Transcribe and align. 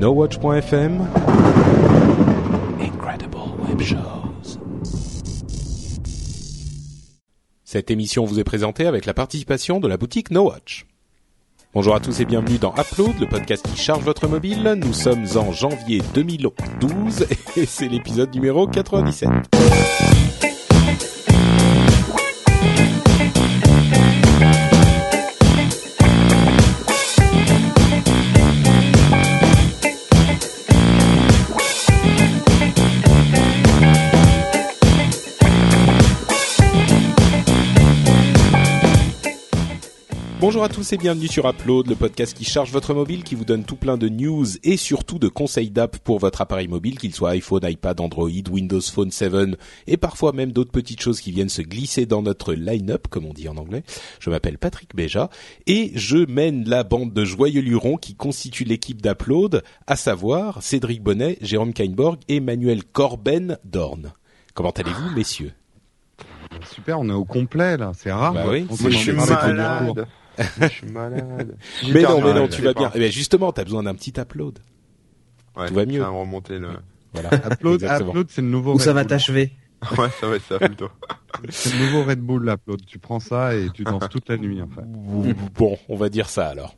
NoWatch.fm 0.00 1.06
Incredible 2.80 3.36
Web 3.68 3.82
Shows. 3.82 4.58
Cette 7.64 7.90
émission 7.90 8.24
vous 8.24 8.40
est 8.40 8.44
présentée 8.44 8.86
avec 8.86 9.04
la 9.04 9.12
participation 9.12 9.78
de 9.78 9.86
la 9.86 9.98
boutique 9.98 10.30
NoWatch. 10.30 10.86
Bonjour 11.74 11.94
à 11.94 12.00
tous 12.00 12.18
et 12.20 12.24
bienvenue 12.24 12.56
dans 12.56 12.72
Upload, 12.78 13.20
le 13.20 13.28
podcast 13.28 13.68
qui 13.68 13.76
charge 13.76 14.02
votre 14.02 14.26
mobile. 14.26 14.74
Nous 14.78 14.94
sommes 14.94 15.26
en 15.36 15.52
janvier 15.52 16.00
2012 16.14 17.26
et 17.58 17.66
c'est 17.66 17.88
l'épisode 17.88 18.34
numéro 18.34 18.66
97. 18.66 19.28
Bonjour 40.50 40.64
à 40.64 40.68
tous 40.68 40.92
et 40.92 40.96
bienvenue 40.96 41.28
sur 41.28 41.48
Upload, 41.48 41.86
le 41.86 41.94
podcast 41.94 42.36
qui 42.36 42.44
charge 42.44 42.72
votre 42.72 42.92
mobile, 42.92 43.22
qui 43.22 43.36
vous 43.36 43.44
donne 43.44 43.62
tout 43.62 43.76
plein 43.76 43.96
de 43.96 44.08
news 44.08 44.44
et 44.64 44.76
surtout 44.76 45.20
de 45.20 45.28
conseils 45.28 45.70
d'app 45.70 45.98
pour 45.98 46.18
votre 46.18 46.40
appareil 46.40 46.66
mobile, 46.66 46.98
qu'il 46.98 47.14
soit 47.14 47.30
iPhone, 47.30 47.60
iPad, 47.62 48.00
Android, 48.00 48.28
Windows 48.50 48.80
Phone 48.80 49.12
7 49.12 49.32
et 49.86 49.96
parfois 49.96 50.32
même 50.32 50.50
d'autres 50.50 50.72
petites 50.72 51.00
choses 51.02 51.20
qui 51.20 51.30
viennent 51.30 51.48
se 51.48 51.62
glisser 51.62 52.04
dans 52.04 52.20
notre 52.22 52.52
line-up, 52.52 53.06
comme 53.08 53.26
on 53.26 53.32
dit 53.32 53.48
en 53.48 53.58
anglais. 53.58 53.84
Je 54.18 54.28
m'appelle 54.28 54.58
Patrick 54.58 54.92
Béja 54.96 55.30
et 55.68 55.92
je 55.94 56.16
mène 56.28 56.68
la 56.68 56.82
bande 56.82 57.12
de 57.12 57.24
joyeux 57.24 57.60
lurons 57.62 57.96
qui 57.96 58.16
constitue 58.16 58.64
l'équipe 58.64 59.00
d'Upload, 59.00 59.62
à 59.86 59.94
savoir 59.94 60.64
Cédric 60.64 61.00
Bonnet, 61.00 61.38
Jérôme 61.42 61.72
Kainborg 61.72 62.18
et 62.26 62.40
Manuel 62.40 62.82
Corben 62.82 63.56
Dorn. 63.64 64.14
Comment 64.54 64.70
allez-vous, 64.70 65.10
messieurs? 65.14 65.52
Super, 66.74 66.98
on 66.98 67.08
est 67.08 67.12
au 67.12 67.24
complet 67.24 67.76
là, 67.76 67.92
c'est 67.96 68.10
rare. 68.10 68.34
Bah 68.34 68.46
oui, 68.48 68.66
On 68.68 68.74
c'est- 68.74 68.82
s'en 68.82 68.90
je 68.90 68.96
suis 68.96 69.12
malade. 69.12 70.06
Je 70.38 70.68
suis 70.68 70.86
malade. 70.86 71.56
Mais 71.92 72.02
non, 72.02 72.20
mais 72.20 72.34
non, 72.34 72.48
tu 72.48 72.62
vas 72.62 72.72
bien. 72.72 72.90
Eh 72.94 72.98
ben, 72.98 73.10
justement, 73.10 73.52
t'as 73.52 73.64
besoin 73.64 73.82
d'un 73.82 73.94
petit 73.94 74.12
upload. 74.18 74.58
Ouais, 75.56 75.68
tout 75.68 75.74
va 75.74 75.86
mieux. 75.86 76.00
Ça 76.00 76.10
va 76.10 76.10
remonter 76.10 76.58
le. 76.58 76.68
Voilà. 77.12 77.30
Upload. 77.52 77.82
Upload, 77.82 78.28
c'est 78.30 78.42
le 78.42 78.48
nouveau. 78.48 78.74
Où 78.74 78.78
ça 78.78 78.90
Red 78.90 78.96
va 78.96 79.04
t'achever 79.04 79.52
Ouais, 79.98 80.08
ça 80.20 80.28
va 80.28 80.36
être 80.36 80.46
ça 80.46 80.58
plutôt. 80.58 80.90
C'est 81.48 81.72
le 81.74 81.86
nouveau 81.86 82.04
Red 82.04 82.20
Bull, 82.20 82.44
l'Upload. 82.44 82.84
Tu 82.86 82.98
prends 82.98 83.20
ça 83.20 83.54
et 83.54 83.68
tu 83.70 83.84
danses 83.84 84.08
toute 84.10 84.28
la 84.28 84.36
nuit 84.36 84.60
en 84.62 84.68
fait. 84.68 84.84
Bon, 85.54 85.78
on 85.88 85.96
va 85.96 86.08
dire 86.08 86.28
ça 86.28 86.46
alors. 86.48 86.74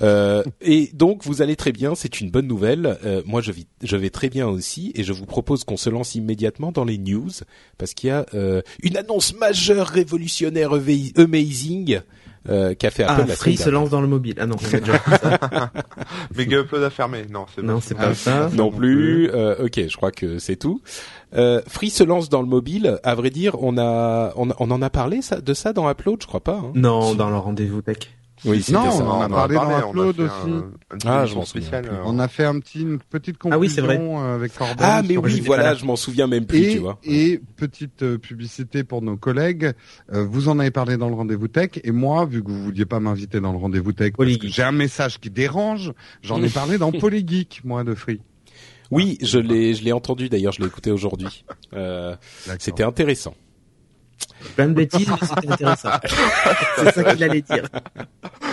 Euh, 0.00 0.42
et 0.60 0.90
donc 0.94 1.24
vous 1.24 1.42
allez 1.42 1.56
très 1.56 1.72
bien, 1.72 1.94
c'est 1.94 2.20
une 2.20 2.30
bonne 2.30 2.46
nouvelle. 2.46 2.98
Euh, 3.04 3.22
moi 3.26 3.40
je, 3.40 3.52
vis, 3.52 3.66
je 3.82 3.96
vais 3.96 4.10
très 4.10 4.28
bien 4.28 4.46
aussi 4.48 4.92
et 4.94 5.04
je 5.04 5.12
vous 5.12 5.26
propose 5.26 5.64
qu'on 5.64 5.76
se 5.76 5.90
lance 5.90 6.14
immédiatement 6.14 6.72
dans 6.72 6.84
les 6.84 6.98
news 6.98 7.30
parce 7.78 7.94
qu'il 7.94 8.08
y 8.08 8.10
a 8.10 8.26
euh, 8.34 8.62
une 8.82 8.96
annonce 8.96 9.34
majeure, 9.34 9.88
révolutionnaire, 9.88 10.72
amazing 11.16 12.00
euh, 12.48 12.74
qu'a 12.74 12.90
fait 12.90 13.04
Apple 13.04 13.22
Ah, 13.24 13.28
la 13.28 13.36
Free 13.36 13.56
se 13.56 13.70
lance 13.70 13.90
dans 13.90 14.00
le 14.00 14.06
mobile. 14.08 14.34
Ah 14.38 14.46
non, 14.46 14.56
on 14.60 14.74
a 14.76 14.80
déjà 14.80 14.98
ça. 14.98 15.70
Mega 16.36 16.58
upload 16.60 16.82
à 16.82 16.90
fermer. 16.90 17.24
Non, 17.30 17.46
c'est 17.54 17.62
Non, 17.62 17.76
pas 17.76 17.80
c'est 17.80 17.94
ça. 17.94 18.00
pas 18.02 18.14
ça. 18.14 18.50
Non 18.54 18.70
plus. 18.70 19.30
Euh, 19.30 19.64
ok, 19.66 19.80
je 19.88 19.96
crois 19.96 20.10
que 20.12 20.38
c'est 20.38 20.56
tout. 20.56 20.80
Euh, 21.34 21.62
Free 21.66 21.90
se 21.90 22.04
lance 22.04 22.28
dans 22.28 22.42
le 22.42 22.48
mobile. 22.48 22.98
À 23.04 23.14
vrai 23.14 23.30
dire, 23.30 23.56
on 23.62 23.78
a, 23.78 24.32
on, 24.36 24.50
a- 24.50 24.56
on 24.58 24.70
en 24.70 24.82
a 24.82 24.90
parlé 24.90 25.22
ça, 25.22 25.40
de 25.40 25.54
ça 25.54 25.72
dans 25.72 25.88
Upload, 25.90 26.20
je 26.22 26.26
crois 26.26 26.40
pas. 26.40 26.56
hein. 26.64 26.72
Non, 26.74 27.14
dans 27.14 27.30
le 27.30 27.36
rendez-vous 27.36 27.82
tech. 27.82 27.98
Oui, 28.44 28.64
Non, 28.72 28.90
ça. 28.90 29.04
on 29.04 29.08
en 29.08 29.20
a 29.22 29.28
parlé 29.28 29.54
dans 29.54 29.90
Upload 29.90 30.20
on 30.20 30.24
aussi. 30.24 30.32
un- 30.44 30.48
une 30.94 30.98
Ah, 31.04 31.26
je 31.26 31.34
m'en 31.36 31.44
souviens 31.44 31.70
euh, 31.84 32.02
On 32.04 32.18
a 32.18 32.26
fait 32.26 32.44
un 32.44 32.58
petit, 32.58 32.80
une 32.82 32.98
petite 32.98 33.38
conclusion 33.38 33.84
Ah 33.84 33.86
oui, 33.88 33.96
vrai. 33.96 33.98
euh, 34.00 34.34
avec 34.34 34.54
Corbin. 34.56 34.74
Ah 34.80 35.02
mais 35.06 35.16
oui, 35.16 35.40
voilà, 35.40 35.74
je 35.74 35.84
m'en 35.84 35.94
souviens 35.96 36.26
même 36.26 36.44
plus, 36.46 36.58
Et, 36.58 36.72
tu 36.72 36.78
vois. 36.78 36.98
et 37.04 37.40
petite 37.56 38.02
euh, 38.02 38.18
publicité 38.18 38.82
pour 38.82 39.00
nos 39.00 39.16
collègues, 39.16 39.72
euh, 40.12 40.24
vous 40.28 40.48
en 40.48 40.58
avez 40.58 40.72
parlé 40.72 40.96
dans 40.96 41.08
le 41.08 41.14
rendez-vous 41.14 41.46
tech, 41.48 41.70
et 41.84 41.92
moi, 41.92 42.24
vu 42.26 42.42
que 42.42 42.50
vous 42.50 42.64
vouliez 42.64 42.84
pas 42.84 42.98
m'inviter 42.98 43.40
dans 43.40 43.52
le 43.52 43.58
rendez-vous 43.58 43.92
tech, 43.92 44.08
parce 44.10 44.16
Polygeek. 44.16 44.42
que 44.42 44.48
j'ai 44.48 44.62
un 44.64 44.72
message 44.72 45.20
qui 45.20 45.30
dérange, 45.30 45.92
j'en 46.22 46.42
ai 46.42 46.48
parlé 46.48 46.78
dans 46.78 46.90
Polygeek, 46.92 47.60
moi, 47.64 47.84
de 47.84 47.94
Free. 47.94 48.20
Oui, 48.90 49.16
je 49.22 49.38
l'ai, 49.38 49.72
je 49.74 49.84
l'ai 49.84 49.92
entendu 49.92 50.28
d'ailleurs, 50.28 50.52
je 50.52 50.60
l'ai 50.60 50.66
écouté 50.66 50.90
aujourd'hui. 50.90 51.44
Euh, 51.74 52.14
c'était 52.58 52.82
intéressant. 52.82 53.34
Plein 54.56 54.68
de 54.68 54.74
bêtises, 54.74 55.08
mais 55.08 55.26
c'était 55.26 55.50
intéressant. 55.52 55.88
c'est 56.76 56.92
ça 56.92 57.02
qu'il 57.14 57.24
allait 57.24 57.40
dire. 57.40 57.62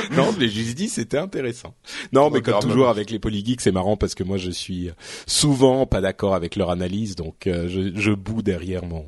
Non, 0.15 0.31
l'ai 0.37 0.49
juste 0.49 0.75
dit, 0.75 0.89
c'était 0.89 1.17
intéressant. 1.17 1.75
Non, 2.13 2.29
mais 2.29 2.41
comme 2.41 2.59
toujours 2.59 2.77
maman. 2.77 2.89
avec 2.89 3.11
les 3.11 3.19
polygeeks, 3.19 3.61
c'est 3.61 3.71
marrant 3.71 3.97
parce 3.97 4.15
que 4.15 4.23
moi 4.23 4.37
je 4.37 4.51
suis 4.51 4.89
souvent 5.27 5.85
pas 5.85 6.01
d'accord 6.01 6.35
avec 6.35 6.55
leur 6.55 6.71
analyse, 6.71 7.15
donc 7.15 7.47
euh, 7.47 7.67
je, 7.69 7.91
je 7.99 8.11
boue 8.11 8.41
derrière 8.41 8.85
mon 8.85 9.05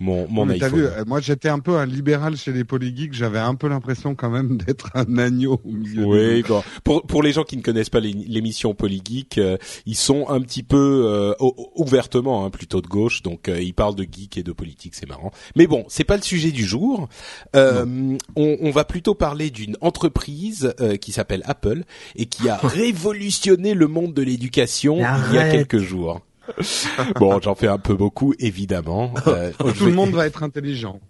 mon 0.00 0.28
mon 0.28 0.46
Mais 0.46 0.58
T'as 0.58 0.66
iPhone. 0.66 0.80
vu, 0.80 0.86
euh, 0.86 1.04
moi 1.06 1.20
j'étais 1.20 1.48
un 1.48 1.58
peu 1.58 1.76
un 1.76 1.86
libéral 1.86 2.36
chez 2.36 2.52
les 2.52 2.64
polygeeks, 2.64 3.12
j'avais 3.14 3.38
un 3.40 3.54
peu 3.54 3.68
l'impression 3.68 4.14
quand 4.14 4.30
même 4.30 4.56
d'être 4.66 4.90
un 4.94 5.18
agneau 5.18 5.60
au 5.64 5.70
milieu. 5.70 6.04
Oui, 6.04 6.42
bon. 6.42 6.62
pour 6.84 7.02
pour 7.06 7.22
les 7.22 7.32
gens 7.32 7.42
qui 7.44 7.56
ne 7.56 7.62
connaissent 7.62 7.90
pas 7.90 8.00
les- 8.00 8.12
l'émission 8.12 8.74
Polygeek, 8.74 9.38
euh, 9.38 9.56
ils 9.86 9.96
sont 9.96 10.28
un 10.28 10.40
petit 10.40 10.62
peu 10.62 11.02
euh, 11.06 11.34
ouvertement 11.76 12.44
hein, 12.44 12.50
plutôt 12.50 12.80
de 12.80 12.86
gauche, 12.86 13.22
donc 13.22 13.48
euh, 13.48 13.60
ils 13.60 13.74
parlent 13.74 13.94
de 13.94 14.04
geek 14.10 14.38
et 14.38 14.42
de 14.42 14.52
politique, 14.52 14.94
c'est 14.94 15.08
marrant. 15.08 15.30
Mais 15.56 15.66
bon, 15.66 15.84
c'est 15.88 16.04
pas 16.04 16.16
le 16.16 16.22
sujet 16.22 16.50
du 16.52 16.64
jour. 16.64 17.08
Euh, 17.56 18.16
on, 18.36 18.56
on 18.60 18.70
va 18.70 18.84
plutôt 18.84 19.14
parler 19.14 19.50
d'une 19.50 19.76
entreprise 19.80 20.74
euh, 20.80 20.96
qui 20.96 21.12
s'appelle 21.12 21.42
Apple 21.46 21.84
et 22.16 22.26
qui 22.26 22.48
a 22.48 22.56
révolutionné 22.62 23.74
le 23.74 23.86
monde 23.88 24.14
de 24.14 24.22
l'éducation 24.22 24.96
il 24.98 25.34
y 25.34 25.38
a 25.38 25.50
quelques 25.50 25.78
jours. 25.78 26.20
bon, 27.16 27.40
j'en 27.42 27.54
fais 27.54 27.68
un 27.68 27.78
peu 27.78 27.94
beaucoup, 27.94 28.34
évidemment. 28.38 29.12
Euh, 29.26 29.52
Tout 29.76 29.86
le 29.86 29.92
monde 29.92 30.10
va 30.12 30.26
être 30.26 30.42
intelligent. 30.42 31.00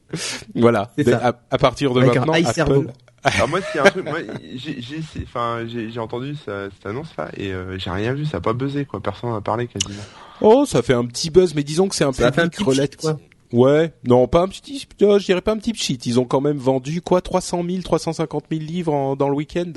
voilà. 0.55 0.91
À, 1.23 1.33
à 1.51 1.59
partir 1.59 1.95
de 1.95 2.01
Avec 2.01 2.17
un 2.17 2.21
maintenant, 2.25 2.53
cerveau. 2.53 2.81
Apple. 2.83 2.93
Alors 3.25 3.49
moi, 3.49 3.61
un 3.79 3.91
truc, 3.91 4.07
j'ai, 4.57 4.79
enfin, 5.25 5.65
entendu 5.99 6.37
ça- 6.37 6.69
cette 6.71 6.87
annonce-là 6.87 7.31
et 7.37 7.53
euh, 7.53 7.79
j'ai 7.79 7.91
rien 7.91 8.15
vu, 8.15 8.25
ça 8.25 8.37
a 8.39 8.41
pas 8.41 8.53
buzzé 8.53 8.85
quoi, 8.85 9.01
personne 9.01 9.33
n'a 9.33 9.41
parlé 9.41 9.67
quasiment. 9.67 10.03
Oh, 10.41 10.65
ça 10.67 10.83
fait 10.83 10.95
un 10.95 11.05
petit 11.05 11.31
buzz, 11.31 11.55
mais 11.55 11.63
disons 11.65 11.89
que 11.89 11.97
c'est 11.97 12.05
un 12.05 12.13
Ça 12.13 12.29
un 12.29 12.49
public 12.49 12.59
relatif. 12.61 12.97
quoi. 13.01 13.19
Ouais, 13.51 13.95
non, 14.07 14.29
pas 14.29 14.43
un 14.43 14.49
petit, 14.49 14.87
euh, 15.01 15.19
je 15.19 15.25
dirais 15.25 15.41
pas 15.41 15.53
un 15.53 15.57
petit 15.57 15.75
shit. 15.75 16.05
Ils 16.05 16.21
ont 16.21 16.27
quand 16.27 16.43
même 16.43 16.59
vendu 16.59 17.01
quoi, 17.01 17.23
300 17.23 17.65
000, 17.67 17.81
350 17.83 18.45
000 18.51 18.63
livres 18.63 19.17
dans 19.17 19.31
le 19.31 19.35
week-end? 19.35 19.73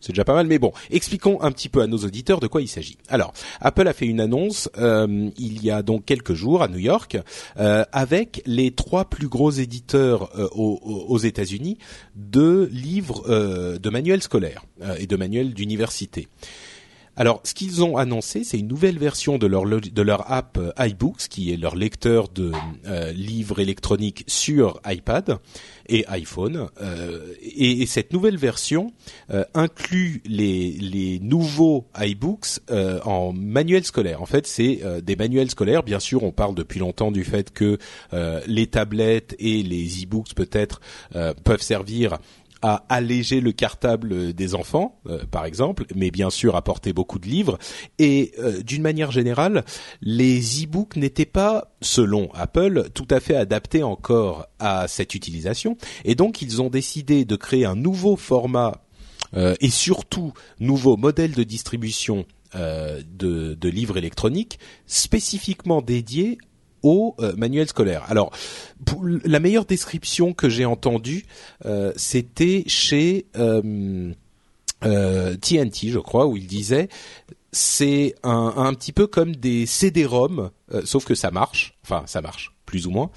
C'est 0.00 0.12
déjà 0.12 0.24
pas 0.24 0.34
mal, 0.34 0.46
mais 0.46 0.60
bon, 0.60 0.70
expliquons 0.90 1.40
un 1.42 1.50
petit 1.50 1.68
peu 1.68 1.80
à 1.82 1.88
nos 1.88 1.98
auditeurs 1.98 2.38
de 2.38 2.46
quoi 2.46 2.62
il 2.62 2.68
s'agit. 2.68 2.98
Alors, 3.08 3.32
Apple 3.60 3.88
a 3.88 3.92
fait 3.92 4.06
une 4.06 4.20
annonce 4.20 4.70
euh, 4.78 5.28
il 5.38 5.64
y 5.64 5.72
a 5.72 5.82
donc 5.82 6.04
quelques 6.04 6.34
jours 6.34 6.62
à 6.62 6.68
New 6.68 6.78
York 6.78 7.18
euh, 7.58 7.84
avec 7.90 8.42
les 8.46 8.70
trois 8.70 9.06
plus 9.06 9.26
gros 9.28 9.50
éditeurs 9.50 10.30
aux, 10.56 10.78
aux- 11.08 11.18
États-Unis 11.18 11.78
de 12.14 12.68
livres, 12.72 13.24
de 13.28 13.90
manuels 13.90 14.22
scolaires 14.22 14.64
et 14.98 15.06
de 15.08 15.16
manuels 15.16 15.52
d'université. 15.54 16.28
Alors, 17.18 17.40
ce 17.44 17.54
qu'ils 17.54 17.82
ont 17.82 17.96
annoncé, 17.96 18.44
c'est 18.44 18.58
une 18.58 18.68
nouvelle 18.68 18.98
version 18.98 19.38
de 19.38 19.46
leur 19.46 19.64
de 19.64 20.02
leur 20.02 20.30
app 20.30 20.58
euh, 20.58 20.72
iBooks, 20.78 21.28
qui 21.30 21.50
est 21.50 21.56
leur 21.56 21.74
lecteur 21.74 22.28
de 22.28 22.52
euh, 22.86 23.10
livres 23.12 23.58
électroniques 23.58 24.24
sur 24.26 24.80
iPad 24.86 25.38
et 25.88 26.04
iPhone. 26.08 26.68
Euh, 26.82 27.32
et, 27.40 27.80
et 27.80 27.86
cette 27.86 28.12
nouvelle 28.12 28.36
version 28.36 28.92
inclut 29.54 30.22
les 30.26 30.72
les 30.72 31.18
nouveaux 31.20 31.86
iBooks 31.98 32.60
en 32.70 33.32
manuel 33.32 33.84
scolaire. 33.84 34.20
En 34.20 34.26
fait, 34.26 34.46
c'est 34.46 34.80
des 35.02 35.16
manuels 35.16 35.50
scolaires. 35.50 35.82
Bien 35.82 36.00
sûr, 36.00 36.22
on 36.22 36.32
parle 36.32 36.54
depuis 36.54 36.80
longtemps 36.80 37.10
du 37.10 37.24
fait 37.24 37.50
que 37.50 37.78
les 38.46 38.66
tablettes 38.66 39.34
et 39.38 39.62
les 39.62 40.04
e-books 40.04 40.34
peut-être 40.34 40.80
peuvent 41.44 41.62
servir 41.62 42.18
à 42.62 42.84
alléger 42.88 43.40
le 43.40 43.52
cartable 43.52 44.32
des 44.32 44.54
enfants, 44.54 44.98
euh, 45.06 45.24
par 45.30 45.44
exemple, 45.44 45.84
mais 45.94 46.10
bien 46.10 46.30
sûr 46.30 46.56
apporter 46.56 46.92
beaucoup 46.92 47.18
de 47.18 47.26
livres. 47.26 47.58
Et 47.98 48.32
euh, 48.38 48.62
d'une 48.62 48.82
manière 48.82 49.10
générale, 49.10 49.64
les 50.00 50.64
e-books 50.64 50.96
n'étaient 50.96 51.26
pas, 51.26 51.72
selon 51.82 52.30
Apple, 52.34 52.88
tout 52.94 53.08
à 53.10 53.20
fait 53.20 53.36
adaptés 53.36 53.82
encore 53.82 54.46
à 54.58 54.88
cette 54.88 55.14
utilisation. 55.14 55.76
Et 56.04 56.14
donc, 56.14 56.42
ils 56.42 56.62
ont 56.62 56.70
décidé 56.70 57.24
de 57.24 57.36
créer 57.36 57.66
un 57.66 57.76
nouveau 57.76 58.16
format 58.16 58.82
euh, 59.34 59.54
et 59.60 59.70
surtout 59.70 60.32
nouveau 60.60 60.96
modèle 60.96 61.32
de 61.32 61.42
distribution 61.42 62.24
de, 62.54 63.54
de 63.54 63.68
livres 63.68 63.98
électroniques 63.98 64.58
spécifiquement 64.86 65.82
dédié 65.82 66.38
euh, 67.20 67.34
manuel 67.36 67.68
scolaire. 67.68 68.04
Alors, 68.08 68.30
la 69.24 69.40
meilleure 69.40 69.64
description 69.64 70.32
que 70.32 70.48
j'ai 70.48 70.64
entendue, 70.64 71.24
euh, 71.64 71.92
c'était 71.96 72.64
chez 72.66 73.26
euh, 73.36 74.12
euh, 74.84 75.36
TNT, 75.36 75.88
je 75.88 75.98
crois, 75.98 76.26
où 76.26 76.36
il 76.36 76.46
disait 76.46 76.88
c'est 77.52 78.14
un, 78.22 78.52
un 78.56 78.74
petit 78.74 78.92
peu 78.92 79.06
comme 79.06 79.34
des 79.34 79.64
CD-ROM, 79.64 80.50
sauf 80.84 81.06
que 81.06 81.14
ça 81.14 81.30
marche. 81.30 81.74
Enfin, 81.84 82.02
ça 82.06 82.20
marche. 82.20 82.55
Plus 82.66 82.86
ou 82.86 82.90
moins. 82.90 83.10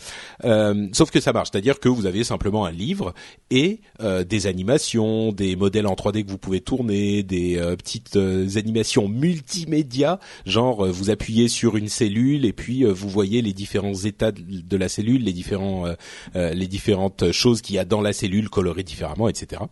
Euh, 0.45 0.87
sauf 0.93 1.11
que 1.11 1.19
ça 1.19 1.33
marche, 1.33 1.49
c'est-à-dire 1.51 1.79
que 1.79 1.89
vous 1.89 2.05
avez 2.05 2.23
simplement 2.23 2.65
un 2.65 2.71
livre 2.71 3.13
et 3.51 3.81
euh, 4.01 4.23
des 4.23 4.47
animations, 4.47 5.31
des 5.31 5.55
modèles 5.55 5.87
en 5.87 5.95
3D 5.95 6.23
que 6.23 6.31
vous 6.31 6.37
pouvez 6.37 6.61
tourner, 6.61 7.23
des 7.23 7.57
euh, 7.57 7.75
petites 7.75 8.15
euh, 8.15 8.47
animations 8.55 9.07
multimédia, 9.09 10.19
genre 10.45 10.85
euh, 10.85 10.91
vous 10.91 11.09
appuyez 11.09 11.47
sur 11.47 11.75
une 11.75 11.89
cellule 11.89 12.45
et 12.45 12.53
puis 12.53 12.85
euh, 12.85 12.91
vous 12.91 13.09
voyez 13.09 13.41
les 13.41 13.53
différents 13.53 13.93
états 13.95 14.31
de, 14.31 14.41
de 14.47 14.77
la 14.77 14.87
cellule, 14.87 15.23
les 15.23 15.33
différents 15.33 15.87
euh, 15.87 15.95
euh, 16.35 16.53
les 16.53 16.67
différentes 16.67 17.31
choses 17.31 17.61
qu'il 17.61 17.75
y 17.75 17.79
a 17.79 17.85
dans 17.85 18.01
la 18.01 18.13
cellule 18.13 18.49
colorées 18.49 18.83
différemment, 18.83 19.27
etc. 19.27 19.63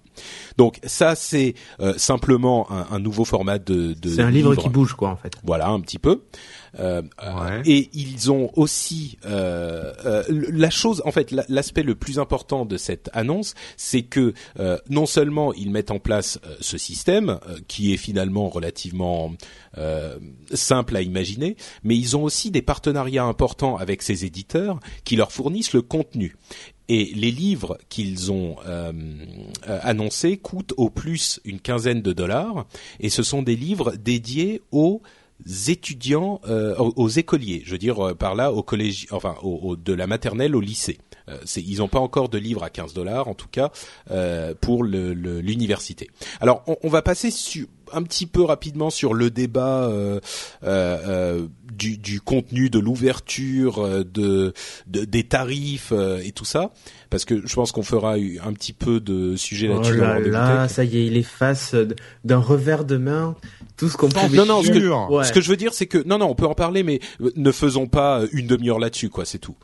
Donc 0.58 0.80
ça 0.86 1.16
c'est 1.16 1.54
euh, 1.80 1.94
simplement 1.98 2.72
un, 2.72 2.88
un 2.92 3.00
nouveau 3.00 3.26
format 3.26 3.60
de, 3.60 3.94
de 3.94 4.10
C'est 4.10 4.22
un 4.22 4.32
livre 4.32 4.56
qui 4.56 4.70
bouge, 4.70 4.94
quoi, 4.94 5.10
en 5.10 5.16
fait. 5.16 5.34
voilà 5.44 5.68
un 5.70 5.80
petit 5.80 6.00
peu. 6.00 6.24
Euh, 6.80 7.02
Ouais. 7.22 7.62
et 7.66 7.90
ils 7.94 8.32
ont 8.32 8.52
aussi 8.56 9.18
euh, 9.26 9.94
euh, 10.06 10.24
la 10.30 10.70
chose, 10.70 11.02
en 11.06 11.12
fait, 11.12 11.32
la- 11.32 11.46
l'aspect 11.50 11.84
le 11.84 11.96
plus 11.96 12.20
important 12.20 12.66
de 12.66 12.78
cette 12.78 13.10
annonce, 13.14 13.56
c'est 13.78 14.04
que 14.04 14.34
euh, 14.60 14.78
non 14.90 15.06
seulement 15.06 15.54
ils 15.54 15.72
mettent 15.72 15.92
en 15.92 16.00
place 16.00 16.40
euh, 16.46 16.56
ce 16.62 16.78
système 16.78 17.40
euh, 17.48 17.58
qui 17.68 17.94
est 17.94 17.98
finalement 17.98 18.50
relativement 18.50 19.34
euh, 19.78 20.18
simple 20.54 20.96
à 20.96 21.02
imaginer, 21.02 21.56
mais 21.84 21.98
ils 21.98 22.16
ont 22.16 22.24
aussi 22.24 22.52
des 22.52 22.62
partenariats 22.62 23.24
importants 23.26 23.78
avec 23.78 24.02
ces 24.04 24.26
éditeurs 24.26 24.80
qui 25.04 25.16
leur 25.16 25.32
fournissent 25.32 25.74
le 25.74 25.82
contenu. 25.82 26.36
Et 26.90 27.12
les 27.16 27.32
livres 27.32 27.78
qu'ils 27.90 28.32
ont 28.32 28.56
euh, 28.66 28.94
euh, 29.68 29.80
annoncés 29.82 30.38
coûtent 30.38 30.74
au 30.78 30.90
plus 30.90 31.42
une 31.44 31.60
quinzaine 31.60 32.02
de 32.02 32.14
dollars, 32.14 32.66
et 33.02 33.10
ce 33.10 33.24
sont 33.24 33.42
des 33.42 33.58
livres 33.58 33.94
dédiés 33.98 34.62
aux 34.72 35.02
étudiants, 35.68 36.42
euh, 36.48 36.76
aux, 36.78 37.10
écoliers, 37.10 37.62
je 37.66 37.72
veux 37.72 37.78
dire 37.78 38.08
euh, 38.08 38.14
par 38.16 38.36
là 38.36 38.52
au 38.52 38.64
collège, 38.64 39.08
enfin 39.12 39.36
de 39.44 39.94
la 39.94 40.08
maternelle 40.08 40.56
au 40.56 40.62
lycée. 40.62 40.98
Euh, 41.30 41.38
ils 41.56 41.78
n'ont 41.78 41.88
pas 41.88 42.00
encore 42.00 42.30
de 42.30 42.38
livres 42.38 42.64
à 42.64 42.70
15 42.70 42.94
dollars, 42.94 43.28
en 43.28 43.34
tout 43.34 43.50
cas 43.50 43.72
pour 44.62 44.84
l'université. 44.84 46.10
Alors 46.40 46.64
on 46.84 46.90
va 46.90 47.02
passer 47.02 47.32
sur 47.32 47.68
un 47.94 48.04
petit 48.04 48.26
peu 48.26 48.44
rapidement 48.44 48.90
sur 48.90 49.14
le 49.14 49.30
débat 49.30 49.84
euh, 49.86 50.20
euh, 50.64 50.98
euh, 51.08 51.48
du, 51.74 51.98
du 51.98 52.22
contenu, 52.22 52.70
de 52.70 52.80
l'ouverture, 52.80 53.80
euh, 53.86 54.04
de, 54.04 54.54
de- 54.88 55.06
des 55.06 55.24
tarifs 55.24 55.92
euh, 55.92 56.20
et 56.24 56.32
tout 56.32 56.46
ça, 56.46 56.72
parce 57.10 57.24
que 57.26 57.46
je 57.46 57.54
pense 57.54 57.72
qu'on 57.72 57.84
fera 57.84 58.18
eu- 58.18 58.40
un 58.44 58.54
petit 58.54 58.74
peu 58.74 59.00
de 59.00 59.36
sujet 59.36 59.68
Oh 59.70 59.76
là-dessus. 59.76 59.94
le 59.94 60.00
là 60.00 60.20
là, 60.20 60.68
ça 60.68 60.84
y 60.84 60.98
est, 60.98 61.06
il 61.06 61.18
efface 61.18 61.76
d'un 62.24 62.40
revers 62.40 62.84
de 62.86 62.98
main 62.98 63.36
tout 63.76 63.90
ce 63.90 63.98
qu'on 63.98 64.10
pouvait 64.10 64.38
Non, 64.38 64.46
non, 64.48 64.64
ce 64.64 64.72
que. 64.72 65.12
Ouais. 65.14 65.24
ce 65.24 65.32
que 65.32 65.40
je 65.42 65.50
veux 65.52 65.58
dire, 65.58 65.72
c'est 65.74 65.86
que 65.86 66.00
non, 66.08 66.18
non, 66.18 66.30
on 66.32 66.36
peut 66.36 66.48
en 66.48 66.56
parler, 66.56 66.82
mais 66.82 67.00
ne 67.36 67.52
faisons 67.52 67.86
pas 67.86 68.22
une 68.32 68.48
demi-heure 68.48 68.80
là-dessus, 68.80 69.10
quoi. 69.10 69.24
C'est 69.26 69.38
tout. 69.38 69.56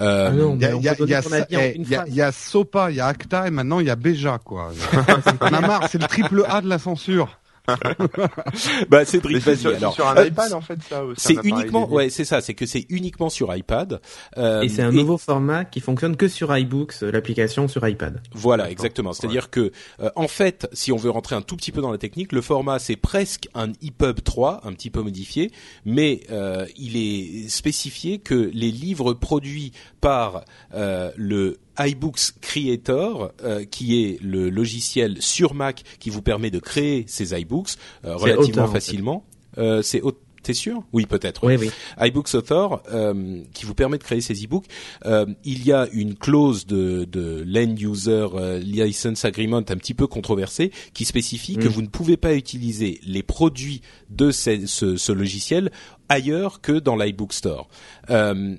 Euh, 0.00 0.30
Il 0.54 0.62
y 0.62 0.64
a, 0.88 0.92
y 0.92 0.96
peut 0.96 1.06
y 1.08 2.14
y 2.14 2.20
y 2.20 2.32
Sopa, 2.32 2.90
il 2.90 2.96
y 2.96 3.00
a 3.00 3.06
Acta 3.06 3.48
et 3.48 3.50
maintenant 3.50 3.80
il 3.80 3.86
y 3.86 3.90
a 3.90 3.96
Beja 3.96 4.38
quoi. 4.44 4.70
On 5.40 5.46
a 5.46 5.60
marre, 5.60 5.88
c'est 5.90 6.00
le 6.00 6.06
triple 6.06 6.44
A 6.48 6.60
de 6.60 6.68
la 6.68 6.78
censure. 6.78 7.40
bah, 8.88 9.04
Cédric, 9.04 9.42
c'est 9.42 9.50
vas-y. 9.50 9.58
sur, 9.58 9.70
alors, 9.76 9.94
sur 9.94 10.06
un 10.06 10.16
Euh, 10.16 10.26
iPad 10.26 10.52
en 10.52 10.60
fait 10.60 10.78
ça. 10.88 11.04
ou 11.04 11.14
C'est 11.16 11.38
un 11.38 11.42
uniquement, 11.42 11.88
ouais, 11.90 12.10
c'est 12.10 12.24
ça. 12.24 12.40
C'est 12.40 12.54
que 12.54 12.66
c'est 12.66 12.86
uniquement 12.88 13.28
sur 13.30 13.54
iPad. 13.54 14.00
Euh, 14.38 14.62
Et 14.62 14.68
c'est 14.68 14.82
un 14.82 14.92
nouveau 14.92 15.18
format 15.18 15.64
qui 15.64 15.80
fonctionne 15.80 16.16
que 16.16 16.28
sur 16.28 16.56
iBooks, 16.56 16.94
euh, 17.02 17.10
l'application 17.10 17.68
sur 17.68 17.86
iPad. 17.86 18.20
Voilà, 18.32 18.70
exactement. 18.70 19.12
C'est-à-dire 19.12 19.50
que, 19.50 19.72
euh, 20.00 20.10
en 20.16 20.28
fait, 20.28 20.68
si 20.72 20.92
on 20.92 20.96
veut 20.96 21.10
rentrer 21.10 21.34
un 21.36 21.42
tout 21.42 21.56
petit 21.56 21.72
peu 21.72 21.80
dans 21.80 21.90
la 21.92 21.98
technique, 21.98 22.32
le 22.32 22.40
format 22.40 22.78
c'est 22.78 22.96
presque 22.96 23.48
un 23.54 23.72
EPUB 23.82 24.22
3, 24.22 24.60
un 24.64 24.72
petit 24.72 24.90
peu 24.90 25.02
modifié, 25.02 25.50
mais 25.84 26.20
euh, 26.30 26.66
il 26.76 26.96
est 26.96 27.48
spécifié 27.48 28.18
que 28.18 28.50
les 28.52 28.70
livres 28.70 29.12
produits 29.14 29.72
par 30.00 30.44
euh, 30.74 31.10
le 31.16 31.58
iBooks 31.78 32.32
Creator, 32.40 33.32
euh, 33.42 33.64
qui 33.64 34.04
est 34.04 34.22
le 34.22 34.50
logiciel 34.50 35.20
sur 35.20 35.54
Mac 35.54 35.82
qui 35.98 36.10
vous 36.10 36.22
permet 36.22 36.50
de 36.50 36.58
créer 36.58 37.04
ces 37.08 37.38
iBooks 37.38 37.70
euh, 38.04 38.16
relativement 38.16 38.42
Author, 38.42 38.64
en 38.64 38.66
fait. 38.68 38.72
facilement. 38.74 39.24
Euh, 39.58 39.82
c'est 39.82 40.02
T'es 40.46 40.54
sûr? 40.54 40.84
Oui, 40.92 41.06
peut-être. 41.06 41.42
Oui, 41.44 41.56
oui. 41.56 41.70
iBooks 41.98 42.32
Author, 42.36 42.80
euh, 42.92 43.40
qui 43.52 43.66
vous 43.66 43.74
permet 43.74 43.98
de 43.98 44.04
créer 44.04 44.20
ces 44.20 44.44
e-books. 44.44 44.66
Euh, 45.04 45.26
il 45.44 45.66
y 45.66 45.72
a 45.72 45.88
une 45.92 46.14
clause 46.14 46.66
de, 46.66 47.04
de 47.04 47.42
l'end 47.44 47.74
user 47.76 48.28
euh, 48.34 48.60
license 48.60 49.24
agreement 49.24 49.56
un 49.56 49.62
petit 49.76 49.92
peu 49.94 50.06
controversée 50.06 50.70
qui 50.94 51.04
spécifie 51.04 51.56
que 51.56 51.64
Mm. 51.66 51.72
vous 51.72 51.82
ne 51.82 51.88
pouvez 51.88 52.16
pas 52.16 52.34
utiliser 52.36 53.00
les 53.04 53.24
produits 53.24 53.80
de 54.08 54.30
ce, 54.30 54.66
ce- 54.66 54.96
ce 54.96 55.10
logiciel 55.10 55.72
ailleurs 56.08 56.60
que 56.60 56.78
dans 56.78 56.94
l'iBook 56.94 57.32
Store. 57.32 57.68
Euh, 58.10 58.54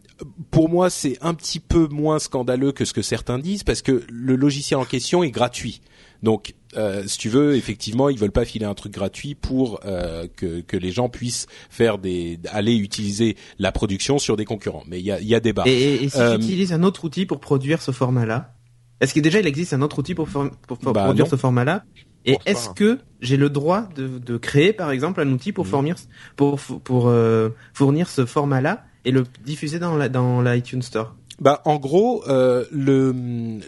pour 0.52 0.68
moi, 0.68 0.90
c'est 0.90 1.18
un 1.22 1.34
petit 1.36 1.62
peu 1.62 1.88
moins 1.88 2.20
scandaleux 2.20 2.74
que 2.74 2.84
ce 2.84 2.92
que 2.92 3.02
certains 3.02 3.40
disent 3.40 3.64
parce 3.64 3.82
que 3.82 4.04
le 4.10 4.36
logiciel 4.36 4.78
en 4.82 4.84
question 4.86 5.24
est 5.24 5.32
gratuit. 5.32 5.80
Donc, 6.22 6.54
euh, 6.78 7.04
si 7.08 7.18
tu 7.18 7.30
veux, 7.30 7.56
effectivement, 7.56 8.10
ils 8.10 8.18
veulent 8.18 8.32
pas 8.32 8.46
filer 8.46 8.66
un 8.66 8.74
truc 8.74 8.94
gratuit 8.94 9.36
pour 9.36 9.80
euh, 9.86 10.28
que, 10.36 10.62
que 10.62 10.78
les 10.78 10.92
gens 10.92 11.10
puissent 11.10 11.48
faire 11.70 11.98
des 11.98 12.40
aller 12.52 12.76
utiliser 12.76 13.36
la 13.60 13.72
production 13.72 14.20
sur 14.20 14.38
des 14.38 14.46
concurrents. 14.46 14.84
Mais 14.88 15.00
il 15.00 15.06
y 15.06 15.12
a, 15.12 15.20
y 15.22 15.34
a 15.36 15.40
débat. 15.40 15.64
Et, 15.68 15.72
et, 15.74 16.04
et 16.04 16.10
si 16.10 16.18
Euh, 16.20 16.32
j'utilise 16.32 16.74
un 16.74 16.84
autre 16.84 17.04
outil 17.04 17.26
pour 17.26 17.40
produire 17.40 17.82
ce 17.82 17.92
format-là, 17.92 18.54
est-ce 19.02 19.14
que 19.14 19.20
déjà 19.20 19.40
il 19.40 19.48
existe 19.48 19.74
un 19.74 19.82
autre 19.82 20.00
outil 20.00 20.16
pour, 20.16 20.30
for- 20.30 20.50
pour, 20.68 20.78
pour 20.80 20.94
Bah, 20.94 21.04
produire 21.06 21.26
non. 21.26 21.30
ce 21.32 21.36
format-là? 21.36 21.84
Et 22.26 22.38
est-ce 22.46 22.70
que 22.70 23.00
j'ai 23.22 23.38
le 23.38 23.50
droit 23.50 23.88
de, 23.96 24.20
de 24.20 24.38
créer 24.38 24.74
par 24.74 24.92
exemple 24.92 25.22
un 25.22 25.32
outil 25.32 25.52
pour 25.54 25.66
Mhm. 25.66 25.72
fournir 25.72 25.96
pour 26.36 26.60
pour 26.60 27.08
euh, 27.08 27.50
fournir 27.74 28.10
ce 28.10 28.26
format-là 28.26 28.86
et 29.06 29.12
le 29.12 29.24
diffuser 29.46 29.80
dans 29.80 29.96
la 29.96 30.10
dans 30.10 30.42
l'iTunes 30.42 30.82
Store? 30.82 31.16
Bah, 31.40 31.62
en 31.66 31.76
gros, 31.78 32.24
euh, 32.28 32.66
le 32.72 33.14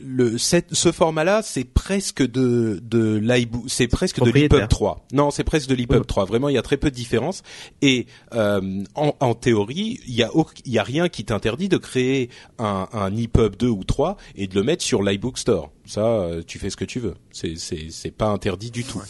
le 0.03 0.37
cette, 0.39 0.73
ce 0.73 0.91
format-là, 0.91 1.41
c'est 1.43 1.65
presque 1.65 2.23
de 2.23 2.79
de 2.81 3.17
l'iBook, 3.17 3.65
c'est 3.67 3.87
presque 3.87 4.19
de 4.25 4.31
l'EPUB 4.55 4.67
3. 4.67 5.05
Non, 5.13 5.29
c'est 5.29 5.43
presque 5.43 5.69
de 5.69 5.75
l'EPUB 5.75 5.97
Ouais. 5.99 6.03
3. 6.05 6.25
Vraiment, 6.25 6.49
il 6.49 6.55
y 6.55 6.57
a 6.57 6.63
très 6.63 6.77
peu 6.77 6.89
de 6.89 6.95
différence. 6.95 7.43
Et 7.83 8.07
euh, 8.33 8.83
en, 8.95 9.13
en 9.19 9.33
théorie, 9.35 9.99
il 10.07 10.15
y 10.15 10.23
a 10.23 10.35
au- 10.35 10.47
il 10.65 10.71
y 10.71 10.79
a 10.79 10.83
rien 10.83 11.09
qui 11.09 11.25
t'interdit 11.25 11.69
de 11.69 11.77
créer 11.77 12.29
un 12.57 12.87
un 12.91 13.15
EPUB 13.15 13.55
2 13.55 13.67
ou 13.67 13.83
3 13.83 14.17
et 14.35 14.47
de 14.47 14.55
le 14.55 14.63
mettre 14.63 14.83
sur 14.83 15.03
l'iBook 15.03 15.37
Store. 15.37 15.69
Ça, 15.85 16.01
euh, 16.05 16.41
tu 16.45 16.57
fais 16.57 16.71
ce 16.71 16.77
que 16.77 16.85
tu 16.85 16.99
veux. 16.99 17.13
C'est 17.31 17.55
c'est 17.57 17.87
c'est 17.91 18.11
pas 18.11 18.29
interdit 18.29 18.71
du 18.71 18.83
tout. 18.83 19.01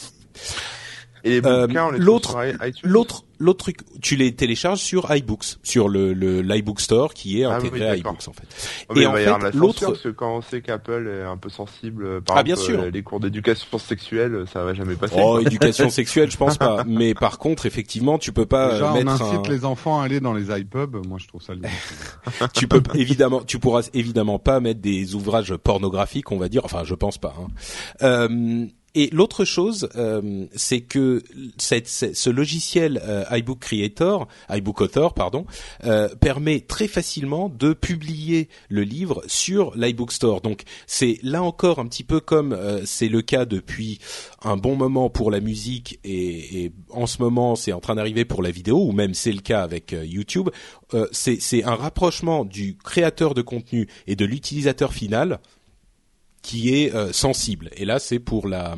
Et 1.24 1.42
les 1.42 1.48
Euh, 1.48 1.68
l'autre- 1.98 2.38
L'autre 2.84 3.24
l'autre 3.42 3.60
truc, 3.64 3.78
tu 4.02 4.18
les 4.18 4.36
télécharges 4.36 4.80
sur 4.82 5.10
iBooks, 5.16 5.60
sur 5.64 5.88
le 5.88 6.12
le 6.14 6.42
l'iBook 6.42 6.82
Store 6.82 7.14
qui 7.14 7.40
est 7.40 7.46
Ah 7.46 7.52
oui, 7.62 7.68
intégré 7.68 7.88
à 7.88 7.96
iBooks 7.96 8.28
en 8.28 8.34
fait. 8.34 8.86
Oh, 8.90 8.96
et 8.98 9.06
en 9.08 9.14
fait, 9.14 9.52
l'autre- 9.56 9.86
parce 9.88 10.02
que 10.02 10.10
quand 10.10 10.36
on 10.36 10.42
sait 10.42 10.62
qu'Apple 10.62 11.08
est 11.08 11.24
un 11.24 11.38
peu 11.38 11.50
sensible, 11.50 12.04
euh, 12.06 12.20
par 12.22 12.36
Ah, 12.38 12.42
exemple, 12.42 12.60
bien 12.60 12.76
sûr. 12.76 12.84
euh, 12.84 12.90
les 12.90 13.02
cours 13.02 13.22
d'éducation 13.22 13.78
sexuelle, 13.80 14.44
ça 14.52 14.64
va 14.66 14.74
jamais 14.74 14.96
passer. 14.96 15.16
Oh, 15.18 15.40
éducation 15.40 15.90
sexuelle, 15.90 16.30
je 16.30 16.36
pense 16.38 16.58
pas. 16.58 16.84
Mais 16.86 17.14
par 17.14 17.38
contre, 17.38 17.66
effectivement, 17.66 18.18
tu 18.18 18.34
peux 18.34 18.46
pas 18.46 18.74
Déjà, 18.74 18.88
euh, 18.88 18.92
on 18.92 18.94
mettre 19.06 19.22
incite 19.22 19.48
un... 19.48 19.50
les 19.52 19.64
enfants 19.64 20.02
à 20.02 20.04
aller 20.04 20.20
dans 20.20 20.34
les 20.34 20.52
iPubs. 20.60 20.98
Moi, 21.08 21.18
je 21.22 21.28
trouve 21.28 21.42
ça. 21.42 21.54
Tu 22.54 22.68
peux 22.68 22.82
évidemment, 22.96 23.42
tu 23.42 23.58
pourras 23.60 23.88
évidemment 23.94 24.38
pas 24.40 24.60
mettre 24.60 24.82
des 24.82 25.16
ouvrages 25.16 25.56
pornographiques, 25.56 26.32
on 26.32 26.38
va 26.38 26.50
dire. 26.50 26.66
Enfin, 26.66 26.84
je 26.84 26.94
pense 26.96 27.18
pas. 27.18 27.34
hein. 27.40 27.48
Euh, 28.04 28.66
et 28.96 29.10
l'autre 29.12 29.46
chose, 29.46 29.90
euh, 29.96 30.46
c'est 30.56 30.82
que 30.82 31.22
cette, 31.58 31.88
ce 31.88 32.30
logiciel 32.30 33.02
euh, 33.04 33.24
iBook 33.32 33.60
Creator, 33.60 34.28
iBook 34.50 34.82
Author, 34.82 35.14
pardon, 35.14 35.46
euh, 35.84 36.10
permet 36.16 36.62
très 36.62 36.88
facilement 36.88 37.50
de 37.50 37.74
publier 37.74 38.50
le 38.70 38.82
livre 38.82 39.24
sur 39.28 39.76
l'iBook 39.76 40.12
Store. 40.12 40.42
Donc, 40.42 40.64
c'est 40.88 41.20
là 41.22 41.44
encore 41.44 41.80
un 41.80 41.88
petit 41.88 42.04
peu 42.04 42.20
comme 42.20 42.58
c'est 42.86 43.10
le 43.10 43.22
cas 43.22 43.46
depuis 43.46 44.00
un 44.44 44.58
bon 44.58 44.76
moment 44.76 45.10
pour 45.10 45.32
la 45.32 45.40
musique 45.40 46.00
et, 46.04 46.64
et 46.64 46.72
en 46.90 47.08
ce 47.08 47.22
moment 47.22 47.56
c'est 47.56 47.74
en 47.74 47.80
train 47.80 47.96
d'arriver 47.96 48.26
pour 48.26 48.42
la 48.42 48.52
vidéo 48.52 48.84
ou 48.84 48.92
même 48.92 49.14
c'est 49.14 49.32
le 49.32 49.42
cas 49.42 49.62
avec 49.62 49.96
YouTube. 50.04 50.50
C'est 51.12 51.64
un 51.64 51.76
rapprochement 51.76 52.46
du 52.46 52.76
créateur 52.78 53.34
de 53.34 53.42
contenu 53.42 53.88
et 54.08 54.16
de 54.16 54.26
l'utilisateur 54.26 54.94
final 54.94 55.40
qui 56.50 56.74
est 56.74 56.96
euh, 56.96 57.14
sensible. 57.14 57.70
Et 57.78 57.86
là, 57.86 58.00
c'est 58.00 58.18
pour 58.18 58.48
la 58.48 58.76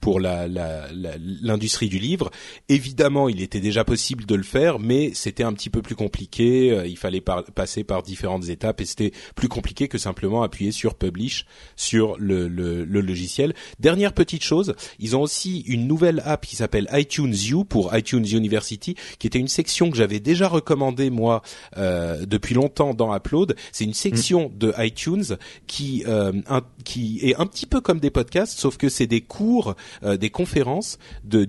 pour 0.00 0.20
la 0.20 0.46
la- 0.46 0.92
la- 0.92 1.16
l'industrie 1.18 1.88
du 1.88 1.98
livre. 1.98 2.30
Évidemment, 2.68 3.30
il 3.30 3.40
était 3.40 3.60
déjà 3.60 3.82
possible 3.82 4.26
de 4.26 4.34
le 4.34 4.42
faire, 4.42 4.78
mais 4.78 5.12
c'était 5.14 5.42
un 5.42 5.54
petit 5.54 5.70
peu 5.70 5.80
plus 5.80 5.94
compliqué. 5.94 6.70
Euh, 6.70 6.86
il 6.86 6.98
fallait 6.98 7.22
par- 7.22 7.44
passer 7.44 7.82
par 7.82 8.02
différentes 8.02 8.48
étapes 8.50 8.82
et 8.82 8.84
c'était 8.84 9.12
plus 9.36 9.48
compliqué 9.48 9.88
que 9.88 9.96
simplement 9.96 10.42
appuyer 10.42 10.70
sur 10.70 10.96
Publish 10.96 11.46
sur 11.76 12.16
le, 12.18 12.46
le, 12.46 12.84
le 12.84 13.00
logiciel. 13.00 13.54
Dernière 13.80 14.12
petite 14.12 14.42
chose, 14.42 14.74
ils 14.98 15.16
ont 15.16 15.22
aussi 15.22 15.60
une 15.60 15.86
nouvelle 15.86 16.20
app 16.26 16.44
qui 16.44 16.56
s'appelle 16.56 16.88
iTunes 16.92 17.34
U 17.50 17.64
pour 17.64 17.96
iTunes 17.96 18.26
University, 18.30 18.96
qui 19.18 19.26
était 19.26 19.38
une 19.38 19.48
section 19.48 19.90
que 19.90 19.96
j'avais 19.96 20.20
déjà 20.20 20.46
recommandée 20.48 21.08
moi 21.08 21.40
euh, 21.78 22.26
depuis 22.26 22.54
longtemps 22.54 22.92
dans 22.92 23.14
Upload. 23.16 23.56
C'est 23.72 23.84
une 23.84 23.94
section 23.94 24.52
de 24.54 24.74
iTunes 24.78 25.38
qui 25.66 26.04
euh, 26.06 26.32
un- 26.48 26.62
qui 26.84 27.13
est 27.22 27.36
un 27.36 27.46
petit 27.46 27.66
peu 27.66 27.80
comme 27.80 28.00
des 28.00 28.10
podcasts, 28.10 28.58
sauf 28.58 28.76
que 28.76 28.88
c'est 28.88 29.06
des 29.06 29.20
cours, 29.20 29.74
euh, 30.02 30.16
des 30.16 30.30
conférences 30.30 30.98
de, 31.24 31.46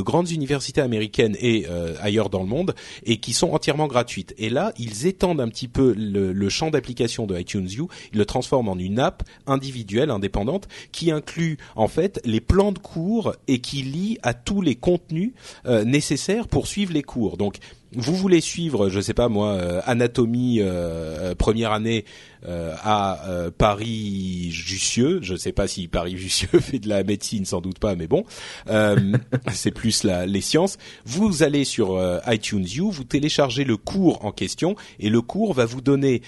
grandes 0.00 0.30
universités 0.30 0.80
américaines 0.80 1.36
et 1.40 1.66
euh, 1.68 1.94
ailleurs 2.00 2.30
dans 2.30 2.40
le 2.40 2.48
monde, 2.48 2.74
et 3.04 3.18
qui 3.18 3.32
sont 3.32 3.50
entièrement 3.50 3.86
gratuites. 3.86 4.34
Et 4.38 4.50
là, 4.50 4.72
ils 4.78 5.06
étendent 5.06 5.40
un 5.40 5.48
petit 5.48 5.68
peu 5.68 5.94
le, 5.96 6.32
le 6.32 6.48
champ 6.48 6.70
d'application 6.70 7.26
de 7.26 7.38
iTunes 7.38 7.68
U, 7.78 7.84
ils 8.12 8.18
le 8.18 8.26
transforment 8.26 8.68
en 8.68 8.78
une 8.78 8.98
app 8.98 9.22
individuelle, 9.46 10.10
indépendante, 10.10 10.68
qui 10.92 11.10
inclut 11.10 11.58
en 11.76 11.88
fait 11.88 12.20
les 12.24 12.40
plans 12.40 12.72
de 12.72 12.78
cours 12.78 13.34
et 13.48 13.60
qui 13.60 13.82
lie 13.82 14.18
à 14.22 14.34
tous 14.34 14.60
les 14.60 14.74
contenus 14.74 15.32
euh, 15.66 15.84
nécessaires 15.84 16.48
pour 16.48 16.66
suivre 16.66 16.92
les 16.92 17.02
cours. 17.02 17.36
Donc 17.36 17.58
vous 17.96 18.14
voulez 18.14 18.40
suivre, 18.40 18.88
je 18.88 19.00
sais 19.00 19.14
pas 19.14 19.28
moi, 19.28 19.52
euh, 19.52 19.80
anatomie 19.84 20.60
euh, 20.60 21.30
euh, 21.30 21.34
première 21.34 21.72
année 21.72 22.04
à 22.46 23.22
Paris 23.56 24.48
Jussieu, 24.50 25.18
je 25.22 25.34
sais 25.34 25.52
pas 25.52 25.66
si 25.66 25.88
Paris 25.88 26.18
Jussieu 26.18 26.48
fait 26.60 26.78
de 26.78 26.90
la 26.90 27.02
médecine, 27.02 27.46
sans 27.46 27.62
doute 27.62 27.78
pas, 27.78 27.94
mais 27.94 28.06
bon, 28.06 28.26
c'est 29.50 29.70
plus 29.70 30.04
la, 30.04 30.26
les 30.26 30.42
sciences. 30.42 30.76
Vous 31.06 31.42
allez 31.42 31.64
sur 31.64 31.98
iTunes 32.26 32.66
U, 32.76 32.90
vous 32.90 33.04
téléchargez 33.04 33.64
le 33.64 33.78
cours 33.78 34.26
en 34.26 34.30
question 34.30 34.76
et 35.00 35.08
le 35.08 35.22
cours 35.22 35.54
va 35.54 35.64
vous 35.64 35.80
donner 35.80 36.20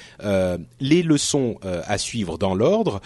les 0.80 1.02
leçons 1.02 1.58
à 1.62 1.98
suivre 1.98 2.38
dans 2.38 2.54
l'ordre, 2.54 3.02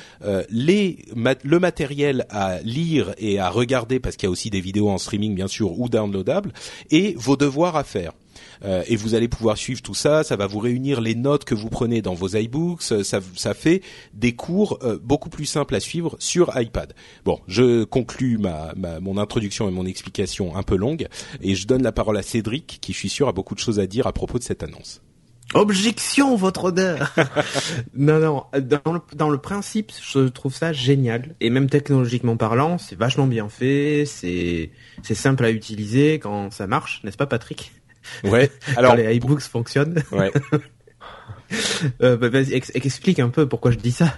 les 0.49 0.99
le 1.43 1.59
matériel 1.59 2.27
à 2.31 2.61
lire 2.61 3.13
et 3.19 3.41
à 3.41 3.51
regarder 3.51 3.99
parce 3.99 4.15
qu'il 4.15 4.29
y 4.29 4.31
a 4.31 4.31
aussi 4.31 4.51
des 4.51 4.61
vidéos 4.61 4.89
en 4.89 4.99
streaming 4.99 5.35
bien 5.35 5.49
sûr 5.49 5.81
ou 5.81 5.89
downloadables 5.89 6.53
et 6.93 7.17
vos 7.19 7.37
devoirs 7.37 7.75
à 7.75 7.83
faire. 7.83 8.13
Euh, 8.65 8.83
et 8.87 8.97
vous 8.97 9.15
allez 9.15 9.29
pouvoir 9.29 9.57
suivre 9.57 9.83
tout 9.83 9.95
ça. 9.95 10.23
Ça 10.25 10.37
va 10.37 10.47
vous 10.47 10.59
réunir 10.59 11.01
les 11.01 11.15
notes 11.15 11.45
que 11.45 11.55
vous 11.55 11.69
prenez 11.71 12.03
dans 12.03 12.15
vos 12.15 12.29
iBooks. 12.37 12.83
euh, 12.93 13.03
Ça, 13.03 13.21
ça 13.37 13.55
fait 13.55 13.83
des 14.15 14.35
cours 14.35 14.79
euh, 14.83 14.99
beaucoup 15.03 15.31
plus 15.31 15.47
simples 15.47 15.75
à 15.75 15.81
suivre 15.81 16.17
sur 16.19 16.53
iPad. 16.61 16.93
Bon, 17.25 17.41
je 17.47 17.85
conclus 17.85 18.39
ma, 18.39 18.73
ma- 18.77 19.01
mon 19.01 19.17
introduction 19.19 19.69
et 19.69 19.73
mon 19.73 19.87
explication 19.87 20.57
un 20.57 20.63
peu 20.63 20.77
longue 20.77 21.07
et 21.41 21.55
je 21.55 21.67
donne 21.67 21.83
la 21.83 21.93
parole 21.93 22.17
à 22.17 22.23
Cédric 22.23 22.79
qui, 22.81 22.93
je 22.93 22.99
suis 22.99 23.09
sûr, 23.09 23.29
a 23.29 23.33
beaucoup 23.33 23.55
de 23.55 23.61
choses 23.61 23.81
à 23.81 23.87
dire 23.87 24.07
à 24.07 24.13
propos 24.13 24.39
de 24.39 24.45
cette 24.45 24.63
annonce. 24.63 25.01
Objection, 25.53 26.37
votre 26.37 26.65
honneur. 26.67 27.13
non, 27.95 28.21
non. 28.21 28.45
Dans 28.85 28.93
le, 28.93 29.01
dans 29.17 29.29
le 29.31 29.39
principe, 29.39 29.91
je 30.01 30.29
trouve 30.29 30.55
ça 30.55 30.73
génial. 30.73 31.35
Et 31.41 31.51
même 31.51 31.69
technologiquement 31.69 32.37
parlant, 32.37 32.79
c'est 32.79 32.97
vachement 32.97 33.27
bien 33.27 33.49
fait. 33.49 34.05
C'est, 34.07 34.71
c'est 35.03 35.17
simple 35.17 35.45
à 35.45 35.51
utiliser 35.51 36.21
quand 36.21 36.53
ça 36.53 36.69
marche, 36.69 37.01
n'est-ce 37.03 37.17
pas, 37.17 37.27
Patrick? 37.27 37.73
Ouais. 38.25 38.51
Alors, 38.77 38.93
quand 38.93 38.97
les 38.99 39.15
iBooks 39.17 39.43
fonctionnent. 39.43 40.03
ouais. 40.13 40.33
Euh, 42.01 42.17
bah, 42.17 42.29
explique 42.53 43.19
un 43.19 43.29
peu 43.29 43.49
pourquoi 43.49 43.73
je 43.73 43.77
dis 43.77 43.91
ça. 43.91 44.15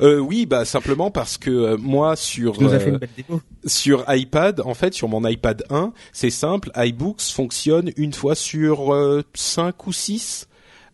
Euh, 0.00 0.18
oui, 0.18 0.46
bah 0.46 0.64
simplement 0.64 1.10
parce 1.10 1.36
que 1.36 1.50
euh, 1.50 1.76
moi 1.76 2.16
sur 2.16 2.54
euh, 2.62 2.78
une 2.86 2.96
belle 2.96 3.10
démo. 3.14 3.42
sur 3.66 4.04
iPad, 4.08 4.60
en 4.64 4.72
fait, 4.72 4.94
sur 4.94 5.06
mon 5.08 5.26
iPad 5.28 5.64
1, 5.68 5.92
c'est 6.12 6.30
simple, 6.30 6.70
iBooks 6.74 7.20
fonctionne 7.30 7.90
une 7.98 8.14
fois 8.14 8.34
sur 8.34 8.94
euh, 8.94 9.22
5 9.34 9.86
ou 9.86 9.92
6. 9.92 10.48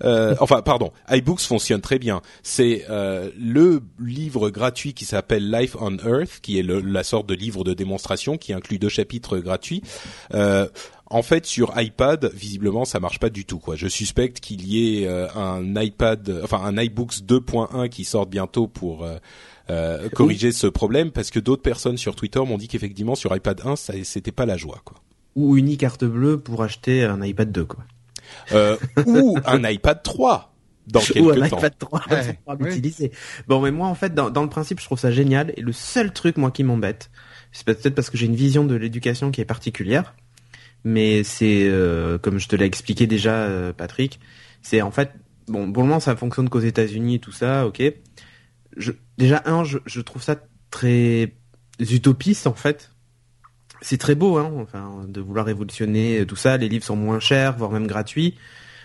Euh, 0.05 0.37
enfin, 0.39 0.63
pardon, 0.63 0.93
iBooks 1.11 1.41
fonctionne 1.41 1.81
très 1.81 1.99
bien. 1.99 2.23
C'est 2.45 2.85
euh, 2.89 3.31
le 3.37 3.81
livre 4.01 4.49
gratuit 4.51 4.95
qui 4.95 5.05
s'appelle 5.05 5.51
Life 5.51 5.77
on 5.81 5.97
Earth, 5.99 6.39
qui 6.41 6.57
est 6.59 6.63
le- 6.63 6.81
la 6.81 7.03
sorte 7.03 7.29
de 7.29 7.35
livre 7.35 7.65
de 7.65 7.75
démonstration 7.75 8.37
qui 8.37 8.53
inclut 8.53 8.79
deux 8.79 8.89
chapitres 8.89 9.39
gratuits. 9.39 9.83
Euh, 10.35 10.69
en 11.11 11.23
fait, 11.23 11.47
sur 11.47 11.73
iPad, 11.81 12.31
visiblement, 12.35 12.85
ça 12.85 13.01
marche 13.01 13.19
pas 13.19 13.31
du 13.31 13.45
tout. 13.45 13.59
Quoi. 13.59 13.77
Je 13.77 13.89
suspecte 13.89 14.41
qu'il 14.41 14.67
y 14.67 15.03
ait 15.03 15.07
euh, 15.07 15.27
un 15.35 15.75
iPad, 15.81 16.41
enfin 16.45 16.61
un 16.63 16.77
iBooks 16.77 17.21
2.1 17.27 17.89
qui 17.89 18.05
sorte 18.05 18.29
bientôt 18.31 18.67
pour 18.67 19.05
euh, 19.05 19.17
euh, 19.71 20.09
corriger 20.11 20.53
ce 20.53 20.67
problème, 20.67 21.11
parce 21.11 21.31
que 21.31 21.41
d'autres 21.41 21.63
personnes 21.63 21.97
sur 21.97 22.15
Twitter 22.15 22.41
m'ont 22.41 22.59
dit 22.59 22.69
qu'effectivement 22.69 23.15
sur 23.15 23.35
iPad 23.35 23.61
1, 23.65 23.77
ça, 23.77 23.95
c'était 24.05 24.33
pas 24.33 24.47
la 24.47 24.57
joie. 24.57 24.81
Quoi. 24.85 24.99
Ou 25.35 25.57
une 25.57 25.73
e-carte 25.73 26.05
bleue 26.05 26.39
pour 26.39 26.63
acheter 26.63 27.05
un 27.05 27.23
iPad 27.23 27.51
2, 27.53 27.65
quoi. 27.65 27.85
Euh, 28.53 28.77
ou 29.07 29.39
un 29.47 29.63
iPad 29.69 30.03
3 30.03 30.55
dans 30.89 31.01
quelques 31.13 31.25
Ou 31.25 31.31
un 31.31 31.49
temps. 31.49 31.59
iPad 31.59 31.75
3 31.79 32.03
Ouais, 32.11 32.39
pour 32.45 32.57
oui. 32.61 32.67
l'utiliser. 32.69 33.13
Bon, 33.47 33.61
mais 33.61 33.71
moi, 33.71 33.89
en 33.89 33.95
fait, 33.95 34.15
dans, 34.15 34.29
dans 34.31 34.43
le 34.43 34.49
principe, 34.51 34.81
je 34.81 34.85
trouve 34.85 34.99
ça 34.99 35.11
génial. 35.11 35.53
Et 35.57 35.63
le 35.63 35.73
seul 35.73 36.13
truc, 36.13 36.37
moi, 36.37 36.51
qui 36.51 36.65
m'embête, 36.65 37.11
c'est 37.53 37.65
peut-être 37.65 37.95
parce 37.95 38.11
que 38.11 38.19
j'ai 38.19 38.27
une 38.27 38.37
vision 38.37 38.65
de 38.65 38.75
l'éducation 38.75 39.31
qui 39.31 39.41
est 39.41 39.47
particulière. 39.47 40.15
Mais 40.85 41.25
c'est, 41.25 41.67
euh, 41.69 42.19
comme 42.19 42.39
je 42.39 42.49
te 42.49 42.57
l'ai 42.57 42.65
expliqué 42.65 43.07
déjà, 43.07 43.35
euh, 43.35 43.73
Patrick, 43.73 44.21
c'est 44.63 44.83
en 44.83 44.91
fait, 44.91 45.13
bon, 45.49 45.73
pour 45.73 45.83
le 45.83 45.89
moment, 45.89 46.01
ça 46.01 46.17
fonctionne 46.17 46.49
qu'aux 46.49 46.61
États-Unis 46.61 47.17
et 47.17 47.19
tout 47.19 47.33
ça, 47.33 47.67
ok. 47.67 47.83
Déjà, 49.17 49.43
un, 49.47 49.65
je, 49.65 49.79
je 49.87 50.01
trouve 50.01 50.23
ça 50.23 50.37
très 50.71 51.35
utopiste, 51.81 52.47
en 52.47 52.55
fait. 52.55 52.93
C'est 53.81 53.99
très 53.99 54.15
beau, 54.15 54.39
hein, 54.39 54.53
enfin, 54.61 55.05
de 55.09 55.21
vouloir 55.21 55.47
révolutionner 55.47 56.25
tout 56.27 56.37
ça. 56.37 56.57
Les 56.57 56.69
livres 56.69 56.85
sont 56.85 56.97
moins 56.97 57.21
chers, 57.21 57.57
voire 57.57 57.71
même 57.71 57.87
gratuits. 57.87 58.37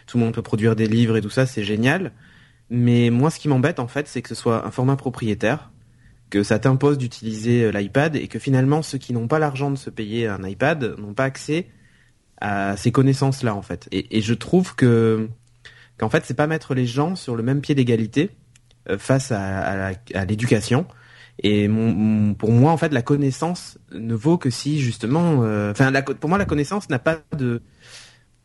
Tout 0.08 0.18
le 0.18 0.24
monde 0.24 0.34
peut 0.34 0.42
produire 0.42 0.76
des 0.76 0.88
livres 0.88 1.18
et 1.18 1.22
tout 1.22 1.30
ça, 1.30 1.46
c'est 1.46 1.64
génial. 1.64 2.12
Mais 2.70 3.10
moi, 3.10 3.30
ce 3.30 3.40
qui 3.40 3.48
m'embête, 3.48 3.80
en 3.80 3.88
fait, 3.88 4.08
c'est 4.08 4.22
que 4.22 4.30
ce 4.30 4.36
soit 4.36 4.66
un 4.66 4.72
format 4.72 4.96
propriétaire, 4.96 5.72
que 6.30 6.44
ça 6.44 6.60
t'impose 6.60 6.98
d'utiliser 6.98 7.66
euh, 7.66 7.72
l'iPad 7.72 8.16
et 8.16 8.28
que 8.28 8.40
finalement, 8.40 8.82
ceux 8.82 8.98
qui 8.98 9.14
n'ont 9.14 9.28
pas 9.28 9.40
l'argent 9.40 9.70
de 9.72 9.76
se 9.76 9.90
payer 9.90 10.28
un 10.28 10.44
iPad 10.44 10.96
n'ont 10.98 11.14
pas 11.14 11.26
accès 11.26 11.68
à 12.44 12.76
ces 12.76 12.92
connaissances-là, 12.92 13.56
en 13.56 13.62
fait. 13.62 13.88
Et, 13.92 14.18
et 14.18 14.22
je 14.22 14.34
trouve 14.34 14.76
que 14.76 15.30
qu'en 15.98 16.10
fait, 16.10 16.24
c'est 16.26 16.34
pas 16.34 16.46
mettre 16.46 16.76
les 16.76 16.86
gens 16.86 17.16
sur 17.16 17.36
le 17.36 17.42
même 17.42 17.62
pied 17.62 17.74
d'égalité 17.74 18.32
euh, 18.90 18.98
face 18.98 19.32
à, 19.32 19.92
l'éducation. 20.28 20.86
Et 21.40 21.68
mon, 21.68 21.94
mon- 21.94 22.34
pour 22.34 22.52
moi, 22.52 22.72
en 22.72 22.78
fait, 22.78 22.92
la 22.94 23.02
connaissance 23.02 23.80
ne 23.94 24.14
vaut 24.14 24.38
que 24.38 24.50
si 24.50 24.80
justement, 24.80 25.44
euh, 25.44 25.72
enfin, 25.72 25.92
pour 26.20 26.30
moi, 26.30 26.38
la 26.38 26.46
connaissance 26.46 26.90
n'a 26.90 27.00
pas 27.00 27.20
de, 27.36 27.62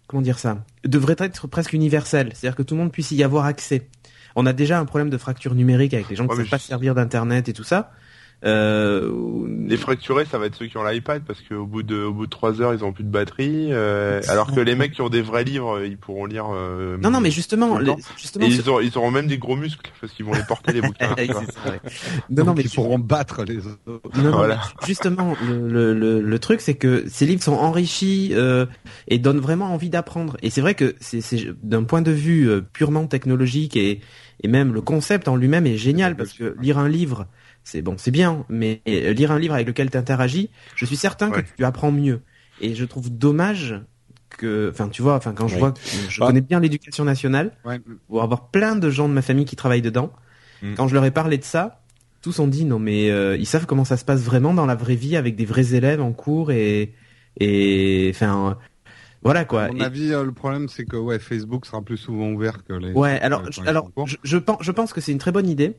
comment 0.06 0.22
dire 0.22 0.38
ça, 0.38 0.64
devrait 0.84 1.16
être 1.18 1.48
presque 1.48 1.72
universelle, 1.72 2.30
c'est-à-dire 2.34 2.56
que 2.56 2.62
tout 2.62 2.74
le 2.74 2.80
monde 2.80 2.92
puisse 2.92 3.10
y 3.10 3.22
avoir 3.24 3.46
accès. 3.46 3.88
On 4.36 4.46
a 4.46 4.52
déjà 4.52 4.78
un 4.78 4.84
problème 4.84 5.10
de 5.10 5.18
fracture 5.18 5.56
numérique 5.56 5.92
avec 5.92 6.08
les 6.08 6.14
gens 6.14 6.28
qui 6.28 6.38
ne 6.38 6.42
savent 6.44 6.50
pas 6.50 6.58
servir 6.58 6.94
d'internet 6.94 7.48
et 7.48 7.52
tout 7.52 7.64
ça. 7.64 7.90
Euh, 8.44 9.10
Les 9.68 9.76
fracturés, 9.76 10.24
ça 10.24 10.38
va 10.38 10.46
être 10.46 10.54
ceux 10.54 10.66
qui 10.66 10.76
ont 10.78 10.84
l'iPad 10.84 11.22
parce 11.26 11.40
qu'au 11.42 11.66
bout 11.66 11.82
de 11.82 11.96
au 12.04 12.12
bout 12.12 12.26
de 12.26 12.30
trois 12.30 12.60
heures, 12.62 12.72
ils 12.72 12.84
ont 12.84 12.92
plus 12.92 13.04
de 13.04 13.10
batterie. 13.10 13.68
euh, 13.72 14.20
alors 14.28 14.54
que 14.54 14.60
les 14.60 14.74
mecs 14.74 14.92
qui 14.92 15.00
ont 15.02 15.08
des 15.08 15.22
vrais 15.22 15.44
livres, 15.44 15.82
ils 15.84 15.96
pourront 15.98 16.24
lire. 16.24 16.46
euh, 16.54 16.96
Non, 16.98 17.10
non, 17.10 17.20
mais 17.20 17.30
justement, 17.30 17.78
les- 17.78 17.94
justement, 18.16 18.46
Et 18.46 18.48
ils, 18.50 18.68
auront, 18.68 18.80
ils 18.80 18.96
auront 18.96 19.10
même 19.10 19.26
des 19.26 19.38
gros 19.38 19.56
muscles 19.56 19.90
parce 20.00 20.12
qu'ils 20.12 20.24
vont 20.24 20.34
les 20.34 20.42
porter 20.44 20.72
les 20.72 20.80
bouquins. 20.82 21.14
Non, 22.30 22.44
non, 22.44 22.54
mais 22.54 22.62
ils 22.62 22.70
tu- 22.70 22.76
pourront 22.76 22.98
battre 22.98 23.44
les 23.44 23.58
autres. 23.66 23.78
Non, 24.14 24.22
non, 24.22 24.30
Voilà. 24.30 24.60
justement, 24.86 25.34
le, 25.46 25.68
le, 25.68 25.94
le, 25.94 26.20
le 26.20 26.38
truc, 26.38 26.60
c'est 26.60 26.74
que 26.74 27.04
ces 27.08 27.26
livres 27.26 27.42
sont 27.42 27.54
enrichis 27.54 28.30
euh, 28.32 28.66
et 29.08 29.18
donnent 29.18 29.40
vraiment 29.40 29.72
envie 29.74 29.90
d'apprendre. 29.90 30.36
Et 30.42 30.50
c'est 30.50 30.60
vrai 30.60 30.74
que 30.74 30.94
c'est 31.00 31.20
c'est- 31.20 31.48
d'un 31.62 31.82
point 31.84 32.02
de 32.02 32.12
vue 32.12 32.48
euh, 32.48 32.60
purement 32.60 33.06
technologique 33.06 33.76
et, 33.76 34.00
et 34.42 34.48
même 34.48 34.72
le 34.72 34.80
concept 34.80 35.28
en 35.28 35.36
lui-même 35.36 35.66
est 35.66 35.76
génial 35.76 36.16
parce 36.16 36.32
que 36.32 36.54
lire 36.60 36.78
un 36.78 36.88
livre, 36.88 37.26
c'est 37.70 37.82
bon, 37.82 37.96
c'est 37.98 38.10
bien, 38.10 38.46
mais 38.48 38.80
euh, 38.88 39.12
lire 39.12 39.30
un 39.30 39.38
livre 39.38 39.52
avec 39.54 39.66
lequel 39.66 39.90
tu 39.90 39.98
interagis, 39.98 40.48
je 40.74 40.86
suis 40.86 40.96
certain 40.96 41.30
Ouais. 41.30 41.42
que 41.42 41.48
tu 41.56 41.64
apprends 41.64 41.92
mieux. 41.92 42.22
Et 42.62 42.74
je 42.74 42.84
trouve 42.86 43.10
dommage 43.10 43.80
que, 44.30 44.70
enfin, 44.72 44.88
tu 44.88 45.02
vois, 45.02 45.14
enfin, 45.16 45.32
quand 45.34 45.48
je 45.48 45.58
vois, 45.58 45.72
que 45.72 45.80
je 46.08 46.22
Ah. 46.22 46.26
connais 46.28 46.40
bien 46.40 46.60
l'éducation 46.60 47.04
nationale, 47.04 47.52
Ouais. 47.66 47.78
pour 48.08 48.22
avoir 48.22 48.48
plein 48.50 48.74
de 48.74 48.88
gens 48.88 49.06
de 49.08 49.12
ma 49.12 49.20
famille 49.22 49.44
qui 49.44 49.56
travaillent 49.56 49.82
dedans. 49.82 50.10
Mm. 50.62 50.74
Quand 50.76 50.88
je 50.88 50.94
leur 50.94 51.04
ai 51.04 51.10
parlé 51.10 51.36
de 51.36 51.44
ça, 51.44 51.82
tous 52.22 52.38
ont 52.40 52.48
dit 52.48 52.64
non 52.64 52.78
mais 52.80 53.10
euh, 53.10 53.36
ils 53.36 53.46
savent 53.46 53.66
comment 53.66 53.84
ça 53.84 53.96
se 53.96 54.04
passe 54.04 54.22
vraiment 54.22 54.52
dans 54.54 54.66
la 54.66 54.74
vraie 54.74 54.96
vie 54.96 55.14
avec 55.16 55.36
des 55.36 55.44
vrais 55.44 55.74
élèves 55.74 56.00
en 56.00 56.12
cours 56.12 56.50
et 56.50 56.94
et 57.38 58.10
enfin 58.14 58.58
voilà 59.22 59.44
quoi. 59.44 59.64
À 59.64 59.68
mon 59.72 59.80
avis, 59.80 60.12
euh, 60.12 60.24
le 60.24 60.32
problème, 60.32 60.68
c'est 60.68 60.84
que 60.84 60.96
ouais, 60.96 61.18
Facebook 61.20 61.66
sera 61.66 61.80
plus 61.82 61.96
souvent 61.96 62.30
ouvert 62.30 62.64
que 62.64 62.72
les. 62.72 62.92
ouais, 62.92 63.20
alors 63.20 63.42
je, 63.52 63.60
alors 63.62 63.86
je 64.06 64.36
pense 64.38 64.60
je 64.62 64.70
pense 64.72 64.92
que 64.92 65.00
c'est 65.00 65.12
une 65.12 65.18
très 65.18 65.32
bonne 65.32 65.48
idée. 65.48 65.76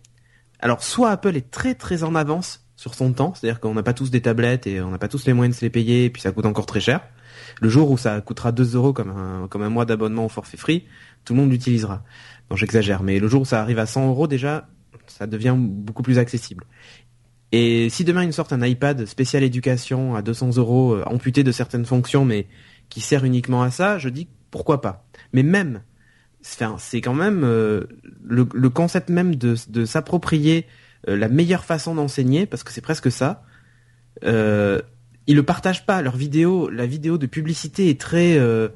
Alors 0.59 0.83
soit 0.83 1.09
Apple 1.11 1.35
est 1.35 1.51
très 1.51 1.75
très 1.75 2.03
en 2.03 2.15
avance 2.15 2.65
sur 2.75 2.95
son 2.95 3.11
temps, 3.11 3.33
c'est-à-dire 3.33 3.59
qu'on 3.59 3.73
n'a 3.73 3.83
pas 3.83 3.93
tous 3.93 4.09
des 4.09 4.21
tablettes 4.21 4.65
et 4.67 4.81
on 4.81 4.89
n'a 4.91 4.97
pas 4.97 5.07
tous 5.07 5.25
les 5.25 5.33
moyens 5.33 5.55
de 5.55 5.59
se 5.59 5.65
les 5.65 5.69
payer 5.69 6.05
et 6.05 6.09
puis 6.09 6.21
ça 6.21 6.31
coûte 6.31 6.45
encore 6.45 6.65
très 6.65 6.79
cher. 6.79 7.01
Le 7.61 7.69
jour 7.69 7.91
où 7.91 7.97
ça 7.97 8.19
coûtera 8.21 8.51
2 8.51 8.75
euros 8.75 8.93
comme 8.93 9.09
un 9.09 9.47
comme 9.47 9.61
un 9.63 9.69
mois 9.69 9.85
d'abonnement 9.85 10.25
au 10.25 10.29
forfait 10.29 10.57
free, 10.57 10.85
tout 11.25 11.33
le 11.33 11.39
monde 11.41 11.51
l'utilisera. 11.51 12.03
Non, 12.49 12.55
j'exagère, 12.55 13.03
mais 13.03 13.19
le 13.19 13.27
jour 13.27 13.41
où 13.41 13.45
ça 13.45 13.61
arrive 13.61 13.79
à 13.79 13.85
100 13.85 14.07
euros 14.07 14.27
déjà, 14.27 14.67
ça 15.07 15.27
devient 15.27 15.55
beaucoup 15.57 16.03
plus 16.03 16.19
accessible. 16.19 16.65
Et 17.51 17.89
si 17.89 18.03
demain 18.03 18.23
ils 18.23 18.33
sortent 18.33 18.53
un 18.53 18.65
iPad 18.65 19.05
spécial 19.05 19.43
éducation 19.43 20.15
à 20.15 20.21
200 20.21 20.57
euros, 20.57 20.93
euh, 20.93 21.03
amputé 21.05 21.43
de 21.43 21.51
certaines 21.51 21.85
fonctions, 21.85 22.25
mais 22.25 22.47
qui 22.89 23.01
sert 23.01 23.25
uniquement 23.25 23.63
à 23.63 23.71
ça, 23.71 23.97
je 23.97 24.09
dis 24.09 24.27
pourquoi 24.51 24.81
pas. 24.81 25.05
Mais 25.33 25.43
même, 25.43 25.81
c'est 26.41 27.01
quand 27.01 27.13
même 27.13 27.43
euh, 27.43 27.83
le, 28.23 28.47
le 28.53 28.69
concept 28.69 29.09
même 29.09 29.35
de, 29.35 29.55
de 29.67 29.85
s'approprier 29.85 30.65
euh, 31.07 31.17
la 31.17 31.27
meilleure 31.27 31.65
façon 31.65 31.95
d'enseigner, 31.95 32.45
parce 32.45 32.63
que 32.63 32.71
c'est 32.71 32.81
presque 32.81 33.11
ça. 33.11 33.43
Euh, 34.23 34.81
ils 35.27 35.35
le 35.35 35.43
partagent 35.43 35.85
pas. 35.85 36.01
Leur 36.01 36.15
vidéo, 36.15 36.69
la 36.69 36.85
vidéo 36.85 37.17
de 37.17 37.25
publicité 37.25 37.89
est 37.89 37.99
très, 37.99 38.37
euh, 38.37 38.69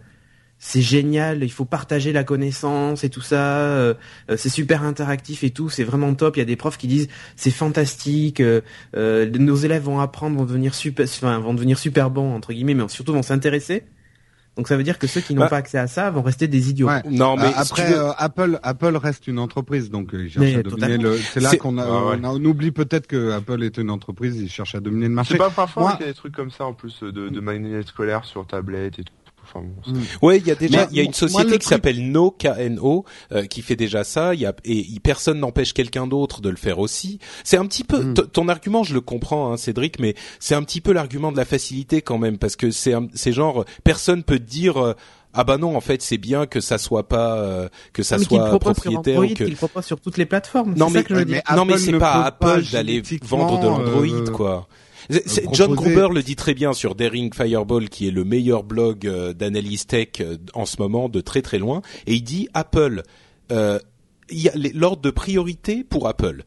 c'est 0.60 0.82
génial, 0.82 1.44
il 1.44 1.52
faut 1.52 1.66
partager 1.66 2.14
la 2.14 2.24
connaissance 2.24 3.04
et 3.04 3.10
tout 3.10 3.22
ça, 3.22 3.58
euh, 3.58 3.94
euh, 4.30 4.38
c'est 4.38 4.50
super 4.50 4.84
interactif 4.84 5.44
et 5.44 5.50
tout, 5.50 5.70
c'est 5.70 5.84
vraiment 5.84 6.14
top. 6.14 6.38
Il 6.38 6.40
y 6.40 6.44
a 6.44 6.46
des 6.46 6.56
profs 6.56 6.78
qui 6.78 6.88
disent 6.88 7.08
c'est 7.36 7.52
fantastique, 7.52 8.42
nos 8.94 9.56
élèves 9.56 9.84
vont 9.84 10.00
apprendre, 10.00 10.38
vont 10.38 10.46
devenir 10.46 10.76
super, 10.76 11.06
enfin, 11.06 11.40
vont 11.40 11.54
devenir 11.54 11.80
super 11.80 12.10
bons 12.10 12.34
entre 12.36 12.54
guillemets, 12.54 12.76
mais 12.76 12.88
surtout 12.88 13.14
vont 13.14 13.24
s'intéresser. 13.24 13.84
Donc 14.56 14.68
ça 14.68 14.78
veut 14.78 14.84
dire 14.84 15.00
que 15.00 15.08
ceux 15.08 15.20
qui 15.22 15.34
n'ont 15.34 15.42
Bah. 15.42 15.48
pas 15.50 15.58
accès 15.58 15.80
à 15.80 15.88
ça 15.88 16.12
vont 16.12 16.22
rester 16.22 16.48
des 16.48 16.70
idiots. 16.70 16.88
Ouais. 16.88 17.02
Non, 17.10 17.36
mais 17.38 17.46
Euh, 17.46 17.48
si 17.64 17.74
tu 17.74 17.82
après, 17.82 17.92
veux- 17.92 18.00
euh, 18.00 18.12
Apple, 18.18 18.60
Apple 18.62 18.96
reste 18.98 19.28
une 19.28 19.40
entreprise, 19.40 19.90
donc 19.90 20.14
euh, 20.14 20.26
il 20.26 20.30
cherche 20.30 20.46
Mais, 20.46 20.56
à 20.56 20.60
euh, 20.60 20.64
dominer 20.64 20.98
le. 20.98 21.18
C'est 21.18 21.40
là 21.40 21.56
qu'on 21.56 21.78
a, 21.80 21.84
Ah 21.84 22.06
ouais. 22.10 22.18
on, 22.22 22.24
a- 22.24 22.30
on 22.30 22.46
oublie 22.46 22.72
peut-être 22.72 23.08
que 23.08 23.32
Apple 23.32 23.64
est 23.64 23.78
une 23.78 23.90
entreprise, 23.90 24.40
il 24.40 24.50
cherche 24.50 24.76
à 24.76 24.80
dominer 24.80 25.08
le 25.08 25.14
marché. 25.16 25.34
C'est 25.34 25.38
pas 25.40 25.50
parfois 25.50 25.84
Moi- 25.84 25.92
qu'il 25.94 26.02
y 26.06 26.10
a 26.10 26.12
des 26.12 26.18
trucs 26.18 26.36
comme 26.36 26.52
ça 26.52 26.66
en 26.66 26.74
plus 26.74 27.02
de, 27.02 27.30
de 27.30 27.40
manuels 27.40 27.86
scolaires 27.88 28.26
sur 28.26 28.46
tablette 28.46 29.00
et 29.00 29.04
tout. 29.04 29.14
Enfin, 29.44 29.62
bon, 29.62 29.92
Mm. 29.94 30.02
c'est- 30.04 30.26
Ouais, 30.26 30.38
il 30.40 30.48
y 30.48 30.52
a 30.52 30.56
déjà, 30.56 30.78
Mais 30.82 30.88
il 30.92 30.98
y 30.98 31.00
a 31.00 31.04
une 31.04 31.14
société 31.14 31.44
qui 31.44 31.50
truc- 31.60 31.64
s'appelle 31.64 32.12
No 32.12 32.32
KNO 32.32 33.06
euh, 33.32 33.46
qui 33.46 33.62
fait 33.62 33.76
déjà 33.76 34.04
ça. 34.04 34.34
Il 34.34 34.40
y 34.42 34.46
a 34.46 34.54
et 34.66 34.86
personne 35.04 35.40
n'empêche 35.40 35.74
quelqu'un 35.74 36.08
d'autre 36.08 36.42
de 36.42 36.50
le 36.50 36.56
faire 36.56 36.80
aussi. 36.80 37.20
C'est 37.44 37.58
un 37.58 37.66
petit 37.66 37.84
peu 37.84 38.02
Mm. 38.04 38.14
t- 38.14 38.28
ton 38.28 38.48
argument, 38.48 38.84
je 38.84 38.94
le 38.94 39.02
comprends, 39.02 39.52
hein, 39.52 39.58
Cédric, 39.58 40.00
mais 40.00 40.16
c'est 40.40 40.56
un 40.56 40.64
petit 40.64 40.82
peu 40.82 40.94
l'argument 40.94 41.32
de 41.32 41.38
la 41.38 41.46
facilité 41.46 42.02
quand 42.02 42.18
même 42.18 42.38
parce 42.38 42.56
que 42.56 42.72
c'est 42.72 42.94
un- 42.94 43.08
c'est 43.14 43.32
genre 43.34 43.66
personne 43.84 44.24
peut 44.24 44.40
te 44.40 44.44
dire 44.44 44.78
euh, 44.78 44.94
ah 45.34 45.44
bah 45.44 45.58
non 45.58 45.76
en 45.76 45.82
fait 45.82 46.02
c'est 46.04 46.18
bien 46.20 46.46
que 46.46 46.60
ça 46.62 46.78
soit 46.78 47.08
pas 47.08 47.36
euh, 47.38 47.68
que 47.92 48.04
ça 48.04 48.18
mais 48.20 48.26
qu'il 48.26 48.38
soit 48.38 48.60
propriétaire 48.60 49.18
Android, 49.18 49.32
ou 49.32 49.36
que 49.36 49.44
qu'il 49.46 49.56
propose 49.56 49.84
sur 49.86 50.00
toutes 50.00 50.18
les 50.18 50.26
plateformes. 50.28 50.76
Non, 50.76 50.88
c'est 50.88 50.94
mais- 50.94 51.00
ça 51.00 51.04
que 51.04 51.10
je 51.10 51.14
veux 51.16 51.20
ouais, 51.22 51.26
dire. 51.26 51.42
mais 51.50 51.56
non 51.56 51.66
mais 51.66 51.78
c'est 51.78 51.98
pas 51.98 52.12
à 52.14 52.26
Apple 52.28 52.64
d'aller 52.72 53.02
vendre 53.24 53.60
de 53.60 53.66
l'Android 53.68 54.06
euh, 54.06 54.30
quoi. 54.32 54.68
C'est- 55.10 55.46
John 55.54 55.74
Gruber 55.76 56.08
le 56.14 56.24
dit 56.24 56.36
très 56.36 56.54
bien 56.54 56.74
sur 56.74 56.96
Daring 56.96 57.34
Fireball, 57.34 57.90
qui 57.90 58.08
est 58.08 58.12
le 58.12 58.24
meilleur 58.24 58.64
blog 58.64 59.06
euh, 59.08 59.34
d'analyse 59.34 59.86
tech 59.86 60.08
euh, 60.22 60.38
en 60.54 60.66
ce 60.66 60.82
moment 60.82 61.10
de 61.10 61.22
très 61.22 61.42
très 61.42 61.60
loin, 61.60 61.82
et 62.08 62.14
il 62.16 62.24
dit 62.24 62.48
Apple, 62.54 63.04
euh, 63.52 63.80
l'ordre 64.74 65.02
de 65.02 65.10
priorité 65.12 65.84
pour 65.84 66.08
Apple. 66.08 66.44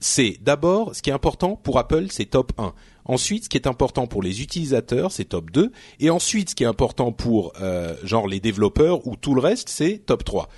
C'est 0.00 0.36
d'abord 0.40 0.94
ce 0.94 1.02
qui 1.02 1.10
est 1.10 1.12
important 1.12 1.56
pour 1.56 1.78
Apple, 1.78 2.06
c'est 2.10 2.24
top 2.26 2.52
1. 2.58 2.72
Ensuite, 3.04 3.44
ce 3.44 3.48
qui 3.48 3.56
est 3.56 3.66
important 3.66 4.06
pour 4.06 4.22
les 4.22 4.40
utilisateurs, 4.42 5.12
c'est 5.12 5.24
top 5.26 5.50
2. 5.50 5.72
Et 6.00 6.10
ensuite, 6.10 6.50
ce 6.50 6.54
qui 6.54 6.62
est 6.64 6.66
important 6.66 7.12
pour 7.12 7.52
euh, 7.60 7.94
genre 8.04 8.26
les 8.28 8.40
développeurs 8.40 9.06
ou 9.06 9.16
tout 9.16 9.34
le 9.34 9.40
reste, 9.40 9.68
c'est 9.68 9.98
top 10.06 10.24
3. 10.24 10.48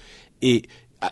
Et 0.42 0.62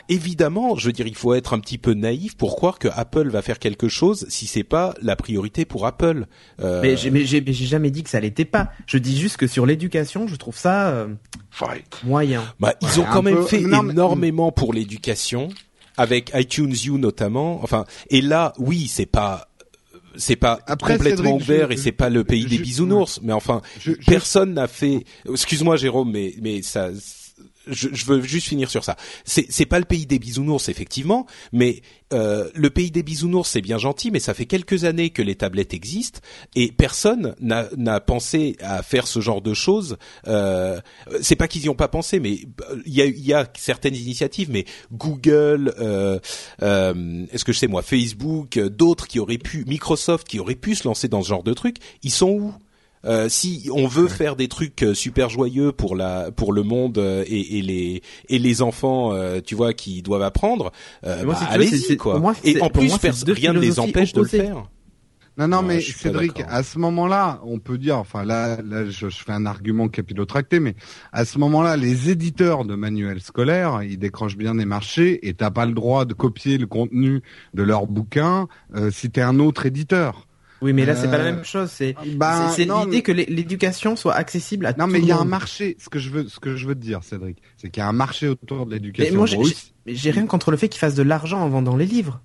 évidemment, 0.08 0.76
je 0.76 0.86
veux 0.86 0.92
dire, 0.92 1.06
il 1.06 1.14
faut 1.14 1.34
être 1.34 1.52
un 1.54 1.58
petit 1.60 1.78
peu 1.78 1.94
naïf 1.94 2.36
pour 2.36 2.56
croire 2.56 2.78
que 2.78 2.88
Apple 2.94 3.28
va 3.28 3.42
faire 3.42 3.58
quelque 3.58 3.88
chose 3.88 4.26
si 4.28 4.46
c'est 4.46 4.64
pas 4.64 4.94
la 5.02 5.16
priorité 5.16 5.64
pour 5.64 5.86
Apple. 5.86 6.26
Euh, 6.60 6.80
Mais 6.82 6.96
j'ai 6.96 7.10
mais 7.10 7.24
j'ai 7.24 7.40
mais 7.40 7.52
j'ai 7.52 7.66
jamais 7.66 7.90
dit 7.90 8.02
que 8.02 8.10
ça 8.10 8.20
l'était 8.20 8.44
pas. 8.44 8.70
Je 8.86 8.98
dis 8.98 9.18
juste 9.18 9.36
que 9.36 9.46
sur 9.46 9.66
l'éducation, 9.66 10.26
je 10.26 10.36
trouve 10.36 10.56
ça 10.56 10.88
euh, 10.90 11.08
moyen. 12.04 12.42
bah, 12.60 12.74
ils 12.82 13.00
ont 13.00 13.04
quand 13.12 13.22
même 13.22 13.36
peu- 13.36 13.42
fait 13.46 13.60
non, 13.60 13.82
mais- 13.82 13.92
énormément 13.92 14.52
pour 14.52 14.72
l'éducation, 14.72 15.48
avec 15.96 16.30
iTunes 16.34 16.74
U 16.86 16.92
notamment. 16.92 17.60
Enfin, 17.62 17.84
et 18.10 18.20
là, 18.20 18.52
oui, 18.58 18.86
c'est 18.88 19.06
pas 19.06 19.46
c'est 20.16 20.36
pas 20.36 20.58
Après, 20.66 20.94
complètement 20.96 21.38
Cédric, 21.38 21.42
ouvert 21.42 21.68
je- 21.68 21.74
et 21.74 21.76
c'est 21.76 21.92
pas 21.92 22.10
le 22.10 22.24
pays 22.24 22.44
des 22.44 22.56
je- 22.56 22.62
bisounours, 22.62 23.20
mais 23.22 23.32
enfin, 23.32 23.62
Je- 23.78 23.92
je- 23.92 24.06
personne 24.06 24.54
n'a 24.54 24.66
fait. 24.66 25.04
Excuse-moi, 25.30 25.76
Jérôme, 25.76 26.10
mais 26.10 26.34
mais 26.42 26.62
ça. 26.62 26.90
Je, 27.66 27.88
je 27.92 28.04
veux 28.06 28.22
juste 28.22 28.48
finir 28.48 28.70
sur 28.70 28.84
ça. 28.84 28.96
C'est 29.24 29.66
pas 29.66 29.78
le 29.78 29.84
pays 29.84 30.06
des 30.06 30.18
bisounours 30.18 30.68
effectivement, 30.68 31.26
mais 31.52 31.82
euh, 32.12 32.48
le 32.54 32.70
pays 32.70 32.90
des 32.90 33.02
bisounours 33.02 33.48
c'est 33.48 33.60
bien 33.60 33.78
gentil, 33.78 34.10
mais 34.10 34.18
ça 34.18 34.34
fait 34.34 34.46
quelques 34.46 34.84
années 34.84 35.10
que 35.10 35.22
les 35.22 35.34
tablettes 35.34 35.74
existent 35.74 36.20
et 36.54 36.72
personne 36.72 37.34
n'a 37.40 38.00
pensé 38.00 38.56
à 38.60 38.82
faire 38.82 39.06
ce 39.06 39.20
genre 39.20 39.42
de 39.42 39.54
choses. 39.54 39.96
Euh, 40.26 40.80
c'est 41.20 41.36
pas 41.36 41.48
qu'ils 41.48 41.64
y 41.64 41.68
ont 41.68 41.74
pas 41.74 41.88
pensé, 41.88 42.20
mais 42.20 42.40
il 42.86 42.94
y 42.94 43.32
a 43.32 43.46
certaines 43.56 43.96
initiatives, 43.96 44.50
mais 44.50 44.64
Google, 44.92 45.74
euh, 45.78 46.18
euh, 46.62 47.26
est-ce 47.32 47.44
que 47.44 47.52
je 47.52 47.58
sais 47.58 47.68
moi, 47.68 47.82
Facebook, 47.82 48.58
d'autres 48.58 49.06
qui 49.06 49.18
auraient 49.18 49.38
pu, 49.38 49.64
Microsoft 49.66 50.26
qui 50.26 50.38
auraient 50.38 50.54
pu 50.54 50.74
se 50.74 50.86
lancer 50.86 51.08
dans 51.08 51.22
ce 51.22 51.28
genre 51.28 51.42
de 51.42 51.54
trucs, 51.54 51.76
ils 52.02 52.10
sont 52.10 52.30
où? 52.30 52.54
Euh, 53.04 53.28
si 53.28 53.68
on 53.72 53.86
veut 53.86 54.08
faire 54.08 54.36
des 54.36 54.48
trucs 54.48 54.82
euh, 54.82 54.94
super 54.94 55.30
joyeux 55.30 55.72
pour 55.72 55.96
la 55.96 56.30
pour 56.30 56.52
le 56.52 56.62
monde 56.62 56.98
euh, 56.98 57.24
et, 57.26 57.58
et 57.58 57.62
les 57.62 58.02
et 58.28 58.38
les 58.38 58.62
enfants, 58.62 59.12
euh, 59.12 59.40
tu 59.44 59.54
vois, 59.54 59.72
qui 59.72 60.02
doivent 60.02 60.22
apprendre, 60.22 60.70
euh, 61.06 61.24
bah, 61.24 61.34
si 61.38 61.44
allez-y 61.48 61.78
c'est- 61.80 61.96
quoi. 61.96 62.18
moi, 62.18 62.34
et 62.44 62.60
en 62.60 62.68
plus, 62.70 62.88
moi, 62.88 62.98
rien 63.28 63.52
ne 63.52 63.58
les 63.60 63.80
empêche 63.80 64.12
de 64.12 64.20
le 64.20 64.26
faire. 64.28 64.64
Non, 65.38 65.48
non, 65.48 65.58
Ouais, 65.60 65.76
mais 65.76 65.80
Cédric, 65.80 66.42
à 66.48 66.62
ce 66.62 66.78
moment-là, 66.78 67.40
on 67.44 67.60
peut 67.60 67.78
dire, 67.78 67.96
enfin 67.96 68.24
là, 68.24 68.58
là, 68.62 68.84
je, 68.84 69.08
je 69.08 69.16
fais 69.24 69.32
un 69.32 69.46
argument 69.46 69.88
capillotracté, 69.88 70.60
mais 70.60 70.74
à 71.12 71.24
ce 71.24 71.38
moment-là, 71.38 71.78
les 71.78 72.10
éditeurs 72.10 72.66
de 72.66 72.74
manuels 72.74 73.20
scolaires, 73.22 73.80
ils 73.82 73.96
décrochent 73.96 74.36
bien 74.36 74.56
des 74.56 74.66
marchés 74.66 75.26
et 75.26 75.32
t'as 75.32 75.50
pas 75.50 75.64
le 75.64 75.72
droit 75.72 76.04
de 76.04 76.12
copier 76.12 76.58
le 76.58 76.66
contenu 76.66 77.22
de 77.54 77.62
leur 77.62 77.86
bouquin 77.86 78.48
euh, 78.74 78.90
si 78.90 79.08
t'es 79.10 79.22
un 79.22 79.38
autre 79.38 79.64
éditeur. 79.64 80.26
Oui, 80.62 80.72
mais 80.72 80.84
là 80.84 80.94
c'est 80.94 81.08
pas 81.10 81.18
la 81.18 81.24
Euh, 81.24 81.32
même 81.36 81.44
chose. 81.44 81.70
C'est 81.70 81.94
Ben, 82.16 82.48
c'est 82.50 82.56
c'est 82.62 82.66
non, 82.66 82.80
l'idée 82.84 82.96
mais- 82.98 83.02
que 83.02 83.12
l'é- 83.12 83.26
l'éducation 83.28 83.96
soit 83.96 84.14
accessible 84.14 84.66
à 84.66 84.72
Non, 84.72 84.86
tout 84.86 84.92
mais 84.92 84.98
le 84.98 85.04
il 85.04 85.08
y 85.08 85.12
a 85.12 85.18
un 85.18 85.24
marché. 85.24 85.76
Ce 85.78 85.88
que 85.88 85.98
je 85.98 86.10
veux, 86.10 86.28
ce 86.28 86.38
que 86.40 86.56
je 86.56 86.66
veux 86.66 86.74
te 86.74 86.80
dire, 86.80 87.02
Cédric, 87.02 87.38
c'est 87.56 87.70
qu'il 87.70 87.80
y 87.80 87.84
a 87.84 87.88
un 87.88 87.92
marché 87.92 88.28
autour 88.28 88.66
de 88.66 88.70
Mais 88.70 88.76
l'éducation. 88.76 89.14
moi, 89.16 89.26
mais 89.86 89.94
j'ai 89.94 90.10
rien 90.10 90.26
contre 90.26 90.50
le 90.50 90.56
fait 90.56 90.68
qu'ils 90.68 90.78
fassent 90.80 90.94
de 90.94 91.02
l'argent 91.02 91.40
en 91.40 91.48
vendant 91.48 91.76
les 91.76 91.86
livres. 91.86 92.20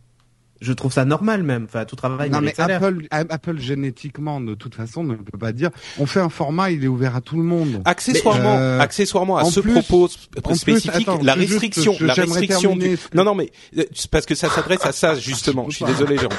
Je 0.61 0.71
trouve 0.73 0.93
ça 0.93 1.03
normal 1.05 1.43
même. 1.43 1.65
Enfin, 1.65 1.85
tout 1.85 1.95
travail 1.97 2.29
non, 2.29 2.39
mais. 2.41 2.53
Apple, 2.59 3.07
Apple 3.11 3.57
génétiquement, 3.59 4.39
de 4.39 4.53
toute 4.55 4.73
façon, 4.73 5.03
ne 5.03 5.15
peut 5.15 5.37
pas 5.37 5.51
dire. 5.51 5.69
On 5.99 6.05
fait 6.05 6.21
un 6.21 6.29
format, 6.29 6.71
il 6.71 6.83
est 6.83 6.87
ouvert 6.87 7.15
à 7.15 7.21
tout 7.21 7.35
le 7.35 7.43
monde. 7.43 7.81
Accessoirement, 7.85 8.55
euh, 8.57 8.79
accessoirement 8.79 9.37
à 9.37 9.43
ce 9.45 9.59
plus- 9.59 9.73
propos 9.73 10.09
plus, 10.43 10.55
spécifique, 10.55 11.07
attends, 11.07 11.19
la 11.21 11.33
restriction, 11.33 11.95
la 11.99 12.13
restriction 12.13 12.75
du. 12.75 12.97
Non, 13.13 13.23
non, 13.25 13.35
mais 13.35 13.51
euh, 13.77 13.83
parce 14.11 14.25
que 14.25 14.33
ça 14.35 14.49
s'adresse 14.49 14.85
à 14.85 14.91
ça 14.91 15.15
justement. 15.15 15.65
Je 15.69 15.75
suis 15.77 15.85
désolé, 15.85 16.17
Jérôme. 16.17 16.37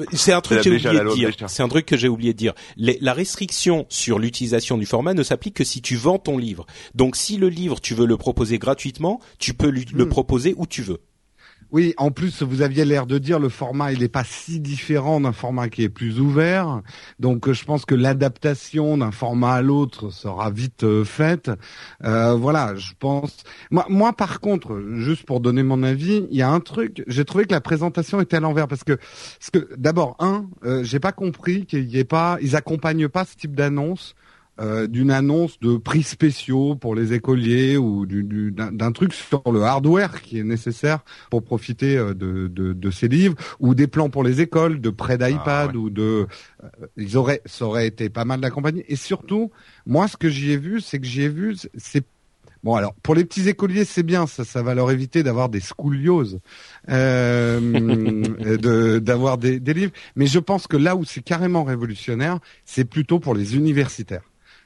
Euh, 0.00 0.04
C'est 0.12 0.32
un 0.32 0.40
truc 0.40 0.60
que 0.62 0.76
j'ai 0.78 0.88
oublié 0.88 1.04
de 1.04 1.14
dire. 1.14 1.48
C'est 1.48 1.62
un 1.62 1.68
truc 1.68 1.86
que 1.86 1.96
j'ai 1.96 2.08
oublié 2.08 2.32
de 2.32 2.38
dire. 2.38 2.54
Les- 2.76 2.98
la 3.00 3.12
restriction 3.14 3.86
sur 3.88 4.18
l'utilisation 4.18 4.76
du 4.78 4.86
format 4.86 5.14
ne 5.14 5.22
s'applique 5.22 5.54
que 5.54 5.64
si 5.64 5.82
tu 5.82 5.96
vends 5.96 6.18
ton 6.18 6.36
livre. 6.38 6.66
Donc, 6.94 7.16
si 7.16 7.36
le 7.36 7.48
livre 7.48 7.80
tu 7.80 7.94
veux 7.94 8.06
le 8.06 8.16
proposer 8.16 8.58
gratuitement, 8.58 9.20
tu 9.38 9.54
peux 9.54 9.68
lui- 9.68 9.86
le 9.94 10.04
Hmm. 10.04 10.08
proposer 10.08 10.54
où 10.56 10.66
tu 10.66 10.82
veux. 10.82 10.98
Oui, 11.72 11.94
en 11.96 12.10
plus, 12.10 12.42
vous 12.42 12.60
aviez 12.60 12.84
l'air 12.84 13.06
de 13.06 13.16
dire 13.16 13.38
le 13.38 13.48
format, 13.48 13.92
il 13.94 14.00
n'est 14.00 14.08
pas 14.08 14.24
si 14.24 14.60
différent 14.60 15.22
d'un 15.22 15.32
format 15.32 15.70
qui 15.70 15.82
est 15.82 15.88
plus 15.88 16.20
ouvert. 16.20 16.82
Donc, 17.18 17.48
euh, 17.48 17.54
je 17.54 17.64
pense 17.64 17.86
que 17.86 17.94
l'adaptation 17.94 18.98
d'un 18.98 19.10
format 19.10 19.54
à 19.54 19.62
l'autre 19.62 20.10
sera 20.10 20.50
vite 20.50 20.84
euh, 20.84 21.02
faite. 21.02 21.50
Euh, 22.04 22.34
voilà, 22.34 22.74
je 22.76 22.92
pense. 22.98 23.38
Moi, 23.70 24.12
par 24.12 24.40
contre, 24.40 24.82
juste 24.96 25.24
pour 25.24 25.40
donner 25.40 25.62
mon 25.62 25.82
avis, 25.82 26.26
il 26.30 26.36
y 26.36 26.42
a 26.42 26.50
un 26.50 26.60
truc. 26.60 27.04
J'ai 27.06 27.24
trouvé 27.24 27.46
que 27.46 27.52
la 27.52 27.62
présentation 27.62 28.20
était 28.20 28.36
à 28.36 28.40
l'envers 28.40 28.68
parce 28.68 28.84
que, 28.84 28.92
parce 28.92 29.50
que 29.50 29.74
d'abord, 29.76 30.16
un, 30.18 30.50
euh, 30.64 30.84
j'ai 30.84 31.00
pas 31.00 31.12
compris 31.12 31.64
qu'il 31.64 31.88
y 31.88 31.98
ait 31.98 32.04
pas, 32.04 32.36
ils 32.42 32.54
accompagnent 32.54 33.08
pas 33.08 33.24
ce 33.24 33.34
type 33.34 33.56
d'annonce 33.56 34.14
euh, 34.60 34.86
d'une 34.86 35.10
annonce 35.10 35.58
de 35.60 35.76
prix 35.78 36.02
spéciaux 36.02 36.74
pour 36.76 36.94
les 36.94 37.14
écoliers 37.14 37.76
ou 37.78 38.04
du- 38.06 38.22
du- 38.22 38.52
d'un 38.52 38.70
d'un 38.70 38.92
truc 38.92 39.14
sur 39.14 39.42
le 39.50 39.62
hardware 39.62 40.20
qui 40.20 40.38
est 40.38 40.44
nécessaire 40.44 41.00
pour 41.30 41.42
profiter 41.42 41.96
euh, 41.96 42.12
de, 42.14 42.48
de, 42.48 42.72
de 42.74 42.90
ces 42.90 43.08
livres 43.08 43.34
ou 43.60 43.74
des 43.74 43.86
plans 43.86 44.10
pour 44.10 44.22
les 44.24 44.40
écoles, 44.42 44.80
de 44.80 44.90
prêts 44.90 45.16
d'iPad 45.16 45.70
ouais. 45.70 45.76
ou 45.76 45.88
de 45.90 46.26
euh, 46.62 46.66
ils 46.98 47.16
auraient 47.16 47.40
ça 47.46 47.64
aurait 47.64 47.86
été 47.86 48.10
pas 48.10 48.24
mal 48.26 48.40
d'accompagner. 48.42 48.84
Et 48.92 48.96
surtout 48.96 49.50
moi 49.86 50.06
ce 50.06 50.16
que 50.18 50.28
j'y 50.28 50.52
ai 50.52 50.56
vu 50.58 50.80
c'est 50.82 50.98
que 50.98 51.06
j'y 51.06 51.22
ai 51.22 51.28
vu 51.28 51.56
c'est 51.76 52.04
Bon 52.64 52.76
alors 52.76 52.94
pour 53.02 53.16
les 53.16 53.24
petits 53.24 53.48
écoliers 53.48 53.84
c'est 53.84 54.04
bien 54.04 54.28
ça 54.28 54.44
ça 54.44 54.62
va 54.62 54.74
leur 54.74 54.90
éviter 54.92 55.24
d'avoir 55.24 55.48
des 55.48 55.58
scolioses 55.58 56.38
euh, 56.90 57.58
de 58.58 58.98
d'avoir 58.98 59.38
des, 59.38 59.58
des 59.60 59.74
livres. 59.74 59.92
Mais 60.16 60.26
je 60.26 60.38
pense 60.38 60.66
que 60.66 60.76
là 60.76 60.94
où 60.94 61.04
c'est 61.04 61.22
carrément 61.22 61.64
révolutionnaire 61.64 62.38
c'est 62.64 62.84
plutôt 62.84 63.18
pour 63.18 63.34
les 63.34 63.56
universitaires 63.56 64.22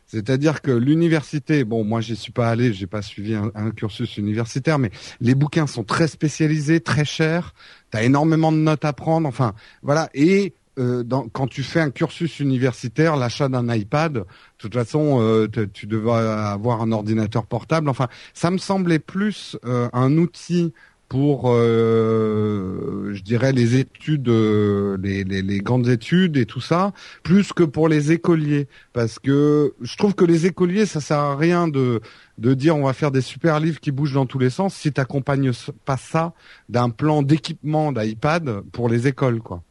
c'est-à-dire 0.07 0.62
que 0.62 0.71
l'université, 0.71 1.64
bon, 1.64 1.85
moi 1.85 2.01
j'y 2.01 2.16
suis 2.16 2.33
pas 2.33 2.49
allé, 2.49 2.73
j'ai 2.73 2.87
pas 2.87 3.03
suivi 3.03 3.35
un, 3.35 3.71
cursus 3.71 4.16
universitaire, 4.16 4.79
mais 4.79 4.90
les 5.21 5.35
bouquins 5.35 5.66
sont 5.66 5.85
très 5.85 6.07
spécialisés, 6.07 6.81
très 6.81 7.05
chers. 7.05 7.55
T'as 7.90 8.05
énormément 8.05 8.53
de 8.53 8.59
notes 8.59 8.85
à 8.85 8.92
prendre, 8.92 9.29
enfin, 9.29 9.55
voilà. 9.83 10.09
Et 10.14 10.55
euh, 10.79 11.03
quand 11.33 11.47
tu 11.49 11.62
fais 11.62 11.81
un 11.81 11.90
cursus 11.90 12.38
universitaire, 12.38 13.16
l'achat 13.16 13.49
d'un 13.49 13.73
iPad, 13.75 14.12
de 14.12 14.27
toute 14.59 14.75
façon, 14.75 15.21
euh, 15.21 15.49
tu 15.73 15.87
devrais 15.87 16.23
avoir 16.23 16.83
un 16.83 16.92
ordinateur 16.92 17.47
portable. 17.47 17.88
Enfin, 17.88 18.09
ça 18.35 18.51
me 18.51 18.59
semblait 18.59 18.99
plus 18.99 19.57
euh, 19.64 19.88
un 19.92 20.16
outil 20.19 20.73
pour, 21.09 21.53
euh, 21.53 23.12
je 23.12 23.23
dirais, 23.23 23.53
les 23.53 23.77
études, 23.77 24.29
euh, 24.29 24.97
les, 25.03 25.25
les, 25.25 25.42
les 25.42 25.59
grandes 25.61 25.88
études 25.88 26.37
et 26.37 26.47
tout 26.47 26.61
ça, 26.61 26.92
plus 27.23 27.53
que 27.53 27.62
pour 27.62 27.88
les 27.88 28.12
écoliers, 28.12 28.66
parce 28.92 29.19
que 29.19 29.75
je 29.81 29.97
trouve 29.97 30.14
que 30.14 30.25
les 30.25 30.47
écoliers, 30.47 30.87
ça 30.87 31.01
sert 31.01 31.19
à 31.19 31.37
rien 31.37 31.69
de 31.69 32.01
de 32.38 32.53
dire 32.53 32.77
on 32.77 32.85
va 32.85 32.92
faire 32.92 33.11
des 33.11 33.23
super 33.23 33.61
livres 33.61 33.81
qui 33.81 33.90
bougent 33.90 34.12
dans 34.12 34.27
tous 34.27 34.38
les 34.38 34.51
sens 34.51 34.75
si 34.75 34.92
t'accompagnes 34.92 35.53
pas 35.85 35.97
ça 35.97 36.35
d'un 36.69 36.90
plan 36.90 37.23
d'équipement 37.23 37.92
d'iPad 37.92 38.61
pour 38.73 38.88
les 38.88 39.07
écoles, 39.07 39.40
quoi. 39.40 39.62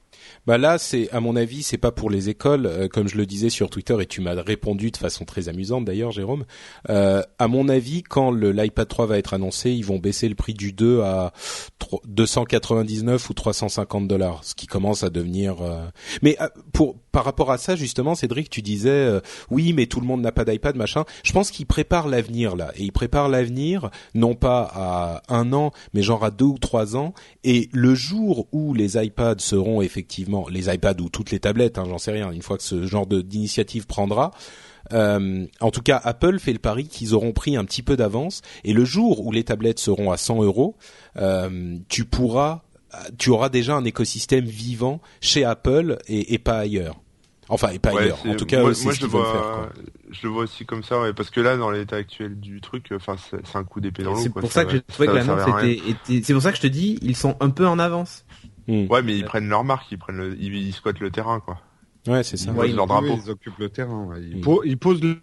Bah 0.45 0.57
là, 0.57 0.77
c'est 0.77 1.09
à 1.11 1.19
mon 1.19 1.35
avis, 1.35 1.63
c'est 1.63 1.77
pas 1.77 1.91
pour 1.91 2.09
les 2.09 2.29
écoles, 2.29 2.65
euh, 2.67 2.87
comme 2.87 3.07
je 3.07 3.17
le 3.17 3.25
disais 3.25 3.49
sur 3.49 3.69
Twitter 3.69 3.95
et 3.99 4.05
tu 4.05 4.21
m'as 4.21 4.39
répondu 4.41 4.91
de 4.91 4.97
façon 4.97 5.25
très 5.25 5.49
amusante 5.49 5.85
d'ailleurs, 5.85 6.11
Jérôme. 6.11 6.45
Euh, 6.89 7.21
à 7.39 7.47
mon 7.47 7.67
avis, 7.67 8.03
quand 8.03 8.31
le 8.31 8.51
l'iPad 8.51 8.87
3 8.87 9.05
va 9.07 9.17
être 9.17 9.33
annoncé, 9.33 9.71
ils 9.71 9.85
vont 9.85 9.97
baisser 9.97 10.29
le 10.29 10.35
prix 10.35 10.53
du 10.53 10.71
2 10.71 11.01
à 11.01 11.33
299 12.05 13.29
ou 13.29 13.33
350 13.33 14.07
dollars, 14.07 14.43
ce 14.43 14.55
qui 14.55 14.67
commence 14.67 15.03
à 15.03 15.09
devenir. 15.09 15.61
Euh, 15.61 15.85
mais 16.21 16.37
euh, 16.41 16.47
pour 16.73 16.97
par 17.15 17.23
rapport 17.23 17.49
à 17.49 17.57
ça, 17.57 17.77
justement, 17.77 18.13
Cédric, 18.13 18.49
tu 18.49 18.61
disais 18.61 18.89
euh, 18.89 19.21
oui, 19.49 19.71
mais 19.71 19.85
tout 19.85 20.01
le 20.01 20.05
monde 20.05 20.19
n'a 20.19 20.33
pas 20.33 20.43
d'iPad, 20.43 20.75
machin. 20.75 21.05
Je 21.23 21.31
pense 21.31 21.49
qu'ils 21.49 21.65
préparent 21.65 22.09
l'avenir 22.09 22.57
là, 22.57 22.73
et 22.75 22.83
ils 22.83 22.91
préparent 22.91 23.29
l'avenir 23.29 23.89
non 24.15 24.35
pas 24.35 24.69
à 24.75 25.21
un 25.29 25.53
an, 25.53 25.71
mais 25.93 26.01
genre 26.01 26.25
à 26.25 26.29
deux 26.29 26.43
ou 26.43 26.57
trois 26.57 26.97
ans. 26.97 27.13
Et 27.45 27.69
le 27.71 27.95
jour 27.95 28.49
où 28.51 28.73
les 28.73 29.01
iPads 29.01 29.39
seront 29.39 29.81
effectivement 29.81 30.45
les 30.49 30.67
iPads 30.67 30.99
ou 30.99 31.07
toutes 31.07 31.31
les 31.31 31.39
tablettes, 31.39 31.77
hein, 31.77 31.85
j'en 31.87 31.99
sais 31.99 32.11
rien. 32.11 32.33
Une 32.33 32.41
fois 32.41 32.57
que 32.57 32.63
ce 32.63 32.85
genre 32.85 33.07
d'initiative 33.07 33.87
prendra. 33.87 34.31
Euh, 34.91 35.45
en 35.61 35.71
tout 35.71 35.81
cas, 35.81 36.01
Apple 36.03 36.37
fait 36.37 36.51
le 36.51 36.59
pari 36.59 36.89
qu'ils 36.89 37.15
auront 37.15 37.31
pris 37.31 37.55
un 37.55 37.63
petit 37.63 37.81
peu 37.81 37.95
d'avance 37.95 38.41
et 38.65 38.73
le 38.73 38.83
jour 38.83 39.25
où 39.25 39.31
les 39.31 39.45
tablettes 39.45 39.79
seront 39.79 40.11
à 40.11 40.17
100 40.17 40.43
euros, 40.43 40.75
euh, 41.15 41.77
tu 41.87 42.03
pourras, 42.03 42.63
tu 43.17 43.29
auras 43.29 43.47
déjà 43.47 43.73
un 43.73 43.85
écosystème 43.85 44.43
vivant 44.43 44.99
chez 45.21 45.45
Apple 45.45 45.97
et, 46.09 46.33
et 46.33 46.39
pas 46.39 46.57
ailleurs. 46.57 46.99
Enfin, 47.47 47.69
et 47.69 47.79
pas 47.79 47.93
Ouais, 47.93 48.03
ailleurs. 48.03 48.25
En 48.25 48.35
tout 48.35 48.45
cas, 48.45 48.57
moi, 48.61 48.69
moi, 48.69 48.73
ce 48.73 48.97
je 48.97 49.01
le 49.03 49.07
vois, 49.07 49.31
faire. 49.31 49.41
Quoi. 49.41 49.69
je 50.11 50.23
le 50.23 50.29
vois 50.33 50.43
aussi 50.43 50.65
comme 50.65 50.81
ça, 50.83 50.99
ouais, 50.99 51.13
parce 51.13 51.29
que 51.29 51.39
là, 51.41 51.57
dans 51.57 51.69
l'état 51.69 51.95
actuel 51.97 52.39
du 52.39 52.59
truc, 52.59 52.87
enfin, 52.95 53.15
c'est 53.19 53.55
un 53.55 53.63
coup 53.63 53.79
d'épée 53.81 54.01
dans 54.03 54.13
l'eau. 54.13 54.19
C'est 54.19 54.29
pour 54.33 54.51
ça 54.51 54.65
que 54.65 54.71
j'ai 54.71 54.81
trouvé 54.81 55.07
que 55.07 55.13
l'annonce 55.13 55.47
était, 55.63 55.89
était- 55.91 56.23
c'est 56.23 56.33
pour 56.33 56.41
ça 56.41 56.49
que 56.51 56.57
je 56.57 56.61
te 56.63 56.67
dis, 56.67 56.97
ils 57.03 57.15
sont 57.15 57.35
un 57.39 57.49
peu 57.51 57.67
en 57.67 57.77
avance. 57.77 58.25
Hmm. 58.67 58.87
Ouais, 58.89 59.03
mais 59.03 59.15
ils 59.15 59.25
prennent 59.25 59.47
leur 59.47 59.63
marque, 59.63 59.91
ils 59.91 59.97
prennent 59.99 60.17
le, 60.17 60.35
ils, 60.39 60.55
ils 60.55 60.73
squattent 60.73 60.99
le 60.99 61.11
terrain, 61.11 61.39
quoi. 61.39 61.61
Ouais, 62.07 62.23
c'est 62.23 62.37
ça. 62.37 62.49
Ils 62.51 62.57
Ouais, 62.57 62.65
posent 62.67 62.75
leur 62.75 62.87
drapeau. 62.87 63.19
Ils 63.23 63.29
occupent 63.29 63.59
le 63.59 63.69
terrain. 63.69 64.05
ouais. 64.05 64.21
Ils, 64.23 64.41
po- 64.41 64.63
ils 64.63 64.77
posent 64.77 65.01
le- 65.03 65.19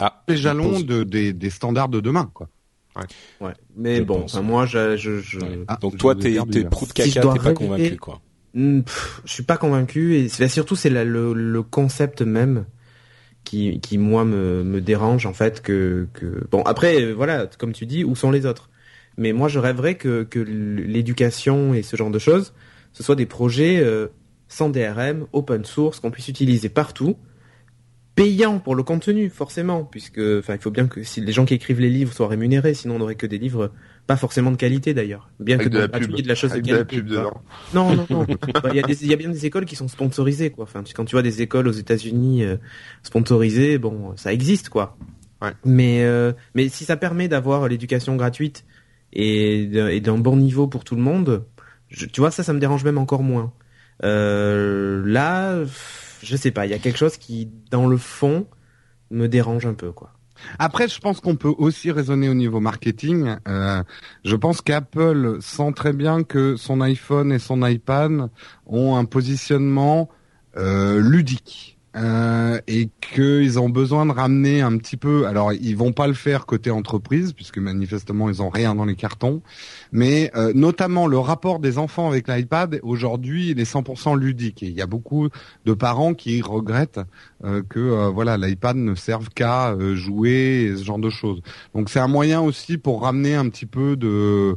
Ah, 0.00 0.22
les 0.28 0.34
ils 0.34 0.38
jalons 0.38 0.70
posent- 0.70 0.86
de, 0.86 1.02
des, 1.02 1.32
des 1.32 1.50
standards 1.50 1.88
de 1.88 2.00
demain, 2.00 2.30
quoi. 2.34 2.48
Ouais. 3.40 3.52
Mais 3.76 3.96
Je 3.98 4.02
bon, 4.02 4.22
pense. 4.22 4.34
moi, 4.42 4.66
je, 4.66 4.96
je, 4.96 5.20
je... 5.20 5.38
Ouais. 5.38 5.60
Ah, 5.68 5.78
Donc 5.80 5.92
je 5.92 5.98
toi, 5.98 6.14
t'es 6.16 6.30
là. 6.30 6.44
prout 6.68 6.88
Si 6.94 7.10
je 7.10 7.14
caca, 7.14 7.20
t'es 7.32 7.38
pas 7.38 7.44
rêver- 7.50 7.54
convaincu 7.54 7.96
quoi. 7.96 8.20
Pff, 8.54 9.22
je 9.24 9.32
suis 9.32 9.42
pas 9.42 9.56
convaincu 9.56 10.16
et 10.16 10.28
c'est 10.28 10.48
surtout 10.48 10.76
c'est 10.76 10.90
le, 10.90 11.32
le 11.32 11.62
concept 11.62 12.22
même 12.22 12.64
qui, 13.48 13.98
moi 13.98 14.24
me, 14.24 14.80
dérange 14.80 15.26
en 15.26 15.32
fait 15.32 15.62
que, 15.62 16.06
bon 16.50 16.62
après 16.62 17.02
euh, 17.02 17.12
voilà 17.14 17.46
comme 17.58 17.72
tu 17.72 17.86
dis 17.86 18.04
où 18.04 18.14
sont 18.14 18.30
les 18.30 18.46
autres? 18.46 18.70
Mais 19.16 19.32
moi 19.32 19.48
je 19.48 19.58
rêverais 19.58 19.96
que, 19.96 20.22
que 20.22 20.38
l'éducation 20.38 21.74
et 21.74 21.82
ce 21.82 21.96
genre 21.96 22.10
de 22.10 22.18
choses 22.18 22.52
ce 22.92 23.02
soit 23.02 23.16
des 23.16 23.26
projets 23.26 23.78
euh, 23.78 24.08
sans 24.48 24.68
DRM 24.68 25.26
open 25.32 25.64
source 25.64 26.00
qu'on 26.00 26.10
puisse 26.10 26.28
utiliser 26.28 26.68
partout 26.68 27.16
payant 28.14 28.58
pour 28.58 28.74
le 28.74 28.82
contenu 28.82 29.30
forcément 29.30 29.84
puisque 29.84 30.20
enfin 30.38 30.54
il 30.54 30.60
faut 30.60 30.70
bien 30.70 30.86
que 30.86 31.02
si 31.02 31.20
les 31.20 31.32
gens 31.32 31.44
qui 31.44 31.54
écrivent 31.54 31.80
les 31.80 31.90
livres 31.90 32.12
soient 32.12 32.28
rémunérés 32.28 32.74
sinon 32.74 32.96
on 32.96 32.98
n'aurait 32.98 33.14
que 33.14 33.26
des 33.26 33.38
livres 33.38 33.72
pas 34.08 34.16
forcément 34.16 34.50
de 34.50 34.56
qualité 34.56 34.92
d'ailleurs 34.94 35.30
bien 35.38 35.54
Avec 35.56 35.68
que 35.68 35.72
de 35.74 35.78
la 35.78 35.88
pub. 35.88 36.10
de 36.20 36.26
la 36.26 36.34
chose 36.34 36.50
Avec 36.50 36.64
de 36.64 36.70
de 36.70 36.76
la 36.78 36.84
qualité 36.84 36.96
pub 37.02 37.08
dedans. 37.10 37.42
Non, 37.74 37.94
non, 37.94 38.06
non. 38.10 38.26
Bah, 38.62 38.70
Il 38.70 38.76
y, 38.76 38.80
a 38.80 38.82
des- 38.82 39.04
il 39.04 39.10
y 39.10 39.12
a 39.12 39.16
bien 39.16 39.28
des 39.28 39.46
écoles 39.46 39.64
qui 39.66 39.76
sont 39.76 39.86
sponsorisées, 39.86 40.50
quoi. 40.50 40.64
Enfin, 40.64 40.82
quand 40.96 41.04
tu 41.04 41.14
vois 41.14 41.22
des 41.22 41.42
écoles 41.42 41.68
aux 41.68 41.72
États-Unis 41.72 42.42
euh, 42.42 42.56
sponsorisées, 43.04 43.78
bon, 43.78 44.16
ça 44.16 44.32
existe, 44.32 44.68
quoi. 44.70 44.96
Ouais. 45.42 45.52
Mais, 45.64 46.02
euh, 46.02 46.32
mais 46.54 46.68
si 46.68 46.84
ça 46.84 46.96
permet 46.96 47.28
d'avoir 47.28 47.68
l'éducation 47.68 48.16
gratuite 48.16 48.64
et 49.12 50.00
d'un 50.02 50.18
bon 50.18 50.36
niveau 50.36 50.66
pour 50.66 50.82
tout 50.84 50.96
le 50.96 51.02
monde, 51.02 51.44
je- 51.88 52.06
tu 52.06 52.20
vois, 52.20 52.30
ça, 52.30 52.42
ça 52.42 52.52
me 52.52 52.58
dérange 52.58 52.84
même 52.84 52.98
encore 52.98 53.22
moins. 53.22 53.52
Euh, 54.04 55.02
là, 55.06 55.62
je 56.22 56.36
sais 56.36 56.50
pas, 56.50 56.66
il 56.66 56.70
y 56.70 56.74
a 56.74 56.78
quelque 56.78 56.98
chose 56.98 57.16
qui, 57.16 57.50
dans 57.70 57.86
le 57.86 57.96
fond, 57.96 58.46
me 59.10 59.26
dérange 59.28 59.66
un 59.66 59.74
peu, 59.74 59.92
quoi. 59.92 60.12
Après, 60.58 60.88
je 60.88 60.98
pense 61.00 61.20
qu'on 61.20 61.36
peut 61.36 61.52
aussi 61.56 61.90
raisonner 61.90 62.28
au 62.28 62.34
niveau 62.34 62.60
marketing. 62.60 63.36
Euh, 63.46 63.82
je 64.24 64.36
pense 64.36 64.60
qu'Apple 64.60 65.38
sent 65.40 65.72
très 65.74 65.92
bien 65.92 66.22
que 66.22 66.56
son 66.56 66.80
iPhone 66.80 67.32
et 67.32 67.38
son 67.38 67.64
iPad 67.66 68.28
ont 68.66 68.96
un 68.96 69.04
positionnement 69.04 70.08
euh, 70.56 71.00
ludique. 71.00 71.77
Euh, 71.98 72.60
et 72.68 72.90
qu'ils 73.00 73.58
ont 73.58 73.68
besoin 73.68 74.06
de 74.06 74.12
ramener 74.12 74.60
un 74.60 74.76
petit 74.76 74.96
peu. 74.96 75.26
Alors, 75.26 75.52
ils 75.52 75.76
vont 75.76 75.92
pas 75.92 76.06
le 76.06 76.14
faire 76.14 76.46
côté 76.46 76.70
entreprise 76.70 77.32
puisque 77.32 77.58
manifestement 77.58 78.28
ils 78.28 78.40
ont 78.40 78.50
rien 78.50 78.74
dans 78.74 78.84
les 78.84 78.94
cartons. 78.94 79.42
Mais 79.90 80.30
euh, 80.36 80.52
notamment 80.54 81.06
le 81.06 81.18
rapport 81.18 81.58
des 81.58 81.76
enfants 81.78 82.08
avec 82.08 82.28
l'iPad 82.28 82.78
aujourd'hui, 82.82 83.50
il 83.50 83.60
est 83.60 83.70
100% 83.70 84.16
ludique. 84.16 84.62
Et 84.62 84.66
il 84.66 84.74
y 84.74 84.82
a 84.82 84.86
beaucoup 84.86 85.28
de 85.64 85.72
parents 85.74 86.14
qui 86.14 86.40
regrettent 86.40 87.00
euh, 87.44 87.62
que 87.68 87.78
euh, 87.80 88.08
voilà 88.10 88.36
l'iPad 88.36 88.76
ne 88.76 88.94
serve 88.94 89.28
qu'à 89.30 89.70
euh, 89.70 89.94
jouer 89.96 90.70
et 90.70 90.76
ce 90.76 90.84
genre 90.84 90.98
de 90.98 91.10
choses. 91.10 91.40
Donc 91.74 91.90
c'est 91.90 92.00
un 92.00 92.08
moyen 92.08 92.40
aussi 92.40 92.78
pour 92.78 93.02
ramener 93.02 93.34
un 93.34 93.48
petit 93.48 93.66
peu 93.66 93.96
de 93.96 94.56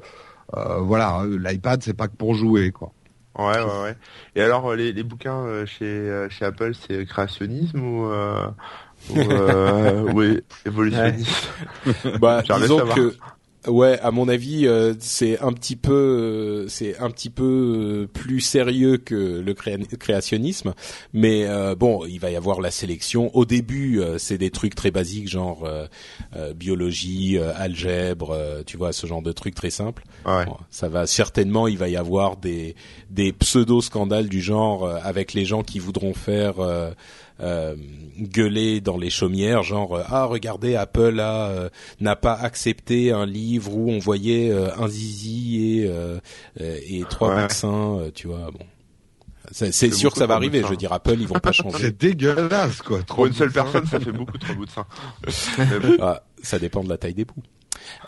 euh, 0.55 0.77
voilà 0.79 1.25
l'iPad 1.27 1.81
c'est 1.81 1.93
pas 1.93 2.07
que 2.07 2.15
pour 2.15 2.33
jouer 2.33 2.71
quoi. 2.71 2.91
Ouais, 3.37 3.45
ouais, 3.45 3.81
ouais. 3.83 3.95
Et 4.35 4.41
alors, 4.41 4.71
euh, 4.71 4.75
les, 4.75 4.91
les 4.91 5.03
bouquins 5.03 5.45
euh, 5.45 5.65
chez, 5.65 5.85
euh, 5.85 6.29
chez 6.29 6.45
Apple, 6.45 6.73
c'est 6.73 7.05
créationnisme 7.05 7.81
ou, 7.81 8.11
euh, 8.11 8.47
ou, 9.09 9.19
euh, 9.19 10.01
oui, 10.13 10.41
évolutionnisme? 10.65 11.31
Bah, 12.19 12.41
J'aimerais 12.45 12.63
disons 12.63 12.85
que 12.93 13.15
ouais, 13.67 13.99
à 13.99 14.11
mon 14.11 14.27
avis, 14.27 14.67
euh, 14.67 14.93
c'est 14.99 15.39
un 15.39 15.53
petit 15.53 15.75
peu, 15.75 15.93
euh, 15.93 16.67
c'est 16.67 16.97
un 16.99 17.09
petit 17.09 17.29
peu 17.29 17.43
euh, 17.43 18.07
plus 18.07 18.41
sérieux 18.41 18.97
que 18.97 19.41
le 19.41 19.53
créa- 19.53 19.77
créationnisme, 19.97 20.73
mais 21.13 21.45
euh, 21.45 21.75
bon, 21.75 22.05
il 22.05 22.19
va 22.19 22.31
y 22.31 22.35
avoir 22.35 22.61
la 22.61 22.71
sélection. 22.71 23.35
Au 23.35 23.45
début, 23.45 23.99
euh, 23.99 24.17
c'est 24.17 24.37
des 24.37 24.49
trucs 24.49 24.75
très 24.75 24.91
basiques, 24.91 25.29
genre 25.29 25.63
euh, 25.65 25.85
euh, 26.35 26.53
biologie, 26.53 27.37
euh, 27.37 27.51
algèbre, 27.55 28.31
euh, 28.31 28.63
tu 28.65 28.77
vois, 28.77 28.93
ce 28.93 29.07
genre 29.07 29.21
de 29.21 29.31
trucs 29.31 29.55
très 29.55 29.69
simples. 29.69 30.03
Ouais. 30.25 30.45
Bon, 30.45 30.57
ça 30.69 30.89
va 30.89 31.07
certainement, 31.07 31.67
il 31.67 31.77
va 31.77 31.89
y 31.89 31.97
avoir 31.97 32.37
des 32.37 32.75
des 33.09 33.33
pseudo 33.33 33.81
scandales 33.81 34.29
du 34.29 34.41
genre 34.41 34.85
euh, 34.85 34.97
avec 35.03 35.33
les 35.33 35.45
gens 35.45 35.63
qui 35.63 35.79
voudront 35.79 36.13
faire 36.13 36.55
euh, 37.41 37.75
gueuler 38.19 38.81
dans 38.81 38.97
les 38.97 39.09
chaumières, 39.09 39.63
genre 39.63 39.95
euh, 39.97 40.03
ah 40.07 40.25
regardez 40.25 40.75
Apple 40.75 41.19
a 41.19 41.47
euh, 41.49 41.69
n'a 41.99 42.15
pas 42.15 42.33
accepté 42.33 43.11
un 43.11 43.25
livre 43.25 43.75
où 43.75 43.89
on 43.89 43.99
voyait 43.99 44.51
euh, 44.51 44.69
un 44.77 44.87
zizi 44.87 45.79
et 45.79 45.87
euh, 45.87 46.19
euh, 46.59 46.77
et 46.87 47.03
trois 47.09 47.29
Ouais. 47.29 47.35
vaccins, 47.35 47.97
euh, 47.99 48.11
tu 48.13 48.27
vois 48.27 48.51
bon. 48.51 48.65
C'est 49.53 49.71
sûr 49.91 50.11
que 50.13 50.17
ça 50.19 50.27
va 50.27 50.35
arriver. 50.35 50.61
Je 50.61 50.67
veux 50.67 50.77
dire, 50.77 50.93
Apple, 50.93 51.17
ils 51.19 51.27
vont 51.27 51.39
pas 51.39 51.51
changer. 51.51 51.77
C'est 51.81 51.97
dégueulasse 51.97 52.81
quoi. 52.81 52.99
Pour 52.99 53.05
Trop 53.07 53.27
une 53.27 53.33
seule 53.33 53.51
personne, 53.51 53.85
ça 53.85 53.99
fait 53.99 54.11
beaucoup 54.13 54.37
trop 54.37 54.53
bout 54.53 54.65
de 54.65 54.71
sein. 54.71 54.85
Bon. 55.23 55.97
Ah, 55.99 56.23
ça 56.41 56.57
dépend 56.59 56.83
de 56.83 56.89
la 56.89 56.97
taille 56.97 57.13
des 57.15 57.25
poux. 57.25 57.41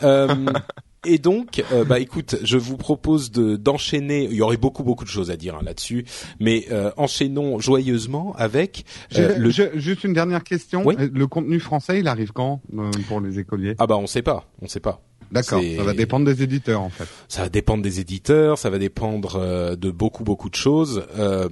Et 1.04 1.18
donc, 1.18 1.62
euh, 1.72 1.84
bah 1.84 1.98
écoute, 2.00 2.36
je 2.42 2.56
vous 2.56 2.76
propose 2.76 3.30
de 3.30 3.56
d'enchaîner. 3.56 4.24
Il 4.24 4.34
y 4.34 4.42
aurait 4.42 4.56
beaucoup 4.56 4.84
beaucoup 4.84 5.04
de 5.04 5.10
choses 5.10 5.30
à 5.30 5.36
dire 5.36 5.56
hein, 5.56 5.62
là-dessus, 5.64 6.04
mais 6.40 6.66
euh, 6.70 6.90
enchaînons 6.96 7.58
joyeusement 7.58 8.34
avec 8.36 8.84
euh, 9.16 9.36
le. 9.36 9.50
Juste 9.50 10.04
une 10.04 10.12
dernière 10.12 10.44
question. 10.44 10.82
Oui. 10.84 10.94
Euh, 10.98 11.08
Le 11.12 11.26
contenu 11.26 11.60
français, 11.60 12.00
il 12.00 12.08
arrive 12.08 12.32
quand 12.32 12.60
euh, 12.76 12.90
pour 13.08 13.20
les 13.20 13.38
écoliers? 13.38 13.74
Ah 13.78 13.86
bah 13.86 13.96
on 13.96 14.06
sait 14.06 14.22
pas, 14.22 14.46
on 14.60 14.68
sait 14.68 14.80
pas. 14.80 15.00
D'accord. 15.30 15.62
Ça 15.76 15.82
va 15.82 15.94
dépendre 15.94 16.26
des 16.26 16.42
éditeurs 16.42 16.80
en 16.80 16.90
fait. 16.90 17.08
Ça 17.28 17.42
va 17.42 17.48
dépendre 17.48 17.82
des 17.82 17.98
éditeurs, 17.98 18.58
ça 18.58 18.70
va 18.70 18.78
dépendre 18.78 19.36
euh, 19.36 19.74
de 19.74 19.90
beaucoup 19.90 20.22
beaucoup 20.22 20.50
de 20.50 20.54
choses, 20.54 21.06
euh, 21.18 21.48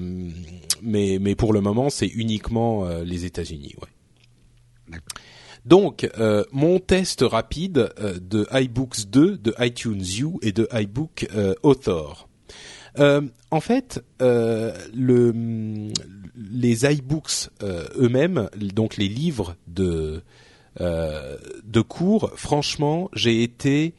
mais 0.82 1.18
mais 1.20 1.34
pour 1.34 1.52
le 1.52 1.60
moment 1.60 1.90
c'est 1.90 2.06
uniquement 2.06 2.86
euh, 2.86 3.02
les 3.02 3.24
États-Unis, 3.24 3.74
ouais. 3.80 3.88
D'accord. 4.88 5.08
Donc 5.64 6.08
euh, 6.18 6.44
mon 6.50 6.78
test 6.78 7.22
rapide 7.22 7.92
euh, 8.00 8.18
de 8.20 8.46
iBooks 8.52 9.08
2, 9.08 9.38
de 9.38 9.54
iTunes 9.60 10.02
U 10.20 10.26
et 10.42 10.52
de 10.52 10.68
iBook 10.72 11.28
euh, 11.34 11.54
Author. 11.62 12.28
En 12.98 13.60
fait, 13.60 14.04
le, 14.20 15.92
les 16.36 16.84
iBooks 16.84 17.48
eux-mêmes, 17.62 18.50
donc 18.74 18.98
les 18.98 19.08
livres 19.08 19.56
de 19.66 20.22
de 20.78 21.80
cours, 21.80 22.32
franchement, 22.36 23.10
j'ai 23.14 23.42
été 23.42 23.94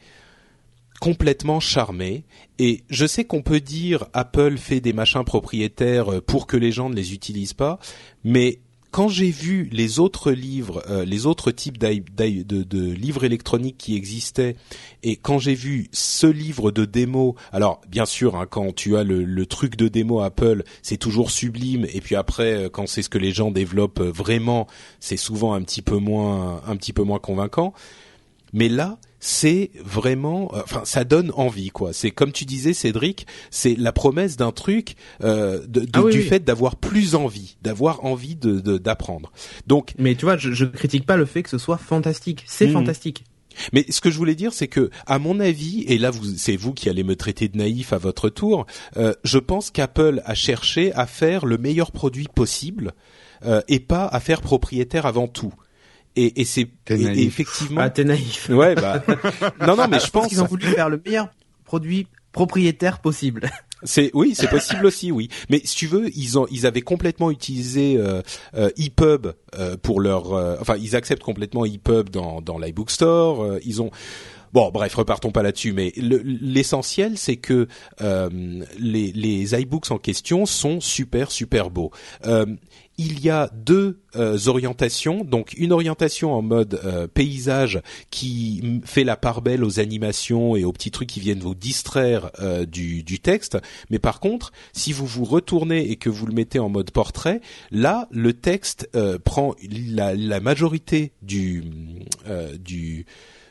complètement 0.99 1.60
charmé. 1.60 2.23
Et 2.60 2.84
je 2.89 3.08
sais 3.08 3.26
qu'on 3.26 3.41
peut 3.41 3.62
dire 3.62 4.06
Apple 4.13 4.58
fait 4.58 4.80
des 4.80 4.93
machins 4.93 5.23
propriétaires 5.23 6.21
pour 6.21 6.45
que 6.45 6.58
les 6.58 6.71
gens 6.71 6.89
ne 6.89 6.95
les 6.95 7.13
utilisent 7.13 7.54
pas, 7.54 7.80
mais 8.23 8.60
quand 8.93 9.08
j'ai 9.08 9.32
vu 9.32 9.67
les 9.71 9.99
autres 9.99 10.32
livres, 10.32 10.84
euh, 10.88 11.03
les 11.03 11.25
autres 11.25 11.49
types 11.49 11.79
de, 11.79 12.43
de 12.43 12.91
livres 12.91 13.23
électroniques 13.23 13.79
qui 13.79 13.95
existaient, 13.95 14.56
et 15.01 15.15
quand 15.15 15.39
j'ai 15.39 15.56
vu 15.56 15.89
ce 15.91 16.27
livre 16.27 16.69
de 16.69 16.86
démo, 16.86 17.36
alors 17.51 17.82
bien 17.89 18.06
sûr, 18.06 18.36
hein, 18.36 18.45
quand 18.47 18.71
tu 18.71 18.95
as 18.95 19.03
le, 19.03 19.23
le 19.23 19.45
truc 19.47 19.77
de 19.77 19.88
démo 19.88 20.21
Apple, 20.21 20.63
c'est 20.84 20.97
toujours 20.97 21.32
sublime, 21.32 21.88
et 21.91 22.01
puis 22.01 22.15
après, 22.15 22.53
euh, 22.53 22.69
quand 22.69 22.88
c'est 22.88 23.01
ce 23.01 23.10
que 23.10 23.17
les 23.17 23.32
gens 23.32 23.49
développent 23.49 23.99
vraiment, 23.99 24.67
c'est 24.99 25.17
souvent 25.17 25.56
un 25.56 25.63
petit 25.63 25.82
peu 25.82 25.97
moins, 25.97 26.62
un 26.67 26.75
petit 26.75 26.93
peu 26.93 27.01
moins 27.01 27.19
convaincant. 27.19 27.73
Mais 28.53 28.69
là, 28.69 28.99
c'est 29.25 29.71
vraiment, 29.86 30.51
enfin, 30.53 30.81
ça 30.83 31.05
donne 31.05 31.31
envie, 31.36 31.69
quoi. 31.69 31.93
C'est 31.93 32.12
comme 32.12 32.33
tu 32.33 32.43
disais, 32.43 32.73
Cédric, 32.73 33.25
c'est 33.51 33.75
la 33.77 33.93
promesse 33.93 34.36
d'un 34.36 34.51
truc 34.51 34.95
euh, 35.23 35.62
de, 35.65 35.79
de- 35.79 35.88
Ah 35.93 36.01
oui, 36.01 36.12
du 36.12 36.17
oui. 36.19 36.23
fait 36.25 36.43
d'avoir 36.43 36.75
plus 36.75 37.15
envie, 37.15 37.55
d'avoir 37.62 38.03
envie 38.03 38.36
de 38.36 38.59
d'apprendre. 38.77 39.31
Donc, 39.65 39.93
Mais 39.97 40.15
tu 40.15 40.25
vois, 40.25 40.36
je, 40.36 40.51
je 40.51 40.65
critique 40.65 41.05
pas 41.05 41.15
le 41.15 41.23
fait 41.25 41.41
que 41.41 41.49
ce 41.49 41.57
soit 41.57 41.77
fantastique. 41.77 42.43
C'est 42.47 42.67
Mhm. 42.67 42.73
fantastique. 42.73 43.23
mais 43.71 43.86
ce 43.89 44.01
que 44.01 44.12
je 44.12 44.17
voulais 44.17 44.36
dire, 44.36 44.51
c'est 44.51 44.67
que, 44.67 44.89
à 45.05 45.19
mon 45.19 45.39
avis, 45.39 45.83
et 45.88 45.97
là, 45.97 46.12
c'est 46.36 46.57
vous 46.57 46.73
qui 46.73 46.89
allez 46.89 47.03
me 47.03 47.15
traiter 47.15 47.47
de 47.47 47.57
naïf 47.57 47.93
à 47.93 47.99
votre 47.99 48.27
tour, 48.27 48.65
euh, 48.97 49.13
je 49.23 49.38
pense 49.38 49.71
qu'Apple 49.71 50.21
a 50.25 50.33
cherché 50.36 50.91
à 50.95 51.05
faire 51.05 51.45
le 51.45 51.57
meilleur 51.57 51.91
produit 51.93 52.27
possible 52.33 52.91
euh, 53.45 53.62
et 53.69 53.79
pas 53.79 54.05
à 54.05 54.19
faire 54.19 54.41
propriétaire 54.41 55.05
avant 55.05 55.27
tout. 55.29 55.53
Et, 56.15 56.41
et 56.41 56.45
c'est 56.45 56.67
effectivement. 56.89 57.82
Ah, 57.82 57.89
t'es 57.89 58.04
naïf. 58.04 58.49
Ouais, 58.54 58.76
bah. 58.76 59.04
non, 59.65 59.76
non, 59.76 59.88
mais 59.89 59.99
je 59.99 60.10
pense. 60.10 60.28
qu'ils 60.28 60.41
ont 60.41 60.45
voulu 60.45 60.65
faire 60.67 60.89
le 60.89 61.02
meilleur 61.06 61.30
produit 61.65 62.08
propriétaire 62.32 62.99
possible. 62.99 63.49
C'est 63.86 64.12
oui, 64.13 64.34
c'est 64.34 64.47
possible 64.49 64.86
aussi, 64.86 65.12
oui. 65.12 65.28
Mais 65.49 65.60
si 65.65 65.76
tu 65.76 65.88
veux, 65.88 66.10
ils 66.17 66.39
ont 66.39 66.47
ils 66.49 66.65
avaient 66.65 66.82
complètement 66.82 67.30
utilisé 67.32 67.97
euh, 67.97 68.21
euh, 68.56 68.69
EPUB 68.78 69.34
euh, 69.58 69.76
pour 69.76 69.99
leur, 69.99 70.34
euh, 70.34 70.56
enfin 70.62 70.78
ils 70.80 70.95
acceptent 70.95 71.23
complètement 71.23 71.65
EPUB 71.65 72.10
dans 72.10 72.41
dans 72.41 72.58
l'iBook 72.58 72.89
Store. 72.91 73.43
euh, 73.43 73.60
ils 73.65 73.82
ont 73.82 73.91
Bon, 74.54 74.69
bref, 74.69 74.93
repartons 74.93 75.32
pas 75.32 75.41
là-dessus, 75.41 75.73
mais 75.73 75.91
le- 75.97 76.21
l'essentiel, 76.23 77.17
c'est 77.17 77.38
que 77.38 77.67
euh, 78.02 78.30
les, 78.78 79.12
les 79.12 79.56
iBooks 79.60 79.89
en 79.89 79.97
question 79.97 80.45
sont 80.45 80.80
super, 80.80 81.32
super 81.32 81.71
beaux. 81.71 81.89
Il 82.97 83.19
y 83.21 83.29
a 83.29 83.49
deux 83.53 83.99
euh, 84.15 84.38
orientations, 84.45 85.23
donc 85.23 85.53
une 85.58 85.71
orientation 85.71 86.34
en 86.34 86.41
mode 86.43 86.79
euh, 86.84 87.08
paysage 87.08 87.82
qui 88.12 88.82
fait 88.86 89.03
la 89.03 89.17
part 89.17 89.41
belle 89.41 89.63
aux 89.63 89.79
animations 89.79 90.56
et 90.56 90.63
aux 90.63 90.71
petits 90.71 90.91
trucs 90.91 91.10
qui 91.10 91.19
viennent 91.19 91.39
vous 91.39 91.56
distraire 91.56 92.29
euh, 92.39 92.65
du, 92.65 93.01
du 93.01 93.19
texte, 93.19 93.58
mais 93.89 93.99
par 93.99 94.19
contre, 94.19 94.51
si 94.73 94.93
vous 94.93 95.08
vous 95.08 95.23
retournez 95.23 95.89
et 95.89 95.95
que 95.95 96.10
vous 96.10 96.27
le 96.27 96.34
mettez 96.34 96.60
en 96.60 96.69
mode 96.69 96.91
portrait, 96.91 97.41
là, 97.71 98.08
le 98.12 98.34
texte 98.34 98.89
euh, 98.95 99.17
prend 99.17 99.56
la, 99.69 100.13
la 100.13 100.39
majorité 100.39 101.13
du 101.21 101.63
euh, 102.27 102.56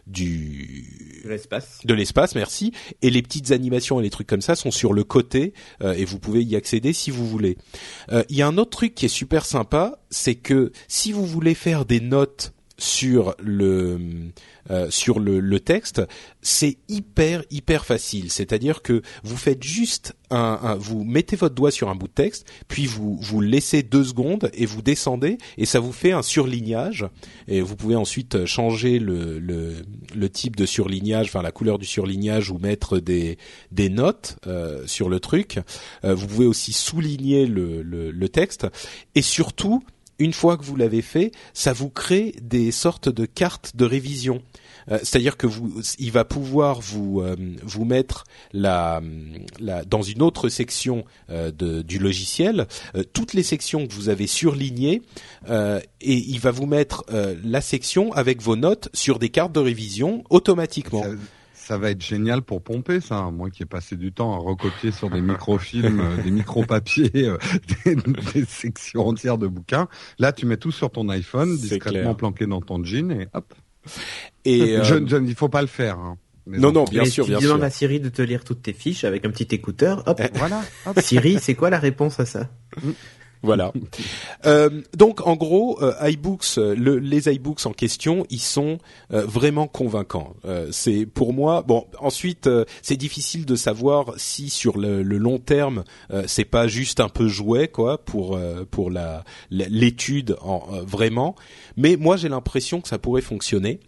du 0.06 1.22
du 1.22 1.28
L'espace. 1.28 1.80
de 1.84 1.94
l'espace, 1.94 2.34
merci. 2.34 2.72
Et 3.00 3.10
les 3.10 3.22
petites 3.22 3.52
animations 3.52 4.00
et 4.00 4.02
les 4.02 4.10
trucs 4.10 4.26
comme 4.26 4.40
ça 4.40 4.56
sont 4.56 4.70
sur 4.72 4.92
le 4.92 5.04
côté 5.04 5.52
euh, 5.82 5.92
et 5.92 6.04
vous 6.04 6.18
pouvez 6.18 6.42
y 6.42 6.56
accéder 6.56 6.92
si 6.92 7.10
vous 7.10 7.26
voulez. 7.26 7.56
Euh, 8.10 8.24
Il 8.28 8.36
y 8.36 8.42
a 8.42 8.46
un 8.48 8.58
autre 8.58 8.70
truc 8.70 8.94
qui 8.94 9.06
est 9.06 9.08
super 9.08 9.44
sympa, 9.46 10.00
c'est 10.10 10.34
que 10.34 10.72
si 10.88 11.12
vous 11.12 11.24
voulez 11.24 11.54
faire 11.54 11.84
des 11.84 12.00
notes 12.00 12.52
sur 12.82 13.34
le 13.38 13.98
euh, 14.70 14.90
sur 14.90 15.18
le, 15.18 15.40
le 15.40 15.60
texte, 15.60 16.02
c'est 16.40 16.78
hyper 16.88 17.42
hyper 17.50 17.84
facile. 17.84 18.30
C'est-à-dire 18.30 18.82
que 18.82 19.02
vous 19.24 19.36
faites 19.36 19.62
juste 19.62 20.14
un, 20.30 20.58
un- 20.62 20.74
vous 20.76 21.02
mettez 21.04 21.34
votre 21.36 21.54
doigt 21.54 21.70
sur 21.72 21.88
un 21.90 21.94
bout 21.96 22.06
de 22.06 22.12
texte, 22.12 22.46
puis 22.68 22.86
vous 22.86 23.16
vous 23.20 23.40
laissez 23.40 23.82
deux 23.82 24.04
secondes 24.04 24.50
et 24.54 24.66
vous 24.66 24.80
descendez 24.82 25.38
et 25.58 25.66
ça 25.66 25.80
vous 25.80 25.92
fait 25.92 26.12
un 26.12 26.22
surlignage. 26.22 27.06
Et 27.48 27.60
vous 27.60 27.74
pouvez 27.76 27.96
ensuite 27.96 28.46
changer 28.46 28.98
le 28.98 29.38
le, 29.38 29.82
le 30.14 30.28
type 30.28 30.56
de 30.56 30.66
surlignage, 30.66 31.26
enfin 31.26 31.42
la 31.42 31.52
couleur 31.52 31.78
du 31.78 31.86
surlignage 31.86 32.50
ou 32.50 32.58
mettre 32.58 32.98
des 32.98 33.38
des 33.72 33.88
notes 33.88 34.36
euh, 34.46 34.86
sur 34.86 35.08
le 35.08 35.18
truc. 35.20 35.58
Euh, 36.04 36.14
vous 36.14 36.26
pouvez 36.26 36.46
aussi 36.46 36.72
souligner 36.72 37.46
le, 37.46 37.82
le, 37.82 38.10
le 38.10 38.28
texte 38.28 38.66
et 39.14 39.22
surtout 39.22 39.82
une 40.18 40.32
fois 40.32 40.56
que 40.56 40.64
vous 40.64 40.76
l'avez 40.76 41.02
fait, 41.02 41.32
ça 41.54 41.72
vous 41.72 41.90
crée 41.90 42.34
des 42.40 42.70
sortes 42.70 43.08
de 43.08 43.26
cartes 43.26 43.76
de 43.76 43.84
révision. 43.84 44.42
Euh, 44.90 44.98
C'est-à-dire 45.02 45.36
que 45.36 45.46
vous, 45.46 45.80
il 45.98 46.10
va 46.12 46.24
pouvoir 46.24 46.80
vous 46.80 47.20
euh, 47.20 47.36
vous 47.62 47.84
mettre 47.84 48.24
la, 48.52 49.00
la 49.60 49.84
dans 49.84 50.02
une 50.02 50.22
autre 50.22 50.48
section 50.48 51.04
euh, 51.30 51.50
du 51.82 51.98
logiciel 51.98 52.66
toutes 53.12 53.32
les 53.32 53.42
sections 53.42 53.86
que 53.86 53.92
vous 53.92 54.08
avez 54.08 54.26
surlignées 54.26 55.02
et 55.48 55.82
il 56.00 56.40
va 56.40 56.50
vous 56.50 56.66
mettre 56.66 57.04
la 57.44 57.60
section 57.60 58.12
avec 58.12 58.42
vos 58.42 58.56
notes 58.56 58.88
sur 58.92 59.18
des 59.18 59.28
cartes 59.28 59.52
de 59.52 59.60
révision 59.60 60.24
automatiquement. 60.30 61.04
Ça 61.64 61.78
va 61.78 61.90
être 61.90 62.02
génial 62.02 62.42
pour 62.42 62.62
pomper 62.62 63.00
ça. 63.00 63.30
Moi 63.30 63.50
qui 63.50 63.62
ai 63.62 63.66
passé 63.66 63.96
du 63.96 64.12
temps 64.12 64.34
à 64.34 64.38
recopier 64.38 64.90
sur 64.92 65.08
des 65.10 65.20
microfilms, 65.20 66.00
euh, 66.00 66.22
des 66.22 66.30
micro-papiers, 66.30 67.10
euh, 67.28 67.38
des, 67.84 67.94
des 67.94 68.44
sections 68.44 69.06
entières 69.06 69.38
de 69.38 69.46
bouquins. 69.46 69.88
Là, 70.18 70.32
tu 70.32 70.46
mets 70.46 70.56
tout 70.56 70.72
sur 70.72 70.90
ton 70.90 71.08
iPhone, 71.08 71.56
discrètement 71.56 72.00
clair. 72.02 72.16
planqué 72.16 72.46
dans 72.46 72.60
ton 72.60 72.82
jean 72.84 73.10
et 73.12 73.28
hop. 73.32 73.54
Et 74.44 74.76
euh, 74.78 74.84
Je, 74.84 75.06
je, 75.06 75.16
il 75.16 75.34
faut 75.34 75.48
pas 75.48 75.60
le 75.62 75.68
faire. 75.68 75.98
hein. 75.98 76.18
Non, 76.46 76.72
non, 76.72 76.84
bien 76.84 77.02
Mais 77.04 77.08
sûr, 77.08 77.24
tu 77.24 77.30
bien 77.30 77.38
demandes 77.40 77.58
sûr. 77.58 77.64
à 77.64 77.70
Siri 77.70 78.00
de 78.00 78.08
te 78.08 78.20
lire 78.20 78.42
toutes 78.42 78.62
tes 78.62 78.72
fiches 78.72 79.04
avec 79.04 79.24
un 79.24 79.30
petit 79.30 79.54
écouteur. 79.54 80.02
Hop. 80.06 80.20
Voilà. 80.34 80.62
hop. 80.86 80.98
Siri, 81.00 81.38
c'est 81.40 81.54
quoi 81.54 81.70
la 81.70 81.78
réponse 81.78 82.18
à 82.18 82.26
ça? 82.26 82.50
Voilà. 83.42 83.72
Euh, 84.44 84.82
donc 84.96 85.24
en 85.24 85.36
gros, 85.36 85.80
euh, 85.82 85.94
iBooks, 86.10 86.58
euh, 86.58 86.74
le- 86.74 86.98
les 86.98 87.32
iBooks 87.32 87.64
en 87.64 87.72
question, 87.72 88.26
ils 88.28 88.40
sont 88.40 88.78
euh, 89.12 89.24
vraiment 89.24 89.68
convaincants. 89.68 90.34
Euh, 90.44 90.66
c'est 90.72 91.06
pour 91.06 91.32
moi. 91.32 91.62
Bon, 91.62 91.86
ensuite, 92.00 92.48
euh, 92.48 92.64
c'est 92.82 92.96
difficile 92.96 93.46
de 93.46 93.54
savoir 93.54 94.14
si 94.16 94.50
sur 94.50 94.76
le, 94.78 95.02
le 95.04 95.18
long 95.18 95.38
terme, 95.38 95.84
c'est 96.26 96.44
pas 96.44 96.66
juste 96.66 96.98
un 96.98 97.08
peu 97.08 97.28
jouet 97.28 97.68
quoi 97.68 97.98
pour 98.04 98.36
pour 98.72 98.90
la 98.90 99.22
l'étude 99.50 100.36
en 100.42 100.60
vraiment. 100.84 101.36
Mais 101.76 101.96
moi, 101.96 102.16
j'ai 102.16 102.28
l'impression 102.28 102.80
que 102.80 102.88
ça 102.88 102.98
pourrait 102.98 103.22
fonctionner. 103.22 103.78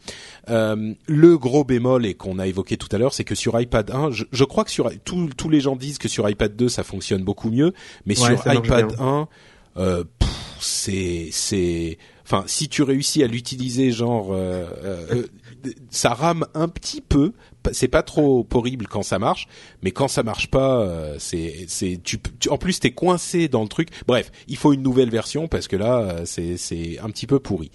Euh, 0.50 0.92
le 1.06 1.38
gros 1.38 1.64
bémol 1.64 2.04
et 2.04 2.14
qu'on 2.14 2.38
a 2.38 2.46
évoqué 2.46 2.76
tout 2.76 2.88
à 2.92 2.98
l'heure, 2.98 3.14
c'est 3.14 3.24
que 3.24 3.34
sur 3.34 3.58
iPad 3.58 3.90
1, 3.90 4.10
je, 4.10 4.24
je 4.30 4.44
crois 4.44 4.64
que 4.64 4.70
sur 4.70 4.90
tous 5.04 5.30
tous 5.36 5.48
les 5.48 5.60
gens 5.60 5.74
disent 5.76 5.98
que 5.98 6.08
sur 6.08 6.28
iPad 6.28 6.54
2 6.54 6.68
ça 6.68 6.84
fonctionne 6.84 7.22
beaucoup 7.22 7.50
mieux, 7.50 7.72
mais 8.06 8.18
Ouais, 8.20 8.36
sur 8.36 8.52
iPad 8.52 8.88
bien. 8.88 8.98
1, 8.98 9.28
euh, 9.78 10.04
c'est 10.60 11.98
enfin 12.24 12.44
si 12.46 12.68
tu 12.68 12.82
réussis 12.82 13.22
à 13.22 13.26
l'utiliser 13.26 13.90
genre 13.90 14.32
euh, 14.32 14.66
euh, 14.84 15.26
ça 15.90 16.10
rame 16.14 16.46
un 16.54 16.68
petit 16.68 17.00
peu. 17.00 17.32
C'est 17.72 17.88
pas 17.88 18.02
trop 18.02 18.46
horrible 18.52 18.86
quand 18.88 19.02
ça 19.02 19.18
marche 19.18 19.48
mais 19.80 19.90
quand 19.90 20.06
ça 20.06 20.22
marche 20.22 20.50
pas 20.50 20.82
euh, 20.82 21.16
c'est 21.18 21.64
c'est 21.66 21.98
tu, 22.04 22.18
tu- 22.38 22.50
en 22.50 22.58
plus 22.58 22.78
t'es 22.78 22.90
coincé 22.90 23.48
dans 23.48 23.62
le 23.62 23.68
truc. 23.68 23.88
Bref 24.06 24.30
il 24.48 24.58
faut 24.58 24.74
une 24.74 24.82
nouvelle 24.82 25.08
version 25.08 25.48
parce 25.48 25.66
que 25.66 25.76
là 25.76 25.98
euh, 26.00 26.22
c'est 26.26 26.58
c'est 26.58 26.98
un 26.98 27.08
petit 27.08 27.26
peu 27.26 27.38
pourri. 27.40 27.70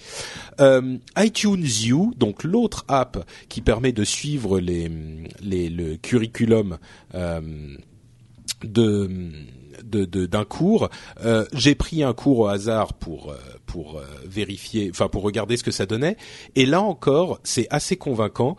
Euh, 0.60 0.98
iTunes 1.18 1.66
U 1.88 1.96
donc 2.18 2.44
l'autre 2.44 2.86
app 2.88 3.26
qui 3.48 3.62
permet 3.62 3.92
de 3.92 4.04
suivre 4.04 4.60
les 4.60 4.92
les 5.42 5.70
le 5.70 5.96
curriculum 5.98 6.78
euh, 7.16 7.42
de 8.64 9.10
de- 9.90 10.06
de- 10.06 10.26
d'un 10.26 10.46
cours. 10.46 10.90
Euh, 11.26 11.46
j'ai 11.54 11.76
pris 11.76 12.04
un 12.04 12.14
cours 12.14 12.40
au 12.40 12.48
hasard 12.48 12.94
pour 12.94 13.32
euh, 13.32 13.36
pour 13.66 13.98
euh, 13.98 14.04
vérifier, 14.26 14.90
enfin 14.92 15.08
pour 15.10 15.24
regarder 15.24 15.58
ce 15.58 15.64
que 15.64 15.72
ça 15.72 15.86
donnait. 15.86 16.18
Et 16.56 16.66
là 16.66 16.82
encore, 16.82 17.40
c'est 17.44 17.68
assez 17.70 17.98
convaincant. 17.98 18.56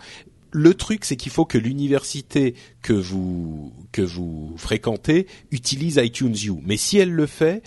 Le 0.52 0.74
truc, 0.74 1.04
c'est 1.04 1.14
qu'il 1.16 1.30
faut 1.30 1.44
que 1.44 1.58
l'université 1.58 2.54
que 2.82 2.92
vous 2.92 3.72
que 3.92 4.02
vous 4.02 4.52
fréquentez 4.56 5.26
utilise 5.52 5.96
iTunes 6.02 6.34
U. 6.46 6.54
Mais 6.64 6.76
si 6.76 6.98
elle 6.98 7.12
le 7.12 7.26
fait, 7.26 7.62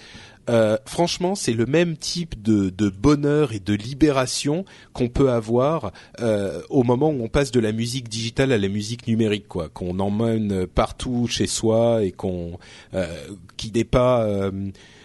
euh, 0.49 0.77
franchement, 0.85 1.35
c'est 1.35 1.53
le 1.53 1.65
même 1.65 1.95
type 1.95 2.41
de, 2.41 2.69
de 2.69 2.89
bonheur 2.89 3.53
et 3.53 3.59
de 3.59 3.73
libération 3.73 4.65
qu'on 4.91 5.07
peut 5.07 5.31
avoir 5.31 5.93
euh, 6.19 6.61
au 6.69 6.83
moment 6.83 7.09
où 7.09 7.23
on 7.23 7.29
passe 7.29 7.51
de 7.51 7.59
la 7.61 7.71
musique 7.71 8.09
digitale 8.09 8.51
à 8.51 8.57
la 8.57 8.67
musique 8.67 9.07
numérique, 9.07 9.47
quoi. 9.47 9.69
Qu'on 9.69 9.99
emmène 9.99 10.67
partout 10.67 11.27
chez 11.27 11.47
soi 11.47 12.03
et 12.03 12.11
qu'on 12.11 12.59
euh, 12.93 13.07
qui 13.55 13.71
n'est 13.71 13.85
pas 13.85 14.23
euh, 14.23 14.51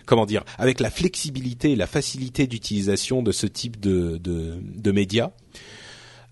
comment 0.07 0.27
dire 0.27 0.45
avec 0.59 0.81
la 0.81 0.91
flexibilité 0.91 1.73
et 1.73 1.77
la 1.77 1.87
facilité 1.87 2.47
d'utilisation 2.47 3.23
de 3.23 3.31
ce 3.31 3.47
type 3.47 3.79
de 3.79 4.17
de, 4.17 4.55
de 4.61 4.93
médias. 4.93 5.31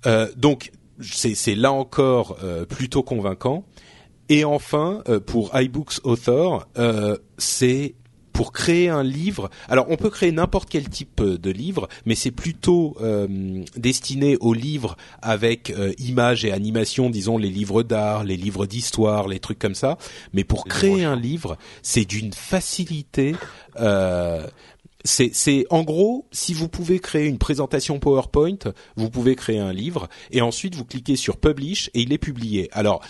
Euh, 0.07 0.29
donc 0.37 0.73
c'est 1.01 1.55
là 1.55 1.73
encore 1.73 2.39
euh, 2.43 2.65
plutôt 2.65 3.03
convaincant. 3.03 3.65
Et 4.29 4.45
enfin, 4.45 5.05
pour 5.27 5.57
iBooks 5.57 6.01
Author, 6.03 6.67
c'est 7.39 7.95
pour 8.37 8.53
créer 8.53 8.91
un 8.91 9.03
livre. 9.03 9.49
Alors, 9.67 9.87
on 9.89 9.97
peut 9.97 10.11
créer 10.11 10.31
n'importe 10.31 10.69
quel 10.69 10.91
type 10.91 11.23
euh, 11.23 11.39
de 11.39 11.51
livre, 11.51 11.89
mais 12.05 12.15
c'est 12.15 12.31
plutôt 12.31 12.95
euh, 13.01 13.65
destiné 13.77 14.37
aux 14.41 14.53
livres 14.53 14.97
avec 15.23 15.71
euh, 15.71 15.95
images 15.99 16.45
et 16.45 16.53
animations, 16.53 17.09
disons 17.09 17.39
les 17.39 17.49
livres 17.49 17.83
d'art, 17.83 18.25
les 18.25 18.37
livres 18.37 18.67
d'histoire, 18.67 19.27
les 19.27 19.41
trucs 19.41 19.59
comme 19.59 19.75
ça. 19.75 19.97
Mais 20.35 20.45
pour 20.45 20.67
créer 20.67 21.05
un 21.05 21.17
livre, 21.17 21.57
c'est 21.81 22.05
d'une 22.05 22.35
facilité. 22.35 23.35
Euh, 23.81 24.47
c'est, 25.03 25.31
c'est 25.33 25.65
en 25.71 25.83
gros, 25.83 26.27
si 26.31 26.53
vous 26.53 26.69
pouvez 26.69 26.99
créer 26.99 27.27
une 27.27 27.39
présentation 27.39 27.99
PowerPoint, 27.99 28.59
vous 28.97 29.09
pouvez 29.09 29.35
créer 29.35 29.61
un 29.61 29.73
livre 29.73 30.09
et 30.31 30.43
ensuite 30.43 30.75
vous 30.75 30.85
cliquez 30.85 31.17
sur 31.17 31.39
Publish 31.39 31.91
et 31.95 32.03
il 32.03 32.13
est 32.13 32.19
publié. 32.19 32.69
Alors 32.73 33.01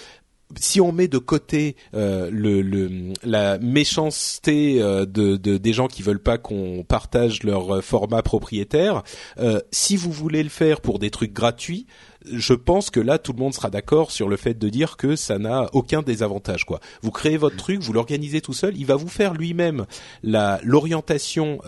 si 0.59 0.81
on 0.81 0.93
met 0.93 1.09
de 1.09 1.19
côté 1.19 1.77
euh, 1.95 2.31
le, 2.31 2.63
le, 2.63 3.13
la 3.25 3.59
méchanceté 3.59 4.81
euh, 4.81 5.05
de, 5.05 5.37
de, 5.37 5.57
des 5.59 5.73
gens 5.73 5.89
qui 5.89 6.03
veulent 6.03 6.23
pas 6.23 6.39
qu'on 6.39 6.85
partage 6.87 7.43
leur 7.43 7.83
format 7.83 8.23
propriétaire, 8.23 9.03
euh, 9.39 9.61
si 9.73 9.97
vous 9.97 10.13
voulez 10.13 10.43
le 10.43 10.49
faire 10.49 10.81
pour 10.81 10.99
des 10.99 11.11
trucs 11.11 11.33
gratuits, 11.33 11.87
je 12.25 12.55
pense 12.55 12.91
que 12.91 13.01
là 13.01 13.19
tout 13.19 13.33
le 13.33 13.39
monde 13.39 13.55
sera 13.55 13.71
d'accord 13.71 14.11
sur 14.11 14.29
le 14.29 14.37
fait 14.37 14.55
de 14.55 14.69
dire 14.69 14.97
que 14.97 15.17
ça 15.17 15.39
n'a 15.39 15.69
aucun 15.73 16.03
désavantage 16.03 16.65
quoi. 16.65 16.81
Vous 17.03 17.11
créez 17.11 17.37
votre 17.37 17.57
truc, 17.57 17.81
vous 17.81 17.93
l'organisez 17.93 18.41
tout 18.41 18.53
seul, 18.53 18.77
il 18.77 18.87
va 18.87 18.97
vous 18.97 19.09
faire 19.09 19.35
lui-même 19.35 19.87
la 20.23 20.61
l'orientation 20.65 21.61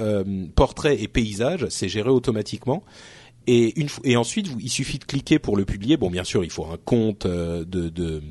portrait 0.56 1.00
et 1.00 1.06
paysage, 1.06 1.66
c'est 1.68 1.88
géré 1.88 2.10
automatiquement 2.10 2.82
et, 3.50 3.80
une, 3.80 3.88
et 4.04 4.18
ensuite, 4.18 4.48
il 4.60 4.68
suffit 4.68 4.98
de 4.98 5.04
cliquer 5.04 5.38
pour 5.38 5.56
le 5.56 5.64
publier. 5.64 5.96
Bon, 5.96 6.10
bien 6.10 6.22
sûr, 6.22 6.44
il 6.44 6.50
faut 6.50 6.66
un 6.66 6.76
compte 6.76 7.24
euh, 7.24 7.64
de, 7.64 7.88
de, 7.88 8.22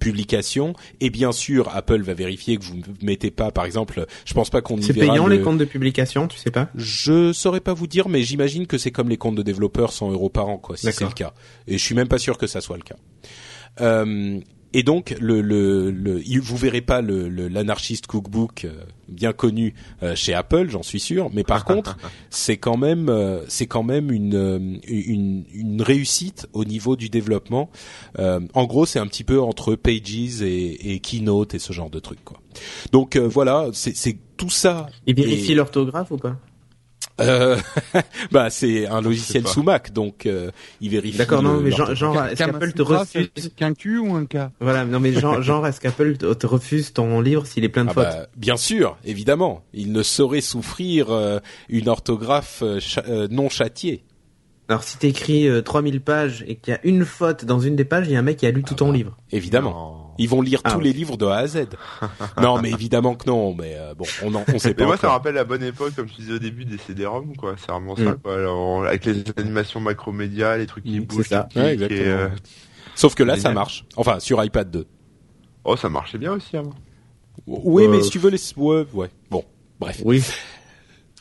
publication. 0.00 0.74
Et 1.00 1.10
bien 1.10 1.30
sûr, 1.30 1.68
Apple 1.72 2.02
va 2.02 2.12
vérifier 2.12 2.56
que 2.56 2.64
vous 2.64 2.78
ne 2.78 2.82
mettez 3.02 3.30
pas, 3.30 3.52
par 3.52 3.66
exemple, 3.66 4.04
je 4.24 4.34
pense 4.34 4.50
pas 4.50 4.62
qu'on 4.62 4.76
y 4.78 4.82
C'est 4.82 4.92
payant 4.92 5.28
les 5.28 5.40
comptes 5.40 5.58
de 5.58 5.64
publication, 5.64 6.26
tu 6.26 6.38
sais 6.38 6.50
pas? 6.50 6.70
Je 6.74 7.32
saurais 7.32 7.60
pas 7.60 7.72
vous 7.72 7.86
dire, 7.86 8.08
mais 8.08 8.22
j'imagine 8.24 8.66
que 8.66 8.76
c'est 8.76 8.90
comme 8.90 9.08
les 9.08 9.16
comptes 9.16 9.36
de 9.36 9.42
développeurs, 9.42 9.92
100 9.92 10.10
euros 10.10 10.28
par 10.28 10.48
an, 10.48 10.58
quoi, 10.58 10.76
si 10.76 10.90
c'est 10.90 11.04
le 11.04 11.10
cas. 11.12 11.34
Et 11.68 11.78
je 11.78 11.84
suis 11.84 11.94
même 11.94 12.08
pas 12.08 12.18
sûr 12.18 12.36
que 12.36 12.48
ça 12.48 12.60
soit 12.60 12.76
le 12.76 12.82
cas. 12.82 12.96
Euh, 13.80 14.40
et 14.74 14.82
donc, 14.82 15.14
le, 15.20 15.40
le, 15.40 15.92
le, 15.92 16.20
vous 16.42 16.56
verrez 16.56 16.80
pas 16.80 17.00
le, 17.00 17.28
l'anarchiste 17.28 18.08
cookbook 18.08 18.64
euh, 18.64 18.72
bien 19.08 19.32
connu 19.32 19.72
euh, 20.02 20.16
chez 20.16 20.34
Apple, 20.34 20.68
j'en 20.68 20.82
suis 20.82 20.98
sûr. 20.98 21.30
Mais 21.32 21.44
par 21.44 21.64
contre, 21.66 21.96
c'est 22.28 22.56
quand 22.56 22.76
même, 22.76 23.08
euh, 23.08 23.44
c'est 23.46 23.68
quand 23.68 23.84
même 23.84 24.10
une, 24.10 24.80
une, 24.88 25.44
une 25.54 25.80
réussite 25.80 26.48
au 26.52 26.64
niveau 26.64 26.96
du 26.96 27.08
développement. 27.08 27.70
en 28.18 28.64
gros, 28.64 28.84
c'est 28.84 28.98
un 28.98 29.06
petit 29.06 29.24
peu 29.24 29.40
entre 29.40 29.76
Pages 29.76 30.42
et, 30.42 30.94
et 30.94 30.98
Keynote 30.98 31.54
et 31.54 31.60
ce 31.60 31.72
genre 31.72 31.88
de 31.88 32.00
trucs, 32.00 32.24
quoi. 32.24 32.40
Donc 32.90 33.16
voilà, 33.16 33.68
c'est, 33.72 33.94
c'est 33.96 34.18
tout 34.36 34.50
ça. 34.50 34.88
Et 35.06 35.12
vérifie 35.12 35.54
l'orthographe 35.54 36.10
ou 36.10 36.16
pas? 36.16 36.36
Euh, 37.20 37.56
bah 38.32 38.50
c'est 38.50 38.86
un 38.86 39.00
logiciel 39.00 39.46
sous 39.46 39.62
Mac, 39.62 39.92
donc 39.92 40.26
euh, 40.26 40.50
il 40.80 40.90
vérifie. 40.90 41.18
D'accord, 41.18 41.42
non, 41.42 41.60
mais 41.60 41.70
genre, 41.70 41.94
genre 41.94 42.24
est-ce 42.24 42.42
qu'Apple 42.44 42.72
te 42.72 42.82
refuse 42.82 43.52
qu'un 43.56 43.74
Q 43.74 43.98
ou 43.98 44.14
un 44.14 44.26
K 44.26 44.50
Voilà, 44.60 44.84
non 44.84 45.00
mais 45.00 45.12
genre, 45.12 45.40
genre 45.42 45.66
est-ce 45.66 45.80
qu'Apple 45.80 46.16
te 46.16 46.46
refuse 46.46 46.92
ton 46.92 47.20
livre 47.20 47.46
s'il 47.46 47.64
est 47.64 47.68
plein 47.68 47.84
de 47.84 47.90
ah 47.90 47.94
fautes 47.94 48.04
bah, 48.04 48.26
Bien 48.36 48.56
sûr, 48.56 48.96
évidemment, 49.04 49.64
il 49.72 49.92
ne 49.92 50.02
saurait 50.02 50.40
souffrir 50.40 51.10
euh, 51.10 51.38
une 51.68 51.88
orthographe 51.88 52.62
euh, 52.62 53.28
non 53.30 53.48
châtiée. 53.48 54.04
Alors 54.68 54.82
si 54.82 54.96
t'écris 54.98 55.48
3000 55.62 56.00
pages 56.00 56.44
et 56.46 56.56
qu'il 56.56 56.72
y 56.72 56.76
a 56.76 56.80
une 56.84 57.04
faute 57.04 57.44
dans 57.44 57.60
une 57.60 57.76
des 57.76 57.84
pages, 57.84 58.06
il 58.08 58.12
y 58.12 58.16
a 58.16 58.18
un 58.18 58.22
mec 58.22 58.38
qui 58.38 58.46
a 58.46 58.50
lu 58.50 58.62
tout 58.62 58.74
ton 58.74 58.90
ah, 58.90 58.94
livre. 58.94 59.16
Évidemment. 59.30 60.04
Ils 60.18 60.28
vont 60.28 60.40
lire 60.40 60.60
ah 60.64 60.72
tous 60.72 60.80
les 60.80 60.92
livres 60.92 61.16
de 61.16 61.26
A 61.26 61.38
à 61.38 61.46
Z. 61.46 61.66
non, 62.40 62.60
mais 62.60 62.70
évidemment 62.70 63.14
que 63.14 63.28
non. 63.28 63.54
Mais 63.54 63.74
euh, 63.76 63.94
bon, 63.94 64.04
on, 64.22 64.34
en, 64.34 64.44
on 64.52 64.58
sait 64.58 64.74
pas. 64.74 64.82
Mais 64.82 64.86
moi, 64.86 64.96
ça 64.96 65.10
rappelle 65.10 65.34
la 65.34 65.44
bonne 65.44 65.62
époque, 65.62 65.94
comme 65.94 66.08
je 66.08 66.14
disais 66.14 66.32
au 66.34 66.38
début, 66.38 66.64
des 66.64 66.78
CD-ROM, 66.78 67.36
quoi. 67.36 67.54
C'est 67.58 67.72
vraiment 67.72 67.96
ça, 67.96 68.12
mm. 68.12 68.18
quoi. 68.18 68.34
Alors, 68.34 68.86
avec 68.86 69.04
les 69.04 69.24
animations 69.36 69.80
macromédia, 69.80 70.56
les 70.56 70.66
trucs 70.66 70.84
qui 70.84 71.00
mm, 71.00 71.04
bougent. 71.04 71.28
Ça. 71.28 71.48
Ouais, 71.56 71.74
exactement. 71.74 72.00
Euh, 72.06 72.28
Sauf 72.94 73.14
que 73.14 73.22
là, 73.22 73.36
ça 73.36 73.52
marche. 73.52 73.84
Enfin, 73.96 74.20
sur 74.20 74.42
iPad 74.42 74.70
2. 74.70 74.86
Oh, 75.64 75.76
ça 75.76 75.88
marchait 75.88 76.18
bien 76.18 76.32
aussi 76.32 76.56
avant. 76.56 76.74
Oui, 77.46 77.88
mais 77.88 77.98
euh, 77.98 78.02
si 78.02 78.10
tu 78.10 78.18
veux 78.18 78.30
les, 78.30 78.38
ouais, 78.56 78.86
ouais. 78.92 79.10
Bon, 79.30 79.44
bref. 79.80 80.00
Oui. 80.04 80.22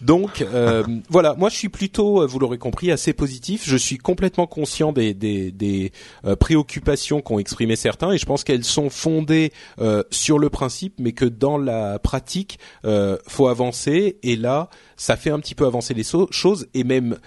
Donc 0.02 0.42
euh, 0.42 0.84
voilà, 1.10 1.36
moi 1.36 1.50
je 1.50 1.56
suis 1.56 1.70
plutôt, 1.70 2.22
euh, 2.22 2.26
vous 2.26 2.40
l'aurez 2.40 2.58
compris, 2.58 2.92
assez 2.92 3.14
positif. 3.14 3.64
Je 3.66 3.78
suis 3.78 3.98
complètement 3.98 4.48
conscient 4.48 4.92
des, 4.92 5.92
euh, 6.26 6.36
préoccupations 6.36 7.22
qu'ont 7.22 7.40
exprimé 7.40 7.76
certains 7.76 8.12
et 8.12 8.18
je 8.18 8.26
pense 8.26 8.44
qu'elles 8.44 8.64
sont 8.64 8.90
fondées 8.90 9.52
sur 10.10 10.40
le 10.40 10.50
principe, 10.50 10.96
mais 11.00 11.12
que 11.12 11.26
dans 11.26 11.58
la 11.58 12.00
pratique, 12.00 12.60
faut 13.28 13.48
avancer. 13.48 14.18
Et 14.24 14.36
là, 14.36 14.70
ça 15.04 15.18
fait 15.18 15.32
un 15.32 15.40
petit 15.42 15.54
peu 15.54 15.66
avancer 15.66 15.94
les 15.94 16.06
choses 16.32 16.68
et 16.74 16.86
même 16.86 17.18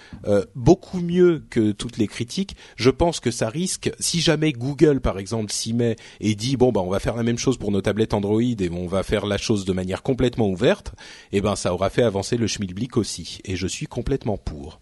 beaucoup 0.54 1.00
mieux 1.00 1.44
que 1.50 1.72
toutes 1.72 1.98
les 1.98 2.06
critiques. 2.06 2.56
Je 2.76 2.88
pense 2.88 3.20
que 3.20 3.30
ça 3.30 3.50
risque, 3.50 3.92
si 4.00 4.22
jamais 4.22 4.52
Google 4.52 5.02
par 5.02 5.18
exemple 5.18 5.52
s'y 5.52 5.74
met 5.74 5.96
et 6.20 6.34
dit 6.34 6.56
bon 6.56 6.72
bah 6.72 6.80
on 6.80 6.88
va 6.88 7.00
faire 7.00 7.16
la 7.16 7.22
même 7.22 7.36
chose 7.36 7.58
pour 7.58 7.70
nos 7.70 7.82
tablettes 7.82 8.14
Android 8.14 8.40
et 8.40 8.70
on 8.70 8.86
va 8.86 9.02
faire 9.02 9.26
la 9.26 9.36
chose 9.36 9.66
de 9.66 9.74
manière 9.74 10.02
complètement 10.02 10.48
ouverte, 10.48 10.94
eh 11.32 11.42
ben 11.42 11.54
ça 11.54 11.74
aura 11.74 11.90
fait 11.90 12.02
avancer 12.02 12.38
le 12.38 12.46
schmilblick 12.46 12.96
aussi. 12.96 13.40
Et 13.44 13.56
je 13.56 13.66
suis 13.66 13.86
complètement 13.86 14.38
pour. 14.38 14.80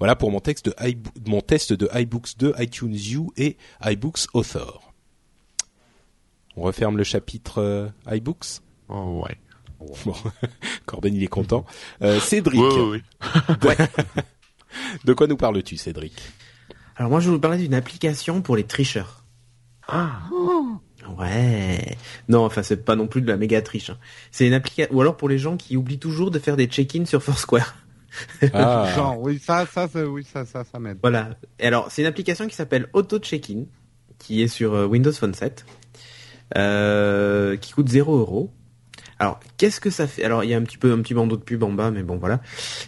Voilà 0.00 0.16
pour 0.16 0.32
mon 0.32 0.40
texte 0.40 0.66
de 0.66 0.74
mon 1.26 1.42
test 1.42 1.72
de 1.72 1.88
iBooks 1.94 2.38
2, 2.38 2.54
iTunes 2.58 2.96
U 3.12 3.20
et 3.36 3.56
iBooks 3.84 4.26
Author. 4.34 4.92
On 6.56 6.62
referme 6.62 6.96
le 6.96 7.04
chapitre 7.04 7.58
euh, 7.58 7.88
iBooks? 8.10 8.60
Oh 8.88 9.22
ouais. 9.24 9.38
Bon, 10.04 10.14
Corben 10.86 11.14
il 11.14 11.22
est 11.22 11.28
content. 11.28 11.64
Euh, 12.02 12.20
Cédric. 12.20 12.60
Oui, 12.60 13.02
oui. 13.62 13.74
de 15.04 15.12
quoi 15.12 15.26
nous 15.26 15.36
parles-tu, 15.36 15.76
Cédric? 15.76 16.14
Alors 16.96 17.10
moi, 17.10 17.20
je 17.20 17.26
vais 17.26 17.34
vous 17.34 17.40
parler 17.40 17.58
d'une 17.58 17.74
application 17.74 18.42
pour 18.42 18.56
les 18.56 18.64
tricheurs. 18.64 19.24
Ah. 19.88 20.22
Ouais. 21.18 21.96
Non, 22.28 22.44
enfin 22.44 22.62
c'est 22.62 22.84
pas 22.84 22.94
non 22.94 23.08
plus 23.08 23.22
de 23.22 23.28
la 23.28 23.36
méga 23.36 23.60
triche. 23.62 23.90
Hein. 23.90 23.98
C'est 24.30 24.46
une 24.46 24.54
application 24.54 24.94
ou 24.94 25.00
alors 25.00 25.16
pour 25.16 25.28
les 25.28 25.38
gens 25.38 25.56
qui 25.56 25.76
oublient 25.76 25.98
toujours 25.98 26.30
de 26.30 26.38
faire 26.38 26.56
des 26.56 26.66
check-in 26.66 27.04
sur 27.04 27.22
Foursquare. 27.22 27.74
Ah. 28.52 28.92
Genre, 28.96 29.20
oui, 29.20 29.38
ça, 29.38 29.66
ça, 29.66 29.88
ça, 29.88 30.06
oui, 30.06 30.24
ça, 30.24 30.44
ça, 30.44 30.64
ça 30.64 30.78
m'aide. 30.78 30.98
Voilà. 31.02 31.30
Et 31.58 31.66
alors, 31.66 31.90
c'est 31.90 32.02
une 32.02 32.08
application 32.08 32.46
qui 32.46 32.54
s'appelle 32.54 32.88
Auto 32.92 33.18
Check-in, 33.18 33.64
qui 34.18 34.42
est 34.42 34.48
sur 34.48 34.74
euh, 34.74 34.86
Windows 34.86 35.12
Phone 35.12 35.34
7, 35.34 35.64
euh, 36.56 37.56
qui 37.56 37.72
coûte 37.72 37.88
0 37.88 38.18
euros. 38.18 38.52
Alors, 39.22 39.38
qu'est-ce 39.56 39.80
que 39.80 39.88
ça 39.88 40.08
fait? 40.08 40.24
Alors, 40.24 40.42
il 40.42 40.50
y 40.50 40.54
a 40.54 40.56
un 40.56 40.62
petit 40.62 40.78
peu 40.78 40.92
un 40.92 41.00
petit 41.00 41.14
bandeau 41.14 41.36
de 41.36 41.42
pub 41.42 41.62
en 41.62 41.70
bas, 41.70 41.92
mais 41.92 42.02
bon, 42.02 42.16
voilà. 42.16 42.40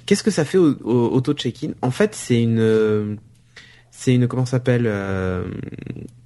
Qu'est-ce 0.05 0.25
que 0.25 0.33
ça 0.33 0.44
fait 0.44 0.59
au, 0.59 0.75
Auto 0.83 1.33
Check-in 1.33 1.75
En 1.81 1.92
fait, 1.92 2.16
c'est 2.16 2.42
une, 2.42 3.18
c'est 3.92 4.16
une 4.16 4.27
comment 4.27 4.44
s'appelle 4.44 4.83
euh, 4.87 5.44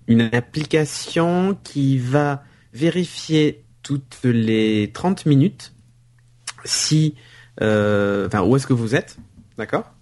une 0.07 0.31
application 0.33 1.59
qui 1.63 1.99
va 1.99 2.43
vérifier 2.73 3.67
toutes 3.83 4.21
les 4.25 4.91
30 4.95 5.27
minutes 5.27 5.75
si 6.65 7.15
euh, 7.61 8.29
enfin 8.29 8.43
où 8.45 8.57
est-ce 8.57 8.67
que 8.67 8.73
vous 8.73 8.95
êtes, 8.95 9.19
d'accord? 9.59 9.93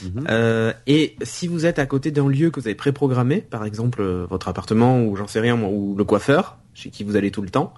Mhm. 0.00 0.26
euh, 0.30 0.72
et 0.86 1.16
si 1.22 1.48
vous 1.48 1.66
êtes 1.66 1.80
à 1.80 1.86
côté 1.86 2.12
d'un 2.12 2.28
lieu 2.28 2.50
que 2.50 2.60
vous 2.60 2.68
avez 2.68 2.76
préprogrammé, 2.76 3.40
par 3.40 3.64
exemple 3.64 4.00
euh, 4.00 4.26
votre 4.30 4.46
appartement 4.46 5.02
ou 5.02 5.16
j'en 5.16 5.26
sais 5.26 5.40
rien, 5.40 5.60
ou 5.60 5.96
le 5.96 6.04
coiffeur, 6.04 6.58
chez 6.72 6.90
qui 6.90 7.02
vous 7.02 7.16
allez 7.16 7.32
tout 7.32 7.42
le 7.42 7.50
temps, 7.50 7.74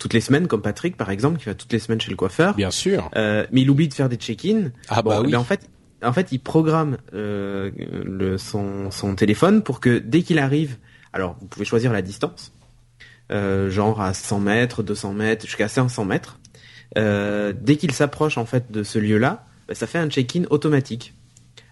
toutes 0.00 0.14
les 0.14 0.20
semaines, 0.20 0.48
comme 0.48 0.62
Patrick 0.62 0.96
par 0.96 1.10
exemple, 1.10 1.38
qui 1.38 1.44
va 1.44 1.54
toutes 1.54 1.72
les 1.72 1.78
semaines 1.78 2.00
chez 2.00 2.10
le 2.10 2.16
coiffeur. 2.16 2.56
Bien 2.56 2.72
sûr. 2.72 3.08
mais 3.14 3.46
il 3.52 3.70
oublie 3.70 3.86
de 3.86 3.94
faire 3.94 4.08
des 4.08 4.16
check-in. 4.16 4.72
Ah 4.88 5.02
bah 5.02 5.20
oui. 5.22 5.36
en 5.36 5.44
fait, 5.44 5.60
en 6.02 6.12
fait, 6.12 6.32
il 6.32 6.40
programme 6.40 6.96
le, 7.12 8.36
son, 8.38 8.90
son 8.90 9.14
téléphone 9.14 9.62
pour 9.62 9.78
que 9.78 9.98
dès 9.98 10.22
qu'il 10.22 10.40
arrive 10.40 10.76
alors, 11.12 11.36
vous 11.40 11.46
pouvez 11.46 11.64
choisir 11.64 11.92
la 11.92 12.02
distance, 12.02 12.52
euh, 13.32 13.70
genre 13.70 14.00
à 14.00 14.14
100 14.14 14.40
mètres, 14.40 14.82
200 14.82 15.12
mètres, 15.12 15.46
jusqu'à 15.46 15.68
500 15.68 16.04
mètres. 16.04 16.38
Euh, 16.98 17.52
dès 17.58 17.76
qu'il 17.76 17.92
s'approche 17.92 18.38
en 18.38 18.46
fait 18.46 18.70
de 18.70 18.82
ce 18.82 18.98
lieu-là, 18.98 19.46
bah, 19.68 19.74
ça 19.74 19.86
fait 19.86 19.98
un 19.98 20.08
check-in 20.08 20.44
automatique. 20.50 21.14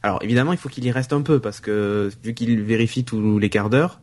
Alors 0.02 0.22
évidemment, 0.22 0.52
il 0.52 0.58
faut 0.58 0.68
qu'il 0.68 0.84
y 0.84 0.90
reste 0.90 1.12
un 1.12 1.22
peu 1.22 1.40
parce 1.40 1.60
que 1.60 2.10
vu 2.22 2.34
qu'il 2.34 2.62
vérifie 2.62 3.04
tous 3.04 3.38
les 3.38 3.50
quarts 3.50 3.70
d'heure 3.70 4.00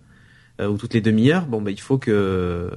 euh, 0.60 0.68
ou 0.68 0.78
toutes 0.78 0.94
les 0.94 1.02
demi-heures, 1.02 1.46
bon 1.46 1.62
bah 1.62 1.72
il 1.72 1.80
faut 1.80 1.98
que 1.98 2.70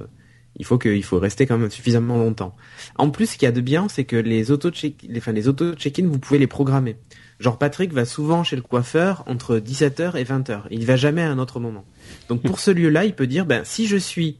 il 0.55 0.65
faut 0.65 0.77
que 0.77 0.89
il 0.89 1.03
faut 1.03 1.19
rester 1.19 1.45
quand 1.45 1.57
même 1.57 1.69
suffisamment 1.69 2.17
longtemps. 2.17 2.55
En 2.97 3.09
plus, 3.09 3.27
ce 3.27 3.33
qu'il 3.33 3.43
y 3.43 3.49
a 3.49 3.51
de 3.51 3.61
bien, 3.61 3.87
c'est 3.87 4.05
que 4.05 4.15
les 4.15 4.51
auto 4.51 4.71
check 4.71 5.05
les, 5.07 5.19
enfin, 5.19 5.31
les 5.31 5.47
auto 5.47 5.73
check-in, 5.73 6.07
vous 6.07 6.19
pouvez 6.19 6.39
les 6.39 6.47
programmer. 6.47 6.97
Genre 7.39 7.57
Patrick 7.57 7.93
va 7.93 8.05
souvent 8.05 8.43
chez 8.43 8.55
le 8.55 8.61
coiffeur 8.61 9.23
entre 9.27 9.57
17h 9.57 10.17
et 10.17 10.23
20h. 10.23 10.63
Il 10.71 10.85
va 10.85 10.97
jamais 10.97 11.21
à 11.21 11.29
un 11.29 11.39
autre 11.39 11.59
moment. 11.59 11.85
Donc 12.27 12.41
pour 12.41 12.59
ce 12.59 12.71
lieu-là, 12.71 13.05
il 13.05 13.15
peut 13.15 13.27
dire 13.27 13.45
ben 13.45 13.63
si 13.63 13.87
je 13.87 13.97
suis 13.97 14.39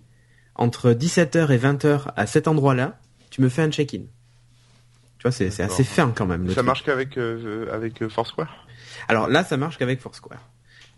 entre 0.56 0.92
17h 0.92 1.52
et 1.52 1.58
20h 1.58 2.12
à 2.16 2.26
cet 2.28 2.48
endroit-là, 2.48 3.00
tu 3.30 3.42
me 3.42 3.48
fais 3.48 3.62
un 3.62 3.72
check-in. 3.72 4.02
Tu 5.20 5.24
vois, 5.24 5.32
c'est 5.32 5.60
assez 5.62 5.84
fin 5.84 6.12
quand 6.16 6.26
même. 6.26 6.50
Ça 6.52 6.64
marche 6.64 6.84
qu'avec 6.84 7.18
euh, 7.18 7.68
avec 7.74 8.02
euh, 8.02 8.10
Foursquare? 8.10 8.66
Alors 9.10 9.28
là, 9.28 9.44
ça 9.44 9.58
marche 9.58 9.78
qu'avec 9.78 10.00
Foursquare. 10.00 10.50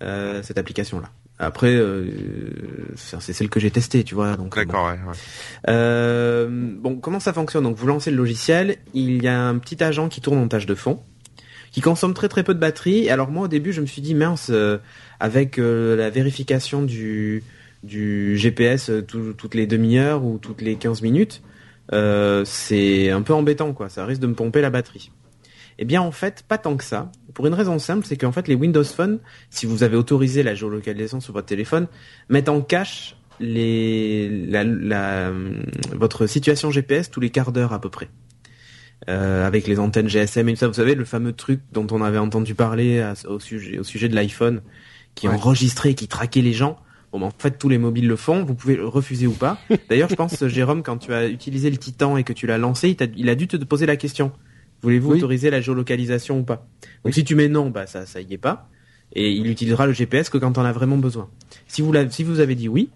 Euh, 0.03 0.41
cette 0.43 0.57
application-là. 0.57 1.09
Après, 1.39 1.73
euh, 1.73 2.05
c'est 2.95 3.33
celle 3.33 3.49
que 3.49 3.59
j'ai 3.59 3.71
testée, 3.71 4.03
tu 4.03 4.13
vois. 4.13 4.37
Donc. 4.37 4.55
D'accord, 4.55 4.87
ouais. 4.87 4.99
Euh, 5.69 6.47
bon, 6.49 6.97
comment 6.97 7.19
ça 7.19 7.33
fonctionne? 7.33 7.63
Donc, 7.63 7.75
vous 7.75 7.87
lancez 7.87 8.11
le 8.11 8.17
logiciel. 8.17 8.77
Il 8.93 9.23
y 9.23 9.27
a 9.27 9.41
un 9.41 9.57
petit 9.57 9.83
agent 9.83 10.07
qui 10.07 10.21
tourne 10.21 10.37
en 10.37 10.47
tâche 10.47 10.67
de 10.67 10.75
fond 10.75 11.01
qui 11.71 11.81
consomme 11.81 12.13
très 12.13 12.27
très 12.27 12.43
peu 12.43 12.53
de 12.53 12.59
batterie. 12.59 13.09
Alors 13.09 13.31
moi 13.31 13.45
au 13.45 13.47
début 13.47 13.73
je 13.73 13.81
me 13.81 13.85
suis 13.85 14.01
dit 14.01 14.13
mince 14.13 14.49
euh, 14.51 14.77
avec 15.19 15.57
euh, 15.57 15.95
la 15.95 16.09
vérification 16.09 16.83
du 16.83 17.43
du 17.83 18.37
GPS 18.37 18.89
euh, 18.89 19.01
toutes 19.01 19.55
les 19.55 19.65
demi-heures 19.65 20.23
ou 20.23 20.37
toutes 20.37 20.61
les 20.61 20.75
15 20.75 21.01
minutes, 21.01 21.41
c'est 21.91 23.09
un 23.09 23.21
peu 23.21 23.33
embêtant 23.33 23.73
quoi, 23.73 23.89
ça 23.89 24.05
risque 24.05 24.21
de 24.21 24.27
me 24.27 24.35
pomper 24.35 24.61
la 24.61 24.69
batterie. 24.69 25.11
Eh 25.81 25.85
bien 25.85 26.01
en 26.01 26.11
fait, 26.11 26.43
pas 26.47 26.57
tant 26.59 26.77
que 26.77 26.83
ça. 26.83 27.11
Pour 27.33 27.47
une 27.47 27.53
raison 27.55 27.79
simple, 27.79 28.05
c'est 28.05 28.15
qu'en 28.15 28.31
fait 28.31 28.47
les 28.47 28.53
Windows 28.55 28.83
Phone, 28.83 29.17
si 29.49 29.65
vous 29.65 29.81
avez 29.83 29.97
autorisé 29.97 30.43
la 30.43 30.53
géolocalisation 30.55 31.19
sur 31.19 31.33
votre 31.33 31.47
téléphone, 31.47 31.87
mettent 32.29 32.49
en 32.49 32.61
cache 32.61 33.17
les, 33.39 34.29
la, 34.47 34.63
la, 34.63 35.31
votre 35.93 36.27
situation 36.27 36.69
GPS 36.71 37.09
tous 37.09 37.19
les 37.19 37.31
quarts 37.31 37.51
d'heure 37.51 37.73
à 37.73 37.81
peu 37.81 37.89
près. 37.89 38.09
Euh, 39.09 39.47
avec 39.47 39.65
les 39.65 39.79
antennes 39.79 40.07
GSM 40.07 40.47
et 40.49 40.53
tout 40.53 40.59
ça, 40.59 40.67
vous 40.67 40.75
savez 40.75 40.93
le 40.93 41.05
fameux 41.05 41.33
truc 41.33 41.59
dont 41.71 41.87
on 41.89 42.03
avait 42.03 42.19
entendu 42.19 42.53
parler 42.53 43.03
au 43.27 43.39
sujet 43.39 43.79
au 43.79 43.83
sujet 43.83 44.07
de 44.07 44.13
l'iPhone 44.15 44.61
qui 45.15 45.27
Ouais. 45.27 45.33
enregistrait, 45.33 45.95
qui 45.95 46.07
traquait 46.07 46.41
les 46.41 46.53
gens. 46.53 46.77
Bon, 47.11 47.19
ben, 47.19 47.25
en 47.25 47.31
fait, 47.37 47.57
tous 47.57 47.67
les 47.67 47.79
mobiles 47.79 48.07
le 48.07 48.15
font. 48.15 48.43
Vous 48.45 48.53
pouvez 48.53 48.75
le 48.75 48.87
refuser 48.87 49.25
ou 49.27 49.33
pas. 49.33 49.57
D'ailleurs, 49.89 50.07
je 50.09 50.15
pense, 50.15 50.45
Jérôme, 50.47 50.83
quand 50.83 50.97
tu 50.97 51.11
as 51.13 51.27
utilisé 51.27 51.69
le 51.71 51.77
Titan 51.77 52.15
et 52.17 52.23
que 52.23 52.31
tu 52.31 52.45
l'as 52.45 52.59
lancé, 52.59 52.95
il 53.17 53.29
a 53.29 53.35
dû 53.35 53.47
te 53.47 53.57
poser 53.57 53.87
la 53.87 53.95
question. 53.97 54.31
Voulez-vous 54.81 55.11
Oui. 55.11 55.17
autoriser 55.17 55.49
la 55.49 55.61
géolocalisation 55.61 56.39
ou 56.39 56.43
pas? 56.43 56.55
Donc, 56.81 57.05
Oui. 57.05 57.13
si 57.13 57.23
tu 57.23 57.35
mets 57.35 57.47
non, 57.49 57.69
bah 57.69 57.87
ça, 57.87 58.05
ça 58.05 58.21
y 58.21 58.33
est 58.33 58.37
pas. 58.37 58.67
Et 59.13 59.31
il 59.31 59.47
utilisera 59.47 59.85
le 59.87 59.93
GPS 59.93 60.29
que 60.29 60.37
quand 60.37 60.57
on 60.57 60.63
a 60.65 60.71
vraiment 60.71 60.97
besoin. 60.97 61.29
Si 61.67 61.81
vous, 61.81 61.91
l'avez- 61.91 62.09
si 62.11 62.23
vous 62.23 62.39
avez 62.39 62.55
dit 62.55 62.67
oui, 62.69 62.89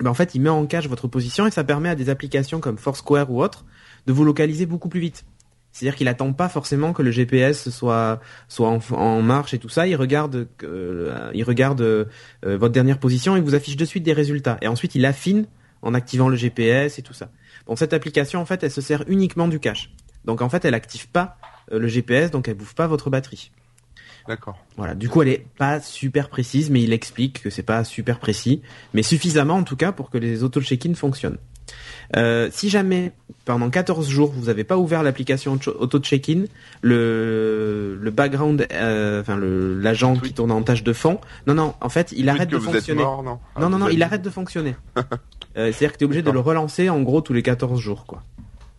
ben 0.00 0.10
en 0.10 0.14
fait, 0.14 0.34
il 0.34 0.40
met 0.40 0.48
en 0.50 0.66
cache 0.66 0.88
votre 0.88 1.06
position 1.08 1.46
et 1.46 1.50
ça 1.50 1.62
permet 1.64 1.88
à 1.88 1.94
des 1.94 2.10
applications 2.10 2.58
comme 2.60 2.76
Foursquare 2.78 3.30
ou 3.30 3.42
autres 3.42 3.64
de 4.06 4.12
vous 4.12 4.24
localiser 4.24 4.66
beaucoup 4.66 4.88
plus 4.88 5.00
vite. 5.00 5.24
C'est-à-dire 5.70 5.96
qu'il 5.96 6.06
attend 6.08 6.32
pas 6.32 6.48
forcément 6.48 6.92
que 6.92 7.02
le 7.02 7.10
GPS 7.10 7.68
soit 7.70 8.20
soit 8.48 8.68
en, 8.68 8.78
en 8.96 9.22
marche 9.22 9.54
et 9.54 9.58
tout 9.58 9.68
ça. 9.68 9.86
Il 9.88 9.96
regarde 9.96 10.46
euh, 10.62 11.30
il 11.34 11.42
regarde 11.44 11.80
euh, 11.80 12.04
votre 12.44 12.72
dernière 12.72 12.98
position 12.98 13.36
et 13.36 13.40
vous 13.40 13.54
affiche 13.54 13.76
de 13.76 13.84
suite 13.84 14.02
des 14.04 14.12
résultats. 14.12 14.56
Et 14.62 14.68
ensuite, 14.68 14.94
il 14.96 15.04
affine 15.06 15.46
en 15.82 15.94
activant 15.94 16.28
le 16.28 16.36
GPS 16.36 16.98
et 16.98 17.02
tout 17.02 17.12
ça. 17.14 17.30
Bon, 17.66 17.76
cette 17.76 17.92
application, 17.92 18.40
en 18.40 18.44
fait, 18.44 18.62
elle 18.62 18.70
se 18.70 18.80
sert 18.80 19.04
uniquement 19.08 19.48
du 19.48 19.58
cache. 19.60 19.90
Donc, 20.24 20.42
en 20.42 20.48
fait, 20.48 20.64
elle 20.64 20.74
active 20.74 21.08
pas 21.08 21.36
euh, 21.72 21.78
le 21.78 21.88
GPS, 21.88 22.30
donc 22.30 22.48
elle 22.48 22.54
bouffe 22.54 22.74
pas 22.74 22.86
votre 22.86 23.10
batterie. 23.10 23.50
D'accord. 24.26 24.56
Voilà. 24.78 24.94
Du 24.94 25.08
coup, 25.10 25.20
elle 25.20 25.28
est 25.28 25.46
pas 25.58 25.80
super 25.80 26.30
précise, 26.30 26.70
mais 26.70 26.82
il 26.82 26.92
explique 26.94 27.42
que 27.42 27.50
c'est 27.50 27.62
pas 27.62 27.84
super 27.84 28.18
précis, 28.18 28.62
mais 28.94 29.02
suffisamment 29.02 29.54
en 29.56 29.64
tout 29.64 29.76
cas 29.76 29.92
pour 29.92 30.08
que 30.08 30.16
les 30.16 30.42
auto-check-in 30.42 30.94
fonctionnent. 30.94 31.36
Euh, 32.16 32.48
si 32.52 32.68
jamais 32.70 33.12
pendant 33.46 33.70
14 33.70 34.06
jours 34.08 34.30
vous 34.30 34.46
n'avez 34.46 34.64
pas 34.64 34.76
ouvert 34.76 35.02
l'application 35.02 35.52
auto- 35.54 35.74
auto-check-in, 35.78 36.44
le 37.04 37.98
le 38.00 38.10
background, 38.10 38.66
euh, 38.72 39.20
enfin 39.22 39.36
le 39.36 39.78
l'agent 39.80 40.16
qui 40.16 40.32
tourne 40.34 40.52
en 40.52 40.62
tâche 40.62 40.82
de 40.82 40.92
fond, 40.92 41.18
non 41.46 41.54
non, 41.54 41.74
en 41.80 41.88
fait 41.88 42.12
il 42.16 42.28
arrête 42.28 42.50
de 42.50 42.58
fonctionner. 42.58 43.02
mort, 43.02 43.22
non 43.22 43.38
Ah, 43.56 43.60
non 43.60 43.68
non 43.70 43.76
vous 43.76 43.78
non, 43.80 43.86
avez 43.86 43.94
il 43.94 44.02
arrête 44.02 44.22
de 44.22 44.30
fonctionner. 44.30 44.76
Euh, 44.96 45.02
C'est-à-dire 45.72 45.92
que 45.92 45.98
tu 45.98 46.04
es 46.04 46.06
obligé 46.06 46.22
de 46.22 46.30
le 46.30 46.40
relancer 46.40 46.88
en 46.90 47.00
gros 47.02 47.20
tous 47.22 47.32
les 47.32 47.42
14 47.42 47.80
jours 47.80 48.04
quoi. 48.06 48.22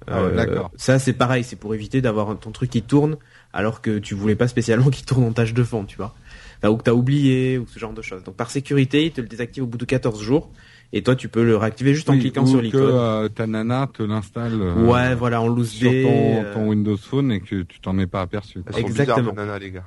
Ah 0.08 0.24
ouais, 0.24 0.36
d'accord. 0.36 0.72
Ça 0.76 1.00
c'est 1.00 1.14
pareil, 1.14 1.44
c'est 1.44 1.56
pour 1.56 1.74
éviter 1.74 2.02
d'avoir 2.02 2.38
ton 2.40 2.52
truc 2.52 2.70
qui 2.70 2.82
tourne 2.82 3.18
alors 3.54 3.82
que 3.82 4.00
tu 4.00 4.16
voulais 4.16 4.36
pas 4.36 4.48
spécialement 4.48 4.90
qu'il 4.92 5.06
tourne 5.06 5.24
en 5.24 5.32
tâche 5.32 5.54
de 5.54 5.64
fond, 5.64 5.86
tu 5.86 5.98
vois. 5.98 6.14
Enfin, 6.60 6.70
ou 6.70 6.78
que 6.78 6.84
t'as 6.84 6.94
oublié 6.94 7.58
ou 7.58 7.68
ce 7.68 7.80
genre 7.80 7.94
de 7.94 8.02
choses. 8.02 8.24
Donc 8.24 8.36
par 8.36 8.50
sécurité, 8.52 9.06
il 9.06 9.12
te 9.12 9.22
le 9.22 9.28
désactive 9.28 9.64
au 9.64 9.68
bout 9.68 9.78
de 9.78 9.86
14 9.86 10.22
jours 10.22 10.50
et 10.94 11.02
toi 11.02 11.16
tu 11.16 11.28
peux 11.30 11.44
le 11.44 11.58
réactiver 11.58 11.94
juste 11.94 12.10
en 12.10 12.18
cliquant 12.18 12.44
ou 12.44 12.48
sur 12.48 12.60
que 12.60 12.64
l'icône. 12.64 12.82
euh, 12.94 13.28
ta 13.28 13.48
nana 13.48 13.90
te 13.92 14.04
l'installe 14.04 14.62
euh, 14.62 14.86
ouais, 14.86 15.16
voilà, 15.16 15.42
en 15.42 15.48
loose 15.48 15.70
sur 15.72 15.90
ton, 15.90 15.96
euh, 15.96 16.54
ton 16.54 16.68
Windows 16.68 16.98
Phone 16.98 17.32
et 17.32 17.42
que 17.42 17.64
tu 17.64 17.80
t'en 17.80 17.98
es 18.00 18.08
pas 18.08 18.22
aperçu. 18.22 18.62
Exactement. 18.76 19.34
nanas, 19.34 19.60
les 19.60 19.72
gars. 19.72 19.84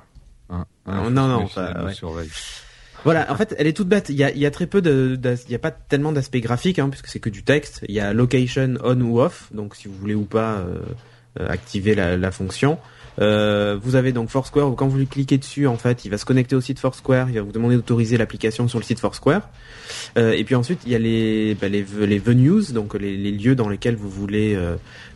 Hein, 0.49 0.65
Non, 0.87 1.09
non, 1.09 1.27
non, 1.27 1.47
ça, 1.47 1.85
ouais. 1.85 1.93
surveille. 1.93 2.29
Voilà, 3.05 3.31
en 3.31 3.35
fait, 3.35 3.55
elle 3.57 3.67
est 3.67 3.73
toute 3.73 3.87
bête. 3.87 4.09
Il 4.09 4.15
y 4.15 4.23
a, 4.23 4.31
y 4.35 4.45
a 4.45 4.51
très 4.51 4.67
peu 4.67 4.81
de, 4.81 5.17
il 5.45 5.51
y 5.51 5.55
a 5.55 5.59
pas 5.59 5.71
tellement 5.71 6.11
d'aspect 6.11 6.41
graphique, 6.41 6.79
hein, 6.79 6.89
puisque 6.89 7.07
c'est 7.07 7.19
que 7.19 7.29
du 7.29 7.43
texte. 7.43 7.81
Il 7.87 7.95
y 7.95 7.99
a 7.99 8.13
location 8.13 8.75
on 8.83 8.99
ou 9.01 9.21
off, 9.21 9.49
donc 9.53 9.75
si 9.75 9.87
vous 9.87 9.95
voulez 9.95 10.15
ou 10.15 10.25
pas 10.25 10.57
euh, 10.57 10.79
euh, 11.39 11.47
activer 11.47 11.93
la, 11.93 12.31
fonction. 12.31 12.79
Euh, 13.21 13.77
vous 13.79 13.95
avez 13.95 14.11
donc 14.11 14.29
Foursquare, 14.29 14.73
quand 14.75 14.87
vous 14.87 15.05
cliquez 15.05 15.37
dessus, 15.37 15.67
en 15.67 15.77
fait, 15.77 16.03
il 16.03 16.09
va 16.09 16.17
se 16.17 16.25
connecter 16.25 16.55
au 16.55 16.61
site 16.61 16.79
Foursquare, 16.79 17.29
il 17.29 17.35
va 17.35 17.43
vous 17.43 17.51
demander 17.51 17.75
d'autoriser 17.75 18.17
l'application 18.17 18.67
sur 18.67 18.79
le 18.79 18.83
site 18.83 18.99
Foursquare. 18.99 19.47
Euh, 20.17 20.31
et 20.31 20.43
puis 20.43 20.55
ensuite, 20.55 20.79
il 20.87 20.91
y 20.91 20.95
a 20.95 20.99
les, 20.99 21.53
bah, 21.53 21.69
les, 21.69 21.83
venues, 21.83 22.73
donc 22.73 22.95
les, 22.95 23.31
lieux 23.31 23.53
dans 23.53 23.69
lesquels 23.69 23.95
vous 23.95 24.09
voulez, 24.09 24.57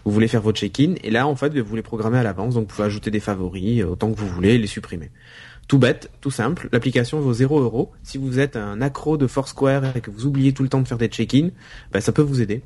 vous 0.05 0.11
voulez 0.11 0.27
faire 0.27 0.41
votre 0.41 0.59
check-in. 0.59 0.93
Et 1.03 1.09
là, 1.09 1.25
en 1.25 1.35
fait, 1.35 1.57
vous 1.57 1.75
les 1.75 1.81
programmez 1.81 2.19
à 2.19 2.23
l'avance, 2.23 2.53
donc 2.53 2.69
vous 2.69 2.75
pouvez 2.75 2.85
ajouter 2.85 3.09
des 3.09 3.19
favoris 3.19 3.83
autant 3.83 4.13
que 4.13 4.19
vous 4.19 4.27
voulez 4.27 4.53
et 4.53 4.57
les 4.59 4.67
supprimer. 4.67 5.09
Tout 5.67 5.77
bête, 5.77 6.11
tout 6.21 6.31
simple. 6.31 6.69
L'application 6.71 7.19
vaut 7.19 7.33
0 7.33 7.61
euros. 7.61 7.91
Si 8.03 8.17
vous 8.17 8.39
êtes 8.39 8.55
un 8.55 8.81
accro 8.81 9.17
de 9.17 9.27
Foursquare 9.27 9.95
et 9.95 10.01
que 10.01 10.11
vous 10.11 10.25
oubliez 10.25 10.53
tout 10.53 10.63
le 10.63 10.69
temps 10.69 10.81
de 10.81 10.87
faire 10.87 10.97
des 10.97 11.07
check-in, 11.07 11.49
bah, 11.91 12.01
ça 12.01 12.11
peut 12.11 12.21
vous 12.21 12.41
aider. 12.41 12.61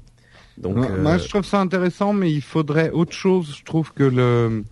Donc, 0.57 0.77
Moi, 0.77 0.87
euh, 0.89 1.01
moi, 1.01 1.17
je 1.17 1.27
trouve 1.29 1.45
ça 1.45 1.59
intéressant, 1.59 2.13
mais 2.13 2.31
il 2.31 2.41
faudrait 2.41 2.89
autre 2.89 3.13
chose. 3.13 3.55
Je 3.59 3.63
trouve 3.63 3.93
que 3.93 4.03
le 4.03 4.63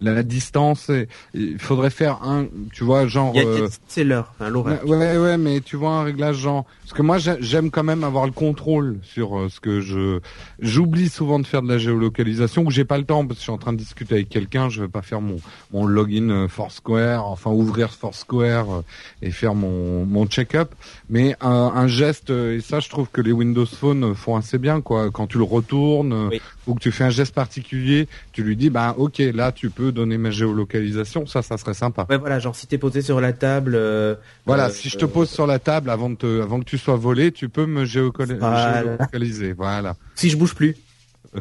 la, 0.00 0.22
distance, 0.22 0.88
et- 0.90 1.08
il 1.34 1.58
faudrait 1.58 1.90
faire 1.90 2.22
un, 2.22 2.46
tu 2.72 2.84
vois, 2.84 3.06
genre. 3.06 3.32
euh, 3.36 3.68
c'est 3.88 4.04
l'heure, 4.04 4.32
l'horaire. 4.50 4.86
Ouais, 4.86 5.16
ouais, 5.16 5.36
mais 5.38 5.60
tu 5.60 5.76
vois 5.76 5.90
un 5.92 6.02
réglage 6.04 6.36
genre. 6.36 6.64
Parce 6.82 6.92
que 6.92 7.02
moi, 7.02 7.18
j'ai- 7.18 7.36
j'aime 7.40 7.70
quand 7.70 7.82
même 7.84 8.04
avoir 8.04 8.24
le 8.26 8.32
contrôle 8.32 8.98
sur 9.02 9.38
euh, 9.38 9.48
ce 9.48 9.60
que 9.60 9.80
je. 9.80 10.20
J'oublie 10.60 11.08
souvent 11.08 11.38
de 11.38 11.46
faire 11.46 11.62
de 11.62 11.68
la 11.68 11.78
géolocalisation 11.78 12.64
ou 12.64 12.70
j'ai 12.70 12.84
pas 12.84 12.98
le 12.98 13.04
temps 13.04 13.26
parce 13.26 13.34
que 13.38 13.40
je 13.40 13.42
suis 13.44 13.52
en 13.52 13.58
train 13.58 13.72
de 13.72 13.78
discuter 13.78 14.14
avec 14.14 14.28
quelqu'un. 14.28 14.68
Je 14.68 14.82
vais 14.82 14.88
pas 14.88 15.02
faire 15.02 15.20
mon 15.20 15.36
mon 15.72 15.86
login 15.86 16.30
euh, 16.30 16.48
Foursquare, 16.48 17.26
enfin 17.26 17.50
ouvrir 17.50 17.90
Foursquare 17.92 18.70
euh, 18.72 18.82
et 19.22 19.30
faire 19.30 19.54
mon 19.54 20.04
mon 20.06 20.26
check-up. 20.26 20.74
Mais 21.10 21.36
un, 21.40 21.50
un 21.74 21.86
geste 21.88 22.30
et 22.30 22.60
ça, 22.60 22.80
je 22.80 22.88
trouve 22.88 23.08
que 23.12 23.20
les 23.20 23.32
Windows 23.32 23.66
Phone 23.66 24.14
font 24.14 24.36
assez 24.36 24.58
bien 24.58 24.80
quoi. 24.80 25.10
Quand 25.10 25.26
tu 25.26 25.38
le 25.38 25.44
retournes 25.44 26.28
Oui. 26.30 26.40
ou 26.66 26.74
que 26.74 26.80
tu 26.80 26.90
fais 26.92 27.04
un 27.04 27.10
geste 27.10 27.34
particulier, 27.34 28.08
tu 28.32 28.42
lui 28.42 28.56
dis 28.56 28.70
bah 28.70 28.94
ok 28.98 29.18
là 29.34 29.52
tu 29.52 29.70
peux 29.70 29.87
donner 29.90 30.18
ma 30.18 30.30
géolocalisation. 30.30 31.26
Ça, 31.26 31.42
ça 31.42 31.56
serait 31.58 31.74
sympa. 31.74 32.06
Ouais, 32.10 32.18
voilà, 32.18 32.38
genre 32.38 32.54
si 32.56 32.66
t'es 32.66 32.78
posé 32.78 33.02
sur 33.02 33.20
la 33.20 33.32
table. 33.32 33.72
euh, 33.74 34.14
Voilà, 34.46 34.66
euh, 34.66 34.70
si 34.70 34.88
je 34.88 34.96
te 34.98 35.04
pose 35.06 35.28
sur 35.30 35.46
la 35.46 35.58
table 35.58 35.90
avant 35.90 36.10
de 36.10 36.16
te, 36.16 36.42
avant 36.42 36.60
que 36.60 36.64
tu 36.64 36.78
sois 36.78 36.96
volé, 36.96 37.32
tu 37.32 37.48
peux 37.48 37.66
me 37.66 37.84
géocoli- 37.84 38.38
Voilà. 38.38 38.82
géolocaliser. 38.82 39.52
Voilà. 39.52 39.96
si 40.14 40.30
je 40.30 40.36
bouge 40.36 40.54
plus, 40.54 40.76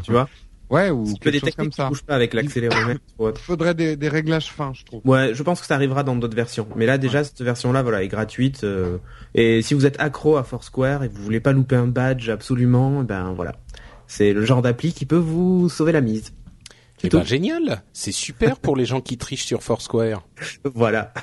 tu 0.03 0.11
vois. 0.11 0.27
Ouais, 0.69 0.89
ou 0.89 1.05
quelque 1.21 1.39
chose 1.39 1.55
comme 1.55 1.71
ça. 1.71 1.87
bouges 1.87 2.03
pas 2.03 2.13
avec 2.15 2.33
l'accéléromètre. 2.33 2.99
Il 3.21 3.31
faudrait 3.37 3.73
des, 3.73 3.95
des 3.95 4.09
réglages 4.09 4.51
fins, 4.51 4.73
je 4.73 4.83
trouve. 4.83 4.99
Ouais, 5.05 5.33
je 5.33 5.41
pense 5.41 5.61
que 5.61 5.65
ça 5.65 5.75
arrivera 5.75 6.03
dans 6.03 6.17
d'autres 6.17 6.35
versions. 6.35 6.67
Mais 6.75 6.85
là, 6.85 6.97
déjà, 6.97 7.23
cette 7.23 7.41
version-là, 7.41 7.83
voilà, 7.83 8.03
est 8.03 8.09
gratuite. 8.09 8.65
euh, 8.65 8.97
et 9.33 9.61
si 9.61 9.73
vous 9.75 9.85
êtes 9.85 9.97
accro 10.01 10.35
à 10.35 10.43
Foursquare 10.43 11.03
et 11.05 11.09
que 11.09 11.13
vous 11.15 11.23
voulez 11.23 11.39
pas 11.39 11.53
louper 11.53 11.77
un 11.77 11.87
badge 11.87 12.27
absolument, 12.27 13.01
ben 13.03 13.31
voilà. 13.33 13.55
C'est 14.07 14.33
le 14.33 14.43
genre 14.43 14.61
d'appli 14.61 14.91
qui 14.91 15.05
peut 15.05 15.15
vous 15.15 15.69
sauver 15.69 15.93
la 15.93 16.01
mise. 16.01 16.33
Eh 16.97 17.01
C'est 17.01 17.09
ben, 17.11 17.21
tout. 17.21 17.27
génial. 17.27 17.83
C'est 17.93 18.11
super 18.11 18.59
pour 18.59 18.75
les 18.75 18.85
gens 18.85 19.01
qui 19.01 19.17
trichent 19.17 19.45
sur 19.45 19.61
Foursquare. 19.63 20.25
Voilà. 20.63 21.13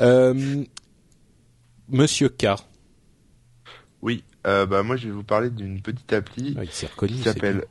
Euh, 0.00 0.64
Monsieur 1.88 2.28
K. 2.28 2.46
Oui, 4.02 4.24
euh, 4.46 4.66
bah 4.66 4.82
moi 4.82 4.96
je 4.96 5.06
vais 5.06 5.12
vous 5.14 5.22
parler 5.24 5.50
d'une 5.50 5.80
petite 5.80 6.12
appli 6.12 6.54
Ah, 6.58 6.64
il 6.64 6.70
s'est 6.70 6.86
reconnu. 6.86 7.12
qui 7.14 7.18
s'appelle. 7.22 7.64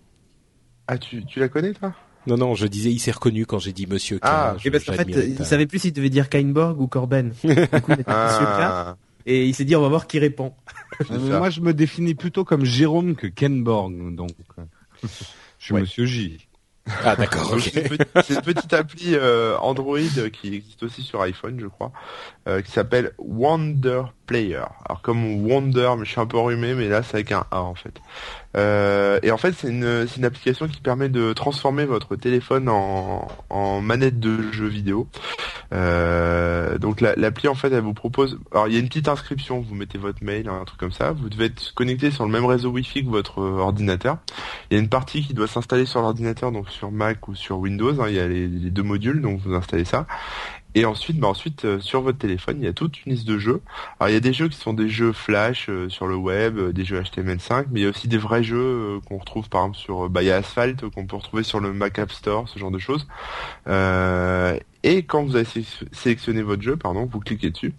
Ah, 0.88 0.97
tu, 0.97 1.25
tu 1.25 1.39
la 1.39 1.49
connais 1.49 1.73
toi? 1.73 1.93
Non, 2.27 2.38
non, 2.38 2.53
je 2.55 2.67
disais 2.67 2.91
il 2.91 2.99
s'est 2.99 3.11
reconnu 3.11 3.45
quand 3.45 3.59
j'ai 3.59 3.73
dit 3.73 3.88
Monsieur 3.88 4.17
K. 4.17 4.21
Ah, 4.23 4.55
Je- 4.59 4.67
Et 4.67 4.71
parce 4.71 4.84
qu'en 4.84 4.91
fait, 4.93 4.97
j'admirais 4.99 5.27
il 5.29 5.36
ta- 5.36 5.43
savait 5.45 5.65
plus 5.65 5.79
s'il 5.79 5.93
devait 5.93 6.09
dire 6.09 6.29
Kainborg 6.29 6.79
ou 6.79 6.88
Corben. 6.88 7.29
Du 7.29 7.36
coup, 7.36 7.43
il 7.47 7.51
était 7.53 7.71
Monsieur 7.84 8.01
K. 8.03 8.07
Ah, 8.07 8.97
Et 9.25 9.45
il 9.47 9.53
s'est 9.55 9.65
dit, 9.65 9.75
on 9.75 9.82
va 9.82 9.89
voir 9.89 10.07
qui 10.07 10.19
répond. 10.19 10.53
Euh, 11.09 11.39
moi, 11.39 11.49
je 11.49 11.61
me 11.61 11.73
définis 11.73 12.13
plutôt 12.15 12.43
comme 12.45 12.63
Jérôme 12.63 13.15
que 13.15 13.25
Ken 13.25 13.63
Borg, 13.63 14.13
donc. 14.15 14.32
je 15.03 15.07
suis 15.57 15.73
Ouais. 15.73 15.82
Monsieur 15.82 16.05
J. 16.05 16.47
Ah 17.03 17.15
d'accord. 17.15 17.49
Donc, 17.49 17.59
ok. 17.59 17.69
C'est 17.73 17.79
une, 17.82 17.88
petite- 17.88 18.09
c'est 18.23 18.34
une 18.36 18.41
petite 18.41 18.73
appli 18.73 19.15
euh, 19.15 19.57
Android 19.59 19.99
qui 20.34 20.55
existe 20.55 20.84
aussi 20.84 21.03
sur 21.03 21.21
iPhone, 21.21 21.59
je 21.59 21.67
crois, 21.67 21.91
euh, 22.47 22.61
qui 22.61 22.71
s'appelle 22.71 23.13
Wonder 23.19 24.03
Player. 24.25 24.63
Alors 24.86 25.01
comme 25.01 25.45
Wonder, 25.45 25.91
mais 25.97 26.05
je 26.05 26.11
suis 26.11 26.21
un 26.21 26.25
peu 26.25 26.38
enrhumé, 26.38 26.73
mais 26.73 26.89
là 26.89 27.03
c'est 27.03 27.15
avec 27.15 27.32
un 27.32 27.45
A 27.51 27.61
en 27.61 27.75
fait. 27.75 28.01
Euh, 28.58 29.20
et 29.24 29.32
en 29.32 29.38
fait 29.38 29.54
c'est 29.54 29.70
une, 29.70 30.06
une 30.18 30.26
application 30.26 30.68
qui 30.68 30.82
permet 30.82 31.08
de 31.08 31.32
transformer 31.34 31.86
votre 31.86 32.18
téléphone 32.18 32.68
en, 32.68 33.28
en 33.49 33.82
manette 33.82 34.20
de 34.20 34.52
jeu 34.52 34.68
vidéo. 34.68 35.08
Euh, 35.74 36.78
donc 36.78 36.99
la- 36.99 37.16
l'appli 37.16 37.47
en 37.47 37.56
fait 37.56 37.72
elle 37.72 37.82
vous 37.82 37.93
propose, 37.93 38.39
alors 38.52 38.68
il 38.68 38.74
y 38.74 38.78
a 38.78 38.80
une 38.80 38.89
petite 38.89 39.08
inscription, 39.08 39.62
vous 39.62 39.74
mettez 39.74 39.97
votre 39.97 40.22
mail, 40.22 40.49
un 40.49 40.66
truc 40.66 40.80
comme 40.80 40.91
ça, 40.91 41.12
vous 41.12 41.30
devez 41.30 41.45
être 41.45 41.74
connecté 41.76 42.12
sur 42.12 42.26
le 42.26 42.32
même 42.32 42.45
réseau 42.45 42.72
Wi-Fi 42.72 43.06
que 43.06 43.10
votre 43.10 43.38
ordinateur. 43.39 44.18
Il 44.70 44.74
y 44.74 44.78
a 44.78 44.84
une 44.84 44.89
partie 44.89 45.26
qui 45.26 45.34
doit 45.34 45.47
s'installer 45.47 45.86
sur 45.86 46.02
l'ordinateur, 46.02 46.52
donc 46.52 46.70
sur 46.70 46.91
Mac 46.91 47.28
ou 47.30 47.36
sur 47.36 47.60
Windows. 47.60 48.02
hein, 48.02 48.06
il 48.10 48.16
y 48.16 48.20
a 48.20 48.28
les 48.28 48.47
deux 48.47 48.84
modules, 48.84 49.22
donc 49.22 49.39
vous 49.39 49.54
installez 49.54 49.86
ça. 49.86 50.08
Et 50.74 50.86
ensuite, 50.86 51.17
bah 51.19 51.28
ensuite 51.28 51.65
euh, 51.65 51.80
sur 51.80 52.01
votre 52.01 52.17
téléphone, 52.17 52.57
il 52.59 52.63
y 52.63 52.67
a 52.67 52.74
toute 52.74 53.05
une 53.05 53.11
liste 53.11 53.28
de 53.28 53.38
jeux. 53.38 53.61
Alors 53.99 54.09
il 54.09 54.13
y 54.13 54.17
a 54.17 54.22
des 54.22 54.32
jeux 54.32 54.47
qui 54.47 54.57
sont 54.57 54.74
des 54.74 54.88
jeux 54.88 55.11
Flash 55.11 55.67
euh, 55.69 55.89
sur 55.89 56.07
le 56.07 56.15
web, 56.15 56.57
euh, 56.57 56.72
des 56.72 56.86
jeux 56.86 57.01
HTML5, 57.01 57.65
mais 57.72 57.82
il 57.82 57.84
y 57.84 57.86
a 57.86 57.89
aussi 57.89 58.07
des 58.07 58.17
vrais 58.17 58.43
jeux 58.43 58.57
euh, 58.57 58.99
qu'on 59.05 59.17
retrouve 59.17 59.49
par 59.49 59.61
exemple 59.63 59.78
sur, 59.78 60.05
euh, 60.05 60.09
bah 60.09 60.24
il 60.24 60.28
y 60.28 60.32
a 60.32 60.38
Asphalt 60.38 60.84
euh, 60.84 60.89
qu'on 60.89 61.05
peut 61.05 61.17
retrouver 61.17 61.43
sur 61.43 61.59
le 61.59 61.74
Mac 61.74 61.99
App 61.99 62.11
Store, 62.11 62.47
ce 62.47 62.57
genre 62.57 62.72
de 62.72 62.80
choses. 62.80 63.05
Euh, 64.86 64.89
Et 64.89 65.03
quand 65.03 65.23
vous 65.23 65.36
avez 65.36 65.47
sélectionné 65.91 66.41
votre 66.41 66.61
jeu, 66.61 66.75
pardon, 66.75 67.05
vous 67.05 67.19
cliquez 67.19 67.51
dessus. 67.51 67.73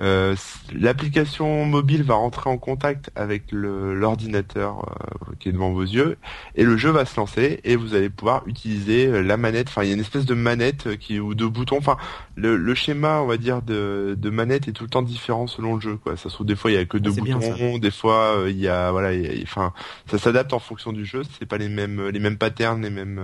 Euh, 0.00 0.34
L'application 0.74 1.64
mobile 1.66 2.02
va 2.02 2.14
rentrer 2.14 2.48
en 2.48 2.56
contact 2.56 3.10
avec 3.14 3.52
l'ordinateur 3.52 4.88
euh, 4.88 5.34
qui 5.38 5.50
est 5.50 5.52
devant 5.52 5.70
vos 5.70 5.82
yeux 5.82 6.16
et 6.56 6.64
le 6.64 6.76
jeu 6.78 6.90
va 6.90 7.04
se 7.04 7.14
lancer 7.16 7.60
et 7.62 7.76
vous 7.76 7.94
allez 7.94 8.08
pouvoir 8.08 8.42
utiliser 8.46 9.06
euh, 9.06 9.22
la 9.22 9.36
manette. 9.36 9.68
Enfin, 9.68 9.82
il 9.82 9.88
y 9.88 9.90
a 9.90 9.94
une 9.94 10.00
espèce 10.00 10.24
de 10.24 10.34
manette 10.34 10.96
qui 10.98 11.20
ou 11.20 11.34
de 11.34 11.46
bouton. 11.46 11.76
Enfin, 11.76 11.98
le, 12.36 12.56
le, 12.56 12.74
schéma, 12.74 13.20
on 13.20 13.26
va 13.26 13.36
dire, 13.36 13.60
de, 13.60 14.16
de, 14.18 14.30
manette 14.30 14.66
est 14.66 14.72
tout 14.72 14.84
le 14.84 14.90
temps 14.90 15.02
différent 15.02 15.46
selon 15.46 15.74
le 15.74 15.80
jeu. 15.80 15.96
Quoi. 15.96 16.16
Ça 16.16 16.30
se 16.30 16.34
trouve 16.34 16.46
des 16.46 16.56
fois 16.56 16.70
il 16.70 16.74
y 16.74 16.78
a 16.78 16.84
que 16.86 16.96
deux 16.96 17.12
boutons, 17.12 17.78
des 17.78 17.90
fois 17.90 18.38
euh, 18.38 18.50
il 18.50 18.58
y 18.58 18.68
a 18.68 18.90
voilà, 18.90 19.10
enfin, 19.42 19.74
ça 20.10 20.18
s'adapte 20.18 20.54
en 20.54 20.58
fonction 20.58 20.92
du 20.92 21.04
jeu. 21.04 21.22
C'est 21.38 21.46
pas 21.46 21.58
les 21.58 21.68
mêmes 21.68 22.08
les 22.08 22.18
mêmes 22.18 22.38
patterns, 22.38 22.82
les 22.82 22.90
mêmes 22.90 23.20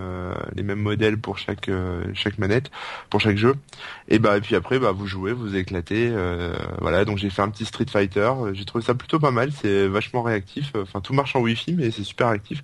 les 0.54 0.62
mêmes 0.62 0.80
modèles 0.80 1.18
pour 1.18 1.38
chaque 1.38 1.70
chaque 2.12 2.38
manette, 2.38 2.70
pour 3.10 3.20
chaque 3.20 3.36
jeu. 3.36 3.54
Et 4.08 4.18
bah 4.18 4.36
et 4.36 4.40
puis 4.40 4.56
après 4.56 4.78
bah 4.78 4.92
vous 4.92 5.06
jouez, 5.06 5.32
vous 5.32 5.56
éclatez. 5.56 6.12
voilà, 6.80 7.04
donc 7.04 7.18
j'ai 7.18 7.30
fait 7.30 7.42
un 7.42 7.50
petit 7.50 7.64
Street 7.64 7.86
Fighter. 7.90 8.30
J'ai 8.52 8.64
trouvé 8.64 8.84
ça 8.84 8.94
plutôt 8.94 9.18
pas 9.18 9.30
mal. 9.30 9.50
C'est 9.52 9.86
vachement 9.88 10.22
réactif. 10.22 10.72
Enfin, 10.74 11.00
tout 11.00 11.14
marche 11.14 11.34
en 11.36 11.40
Wi-Fi, 11.40 11.74
mais 11.74 11.90
c'est 11.90 12.04
super 12.04 12.28
actif. 12.28 12.62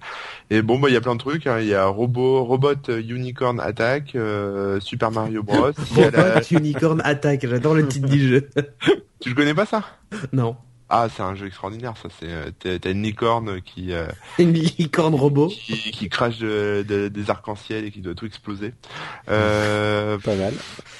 Et 0.50 0.62
bon, 0.62 0.78
bah, 0.78 0.88
il 0.88 0.94
y 0.94 0.96
a 0.96 1.00
plein 1.00 1.14
de 1.14 1.20
trucs. 1.20 1.46
Hein. 1.46 1.60
Il 1.60 1.66
y 1.66 1.74
a 1.74 1.86
Robot, 1.86 2.44
Robot 2.44 2.88
Unicorn 2.88 3.60
Attack, 3.60 4.14
euh, 4.14 4.80
Super 4.80 5.10
Mario 5.10 5.42
Bros. 5.42 5.72
Robot 5.94 6.40
Unicorn 6.50 7.00
Attack. 7.04 7.46
J'adore 7.46 7.74
le 7.74 7.86
titre 7.86 8.08
du 8.08 8.28
jeu. 8.28 8.48
tu 9.20 9.30
le 9.30 9.34
connais 9.34 9.54
pas 9.54 9.66
ça? 9.66 9.84
Non. 10.32 10.56
Ah, 10.96 11.08
c'est 11.08 11.24
un 11.24 11.34
jeu 11.34 11.48
extraordinaire, 11.48 11.94
ça. 12.00 12.08
C'est 12.20 12.28
euh, 12.28 12.78
t'as 12.78 12.92
une 12.92 13.02
licorne 13.02 13.60
qui 13.62 13.92
euh, 13.92 14.06
une 14.38 14.52
licorne 14.52 15.16
robot 15.16 15.48
qui, 15.48 15.90
qui 15.90 16.08
crache 16.08 16.38
des 16.38 17.30
arcs-en-ciel 17.30 17.84
et 17.84 17.90
qui 17.90 18.00
doit 18.00 18.14
tout 18.14 18.26
exploser. 18.26 18.72
Euh, 19.28 20.16
Pas 20.24 20.36
mal. 20.36 20.52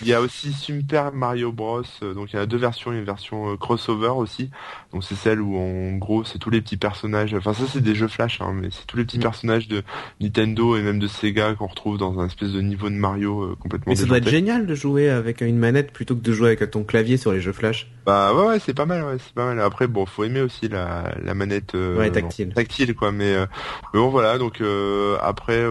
Il 0.03 0.09
y 0.09 0.12
a 0.12 0.20
aussi 0.20 0.53
Super 0.53 1.12
Mario 1.12 1.53
Bros. 1.53 1.82
Euh, 2.03 2.12
donc 2.12 2.32
il 2.32 2.36
y 2.36 2.38
a 2.40 2.47
deux 2.47 2.57
versions, 2.57 2.90
une 2.90 3.05
version 3.05 3.57
crossover 3.57 4.09
aussi. 4.16 4.51
Donc 4.92 5.05
c'est 5.05 5.14
celle 5.14 5.40
où 5.40 5.57
en 5.57 5.92
gros 5.92 6.24
c'est 6.24 6.40
tous 6.40 6.51
les 6.51 6.61
petits 6.61 6.76
personnages. 6.76 7.32
Enfin 7.32 7.55
ça 7.55 7.62
c'est 7.72 7.80
des 7.80 7.95
jeux 7.95 8.09
flash, 8.09 8.40
hein, 8.40 8.53
mais 8.53 8.70
c'est 8.72 8.88
tous 8.88 8.97
les 8.97 9.05
petits 9.05 9.18
mm. 9.18 9.22
personnages 9.22 9.68
de 9.68 9.84
Nintendo 10.20 10.76
et 10.76 10.82
même 10.82 10.99
de 10.99 11.07
Sega 11.07 11.55
qu'on 11.55 11.68
retrouve 11.68 11.99
dans 11.99 12.18
un 12.18 12.26
espèce 12.26 12.51
de 12.51 12.61
niveau 12.61 12.90
de 12.90 12.97
Mario 12.97 13.55
complètement. 13.61 13.92
Mais 13.92 13.97
ça 13.97 14.07
doit 14.07 14.18
être 14.18 14.28
génial 14.28 14.66
de 14.66 14.74
jouer 14.74 15.09
avec 15.09 15.40
une 15.40 15.59
manette 15.59 15.92
plutôt 15.92 16.16
que 16.16 16.22
de 16.22 16.32
jouer 16.32 16.49
avec 16.49 16.68
ton 16.72 16.82
clavier 16.82 17.16
sur 17.16 17.30
les 17.30 17.40
jeux 17.40 17.53
flash. 17.53 17.88
Bah 18.05 18.34
ouais 18.34 18.47
ouais 18.49 18.59
c'est 18.59 18.74
pas 18.74 18.86
mal, 18.86 19.05
ouais, 19.05 19.18
c'est 19.24 19.34
pas 19.34 19.47
mal. 19.47 19.61
Après 19.61 19.84
bon, 19.87 20.07
faut 20.07 20.24
aimer 20.24 20.41
aussi 20.41 20.68
la, 20.68 21.14
la 21.22 21.35
manette 21.35 21.74
euh, 21.74 22.11
tactile. 22.11 22.53
tactile 22.55 22.95
quoi. 22.95 23.12
Mais, 23.12 23.35
euh, 23.35 23.47
mais 23.93 24.01
bon 24.01 24.09
voilà, 24.09 24.39
donc 24.39 24.61
euh, 24.61 25.16
après 25.22 25.66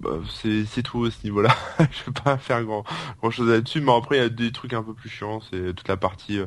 bah, 0.00 0.10
c'est 0.30 0.82
tout 0.82 1.04
à 1.04 1.10
ce 1.10 1.24
niveau-là. 1.24 1.54
je 1.78 2.06
vais 2.06 2.20
pas 2.24 2.38
faire 2.38 2.62
grand 2.64 2.84
grand 3.20 3.30
chose 3.30 3.48
là-dessus, 3.48 3.80
mais 3.80 3.92
après 3.92 4.16
il 4.16 4.20
y 4.20 4.24
a 4.24 4.28
des 4.28 4.52
trucs 4.52 4.72
un 4.72 4.82
peu 4.82 4.94
plus 4.94 5.08
chiants, 5.08 5.40
c'est 5.50 5.74
toute 5.74 5.88
la 5.88 5.96
partie 5.96 6.40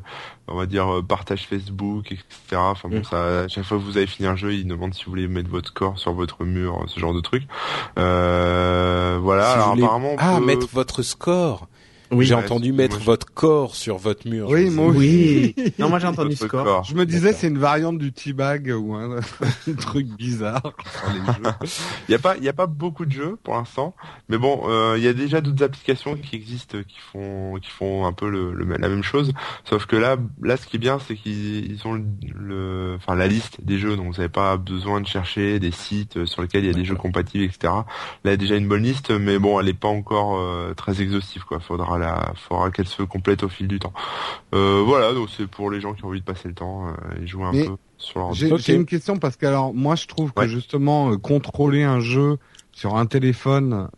on 0.47 0.55
va 0.55 0.65
dire 0.65 1.01
partage 1.07 1.47
Facebook, 1.47 2.11
etc. 2.11 2.27
Enfin 2.55 2.89
bon, 2.89 2.99
mm. 2.99 3.03
ça, 3.03 3.39
à 3.41 3.47
chaque 3.47 3.65
fois 3.65 3.77
que 3.77 3.83
vous 3.83 3.97
avez 3.97 4.07
fini 4.07 4.27
un 4.27 4.35
jeu, 4.35 4.53
il 4.53 4.65
demande 4.65 4.93
si 4.93 5.05
vous 5.05 5.11
voulez 5.11 5.27
mettre 5.27 5.49
votre 5.49 5.69
score 5.69 5.99
sur 5.99 6.13
votre 6.13 6.45
mur, 6.45 6.83
ce 6.87 6.99
genre 6.99 7.13
de 7.13 7.21
truc. 7.21 7.43
voilà. 7.95 9.51
alors 9.51 9.71
apparemment, 9.73 10.15
ah 10.17 10.39
mettre 10.39 10.67
votre 10.71 11.01
score. 11.01 11.67
Oui, 12.11 12.25
j'ai 12.25 12.33
entendu 12.33 12.73
mettre 12.73 12.99
votre 12.99 13.33
corps 13.33 13.75
sur 13.75 13.97
votre 13.97 14.27
mur. 14.27 14.49
Oui, 14.49 14.69
moi 14.69 14.87
Oui. 14.87 15.55
non, 15.79 15.89
moi 15.89 15.99
j'ai 15.99 16.07
entendu 16.07 16.35
ce 16.35 16.45
corps. 16.45 16.83
Je 16.83 16.93
me 16.93 17.05
disais 17.05 17.31
c'est 17.31 17.47
une 17.47 17.57
variante 17.57 17.97
du 17.97 18.11
teabag 18.11 18.73
ou 18.77 18.95
un, 18.95 19.19
truc 19.79 20.07
bizarre. 20.07 20.73
il 22.09 22.11
y 22.11 22.15
a 22.15 22.19
pas, 22.19 22.35
il 22.37 22.43
y 22.43 22.49
a 22.49 22.53
pas 22.53 22.67
beaucoup 22.67 23.05
de 23.05 23.11
jeux 23.11 23.37
pour 23.43 23.53
l'instant, 23.55 23.95
mais 24.27 24.37
bon, 24.37 24.63
euh, 24.65 24.95
il 24.97 25.03
y 25.03 25.07
a 25.07 25.13
déjà 25.13 25.39
d'autres 25.39 25.63
applications 25.63 26.15
qui 26.15 26.35
existent 26.35 26.79
qui 26.85 26.99
font, 26.99 27.55
qui 27.61 27.69
font 27.69 28.05
un 28.05 28.13
peu 28.13 28.29
le, 28.29 28.53
la 28.53 28.89
même 28.89 29.03
chose. 29.03 29.31
Sauf 29.63 29.85
que 29.85 29.95
là, 29.95 30.17
là, 30.41 30.57
ce 30.57 30.67
qui 30.67 30.75
est 30.75 30.79
bien, 30.79 30.99
c'est 30.99 31.15
qu'ils 31.15 31.79
ont 31.85 32.03
le, 32.35 32.95
enfin 32.97 33.15
la 33.15 33.27
liste 33.27 33.63
des 33.63 33.77
jeux, 33.77 33.95
donc 33.95 34.07
vous 34.07 34.17
n'avez 34.17 34.29
pas 34.29 34.57
besoin 34.57 34.99
de 34.99 35.07
chercher 35.07 35.59
des 35.59 35.71
sites 35.71 36.25
sur 36.25 36.41
lesquels 36.41 36.65
il 36.65 36.67
y 36.67 36.73
a 36.73 36.77
des 36.77 36.85
jeux 36.85 36.95
compatibles, 36.95 37.45
etc. 37.45 37.59
Là, 37.63 37.85
il 38.25 38.31
y 38.31 38.33
a 38.33 38.37
déjà 38.37 38.55
une 38.55 38.67
bonne 38.67 38.83
liste, 38.83 39.11
mais 39.11 39.39
bon, 39.39 39.59
elle 39.59 39.69
est 39.69 39.73
pas 39.73 39.87
encore 39.87 40.37
euh, 40.39 40.73
très 40.73 41.01
exhaustive, 41.01 41.45
quoi. 41.45 41.59
Faudra 41.59 41.97
il 42.01 42.37
faudra 42.39 42.71
qu'elle 42.71 42.87
se 42.87 43.03
complète 43.03 43.43
au 43.43 43.49
fil 43.49 43.67
du 43.67 43.79
temps. 43.79 43.93
Euh, 44.53 44.83
voilà, 44.85 45.13
donc 45.13 45.29
c'est 45.35 45.47
pour 45.47 45.71
les 45.71 45.81
gens 45.81 45.93
qui 45.93 46.03
ont 46.03 46.09
envie 46.09 46.21
de 46.21 46.25
passer 46.25 46.47
le 46.47 46.53
temps 46.53 46.87
euh, 46.87 47.21
et 47.21 47.27
jouer 47.27 47.45
un 47.45 47.51
peu 47.51 47.75
sur 47.97 48.19
leur 48.19 48.33
J'ai 48.33 48.75
une 48.75 48.85
question 48.85 49.17
parce 49.17 49.37
que 49.37 49.45
alors 49.45 49.73
moi 49.73 49.95
je 49.95 50.07
trouve 50.07 50.33
que 50.33 50.47
justement 50.47 51.11
euh, 51.11 51.17
contrôler 51.17 51.83
un 51.83 51.99
jeu 51.99 52.37
sur 52.71 52.95
un 52.95 53.05
téléphone 53.05 53.89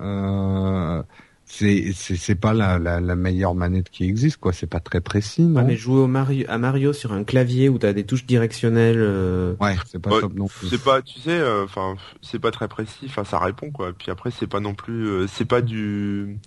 c'est 1.46 1.92
c'est 1.94 2.36
pas 2.36 2.54
la, 2.54 2.80
la, 2.80 3.00
la, 3.00 3.16
meilleure 3.16 3.54
manette 3.54 3.90
qui 3.90 4.06
existe 4.06 4.38
quoi. 4.38 4.54
C'est 4.54 4.68
pas 4.68 4.80
très 4.80 5.02
précis 5.02 5.44
non? 5.44 5.64
Mais 5.64 5.76
jouer 5.76 6.00
au 6.00 6.08
Mario 6.08 6.46
à 6.50 6.58
Mario 6.58 6.94
sur 6.94 7.14
un 7.14 7.24
clavier 7.24 7.70
où 7.70 7.78
t'as 7.78 7.94
des 7.94 8.06
touches 8.06 8.26
directionnelles 8.26 9.00
euh... 9.00 9.56
ouais 9.60 9.76
c'est 9.86 10.00
pas 10.00 10.10
top 10.10 10.34
non 10.34 10.48
c'est 10.70 10.82
pas 10.82 11.02
tu 11.02 11.20
sais 11.20 11.32
euh, 11.32 11.66
enfin 11.66 11.96
c'est 12.22 12.40
pas 12.40 12.52
très 12.52 12.68
précis 12.68 13.06
enfin 13.06 13.24
ça 13.24 13.40
répond 13.40 13.70
quoi. 13.72 13.94
Puis 13.94 14.10
après 14.10 14.32
c'est 14.32 14.48
pas 14.48 14.60
non 14.60 14.74
plus 14.74 15.08
euh, 15.08 15.28
c'est 15.28 15.46
pas 15.46 15.62
du 15.62 16.40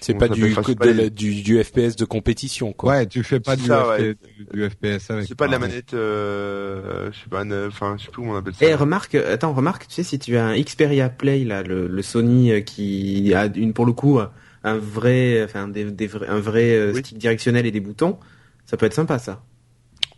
c'est 0.00 0.14
pas 0.14 0.28
du, 0.28 0.54
du, 1.10 1.42
du 1.42 1.62
FPS 1.62 1.96
de 1.96 2.04
compétition 2.04 2.72
quoi 2.72 2.92
ouais 2.92 3.06
tu 3.06 3.22
fais 3.22 3.40
pas 3.40 3.56
du, 3.56 3.64
du, 3.64 4.70
FPS 4.70 5.10
avec 5.10 5.26
c'est 5.28 5.34
pas 5.34 5.46
de 5.46 5.52
la 5.52 5.58
manette 5.58 5.94
euh, 5.94 7.10
je 7.12 7.18
sais 7.18 7.28
pas 7.28 7.44
enfin 7.66 7.96
je 7.98 8.04
sais 8.04 8.10
plus 8.10 8.22
comment 8.22 8.32
on 8.32 8.36
appelle 8.36 8.54
ça 8.54 8.64
et 8.64 8.70
eh, 8.70 8.74
remarque 8.74 9.14
attends 9.14 9.52
remarque 9.52 9.86
tu 9.88 9.94
sais 9.94 10.02
si 10.02 10.18
tu 10.18 10.36
as 10.36 10.46
un 10.46 10.60
Xperia 10.60 11.08
Play 11.08 11.44
là 11.44 11.62
le, 11.62 11.86
le 11.86 12.02
Sony 12.02 12.50
euh, 12.52 12.60
qui 12.60 13.32
a 13.34 13.46
une 13.46 13.72
pour 13.72 13.86
le 13.86 13.92
coup 13.92 14.20
un 14.64 14.76
vrai, 14.76 15.42
enfin 15.44 15.68
des, 15.68 15.90
des 15.90 16.10
un 16.28 16.38
vrai 16.38 16.72
euh, 16.72 16.94
stick 16.94 17.18
directionnel 17.18 17.66
et 17.66 17.70
des 17.70 17.80
boutons, 17.80 18.18
ça 18.66 18.76
peut 18.76 18.86
être 18.86 18.94
sympa 18.94 19.18
ça. 19.18 19.42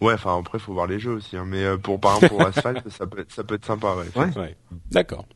Ouais, 0.01 0.14
enfin 0.14 0.37
après 0.39 0.59
faut 0.59 0.72
voir 0.72 0.87
les 0.87 0.99
jeux 0.99 1.12
aussi, 1.12 1.37
hein, 1.37 1.45
mais 1.47 1.64
euh, 1.64 1.76
pour 1.76 2.01
par 2.01 2.16
exemple 2.16 2.35
pour 2.35 2.43
Asphalt, 2.47 2.89
ça 2.89 3.07
peut 3.07 3.20
être, 3.20 3.33
ça 3.33 3.45
peut 3.45 3.55
être 3.55 3.64
sympa, 3.64 3.95
ouais. 3.95 4.20
ouais. 4.20 4.39
ouais. 4.39 4.57
D'accord. 4.91 5.26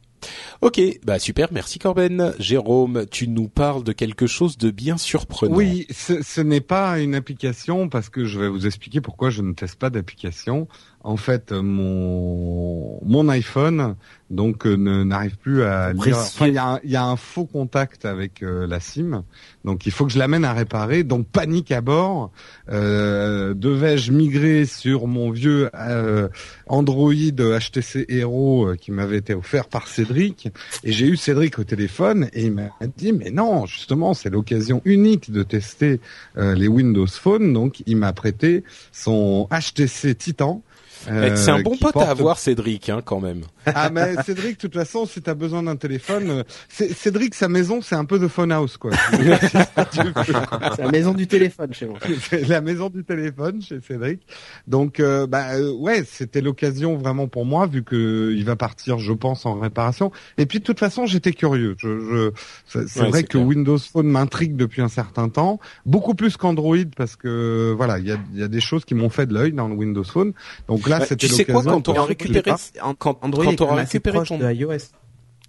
Ok, 0.63 0.81
bah 1.05 1.19
super, 1.19 1.49
merci 1.53 1.79
Corben. 1.79 2.35
Jérôme, 2.39 3.07
tu 3.11 3.29
nous 3.29 3.49
parles 3.49 3.85
de 3.85 3.93
quelque 3.93 4.27
chose 4.27 4.57
de 4.59 4.71
bien 4.71 4.97
surprenant. 4.97 5.55
Oui, 5.55 5.87
ce, 5.91 6.41
n'est 6.41 6.61
pas 6.61 6.99
une 6.99 7.15
application 7.15 7.89
parce 7.89 8.09
que 8.09 8.25
je 8.25 8.41
vais 8.41 8.49
vous 8.49 8.67
expliquer 8.67 9.01
pourquoi 9.01 9.31
je 9.31 9.43
ne 9.43 9.53
teste 9.53 9.79
pas 9.79 9.91
d'application 9.91 10.69
en 11.07 11.17
fait 11.17 11.53
mon 11.53 13.01
mon 13.05 13.29
iPhone 13.29 13.97
donc 14.31 14.67
euh, 14.67 15.05
n'arrive 15.05 15.37
plus 15.37 15.63
à 15.63 15.93
lire. 15.93 16.19
Enfin, 16.19 16.49
il 16.49 16.55
y 16.55 16.59
a, 16.59 16.81
y 16.85 16.97
a, 16.97 17.05
un 17.05 17.17
faux 17.17 17.45
contact 17.45 18.05
avec 18.05 18.43
euh, 18.43 18.67
la 18.67 18.81
SIM, 18.81 19.23
donc 19.65 19.87
il 19.87 19.93
faut 19.93 20.05
que 20.05 20.13
je 20.13 20.19
l'amène 20.19 20.45
à 20.45 20.53
réparer. 20.53 21.05
Donc 21.05 21.29
panique 21.29 21.71
à 21.71 21.81
bord. 21.81 22.33
Euh, 22.71 23.55
Devais-je 23.55 24.11
migrer 24.11 24.65
sur 24.65 25.07
mon 25.07 25.31
vieux 25.31 25.71
euh, 25.75 26.29
Android 26.67 27.13
HTC 27.13 28.07
Hero 28.09 28.73
qui 28.81 28.91
m'avait 28.91 29.19
été 29.19 29.35
offert 29.35 29.69
par 29.69 29.87
Cédric? 29.87 30.49
Et 30.83 30.91
j'ai 30.91 31.07
eu 31.07 31.17
Cédric 31.17 31.59
au 31.59 31.65
téléphone 31.65 32.29
et 32.33 32.47
il 32.47 32.53
m'a 32.53 32.71
dit 32.97 33.13
mais 33.13 33.31
non, 33.31 33.67
justement 33.67 34.15
c'est 34.15 34.31
l'occasion 34.31 34.83
unique 34.85 35.31
de 35.31 35.43
tester 35.45 36.01
les 36.37 36.69
Windows 36.69 37.07
Phone. 37.07 37.53
Donc 37.53 37.83
il 37.87 37.97
m'a 37.97 38.13
prêté 38.13 38.65
son 38.93 39.49
HTC 39.53 40.17
Titan 40.17 40.63
euh, 41.09 41.37
c'est 41.37 41.51
un 41.51 41.61
bon 41.61 41.77
pote 41.77 41.97
à 41.97 42.11
avoir, 42.11 42.39
Cédric, 42.39 42.89
hein, 42.89 43.01
quand 43.05 43.21
même. 43.21 43.43
Ah 43.75 43.91
mais 43.91 44.15
Cédric, 44.25 44.57
de 44.57 44.61
toute 44.61 44.75
façon, 44.75 45.07
si 45.07 45.21
t'as 45.21 45.35
besoin 45.35 45.65
d'un 45.65 45.75
téléphone, 45.75 46.31
euh, 46.31 46.43
Cédric, 46.69 47.35
sa 47.35 47.49
maison, 47.49 47.83
c'est 47.83 47.97
un 47.97 48.05
peu 48.05 48.21
de 48.21 48.29
phone 48.29 48.53
house, 48.53 48.77
quoi. 48.77 48.93
c'est 49.13 50.83
la 50.83 50.91
maison 50.93 51.13
du 51.13 51.27
téléphone 51.27 51.75
chez 51.75 51.87
moi. 51.87 51.99
C'est 52.31 52.47
la 52.49 52.61
maison 52.61 52.91
du 52.91 53.03
téléphone 53.03 53.61
chez 53.61 53.81
Cédric. 53.81 54.21
Donc, 54.69 55.01
euh, 55.01 55.27
bah 55.27 55.59
ouais, 55.61 56.05
c'était 56.05 56.41
l'occasion 56.41 56.97
vraiment 56.97 57.27
pour 57.27 57.45
moi, 57.45 57.67
vu 57.67 57.83
que 57.83 58.33
il 58.37 58.45
va 58.45 58.55
partir, 58.55 58.99
je 58.99 59.13
pense, 59.13 59.47
en 59.47 59.59
réparation. 59.59 60.13
Et 60.39 60.47
puis 60.47 60.61
de 60.61 60.65
toute 60.65 60.79
façon, 60.79 61.07
j'étais 61.07 61.33
curieux. 61.33 61.75
Je, 61.79 62.33
je 62.69 62.87
c'est 62.87 63.09
vrai 63.09 63.25
que 63.25 63.39
Windows 63.39 63.79
Phone 63.79 64.07
m'intrigue 64.07 64.57
depuis 64.57 64.83
un 64.83 64.89
certain 64.89 65.29
temps, 65.29 65.59
beaucoup 65.85 66.15
plus 66.15 66.37
qu'Android, 66.37 66.77
parce 66.97 67.17
que 67.17 67.75
voilà, 67.77 67.99
il 67.99 68.07
y 68.07 68.13
a, 68.13 68.19
y 68.35 68.43
a 68.43 68.49
des 68.49 68.61
choses 68.61 68.85
qui 68.85 68.95
m'ont 68.95 69.11
fait 69.11 69.27
de 69.27 69.35
l'œil 69.35 69.53
dans 69.53 69.69
le 69.69 69.75
Windows 69.75 70.05
Phone. 70.05 70.33
Donc 70.69 70.86
là, 70.87 71.01
c'était 71.01 71.27
Tu 71.27 71.29
sais 71.29 71.45
quoi 71.45 71.63
quand 71.63 71.89
on 71.89 72.05
récupéré 72.05 72.53
quand 72.99 73.19
Android 73.23 73.45
quand 73.45 73.61
auras 73.61 73.77
récupéré 73.77 74.23
ton 74.25 74.39
de 74.39 74.53
iOS. 74.53 74.93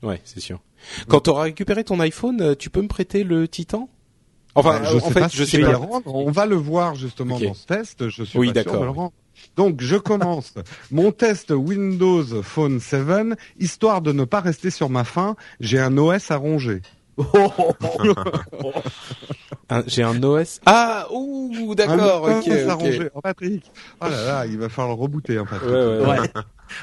Ouais, 0.03 0.21
c'est 0.23 0.39
sûr. 0.39 0.59
Quand 1.07 1.21
tu 1.21 1.29
auras 1.29 1.43
récupéré 1.43 1.83
ton 1.83 1.99
iPhone, 1.99 2.41
euh, 2.41 2.55
tu 2.55 2.69
peux 2.69 2.81
me 2.81 2.87
prêter 2.87 3.23
le 3.23 3.47
Titan? 3.47 3.89
Enfin, 4.55 4.79
bah, 4.79 4.89
je 4.91 4.97
en 4.97 5.09
fait, 5.09 5.33
je 5.33 5.43
sais 5.43 5.59
pas. 5.59 5.79
On 6.05 6.31
va 6.31 6.45
le 6.45 6.55
voir 6.55 6.95
justement 6.95 7.39
dans 7.39 7.53
ce 7.53 7.65
test. 7.65 8.09
Je 8.09 8.23
suis 8.23 8.39
oui, 8.39 8.53
pas 8.53 8.63
sûr 8.63 8.79
de 8.79 8.85
le 8.85 8.89
rendre. 8.89 9.13
Donc, 9.55 9.81
je 9.81 9.95
commence 9.95 10.53
mon 10.91 11.11
test 11.11 11.51
Windows 11.51 12.23
Phone 12.41 12.79
7, 12.79 13.37
histoire 13.59 14.01
de 14.01 14.11
ne 14.11 14.23
pas 14.23 14.41
rester 14.41 14.71
sur 14.71 14.89
ma 14.89 15.03
faim. 15.03 15.35
J'ai 15.59 15.79
un 15.79 15.95
OS 15.97 16.31
à 16.31 16.37
ronger. 16.37 16.81
J'ai 19.87 20.03
un 20.03 20.21
OS. 20.23 20.59
Ah, 20.65 21.07
ouh, 21.11 21.75
d'accord, 21.75 22.23
ok. 22.23 22.47
ok. 22.47 23.11
Oh, 23.15 23.21
Patrick. 23.21 23.69
Oh 24.01 24.05
là 24.05 24.23
là, 24.23 24.45
il 24.45 24.57
va 24.57 24.69
falloir 24.69 24.95
le 24.95 25.01
rebooter, 25.01 25.39
en 25.39 25.45
fait. 25.45 25.65
Ouais, 25.65 26.05
ouais, 26.05 26.19
ouais. 26.19 26.29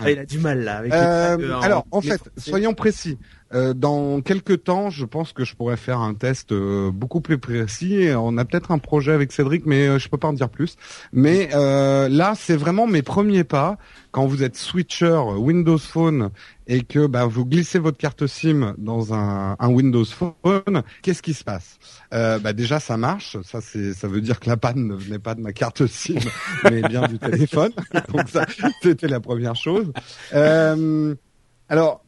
Ah, 0.01 0.11
il 0.11 0.19
a 0.19 0.25
du 0.27 0.39
mal 0.39 0.61
là. 0.65 0.79
Avec 0.79 0.93
euh, 0.93 1.61
alors, 1.61 1.87
en 1.91 2.01
fait, 2.01 2.21
soyons 2.37 2.75
précis. 2.75 3.19
euh, 3.55 3.75
dans 3.75 4.21
quelques 4.21 4.65
temps, 4.65 4.91
je 4.91 5.05
pense 5.05 5.33
que 5.33 5.45
je 5.45 5.55
pourrais 5.55 5.77
faire 5.77 6.01
un 6.01 6.15
test 6.15 6.53
euh, 6.53 6.91
beaucoup 6.93 7.21
plus 7.21 7.39
précis. 7.39 8.09
On 8.17 8.37
a 8.39 8.45
peut-être 8.45 8.73
un 8.73 8.79
projet 8.79 9.13
avec 9.13 9.33
Cédric, 9.33 9.65
mais 9.67 9.87
euh, 9.87 9.99
je 9.99 10.09
peux 10.09 10.17
pas 10.19 10.29
en 10.29 10.33
dire 10.33 10.49
plus. 10.49 10.77
Mais 11.13 11.49
là, 11.53 12.35
c'est 12.37 12.57
vraiment 12.57 12.87
mes 12.87 13.03
premiers 13.03 13.45
pas. 13.45 13.79
Quand 14.11 14.27
vous 14.27 14.45
êtes 14.45 14.57
switcher 14.57 15.21
Windows 15.37 15.79
Phone 15.79 16.31
et 16.69 16.83
que 16.83 17.07
bah, 17.09 17.27
vous 17.27 17.45
glissez 17.45 17.81
votre 17.81 17.99
carte 17.99 18.27
SIM 18.29 18.75
dans 18.79 19.13
un, 19.13 19.57
un 19.59 19.69
Windows 19.69 20.05
Phone, 20.05 20.83
qu'est-ce 21.03 21.21
qui 21.21 21.35
se 21.35 21.43
passe? 21.43 21.79
Bah, 22.15 22.53
Déjà, 22.53 22.81
ça 22.81 22.97
marche. 22.97 23.37
Ça, 23.43 23.61
c'est, 23.61 23.93
ça 23.93 24.09
veut 24.09 24.21
dire 24.21 24.41
que 24.41 24.49
la 24.49 24.57
panne 24.57 24.87
ne 24.87 24.95
venait 24.95 25.19
pas 25.19 25.35
de 25.35 25.41
ma 25.41 25.53
carte 25.53 25.87
SIM, 25.87 26.21
mais 26.65 26.83
bien 26.83 27.07
du 27.07 27.19
téléphone. 27.19 27.73
Donc 28.13 28.29
ça, 28.29 28.47
c'était 28.83 29.09
la 29.09 29.21
première 29.21 29.57
chose. 29.57 29.93
alors, 31.69 32.05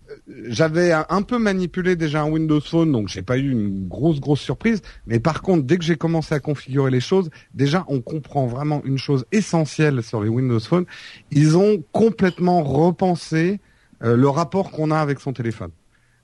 j'avais 0.47 0.93
un 0.93 1.23
peu 1.23 1.39
manipulé 1.39 1.97
déjà 1.97 2.23
un 2.23 2.31
Windows 2.31 2.61
Phone, 2.61 2.93
donc 2.93 3.09
j'ai 3.09 3.23
pas 3.23 3.39
eu 3.39 3.51
une 3.51 3.89
grosse 3.89 4.21
grosse 4.21 4.41
surprise. 4.41 4.83
Mais 5.07 5.19
par 5.19 5.43
contre, 5.43 5.65
dès 5.65 5.79
que 5.79 5.85
j'ai 5.85 5.97
commencé 5.97 6.35
à 6.35 6.41
configurer 6.41 6.91
les 6.91 7.01
choses, 7.01 7.31
déjà 7.55 7.85
on 7.89 8.01
comprend 8.01 8.47
vraiment 8.47 8.83
une 8.85 8.99
chose 8.99 9.27
essentielle 9.33 10.03
sur 10.03 10.23
les 10.23 10.29
Windows 10.29 10.61
Phone. 10.61 10.87
Ils 11.31 11.57
ont 11.57 11.83
complètement 11.93 12.63
repensé 12.63 13.61
euh, 14.03 14.17
le 14.17 14.29
rapport 14.29 14.71
qu'on 14.71 14.91
a 14.91 14.99
avec 14.99 15.21
son 15.21 15.33
téléphone. 15.33 15.71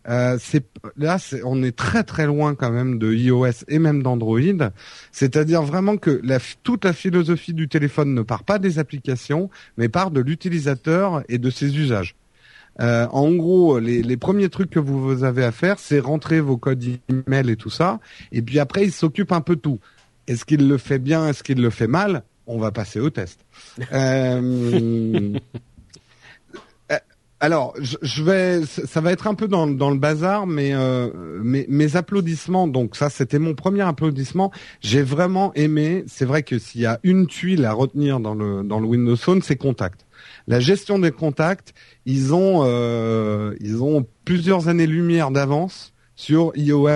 Euh, 0.09 0.37
c'est 0.41 0.65
là, 0.97 1.19
on 1.45 1.63
est 1.63 1.77
très 1.77 2.03
très 2.03 2.27
loin 2.27 2.55
quand 2.55 2.71
même 2.71 2.99
de 2.99 3.13
iOS 3.13 3.65
et 3.69 3.79
même 3.79 4.03
d'Android. 4.03 4.41
C'est-à-dire 5.13 5.63
vraiment 5.63 5.97
que 5.97 6.21
la, 6.23 6.39
toute 6.63 6.85
la 6.85 6.93
philosophie 6.93 7.55
du 7.55 7.69
téléphone 7.69 8.15
ne 8.15 8.23
part 8.23 8.45
pas 8.45 8.59
des 8.59 8.79
applications, 8.79 9.51
mais 9.77 9.89
part 9.89 10.11
de 10.11 10.21
l'utilisateur 10.21 11.23
et 11.29 11.39
de 11.39 11.51
ses 11.51 11.79
usages. 11.79 12.17
Euh, 12.81 13.07
en 13.11 13.31
gros, 13.33 13.79
les, 13.79 14.17
premiers 14.17 14.49
trucs 14.49 14.71
que 14.71 14.79
vous 14.79 15.25
avez 15.25 15.45
à 15.45 15.53
faire, 15.53 15.79
c'est 15.79 16.01
rentrer 16.01 16.41
vos 16.41 16.57
codes 16.57 16.83
email 17.09 17.51
et 17.51 17.57
tout 17.57 17.71
ça. 17.71 18.01
Et 18.33 18.43
puis 18.43 18.59
après, 18.59 18.85
il 18.85 18.93
s'occupe 18.93 19.33
un 19.33 19.41
peu 19.41 19.57
de 19.57 19.61
tout. 19.61 19.79
Est-ce 20.27 20.45
qu'il 20.45 20.69
le 20.69 20.79
fait 20.79 20.99
bien? 20.99 21.29
Est-ce 21.29 21.43
qu'il 21.43 21.61
le 21.61 21.71
fait 21.71 21.87
mal? 21.87 22.23
On 22.47 22.59
va 22.59 22.73
passer 22.73 22.99
au 22.99 23.11
test. 23.11 23.41
Euh, 23.93 25.39
alors, 27.45 27.75
je, 27.81 28.23
vais, 28.23 28.65
ça 28.65 29.01
va 29.01 29.11
être 29.11 29.27
un 29.27 29.35
peu 29.35 29.49
dans, 29.49 29.67
le 29.67 29.99
bazar, 29.99 30.47
mais 30.47 30.73
mes, 31.43 31.97
applaudissements. 31.97 32.69
Donc 32.69 32.95
ça, 32.95 33.11
c'était 33.11 33.41
mon 33.41 33.55
premier 33.55 33.83
applaudissement. 33.83 34.53
J'ai 34.81 35.03
vraiment 35.03 35.53
aimé. 35.55 36.05
C'est 36.07 36.25
vrai 36.25 36.45
que 36.45 36.59
s'il 36.59 36.83
y 36.83 36.87
a 36.87 37.01
une 37.03 37.27
tuile 37.27 37.65
à 37.65 37.73
retenir 37.73 38.21
dans 38.21 38.35
le 38.35 38.63
dans 38.63 38.79
le 38.79 38.87
Windows 38.87 39.17
Phone, 39.17 39.43
c'est 39.43 39.57
Contact 39.57 40.07
la 40.47 40.61
gestion 40.61 40.99
des 40.99 41.11
contacts, 41.11 41.75
ils 42.07 42.35
ont 42.35 42.63
euh, 42.65 43.55
ils 43.61 43.83
ont 43.83 44.07
plusieurs 44.25 44.69
années-lumière 44.69 45.31
d'avance 45.31 45.93
sur 46.17 46.53
iOS 46.57 46.89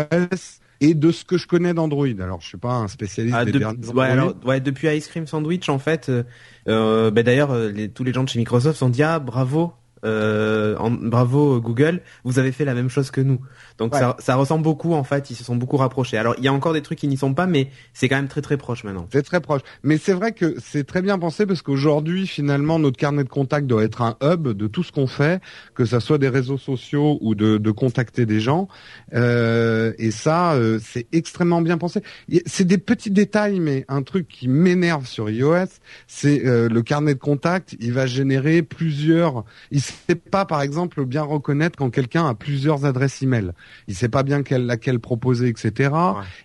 et 0.81 0.95
de 0.95 1.11
ce 1.11 1.25
que 1.25 1.39
je 1.39 1.47
connais 1.47 1.75
d'Android. 1.75 2.07
Alors 2.21 2.41
je 2.41 2.49
suis 2.49 2.59
pas 2.59 2.75
un 2.75 2.89
spécialiste 2.89 3.37
ah, 3.39 3.45
des 3.45 3.65
ouais, 3.65 4.07
alors, 4.07 4.35
ouais, 4.45 4.61
depuis 4.61 4.89
Ice 4.89 5.09
Cream 5.09 5.27
Sandwich 5.27 5.69
en 5.69 5.79
fait, 5.79 6.09
euh, 6.09 6.23
euh 6.69 7.11
bah, 7.11 7.23
d'ailleurs 7.23 7.53
euh, 7.53 7.73
tous 7.95 8.05
les 8.05 8.13
gens 8.13 8.25
de 8.25 8.29
chez 8.29 8.39
Microsoft 8.39 8.83
ont 8.83 8.89
dit 8.89 9.03
ah 9.03 9.19
bravo 9.19 9.73
euh, 10.07 10.77
bravo 11.03 11.61
Google, 11.61 12.01
vous 12.25 12.39
avez 12.39 12.53
fait 12.53 12.65
la 12.65 12.75
même 12.75 12.89
chose 12.89 13.11
que 13.11 13.21
nous. 13.21 13.41
Donc 13.79 13.95
ça, 13.95 14.17
ça, 14.19 14.37
ressemble 14.37 14.63
beaucoup 14.63 14.95
en 14.95 15.05
fait, 15.05 15.31
ils 15.31 15.35
se 15.35 15.45
sont 15.45 15.57
beaucoup 15.57 15.77
rapprochés. 15.77 16.17
Alors 16.17 16.35
il 16.39 16.45
y 16.45 16.49
a 16.49 16.53
encore 16.53 16.73
des 16.73 16.83
trucs 16.83 16.99
qui 16.99 17.09
n'y 17.09 17.17
sont 17.17 17.35
pas, 17.35 17.47
mais 17.47 17.71
c'est 17.93 18.09
quand 18.09 18.17
même 18.17 18.29
très 18.29 18.43
très 18.43 18.57
proche 18.57 18.85
maintenant. 18.85 19.07
C'est 19.13 19.23
très 19.23 19.41
proche. 19.41 19.63
Mais 19.83 19.99
c'est 19.99 20.13
vrai 20.13 20.33
que 20.33 20.57
c'est 20.59 20.85
très 20.85 21.03
bien 21.03 21.19
pensé 21.19 21.47
parce 21.47 21.63
qu'aujourd'hui 21.63 22.27
finalement 22.27 22.79
notre 22.79 22.97
carnet 22.97 23.25
de 23.25 23.29
contact 23.29 23.67
doit 23.67 23.85
être 23.85 24.03
un 24.03 24.17
hub 24.23 24.49
de 24.49 24.67
tout 24.67 24.83
ce 24.83 24.93
qu'on 24.93 25.07
fait, 25.07 25.43
que 25.75 25.85
ça 25.85 26.01
soit 26.01 26.19
des 26.19 26.29
réseaux 26.29 26.59
sociaux 26.59 27.19
ou 27.21 27.35
de, 27.35 27.59
de 27.59 27.71
contacter 27.71 28.27
des 28.27 28.41
gens. 28.41 28.69
Euh, 29.15 29.93
et 29.99 30.11
ça 30.11 30.55
euh, 30.55 30.79
c'est 30.83 31.07
extrêmement 31.13 31.61
bien 31.61 31.79
pensé. 31.79 32.01
C'est 32.47 32.65
des 32.65 32.79
petits 32.79 33.11
détails, 33.11 33.61
mais 33.61 33.85
un 33.89 34.03
truc 34.03 34.29
qui 34.29 34.49
m'énerve 34.49 35.07
sur 35.07 35.29
iOS, 35.31 35.67
c'est 36.07 36.47
euh, 36.47 36.69
le 36.69 36.83
carnet 36.83 37.15
de 37.15 37.21
contact. 37.21 37.77
Il 37.81 37.93
va 37.93 38.07
générer 38.07 38.63
plusieurs. 38.63 39.45
Il 39.71 39.81
sait 39.81 40.15
pas, 40.15 40.45
par 40.45 40.63
exemple, 40.63 41.05
bien 41.05 41.23
reconnaître 41.23 41.77
quand 41.77 41.91
quelqu'un 41.91 42.27
a 42.27 42.35
plusieurs 42.35 42.85
adresses 42.85 43.23
email. 43.23 43.53
Il 43.89 43.95
sait 43.95 44.09
pas 44.09 44.23
bien 44.23 44.43
quelle, 44.43 44.67
laquelle 44.67 44.99
proposer, 44.99 45.49
etc. 45.49 45.91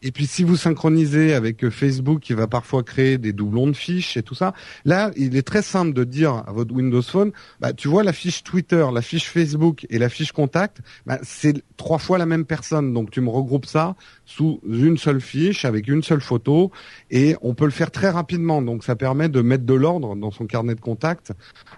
Et 0.01 0.11
puis, 0.11 0.27
si 0.27 0.43
vous 0.43 0.55
synchronisez 0.55 1.33
avec 1.33 1.63
euh, 1.63 1.69
Facebook, 1.69 2.29
il 2.29 2.35
va 2.35 2.47
parfois 2.47 2.83
créer 2.83 3.17
des 3.17 3.33
doublons 3.33 3.67
de 3.67 3.73
fiches 3.73 4.17
et 4.17 4.23
tout 4.23 4.35
ça. 4.35 4.53
Là, 4.85 5.11
il 5.15 5.35
est 5.35 5.41
très 5.41 5.61
simple 5.61 5.93
de 5.93 6.03
dire 6.03 6.43
à 6.47 6.51
votre 6.51 6.73
Windows 6.73 7.01
Phone, 7.01 7.31
bah, 7.59 7.73
tu 7.73 7.87
vois 7.87 8.03
la 8.03 8.13
fiche 8.13 8.43
Twitter, 8.43 8.85
la 8.93 9.01
fiche 9.01 9.29
Facebook 9.29 9.85
et 9.89 9.97
la 9.97 10.09
fiche 10.09 10.31
contact, 10.31 10.81
bah, 11.05 11.19
c'est 11.23 11.63
trois 11.77 11.97
fois 11.97 12.17
la 12.17 12.25
même 12.25 12.45
personne. 12.45 12.93
Donc, 12.93 13.11
tu 13.11 13.21
me 13.21 13.29
regroupes 13.29 13.65
ça 13.65 13.95
sous 14.25 14.59
une 14.67 14.97
seule 14.97 15.21
fiche 15.21 15.65
avec 15.65 15.87
une 15.87 16.03
seule 16.03 16.21
photo 16.21 16.71
et 17.09 17.35
on 17.41 17.53
peut 17.53 17.65
le 17.65 17.71
faire 17.71 17.91
très 17.91 18.09
rapidement. 18.09 18.61
Donc, 18.61 18.83
ça 18.83 18.95
permet 18.95 19.29
de 19.29 19.41
mettre 19.41 19.65
de 19.65 19.73
l'ordre 19.73 20.15
dans 20.15 20.31
son 20.31 20.45
carnet 20.45 20.75
de 20.75 20.81
contact 20.81 21.33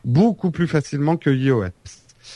beaucoup 0.06 0.52
plus 0.52 0.68
facilement 0.68 1.18
que 1.18 1.30
iOS. 1.30 1.70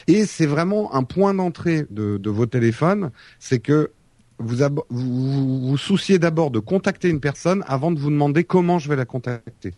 Et 0.08 0.26
c'est 0.26 0.46
vraiment 0.46 0.94
un 0.94 1.04
point 1.04 1.34
d'entrée 1.34 1.86
de, 1.90 2.30
vos 2.30 2.46
téléphones, 2.46 3.12
c'est 3.40 3.60
que 3.60 3.92
vous, 4.40 4.58
vous 4.90 5.78
souciez 5.78 6.20
d'abord 6.20 6.52
de 6.52 6.60
contacter 6.60 7.10
une 7.10 7.20
personne 7.20 7.64
avant 7.68 7.92
de 7.92 8.00
vous 8.00 8.12
demander 8.12 8.44
comment 8.44 8.80
je 8.80 8.90
vais 8.90 8.96
la 8.96 9.06
contacter. 9.06 9.74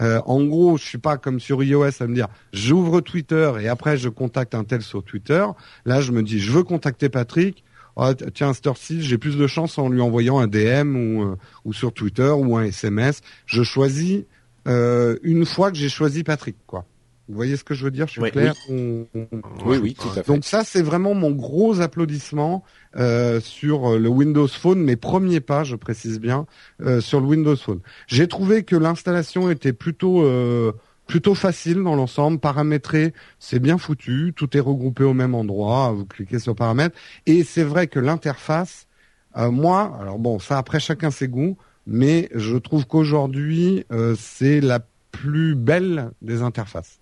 Euh, 0.00 0.20
en 0.26 0.44
gros, 0.44 0.76
je 0.76 0.84
suis 0.84 0.98
pas 0.98 1.16
comme 1.16 1.40
sur 1.40 1.62
iOS 1.62 2.02
à 2.02 2.06
me 2.06 2.14
dire 2.14 2.28
j'ouvre 2.52 3.00
Twitter 3.00 3.52
et 3.60 3.68
après 3.68 3.96
je 3.96 4.08
contacte 4.08 4.54
un 4.54 4.64
tel 4.64 4.82
sur 4.82 5.04
Twitter. 5.04 5.44
Là, 5.84 6.00
je 6.00 6.12
me 6.12 6.22
dis 6.22 6.40
je 6.40 6.50
veux 6.50 6.64
contacter 6.64 7.08
Patrick. 7.08 7.64
Oh, 7.96 8.12
tiens, 8.12 8.50
Star6, 8.50 9.02
j'ai 9.02 9.18
plus 9.18 9.36
de 9.36 9.46
chance 9.46 9.78
en 9.78 9.88
lui 9.88 10.00
envoyant 10.00 10.40
un 10.40 10.48
DM 10.48 10.96
ou, 10.96 11.22
euh, 11.22 11.36
ou 11.64 11.72
sur 11.72 11.92
Twitter 11.92 12.30
ou 12.30 12.56
un 12.56 12.64
SMS. 12.64 13.20
Je 13.46 13.62
choisis 13.62 14.24
euh, 14.66 15.16
une 15.22 15.46
fois 15.46 15.70
que 15.70 15.76
j'ai 15.76 15.88
choisi 15.88 16.24
Patrick, 16.24 16.56
quoi. 16.66 16.86
Vous 17.28 17.36
voyez 17.36 17.56
ce 17.56 17.64
que 17.64 17.72
je 17.72 17.84
veux 17.84 17.90
dire 17.90 18.06
Je 18.06 18.20
suis 18.20 18.30
clair 18.30 18.54
oui. 18.68 19.78
oui, 19.80 19.94
tout 19.94 20.08
à 20.10 20.22
fait. 20.22 20.26
Donc 20.26 20.44
ça, 20.44 20.62
c'est 20.62 20.82
vraiment 20.82 21.14
mon 21.14 21.30
gros 21.30 21.80
applaudissement 21.80 22.64
euh, 22.96 23.40
sur 23.40 23.92
euh, 23.92 23.98
le 23.98 24.08
Windows 24.10 24.46
Phone, 24.46 24.80
mes 24.80 24.96
premiers 24.96 25.40
pas, 25.40 25.64
je 25.64 25.74
précise 25.74 26.20
bien, 26.20 26.46
euh, 26.82 27.00
sur 27.00 27.20
le 27.20 27.26
Windows 27.26 27.56
Phone. 27.56 27.80
J'ai 28.08 28.28
trouvé 28.28 28.62
que 28.62 28.76
l'installation 28.76 29.50
était 29.50 29.72
plutôt 29.72 30.22
euh, 30.22 30.72
plutôt 31.06 31.34
facile 31.34 31.82
dans 31.82 31.96
l'ensemble, 31.96 32.38
paramétré, 32.38 33.14
c'est 33.38 33.58
bien 33.58 33.78
foutu, 33.78 34.32
tout 34.36 34.56
est 34.56 34.60
regroupé 34.60 35.04
au 35.04 35.12
même 35.14 35.34
endroit, 35.34 35.92
vous 35.92 36.06
cliquez 36.06 36.38
sur 36.38 36.54
paramètres, 36.54 36.96
et 37.26 37.42
c'est 37.44 37.64
vrai 37.64 37.88
que 37.88 38.00
l'interface, 38.00 38.86
euh, 39.36 39.50
moi, 39.50 39.98
alors 40.00 40.18
bon, 40.18 40.38
ça 40.38 40.56
après 40.56 40.80
chacun 40.80 41.10
ses 41.10 41.28
goûts, 41.28 41.58
mais 41.86 42.30
je 42.34 42.56
trouve 42.56 42.86
qu'aujourd'hui, 42.86 43.84
c'est 44.16 44.62
la 44.62 44.80
plus 45.10 45.54
belle 45.54 46.10
des 46.22 46.40
interfaces. 46.40 47.00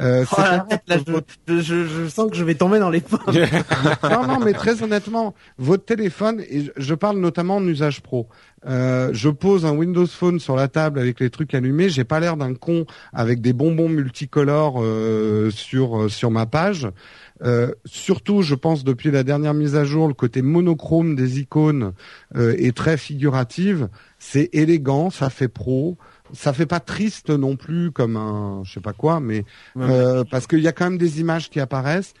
Euh, 0.00 0.24
oh 0.30 0.42
je, 0.88 1.60
je, 1.60 1.86
je, 1.86 2.08
sens 2.08 2.30
que 2.30 2.36
je 2.36 2.44
vais 2.44 2.54
tomber 2.54 2.78
dans 2.78 2.90
les 2.90 3.00
pommes. 3.00 3.20
non, 4.02 4.26
non, 4.26 4.38
mais 4.40 4.52
très 4.52 4.82
honnêtement, 4.82 5.34
votre 5.58 5.84
téléphone, 5.84 6.42
et 6.50 6.70
je 6.76 6.94
parle 6.94 7.18
notamment 7.18 7.56
en 7.56 7.66
usage 7.66 8.02
pro. 8.02 8.28
Euh, 8.66 9.10
je 9.12 9.28
pose 9.28 9.64
un 9.64 9.72
Windows 9.72 10.06
Phone 10.06 10.40
sur 10.40 10.56
la 10.56 10.68
table 10.68 10.98
avec 10.98 11.20
les 11.20 11.30
trucs 11.30 11.54
allumés. 11.54 11.88
J'ai 11.88 12.04
pas 12.04 12.20
l'air 12.20 12.36
d'un 12.36 12.54
con 12.54 12.84
avec 13.12 13.40
des 13.40 13.52
bonbons 13.52 13.88
multicolores 13.88 14.82
euh, 14.82 15.50
sur 15.50 16.02
euh, 16.02 16.08
sur 16.08 16.30
ma 16.30 16.46
page. 16.46 16.88
Euh, 17.42 17.72
surtout, 17.84 18.42
je 18.42 18.54
pense 18.54 18.82
depuis 18.82 19.10
la 19.10 19.22
dernière 19.22 19.54
mise 19.54 19.76
à 19.76 19.84
jour, 19.84 20.08
le 20.08 20.14
côté 20.14 20.42
monochrome 20.42 21.14
des 21.14 21.38
icônes 21.38 21.92
euh, 22.34 22.54
est 22.58 22.76
très 22.76 22.96
figurative. 22.96 23.88
C'est 24.18 24.48
élégant, 24.52 25.10
ça 25.10 25.30
fait 25.30 25.48
pro 25.48 25.98
ça 26.32 26.52
fait 26.52 26.66
pas 26.66 26.80
triste 26.80 27.30
non 27.30 27.56
plus 27.56 27.90
comme 27.92 28.16
un 28.16 28.62
je 28.64 28.74
sais 28.74 28.80
pas 28.80 28.92
quoi 28.92 29.20
mais 29.20 29.44
euh, 29.76 30.24
parce 30.30 30.46
qu'il 30.46 30.60
y 30.60 30.68
a 30.68 30.72
quand 30.72 30.84
même 30.84 30.98
des 30.98 31.20
images 31.20 31.50
qui 31.50 31.60
apparaissent. 31.60 32.14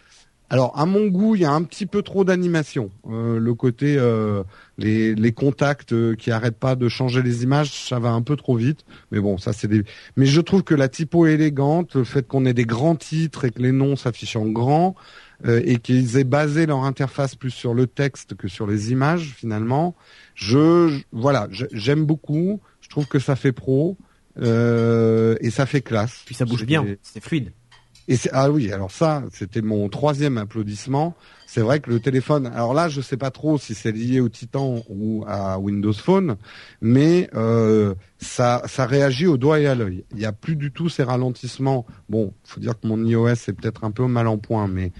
Alors 0.48 0.78
à 0.78 0.86
mon 0.86 1.08
goût 1.08 1.34
il 1.34 1.40
y 1.40 1.44
a 1.44 1.50
un 1.50 1.64
petit 1.64 1.86
peu 1.86 2.02
trop 2.02 2.24
d'animation 2.24 2.90
euh, 3.10 3.40
le 3.40 3.54
côté 3.54 3.96
euh, 3.98 4.44
les, 4.78 5.14
les 5.16 5.32
contacts 5.32 5.92
euh, 5.92 6.14
qui 6.14 6.30
arrêtent 6.30 6.58
pas 6.58 6.76
de 6.76 6.88
changer 6.88 7.20
les 7.20 7.42
images 7.42 7.72
ça 7.72 7.98
va 7.98 8.10
un 8.10 8.22
peu 8.22 8.36
trop 8.36 8.54
vite. 8.54 8.84
Mais 9.10 9.18
bon 9.18 9.38
ça 9.38 9.52
c'est 9.52 9.66
des 9.66 9.82
mais 10.16 10.26
je 10.26 10.40
trouve 10.40 10.62
que 10.62 10.76
la 10.76 10.88
typo 10.88 11.26
est 11.26 11.32
élégante 11.32 11.96
le 11.96 12.04
fait 12.04 12.28
qu'on 12.28 12.44
ait 12.44 12.54
des 12.54 12.64
grands 12.64 12.94
titres 12.94 13.44
et 13.44 13.50
que 13.50 13.60
les 13.60 13.72
noms 13.72 13.96
s'affichent 13.96 14.36
en 14.36 14.46
grand 14.46 14.94
euh, 15.44 15.60
et 15.64 15.78
qu'ils 15.78 16.16
aient 16.16 16.24
basé 16.24 16.64
leur 16.64 16.84
interface 16.84 17.34
plus 17.34 17.50
sur 17.50 17.74
le 17.74 17.88
texte 17.88 18.36
que 18.36 18.46
sur 18.46 18.68
les 18.68 18.92
images 18.92 19.34
finalement 19.36 19.96
je 20.36 21.00
voilà 21.10 21.48
j'aime 21.50 22.04
beaucoup 22.04 22.60
je 22.86 22.90
trouve 22.90 23.06
que 23.06 23.18
ça 23.18 23.34
fait 23.34 23.50
pro 23.52 23.96
euh, 24.40 25.34
et 25.40 25.50
ça 25.50 25.66
fait 25.66 25.80
classe. 25.80 26.22
Puis 26.24 26.34
ça 26.36 26.44
bouge 26.44 26.64
bien, 26.64 26.84
c'est 27.02 27.20
fluide. 27.22 27.52
Et 28.08 28.16
ah 28.30 28.52
oui, 28.52 28.70
alors 28.70 28.92
ça, 28.92 29.24
c'était 29.32 29.62
mon 29.62 29.88
troisième 29.88 30.38
applaudissement. 30.38 31.16
C'est 31.48 31.60
vrai 31.60 31.80
que 31.80 31.90
le 31.90 31.98
téléphone, 31.98 32.46
alors 32.46 32.72
là, 32.72 32.88
je 32.88 33.00
sais 33.00 33.16
pas 33.16 33.32
trop 33.32 33.58
si 33.58 33.74
c'est 33.74 33.90
lié 33.90 34.20
au 34.20 34.28
Titan 34.28 34.84
ou 34.88 35.24
à 35.26 35.58
Windows 35.58 35.92
Phone, 35.92 36.36
mais 36.80 37.28
euh, 37.34 37.94
ça, 38.18 38.62
ça 38.66 38.86
réagit 38.86 39.26
au 39.26 39.36
doigt 39.36 39.58
et 39.58 39.66
à 39.66 39.74
l'œil. 39.74 40.04
Il 40.12 40.18
n'y 40.18 40.24
a 40.24 40.30
plus 40.32 40.54
du 40.54 40.70
tout 40.70 40.88
ces 40.88 41.02
ralentissements. 41.02 41.84
Bon, 42.08 42.32
faut 42.44 42.60
dire 42.60 42.78
que 42.78 42.86
mon 42.86 43.04
iOS 43.04 43.26
est 43.30 43.52
peut-être 43.52 43.82
un 43.82 43.90
peu 43.90 44.06
mal 44.06 44.28
en 44.28 44.38
point, 44.38 44.68
mais 44.68 44.92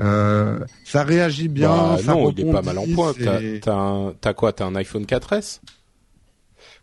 Euh, 0.00 0.58
ça 0.84 1.04
réagit 1.04 1.46
bien. 1.46 1.68
Bah, 1.68 1.96
ça 2.04 2.14
non, 2.14 2.30
il 2.30 2.40
est 2.40 2.50
pas 2.50 2.62
mal 2.62 2.78
en 2.78 2.86
point. 2.96 3.12
T'as, 3.12 3.38
c'est- 3.38 3.60
t'as, 3.60 3.76
un- 3.76 4.12
t'as 4.20 4.32
quoi? 4.34 4.52
T'as 4.52 4.64
un 4.66 4.74
iPhone 4.74 5.04
4S 5.06 5.60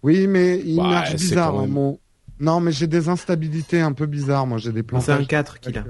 Oui, 0.04 0.28
mais 0.28 0.60
il 0.60 0.78
Ouais, 0.80 0.88
marche 0.88 1.16
bizarre. 1.16 1.56
hein, 1.56 1.62
même- 1.62 1.72
mon... 1.72 2.00
Non, 2.40 2.60
mais 2.60 2.72
j'ai 2.72 2.88
des 2.88 3.08
instabilités 3.08 3.82
un 3.82 3.94
peu 3.94 4.08
bizarres. 4.08 4.48
Moi, 4.48 4.58
j'ai 4.58 4.72
des 4.72 4.82
plans. 4.84 5.00
C'est 5.00 5.12
un 5.12 5.24
4 5.24 5.60
qu'il 5.60 5.78
a. 5.78 5.84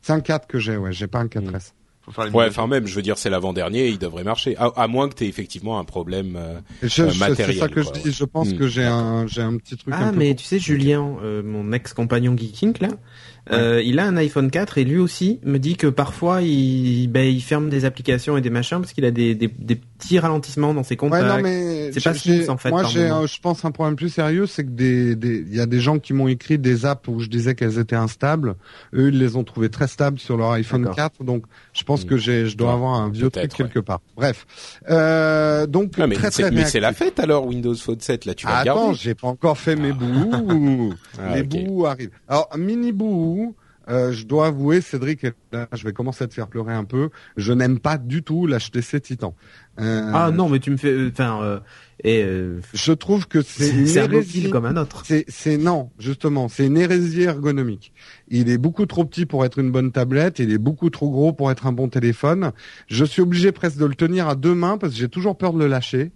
C'est 0.00 0.12
un 0.14 0.20
4 0.20 0.46
que 0.46 0.58
j'ai, 0.58 0.76
ouais. 0.78 0.92
J'ai 0.92 1.06
pas 1.06 1.18
un 1.18 1.26
4S. 1.26 1.72
Faut 2.00 2.10
faire 2.12 2.24
une 2.24 2.34
Ouais, 2.34 2.46
enfin 2.48 2.66
même, 2.66 2.86
je 2.86 2.94
veux 2.94 3.02
dire, 3.02 3.18
c'est 3.18 3.28
l'avant-dernier, 3.28 3.88
il 3.88 3.98
devrait 3.98 4.24
marcher. 4.24 4.56
À, 4.56 4.72
à 4.74 4.86
moins 4.86 5.10
que 5.10 5.14
t'aies 5.14 5.26
effectivement 5.28 5.78
un 5.78 5.84
problème. 5.84 6.36
euh, 6.36 6.58
Je- 6.80 6.88
je- 6.88 7.10
c'est 7.10 7.18
matériel, 7.18 7.58
ça 7.58 7.68
que 7.68 7.80
quoi, 7.82 7.92
je 7.94 8.00
dis. 8.00 8.12
Je 8.12 8.24
pense 8.24 8.48
Hmm, 8.54 8.56
que 8.56 8.66
j'ai 8.66 8.86
un, 8.86 9.26
j'ai 9.26 9.42
un 9.42 9.58
petit 9.58 9.76
truc. 9.76 9.92
Ah, 9.94 10.06
un 10.06 10.12
peu 10.12 10.18
mais 10.18 10.34
tu 10.34 10.44
sais, 10.44 10.58
Julien, 10.58 11.16
euh, 11.22 11.42
mon 11.42 11.70
ex-compagnon 11.72 12.34
Geeking, 12.34 12.72
là, 12.80 12.88
euh, 13.52 13.82
il 13.84 13.98
a 13.98 14.04
un 14.06 14.16
iPhone 14.16 14.50
4 14.50 14.78
et 14.78 14.84
lui 14.84 14.98
aussi 14.98 15.40
me 15.44 15.58
dit 15.58 15.76
que 15.76 15.86
parfois 15.86 16.42
il, 16.42 17.08
ben, 17.08 17.26
il 17.26 17.40
ferme 17.42 17.68
des 17.68 17.84
applications 17.84 18.36
et 18.36 18.40
des 18.40 18.50
machins 18.50 18.78
parce 18.80 18.92
qu'il 18.92 19.04
a 19.04 19.10
des, 19.10 19.34
des, 19.34 19.48
des 19.48 19.76
petits 19.76 20.18
ralentissements 20.18 20.74
dans 20.74 20.82
ses 20.82 20.96
contacts. 20.96 21.26
non, 21.26 21.40
mais 21.42 21.90
C'est 21.92 22.02
pas 22.04 22.14
smooth, 22.14 22.48
en 22.48 22.56
fait, 22.56 22.70
Moi, 22.70 22.82
un- 22.84 23.26
je 23.26 23.40
pense, 23.40 23.64
un 23.64 23.70
problème 23.70 23.96
plus 23.96 24.08
sérieux, 24.10 24.46
c'est 24.46 24.64
que 24.64 24.70
des, 24.70 25.16
des, 25.16 25.44
il 25.48 25.54
y 25.54 25.60
a 25.60 25.66
des 25.66 25.80
gens 25.80 25.98
qui 25.98 26.12
m'ont 26.12 26.28
écrit 26.28 26.58
des 26.58 26.86
apps 26.86 27.08
où 27.08 27.20
je 27.20 27.28
disais 27.28 27.54
qu'elles 27.54 27.78
étaient 27.78 27.96
instables. 27.96 28.54
Eux, 28.94 29.08
ils 29.08 29.18
les 29.18 29.36
ont 29.36 29.44
trouvées 29.44 29.70
très 29.70 29.88
stables 29.88 30.18
sur 30.18 30.36
leur 30.36 30.50
iPhone 30.52 30.82
D'accord. 30.82 30.96
4. 30.96 31.24
Donc, 31.24 31.44
je 31.80 31.84
pense 31.84 32.04
que 32.04 32.16
j'ai, 32.18 32.46
je 32.46 32.56
dois 32.56 32.72
avoir 32.74 32.92
un 32.94 33.08
vieux 33.08 33.30
truc 33.30 33.52
quelque 33.54 33.78
part. 33.78 34.00
Bref. 34.16 34.46
Euh, 34.90 35.66
donc, 35.66 35.94
Ah, 35.98 36.06
mais, 36.06 36.14
très, 36.14 36.30
c'est, 36.30 36.42
très 36.42 36.50
mais 36.50 36.66
c'est 36.66 36.78
la 36.80 36.92
fête 36.92 37.18
alors, 37.18 37.46
Windows 37.46 37.74
Phone 37.74 38.00
7, 38.00 38.26
là, 38.26 38.34
tu 38.34 38.46
vas 38.46 38.52
Ah. 38.56 38.60
Attends, 38.60 38.92
j'ai 38.92 39.14
pas 39.14 39.28
encore 39.28 39.56
fait 39.58 39.76
mes 39.76 39.92
bouts. 39.92 40.92
Ah, 41.18 41.36
Les 41.36 41.40
ok. 41.42 41.48
bouts 41.66 41.86
arrivent. 41.86 42.10
Alors, 42.28 42.48
mini 42.56 42.92
bout, 42.92 43.54
euh, 43.88 44.12
je 44.12 44.26
dois 44.26 44.48
avouer, 44.48 44.80
Cédric, 44.80 45.26
là, 45.52 45.68
je 45.72 45.84
vais 45.84 45.92
commencer 45.92 46.24
à 46.24 46.26
te 46.28 46.34
faire 46.34 46.46
pleurer 46.48 46.74
un 46.74 46.84
peu. 46.84 47.10
Je 47.36 47.52
n'aime 47.52 47.78
pas 47.78 47.98
du 47.98 48.22
tout 48.22 48.46
l'HTC 48.46 49.00
Titan. 49.00 49.34
Euh, 49.80 50.10
Ah 50.14 50.30
non, 50.30 50.48
mais 50.48 50.58
tu 50.58 50.70
me 50.70 50.76
fais, 50.76 50.90
euh, 50.90 51.10
enfin, 51.12 51.42
euh, 51.42 51.60
et 52.04 52.22
euh, 52.22 52.60
Je 52.74 52.92
trouve 52.92 53.26
que 53.26 53.40
c'est 53.42 53.70
une 53.70 53.88
un 53.98 54.04
hérésie. 54.04 54.50
comme 54.50 54.66
un 54.66 54.76
autre. 54.76 55.02
C'est, 55.06 55.24
c'est 55.28 55.56
non, 55.56 55.90
justement, 55.98 56.48
c'est 56.48 56.66
une 56.66 56.76
hérésie 56.76 57.22
ergonomique. 57.22 57.92
Il 58.28 58.50
est 58.50 58.58
beaucoup 58.58 58.86
trop 58.86 59.04
petit 59.04 59.26
pour 59.26 59.44
être 59.44 59.58
une 59.58 59.72
bonne 59.72 59.92
tablette, 59.92 60.38
il 60.38 60.52
est 60.52 60.58
beaucoup 60.58 60.90
trop 60.90 61.10
gros 61.10 61.32
pour 61.32 61.50
être 61.50 61.66
un 61.66 61.72
bon 61.72 61.88
téléphone. 61.88 62.52
Je 62.88 63.04
suis 63.04 63.22
obligé 63.22 63.50
presque 63.52 63.78
de 63.78 63.86
le 63.86 63.94
tenir 63.94 64.28
à 64.28 64.34
deux 64.34 64.54
mains 64.54 64.78
parce 64.78 64.92
que 64.92 64.98
j'ai 64.98 65.08
toujours 65.08 65.36
peur 65.36 65.52
de 65.52 65.58
le 65.58 65.66
lâcher. 65.66 66.12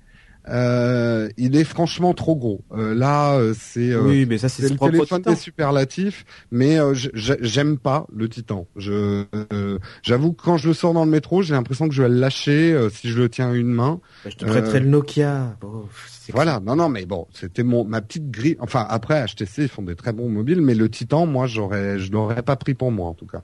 Euh, 0.49 1.29
il 1.39 1.57
est 1.57 1.65
franchement 1.65 2.13
trop 2.13 2.37
gros. 2.37 2.63
Euh, 2.73 2.95
là, 2.95 3.35
euh, 3.37 3.55
c'est, 3.59 3.91
euh, 3.93 4.03
oui, 4.03 4.27
mais 4.27 4.37
ça 4.39 4.49
c'est 4.49 4.69
le 4.69 4.77
téléphone 4.77 5.21
titan. 5.21 5.31
des 5.31 5.37
superlatifs, 5.37 6.25
mais 6.51 6.79
euh, 6.79 6.93
j'aime 7.15 7.79
pas 7.79 8.07
le 8.15 8.29
Titan. 8.29 8.67
Je, 8.77 9.25
euh, 9.53 9.79
j'avoue 10.03 10.33
que 10.33 10.43
quand 10.43 10.57
je 10.59 10.69
le 10.69 10.75
sors 10.75 10.93
dans 10.93 11.05
le 11.05 11.11
métro, 11.11 11.43
j'ai 11.43 11.55
l'impression 11.55 11.89
que 11.89 11.95
je 11.95 12.03
vais 12.03 12.09
le 12.09 12.17
lâcher 12.19 12.73
euh, 12.73 12.91
si 12.91 13.09
je 13.09 13.19
le 13.19 13.29
tiens 13.29 13.53
à 13.53 13.55
une 13.55 13.73
main. 13.73 14.01
Bah, 14.25 14.31
Je 14.31 14.37
te 14.37 14.45
prêterai 14.45 14.81
le 14.81 14.87
Nokia. 14.87 15.57
Bon, 15.61 15.85
Voilà, 16.33 16.61
non, 16.61 16.77
non, 16.77 16.89
mais 16.89 17.07
bon, 17.07 17.27
c'était 17.33 17.63
mon 17.63 17.85
ma 17.85 18.01
petite 18.03 18.31
grille. 18.31 18.57
Enfin, 18.61 18.87
après 18.89 19.25
HTC, 19.25 19.63
ils 19.63 19.69
font 19.69 19.83
des 19.83 19.95
très 19.97 20.13
bons 20.13 20.29
mobiles, 20.29 20.61
mais 20.61 20.75
le 20.75 20.89
Titan, 20.91 21.27
moi, 21.27 21.47
j'aurais, 21.47 21.99
je 21.99 22.13
l'aurais 22.13 22.43
pas 22.43 22.57
pris 22.57 22.75
pour 22.75 22.93
moi 22.93 23.09
en 23.09 23.15
tout 23.15 23.27
cas. 23.27 23.43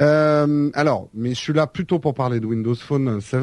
Euh, 0.00 0.70
alors, 0.74 1.08
mais 1.14 1.30
je 1.30 1.34
suis 1.40 1.52
là 1.52 1.66
plutôt 1.66 1.98
pour 1.98 2.14
parler 2.14 2.40
de 2.40 2.46
Windows 2.46 2.74
Phone 2.74 3.20
7. 3.20 3.40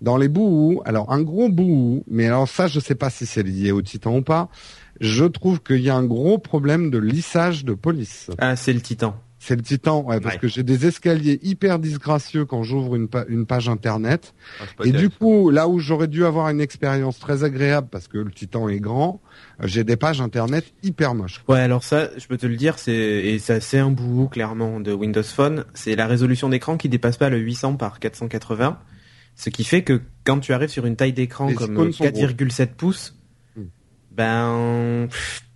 Dans 0.00 0.16
les 0.16 0.28
bouts, 0.28 0.82
alors 0.84 1.12
un 1.12 1.22
gros 1.22 1.48
bout, 1.48 2.04
mais 2.08 2.31
alors 2.32 2.48
ça, 2.48 2.66
je 2.66 2.80
sais 2.80 2.94
pas 2.94 3.10
si 3.10 3.26
c'est 3.26 3.42
lié 3.42 3.72
au 3.72 3.82
Titan 3.82 4.16
ou 4.16 4.22
pas. 4.22 4.48
Je 5.00 5.24
trouve 5.24 5.60
qu'il 5.62 5.80
y 5.80 5.90
a 5.90 5.94
un 5.96 6.04
gros 6.04 6.38
problème 6.38 6.90
de 6.90 6.98
lissage 6.98 7.64
de 7.64 7.74
police. 7.74 8.30
Ah, 8.38 8.56
c'est 8.56 8.72
le 8.72 8.80
titan. 8.80 9.16
C'est 9.44 9.56
le 9.56 9.62
Titan, 9.62 10.04
ouais, 10.04 10.20
parce 10.20 10.36
Ouais. 10.36 10.40
que 10.40 10.46
j'ai 10.46 10.62
des 10.62 10.86
escaliers 10.86 11.40
hyper 11.42 11.80
disgracieux 11.80 12.44
quand 12.44 12.62
j'ouvre 12.62 12.94
une, 12.94 13.08
pa- 13.08 13.24
une 13.28 13.44
page 13.44 13.68
internet. 13.68 14.34
Ah, 14.60 14.64
Et 14.84 14.92
du 14.92 15.10
coup, 15.10 15.50
là 15.50 15.66
où 15.66 15.80
j'aurais 15.80 16.06
dû 16.06 16.24
avoir 16.24 16.48
une 16.50 16.60
expérience 16.60 17.18
très 17.18 17.42
agréable 17.42 17.88
parce 17.90 18.06
que 18.06 18.18
le 18.18 18.30
Titan 18.30 18.68
est 18.68 18.78
grand, 18.78 19.20
euh, 19.60 19.66
j'ai 19.66 19.82
des 19.82 19.96
pages 19.96 20.20
internet 20.20 20.72
hyper 20.84 21.16
moches. 21.16 21.42
Ouais, 21.48 21.58
alors 21.58 21.82
ça, 21.82 22.10
je 22.16 22.24
peux 22.28 22.36
te 22.36 22.46
le 22.46 22.54
dire, 22.54 22.78
c'est 22.78 22.92
et 22.92 23.40
ça 23.40 23.60
c'est 23.60 23.80
un 23.80 23.90
bout 23.90 24.28
clairement 24.28 24.78
de 24.78 24.92
Windows 24.92 25.24
Phone, 25.24 25.64
c'est 25.74 25.96
la 25.96 26.06
résolution 26.06 26.48
d'écran 26.48 26.76
qui 26.76 26.88
dépasse 26.88 27.16
pas 27.16 27.28
le 27.28 27.38
800 27.38 27.74
par 27.74 27.98
480, 27.98 28.78
ce 29.34 29.50
qui 29.50 29.64
fait 29.64 29.82
que 29.82 30.00
quand 30.24 30.38
tu 30.40 30.52
arrives 30.52 30.68
sur 30.70 30.86
une 30.86 30.96
taille 30.96 31.12
d'écran 31.12 31.52
comme 31.54 31.72
icônes 31.72 31.92
sont 31.92 32.04
4,7 32.04 32.74
pouces, 32.76 33.16
Hmm. 33.56 33.62
ben 34.10 35.08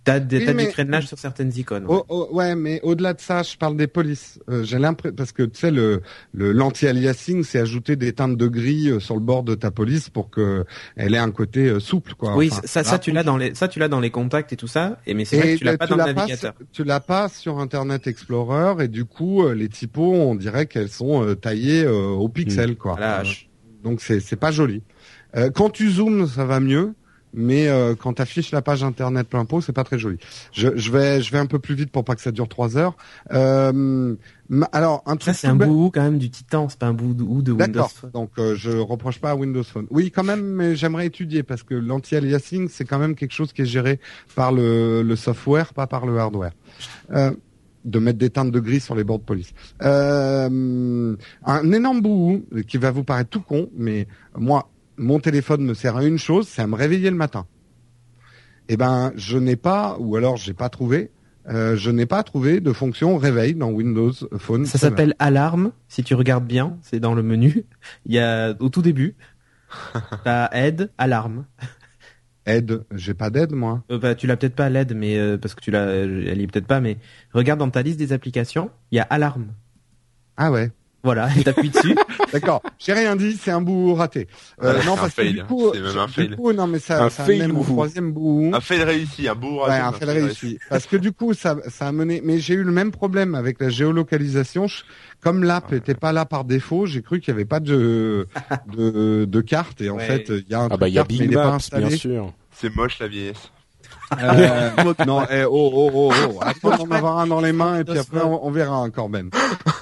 t'as 0.03 0.19
des- 0.21 0.47
Oui, 0.47 0.65
du 0.65 0.71
freinage 0.71 1.07
sur 1.07 1.19
certaines 1.19 1.51
icônes. 1.57 1.85
ouais. 1.85 1.97
Oh, 1.97 2.05
oh, 2.07 2.29
ouais, 2.35 2.55
mais 2.55 2.79
au-delà 2.81 3.13
de 3.13 3.19
ça, 3.19 3.43
je 3.43 3.57
parle 3.57 3.75
des 3.75 3.87
polices. 3.87 4.39
Euh, 4.49 4.63
j'ai 4.63 4.79
l'impression 4.79 5.15
parce 5.15 5.31
que 5.33 5.43
tu 5.43 5.59
sais 5.59 5.69
le 5.71 6.01
le 6.33 6.53
l'anti-aliasing, 6.53 7.43
c'est 7.43 7.59
ajouter 7.59 7.95
des 7.97 8.13
teintes 8.13 8.37
de 8.37 8.47
gris 8.47 8.87
euh, 8.89 8.99
sur 9.01 9.15
le 9.15 9.19
bord 9.21 9.43
de 9.43 9.53
ta 9.53 9.69
police 9.69 10.09
pour 10.09 10.29
que 10.29 10.63
elle 10.95 11.13
ait 11.13 11.17
un 11.19 11.31
côté 11.31 11.67
euh, 11.67 11.79
souple, 11.81 12.13
quoi. 12.15 12.37
oui, 12.37 12.47
Enfin, 12.51 12.61
ça, 12.65 12.83
ça 12.85 12.99
tu 12.99 13.11
l'as 13.11 13.23
dans 13.23 13.35
les 13.37 13.53
ça 13.53 13.67
tu 13.67 13.79
l'as 13.79 13.89
dans 13.89 13.99
les 13.99 14.09
contacts 14.11 14.53
et 14.53 14.55
tout 14.57 14.67
ça, 14.67 14.97
et 15.05 15.13
mais 15.13 15.25
c'est 15.25 15.37
vrai 15.39 15.53
que 15.55 15.57
tu 15.59 15.63
l'as 15.65 15.77
pas 15.77 15.87
tu 15.87 15.91
dans 15.97 16.05
le 16.05 16.13
navigateur. 16.13 16.53
sur- 16.57 16.67
tu 16.71 16.83
l'as 16.85 16.99
pas 17.01 17.27
sur 17.29 17.59
Internet 17.59 18.07
Explorer 18.07 18.85
et 18.85 18.87
du 18.87 19.03
coup 19.05 19.45
les 19.49 19.67
typos, 19.69 20.13
on 20.13 20.35
dirait 20.35 20.67
qu'elles 20.67 20.89
sont 20.89 21.35
taillées 21.35 21.85
au 21.85 22.29
pixel, 22.29 22.77
quoi. 22.77 22.93
Voilà, 22.93 23.19
Euh, 23.19 23.23
je- 23.25 23.45
Donc 23.83 24.01
c'est 24.01 24.19
c'est 24.19 24.35
pas 24.35 24.51
joli. 24.51 24.81
Euh, 25.35 25.49
quand 25.49 25.69
tu 25.69 25.91
zoomes, 25.91 26.27
ça 26.27 26.45
va 26.45 26.59
mieux, 26.59 26.93
mais 27.33 27.67
euh, 27.67 27.95
quand 27.95 28.13
tu 28.13 28.21
affiches 28.21 28.51
la 28.51 28.61
page 28.61 28.83
internet 28.83 29.27
plein 29.27 29.45
pot, 29.45 29.61
c'est 29.61 29.73
pas 29.73 29.83
très 29.83 29.99
joli. 29.99 30.17
Je, 30.53 30.69
je 30.75 30.91
vais 30.91 31.21
je 31.21 31.31
vais 31.31 31.37
un 31.37 31.45
peu 31.45 31.59
plus 31.59 31.75
vite 31.75 31.91
pour 31.91 32.03
pas 32.03 32.15
que 32.15 32.21
ça 32.21 32.31
dure 32.31 32.47
trois 32.47 32.77
heures. 32.77 32.95
Euh, 33.31 34.15
alors 34.71 35.03
un 35.05 35.13
ça 35.13 35.17
truc 35.17 35.35
c'est 35.35 35.47
tout 35.47 35.53
un 35.53 35.55
bout 35.67 35.91
quand 35.93 36.01
même 36.01 36.17
du 36.17 36.29
titan, 36.29 36.69
c'est 36.69 36.79
pas 36.79 36.87
un 36.87 36.93
bout 36.93 37.13
de, 37.13 37.23
ou 37.23 37.41
de 37.41 37.51
Windows 37.51 37.65
D'accord. 37.65 37.91
Donc 38.13 38.31
euh, 38.39 38.55
je 38.55 38.71
reproche 38.71 39.19
pas 39.19 39.31
à 39.31 39.35
Windows 39.35 39.63
Phone. 39.63 39.87
Oui, 39.89 40.09
quand 40.09 40.23
même, 40.23 40.41
mais 40.41 40.75
j'aimerais 40.75 41.05
étudier 41.05 41.43
parce 41.43 41.63
que 41.63 41.75
l'anti-aliasing 41.75 42.69
c'est 42.69 42.85
quand 42.85 42.99
même 42.99 43.15
quelque 43.15 43.33
chose 43.33 43.51
qui 43.53 43.63
est 43.63 43.65
géré 43.65 43.99
par 44.35 44.51
le, 44.51 45.03
le 45.03 45.15
software, 45.15 45.73
pas 45.73 45.85
par 45.87 46.05
le 46.05 46.17
hardware. 46.17 46.53
Euh, 47.11 47.31
de 47.87 47.99
mettre 47.99 48.19
des 48.19 48.29
teintes 48.29 48.51
de 48.51 48.59
gris 48.59 48.79
sur 48.79 48.95
les 48.95 49.03
bords 49.03 49.19
de 49.19 49.23
police. 49.23 49.53
Euh, 49.81 51.15
un 51.45 51.71
énorme 51.71 52.01
bout 52.01 52.45
qui 52.67 52.77
va 52.77 52.91
vous 52.91 53.03
paraître 53.03 53.29
tout 53.29 53.41
con, 53.41 53.69
mais 53.75 54.07
moi, 54.35 54.69
mon 54.97 55.19
téléphone 55.19 55.63
me 55.63 55.73
sert 55.73 55.95
à 55.95 56.03
une 56.03 56.17
chose, 56.17 56.47
c'est 56.47 56.61
à 56.61 56.67
me 56.67 56.75
réveiller 56.75 57.09
le 57.09 57.15
matin. 57.15 57.45
Eh 58.69 58.75
ben, 58.75 59.13
je 59.15 59.37
n'ai 59.37 59.55
pas, 59.55 59.95
ou 59.99 60.17
alors 60.17 60.35
j'ai 60.35 60.53
pas 60.53 60.69
trouvé, 60.69 61.11
euh, 61.49 61.77
je 61.77 61.89
n'ai 61.89 62.05
pas 62.05 62.23
trouvé 62.23 62.59
de 62.59 62.73
fonction 62.73 63.17
réveil 63.17 63.55
dans 63.55 63.69
Windows 63.69 64.11
Phone. 64.37 64.65
Ça 64.65 64.77
7. 64.77 64.81
s'appelle 64.81 65.15
alarme. 65.19 65.71
Si 65.87 66.03
tu 66.03 66.13
regardes 66.13 66.45
bien, 66.45 66.77
c'est 66.81 66.99
dans 66.99 67.13
le 67.13 67.23
menu. 67.23 67.65
Il 68.05 68.13
y 68.13 68.19
a 68.19 68.53
au 68.59 68.67
tout 68.67 68.81
début, 68.81 69.15
t'as 70.25 70.49
aide, 70.51 70.91
alarme. 70.97 71.45
Aide, 72.47 72.85
j'ai 72.95 73.13
pas 73.13 73.29
d'aide 73.29 73.51
moi. 73.51 73.83
Euh, 73.91 73.99
bah, 73.99 74.15
tu 74.15 74.25
l'as 74.25 74.37
peut-être 74.37 74.55
pas 74.55 74.69
l'aide, 74.69 74.95
mais 74.95 75.17
euh, 75.17 75.37
parce 75.37 75.53
que 75.53 75.61
tu 75.61 75.69
l'as, 75.69 75.85
elle 75.85 76.39
y 76.39 76.43
est 76.43 76.47
peut-être 76.47 76.65
pas. 76.65 76.79
Mais 76.79 76.97
regarde 77.33 77.59
dans 77.59 77.69
ta 77.69 77.81
liste 77.81 77.99
des 77.99 78.13
applications, 78.13 78.71
il 78.91 78.95
y 78.95 78.99
a 78.99 79.03
alarme. 79.03 79.47
Ah 80.37 80.51
ouais. 80.51 80.71
Voilà, 81.07 81.29
et 81.37 81.43
t'appuies 81.43 81.69
dessus. 81.69 81.95
D'accord. 82.33 82.61
J'ai 82.79 82.91
rien 82.91 83.15
dit, 83.15 83.37
c'est 83.41 83.51
un 83.51 83.61
bout 83.61 83.93
raté. 83.95 84.27
Euh, 84.61 84.73
Ouais, 84.77 84.85
non, 84.85 84.93
un 84.93 84.97
parce 84.97 85.13
que 85.13 85.21
fail. 85.23 85.33
du 85.35 85.43
coup, 85.45 85.71
C'est 85.73 85.79
même 85.79 85.97
un 85.97 86.05
du 86.07 86.11
fail. 86.11 86.35
coup, 86.35 86.51
non, 86.51 86.67
mais 86.67 86.79
ça, 86.79 87.05
Un 87.05 87.09
ça 87.09 87.23
fail 87.23 87.39
amène 87.41 87.53
mon 87.53 87.61
bout. 87.63 87.71
troisième 87.71 88.11
bout. 88.11 88.51
Un 88.53 88.59
fail 88.59 88.83
réussi, 88.83 89.29
un 89.29 89.35
Ouais, 89.35 89.61
raté. 89.61 89.73
un 89.81 89.91
mais 89.91 89.97
fail 90.05 90.21
réussi. 90.23 90.59
Parce 90.69 90.85
que 90.85 90.97
du 90.97 91.13
coup, 91.13 91.33
ça, 91.33 91.55
ça 91.69 91.87
a 91.87 91.91
mené. 91.93 92.21
Mais 92.25 92.39
j'ai 92.39 92.55
eu 92.55 92.63
le 92.63 92.71
même 92.73 92.91
problème 92.91 93.35
avec 93.35 93.61
la 93.61 93.69
géolocalisation. 93.69 94.65
Comme 95.21 95.43
l'app 95.45 95.71
était 95.71 95.95
pas 95.95 96.11
là 96.11 96.25
par 96.25 96.43
défaut, 96.43 96.85
j'ai 96.85 97.01
cru 97.01 97.19
qu'il 97.21 97.29
y 97.29 97.35
avait 97.35 97.45
pas 97.45 97.61
de 97.61 98.27
de, 98.75 99.23
de 99.25 99.41
carte. 99.41 99.79
Et 99.81 99.89
en 99.89 99.95
Ouais. 99.95 100.05
fait, 100.05 100.25
il 100.29 100.45
y 100.49 100.53
a 100.53 100.59
un 100.59 100.65
Ah 100.65 100.69
truc 100.69 100.79
bah 100.81 100.87
il 100.89 100.93
y 100.93 100.99
a 100.99 101.05
pas 101.05 101.45
Maps, 101.45 101.53
installé. 101.55 101.87
bien 101.87 101.97
sûr. 101.97 102.33
C'est 102.51 102.75
moche 102.75 102.99
la 102.99 103.07
vieillesse. 103.07 103.51
Euh, 104.21 104.69
non, 105.07 105.23
eh, 105.31 105.43
oh, 105.45 105.71
oh, 105.73 105.91
oh, 105.93 106.13
oh. 106.35 106.39
Attends 106.41 106.77
d'en 106.85 106.91
avoir 106.95 107.17
un 107.19 107.27
dans 107.27 107.41
les 107.41 107.51
mains 107.53 107.79
et 107.79 107.83
puis 107.83 107.97
après 107.97 108.21
on, 108.21 108.45
on 108.45 108.51
verra 108.51 108.75
un 108.77 108.89
Corben. 108.89 109.29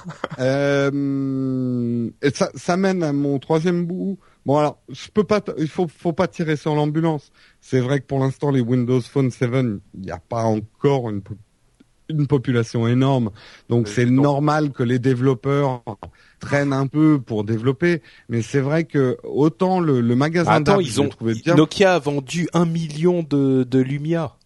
Euh, 0.38 2.10
et 2.20 2.30
ça, 2.30 2.50
ça 2.54 2.76
mène 2.76 3.02
à 3.02 3.12
mon 3.12 3.38
troisième 3.38 3.86
bout. 3.86 4.18
Bon 4.44 4.58
alors, 4.58 4.78
je 4.90 5.08
peux 5.08 5.24
pas, 5.24 5.40
il 5.58 5.68
faut, 5.68 5.88
faut 5.88 6.12
pas 6.12 6.28
tirer 6.28 6.56
sur 6.56 6.74
l'ambulance. 6.74 7.32
C'est 7.60 7.80
vrai 7.80 8.00
que 8.00 8.06
pour 8.06 8.18
l'instant 8.18 8.50
les 8.50 8.60
Windows 8.60 9.00
Phone 9.00 9.30
7, 9.30 9.50
il 9.52 9.80
n'y 9.94 10.10
a 10.10 10.18
pas 10.18 10.44
encore 10.44 11.08
une, 11.10 11.22
une 12.08 12.26
population 12.26 12.86
énorme, 12.86 13.30
donc 13.68 13.86
Mais 13.86 13.92
c'est 13.92 14.06
normal 14.06 14.70
que 14.70 14.82
les 14.82 14.98
développeurs 14.98 15.82
traînent 16.38 16.72
un 16.72 16.86
peu 16.86 17.20
pour 17.20 17.44
développer. 17.44 18.02
Mais 18.28 18.42
c'est 18.42 18.60
vrai 18.60 18.84
que 18.84 19.16
autant 19.24 19.80
le, 19.80 20.00
le 20.00 20.16
magasin 20.16 20.52
Attends, 20.52 20.76
d'apps, 20.76 20.86
ils 20.86 21.00
ont 21.00 21.08
trouvé 21.08 21.34
bien 21.34 21.54
Nokia 21.54 21.94
a 21.94 21.98
vendu 21.98 22.48
un 22.52 22.66
million 22.66 23.22
de, 23.22 23.64
de 23.64 23.78
Lumia. 23.78 24.36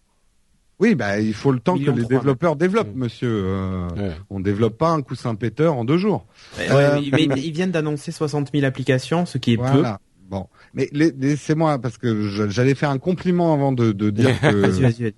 Oui, 0.81 0.95
bah, 0.95 1.19
il 1.19 1.33
faut 1.33 1.51
le 1.51 1.59
temps 1.59 1.77
que 1.77 1.91
les 1.91 2.03
développeurs 2.05 2.55
développent, 2.55 2.95
monsieur. 2.95 3.29
Euh, 3.31 3.87
Ouais. 3.95 4.11
On 4.31 4.39
développe 4.39 4.77
pas 4.77 4.89
un 4.89 5.01
coussin 5.03 5.35
péteur 5.35 5.75
en 5.75 5.85
deux 5.85 5.97
jours. 5.97 6.25
Ouais, 6.57 6.65
Euh, 6.71 6.95
mais 6.95 7.01
ils- 7.21 7.29
mais 7.29 7.39
ils 7.39 7.51
viennent 7.53 7.71
d'annoncer 7.71 8.11
60 8.11 8.49
000 8.51 8.65
applications, 8.65 9.25
ce 9.27 9.37
qui 9.37 9.53
est 9.53 9.57
peu. 9.57 9.63
Voilà. 9.63 9.99
Bon, 10.29 10.47
mais 10.73 10.87
la- 10.93 11.07
laissez-moi 11.19 11.77
parce 11.79 11.97
que 11.97 12.21
j'allais 12.49 12.73
faire 12.73 12.89
un 12.89 12.99
compliment 12.99 13.53
avant 13.53 13.73
de, 13.73 13.91
de 13.91 14.09
dire 14.09 14.29
que 14.41 14.47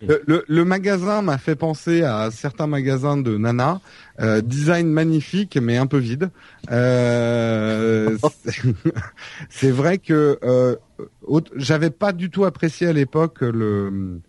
le, 0.07 0.21
le- 0.25 0.43
le 0.47 0.65
magasin 0.65 1.21
m'a 1.21 1.37
fait 1.37 1.55
penser 1.55 2.01
à 2.01 2.29
certains 2.31 2.65
magasins 2.65 3.15
de 3.17 3.37
Nana. 3.37 3.79
Euh, 4.19 4.41
design 4.41 4.87
magnifique, 4.89 5.57
mais 5.61 5.77
un 5.77 5.85
peu 5.85 5.97
vide. 5.99 6.29
Euh, 6.71 8.17
c'est- 9.49 9.71
vrai 9.71 9.97
que 9.99 10.39
euh, 10.43 10.75
j'avais 11.55 11.89
pas 11.91 12.11
du 12.11 12.29
tout 12.29 12.43
apprécié 12.45 12.87
à 12.87 12.93
l'époque 12.93 13.41
le 13.41 14.19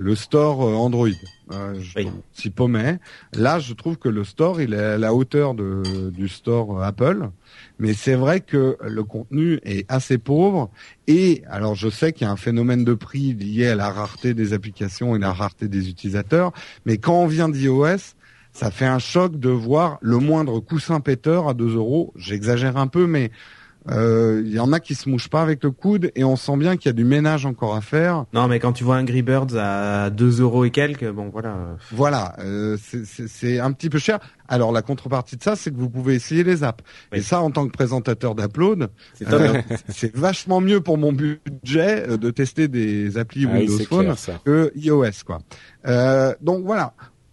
le 0.00 0.14
store 0.14 0.62
euh, 0.66 0.74
Android. 0.74 1.08
Euh, 1.52 1.74
je 1.78 1.92
Oui. 1.98 2.08
s'y 2.32 2.48
paumait. 2.48 2.98
Là, 3.34 3.58
je 3.58 3.74
trouve 3.74 3.98
que 3.98 4.08
le 4.08 4.24
store, 4.24 4.62
il 4.62 4.72
est 4.72 4.78
à 4.78 4.98
la 4.98 5.12
hauteur 5.12 5.54
de, 5.54 5.82
du 6.10 6.26
store 6.28 6.78
euh, 6.78 6.82
Apple. 6.84 7.28
Mais 7.78 7.92
c'est 7.92 8.14
vrai 8.14 8.40
que 8.40 8.78
le 8.82 9.04
contenu 9.04 9.60
est 9.62 9.84
assez 9.92 10.16
pauvre. 10.16 10.70
Et 11.06 11.42
alors, 11.50 11.74
je 11.74 11.90
sais 11.90 12.12
qu'il 12.14 12.26
y 12.26 12.28
a 12.28 12.32
un 12.32 12.36
phénomène 12.36 12.82
de 12.82 12.94
prix 12.94 13.34
lié 13.34 13.66
à 13.68 13.74
la 13.74 13.90
rareté 13.90 14.32
des 14.32 14.54
applications 14.54 15.14
et 15.16 15.18
la 15.18 15.34
rareté 15.34 15.68
des 15.68 15.90
utilisateurs. 15.90 16.52
Mais 16.86 16.96
quand 16.96 17.22
on 17.22 17.26
vient 17.26 17.50
d'iOS, 17.50 18.14
ça 18.52 18.70
fait 18.70 18.86
un 18.86 18.98
choc 18.98 19.38
de 19.38 19.50
voir 19.50 19.98
le 20.00 20.16
moindre 20.16 20.60
coussin 20.60 21.00
péteur 21.00 21.46
à 21.46 21.52
2 21.54 21.76
euros. 21.76 22.12
J'exagère 22.16 22.78
un 22.78 22.86
peu, 22.86 23.06
mais 23.06 23.30
euh, 23.88 24.42
il 24.44 24.52
y 24.52 24.58
en 24.58 24.72
a 24.72 24.80
qui 24.80 24.94
se 24.94 25.08
mouchent 25.08 25.30
pas 25.30 25.40
avec 25.40 25.64
le 25.64 25.70
coude 25.70 26.10
et 26.14 26.22
on 26.22 26.36
sent 26.36 26.56
bien 26.58 26.76
qu'il 26.76 26.86
y 26.86 26.90
a 26.90 26.92
du 26.92 27.04
ménage 27.04 27.46
encore 27.46 27.74
à 27.74 27.80
faire. 27.80 28.26
Non, 28.34 28.46
mais 28.46 28.58
quand 28.60 28.72
tu 28.72 28.84
vois 28.84 28.96
Angry 28.96 29.22
Birds 29.22 29.56
à 29.56 30.10
2 30.10 30.40
euros 30.42 30.64
et 30.66 30.70
quelques, 30.70 31.08
bon 31.10 31.30
voilà. 31.30 31.56
Voilà, 31.90 32.34
euh, 32.40 32.76
c'est- 32.82 33.04
c'est 33.06 33.26
c'est 33.28 33.58
un 33.58 33.72
petit 33.72 33.88
peu 33.88 33.98
cher. 33.98 34.18
Alors 34.48 34.70
la 34.72 34.82
contrepartie 34.82 35.36
de 35.36 35.42
ça, 35.42 35.56
c'est 35.56 35.70
que 35.70 35.76
vous 35.78 35.88
pouvez 35.88 36.14
essayer 36.14 36.44
les 36.44 36.62
apps. 36.62 36.84
Oui. 37.12 37.18
Et 37.18 37.22
ça, 37.22 37.40
en 37.40 37.50
tant 37.50 37.66
que 37.66 37.72
présentateur 37.72 38.34
d'Upload, 38.34 38.90
C'est 39.14 39.32
euh, 39.32 39.60
c'est 39.88 40.14
vachement 40.14 40.60
mieux 40.60 40.80
pour 40.80 40.98
mon 40.98 41.12
budget 41.12 42.06
euh, 42.08 42.16
de 42.18 42.30
tester 42.30 42.68
des 42.68 43.16
applis 43.16 43.46
Ah 43.50 43.54
Windows 43.56 43.78
Phone 43.88 44.14
clair, 44.14 44.42
que 44.44 44.72
iOS 44.76 45.24
quoi. 45.24 45.38
Euh, 45.86 46.34
donc 46.42 46.64
voilà. 46.64 46.92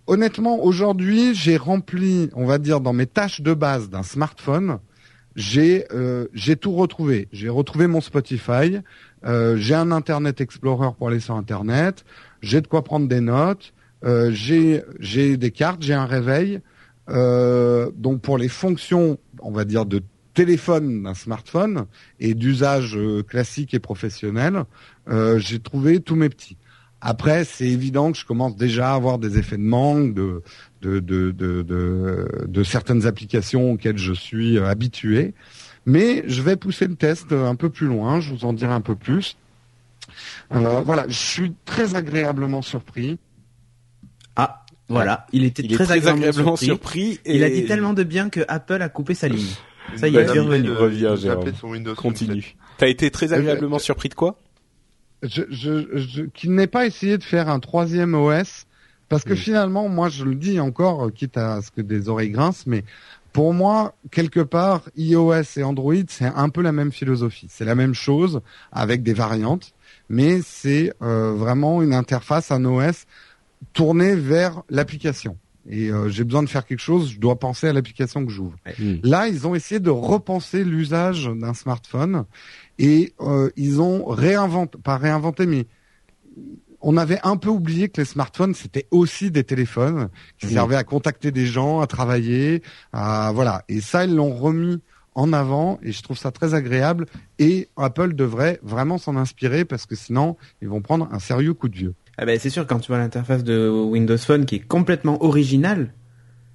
Honnêtement, 0.10 0.64
aujourd'hui, 0.64 1.36
j'ai 1.36 1.58
rempli, 1.58 2.30
on 2.34 2.46
va 2.46 2.60
dire, 2.60 2.80
dans 2.80 2.94
mes 2.94 3.08
tâches 3.08 3.42
de 3.42 3.54
base 3.54 3.90
d'un 3.90 4.04
smartphone, 4.04 4.78
j'ai 5.38 5.86
euh, 5.94 6.26
j'ai 6.34 6.58
tout 6.58 6.74
retrouvé. 6.74 7.30
J'ai 7.32 7.48
retrouvé 7.48 7.88
mon 7.88 8.02
Spotify, 8.02 8.80
euh, 9.24 9.56
j'ai 9.56 9.76
un 9.76 9.92
Internet 9.92 10.42
Explorer 10.42 10.90
pour 10.98 11.08
aller 11.08 11.20
sur 11.20 11.36
Internet, 11.36 12.04
j'ai 12.42 12.60
de 12.60 12.68
quoi 12.68 12.84
prendre 12.84 13.08
des 13.08 13.22
notes, 13.22 13.74
euh, 14.04 14.32
j'ai 14.34 14.84
j'ai 15.00 15.38
des 15.38 15.52
cartes, 15.52 15.82
j'ai 15.82 15.94
un 15.94 16.06
réveil. 16.06 16.60
Euh, 17.10 17.90
donc 17.96 18.22
pour 18.22 18.38
les 18.38 18.50
fonctions, 18.50 19.18
on 19.40 19.52
va 19.52 19.64
dire 19.64 19.86
de 19.86 20.02
téléphone 20.34 21.04
d'un 21.04 21.14
smartphone 21.14 21.86
et 22.20 22.34
d'usage 22.34 22.98
euh, 22.98 23.24
classique 23.24 23.74
et 23.74 23.80
professionnel, 23.80 24.66
euh, 25.08 25.40
j'ai 25.40 25.60
trouvé 25.60 26.00
tous 26.00 26.16
mes 26.16 26.30
petits. 26.30 26.58
Après, 27.00 27.44
c'est 27.44 27.68
évident 27.68 28.12
que 28.12 28.18
je 28.18 28.26
commence 28.26 28.56
déjà 28.56 28.92
à 28.92 28.96
avoir 28.96 29.20
des 29.20 29.38
effets 29.38 29.58
de 29.58 29.62
manque 29.62 30.16
de 30.16 30.42
de 30.82 31.00
de 31.00 31.32
de, 31.32 31.62
de, 31.62 32.28
de 32.48 32.64
certaines 32.64 33.06
applications 33.06 33.72
auxquelles 33.72 33.98
je 33.98 34.14
suis 34.14 34.58
euh, 34.58 34.68
habitué. 34.68 35.34
Mais 35.86 36.24
je 36.28 36.42
vais 36.42 36.56
pousser 36.58 36.88
le 36.88 36.96
test 36.96 37.32
un 37.32 37.56
peu 37.56 37.70
plus 37.70 37.88
loin. 37.88 38.20
Je 38.20 38.34
vous 38.34 38.46
en 38.46 38.54
dirai 38.54 38.74
un 38.74 38.82
peu 38.82 38.96
plus. 38.96 39.38
Euh, 40.54 40.82
voilà, 40.82 41.06
je 41.08 41.18
suis 41.18 41.54
très 41.66 41.96
agréablement 41.96 42.62
surpris. 42.62 43.20
Ah, 44.36 44.66
voilà. 44.90 45.26
Il 45.32 45.46
était 45.46 45.64
Il 45.64 45.72
est 45.72 45.76
très, 45.76 45.86
très 45.86 45.94
agréablement, 45.98 46.28
agréablement 46.28 46.56
surpris. 46.58 47.00
surpris. 47.14 47.20
et 47.26 47.38
Il 47.38 47.44
a 47.44 47.50
dit 47.50 47.66
tellement 47.66 47.94
de 47.94 48.04
bien 48.04 48.30
que 48.30 48.42
Apple 48.50 48.82
a 48.82 48.90
coupé 48.90 49.14
sa 49.14 49.30
ligne. 49.30 49.48
Ça 49.96 50.10
y 50.10 50.12
Il 50.12 50.18
est, 50.18 50.28
revenu. 50.30 50.72
Reviens, 50.72 51.16
il 51.16 51.56
son 51.56 51.70
Windows 51.70 51.96
Continue. 51.96 52.56
T'as 52.78 52.88
été 52.88 53.10
très 53.10 53.32
agréablement 53.32 53.80
surpris 53.80 54.10
de 54.10 54.14
quoi? 54.16 54.38
je, 55.24 55.44
je, 55.50 55.98
je, 55.98 56.24
qu'il 56.24 56.54
n'ait 56.54 56.68
pas 56.68 56.86
essayé 56.86 57.18
de 57.18 57.24
faire 57.24 57.50
un 57.50 57.60
troisième 57.60 58.14
OS, 58.14 58.67
parce 59.10 59.24
que 59.24 59.34
Mm. 59.34 59.38
finalement, 59.38 59.90
moi, 59.90 60.10
je 60.10 60.26
le 60.26 60.36
dis 60.36 60.60
encore, 60.60 61.12
quitte 61.14 61.38
à 61.38 61.62
ce 61.62 61.72
que 61.72 61.82
des 61.82 62.10
oreilles 62.10 62.32
grincent, 62.32 62.64
mais 62.68 62.84
pour 63.34 63.54
moi, 63.54 63.94
quelque 64.12 64.40
part, 64.40 64.82
iOS 64.98 65.44
et 65.58 65.64
Android, 65.64 65.94
c'est 66.08 66.26
un 66.26 66.50
peu 66.50 66.62
la 66.62 66.72
même 66.72 66.92
philosophie. 66.92 67.48
C'est 67.50 67.66
la 67.66 67.76
même 67.76 67.94
chose 67.94 68.42
avec 68.72 69.04
des 69.04 69.14
variantes, 69.14 69.74
mais 70.10 70.42
c'est 70.44 70.94
euh, 71.02 71.34
vraiment 71.34 71.82
une 71.84 71.94
interface, 71.94 72.52
un 72.52 72.66
OS 72.66 73.06
tourné 73.74 74.16
vers 74.16 74.64
l'application. 74.70 75.38
Et 75.70 75.92
euh, 75.92 76.08
j'ai 76.10 76.24
besoin 76.24 76.44
de 76.44 76.50
faire 76.50 76.66
quelque 76.66 76.80
chose, 76.80 77.12
je 77.12 77.20
dois 77.20 77.38
penser 77.38 77.68
à 77.68 77.74
l'application 77.74 78.26
que 78.26 78.32
j'ouvre. 78.32 78.56
Mm. 78.80 78.96
Là, 79.04 79.28
ils 79.28 79.46
ont 79.46 79.54
essayé 79.54 79.80
de 79.80 79.90
repenser 79.90 80.64
l'usage 80.64 81.30
d'un 81.36 81.54
smartphone 81.54 82.24
et 82.80 83.14
euh, 83.20 83.50
ils 83.56 83.82
ont 83.82 84.06
réinventé, 84.06 84.78
pas 84.84 84.98
réinventé, 84.98 85.46
mais 85.46 85.68
on 86.82 86.98
avait 86.98 87.20
un 87.24 87.38
peu 87.38 87.50
oublié 87.50 87.90
que 87.90 88.02
les 88.02 88.06
smartphones 88.06 88.54
c'était 88.54 88.88
aussi 88.92 89.32
des 89.32 89.44
téléphones 89.44 90.10
qui 90.38 90.48
servaient 90.48 90.76
à 90.76 90.84
contacter 90.84 91.32
des 91.32 91.46
gens, 91.46 91.82
à 91.82 91.88
travailler, 91.88 92.62
à 92.94 93.32
voilà. 93.34 93.64
Et 93.70 93.82
ça, 93.82 94.06
ils 94.06 94.16
l'ont 94.16 94.34
remis 94.36 94.82
en 95.16 95.34
avant 95.34 95.80
et 95.82 95.92
je 95.92 96.02
trouve 96.04 96.18
ça 96.18 96.32
très 96.32 96.54
agréable. 96.54 97.08
Et 97.40 97.70
Apple 97.76 98.14
devrait 98.14 98.60
vraiment 98.62 98.98
s'en 98.98 99.16
inspirer 99.16 99.66
parce 99.66 99.86
que 99.86 99.96
sinon, 99.96 100.38
ils 100.62 100.68
vont 100.68 100.82
prendre 100.82 101.08
un 101.12 101.20
sérieux 101.20 101.54
coup 101.54 101.70
de 101.70 101.76
vieux. 101.76 101.96
Ah 102.18 102.26
ben, 102.26 102.40
c'est 102.40 102.50
sûr, 102.50 102.66
quand 102.66 102.80
tu 102.80 102.88
vois 102.92 103.00
l'interface 103.00 103.44
de 103.44 103.70
Windows 103.70 104.18
Phone 104.18 104.46
qui 104.46 104.56
est 104.56 104.68
complètement 104.68 105.24
originale, 105.24 105.94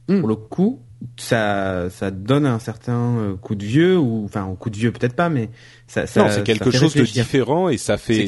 Mm. 0.08 0.20
pour 0.20 0.28
le 0.28 0.36
coup, 0.36 0.80
ça, 1.16 1.88
ça 1.90 2.10
donne 2.10 2.46
un 2.46 2.58
certain 2.58 3.18
euh, 3.18 3.36
coup 3.36 3.54
de 3.54 3.64
vieux, 3.64 3.98
ou 3.98 4.24
enfin, 4.24 4.44
un 4.44 4.54
coup 4.54 4.70
de 4.70 4.76
vieux 4.76 4.92
peut-être 4.92 5.14
pas, 5.14 5.28
mais 5.28 5.50
ça, 5.92 6.06
ça 6.06 6.22
Non, 6.22 6.28
c'est 6.30 6.36
ça 6.36 6.40
quelque 6.42 6.70
fait 6.70 6.78
chose 6.78 6.94
de 6.94 7.02
différent 7.02 7.68
et 7.68 7.76
ça 7.76 7.98
fait, 7.98 8.26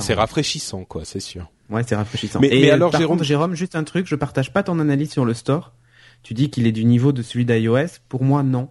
c'est 0.00 0.14
rafraîchissant, 0.14 0.84
quoi, 0.84 1.04
c'est 1.04 1.20
sûr. 1.20 1.50
Ouais, 1.68 1.82
c'est 1.86 1.94
rafraîchissant. 1.94 2.40
Mais- 2.40 2.48
Et 2.48 2.62
mais 2.62 2.70
alors, 2.70 2.90
par 2.90 3.00
Jérôme- 3.00 3.16
contre, 3.18 3.24
Jérôme, 3.24 3.54
juste 3.54 3.76
un 3.76 3.84
truc, 3.84 4.06
je 4.06 4.14
partage 4.14 4.52
pas 4.52 4.62
ton 4.62 4.78
analyse 4.78 5.10
sur 5.10 5.24
le 5.24 5.34
store. 5.34 5.72
Tu 6.22 6.32
dis 6.34 6.48
qu'il 6.50 6.66
est 6.66 6.72
du 6.72 6.84
niveau 6.84 7.12
de 7.12 7.20
celui 7.22 7.44
d'iOS. 7.44 7.98
Pour 8.08 8.24
moi, 8.24 8.42
non. 8.42 8.68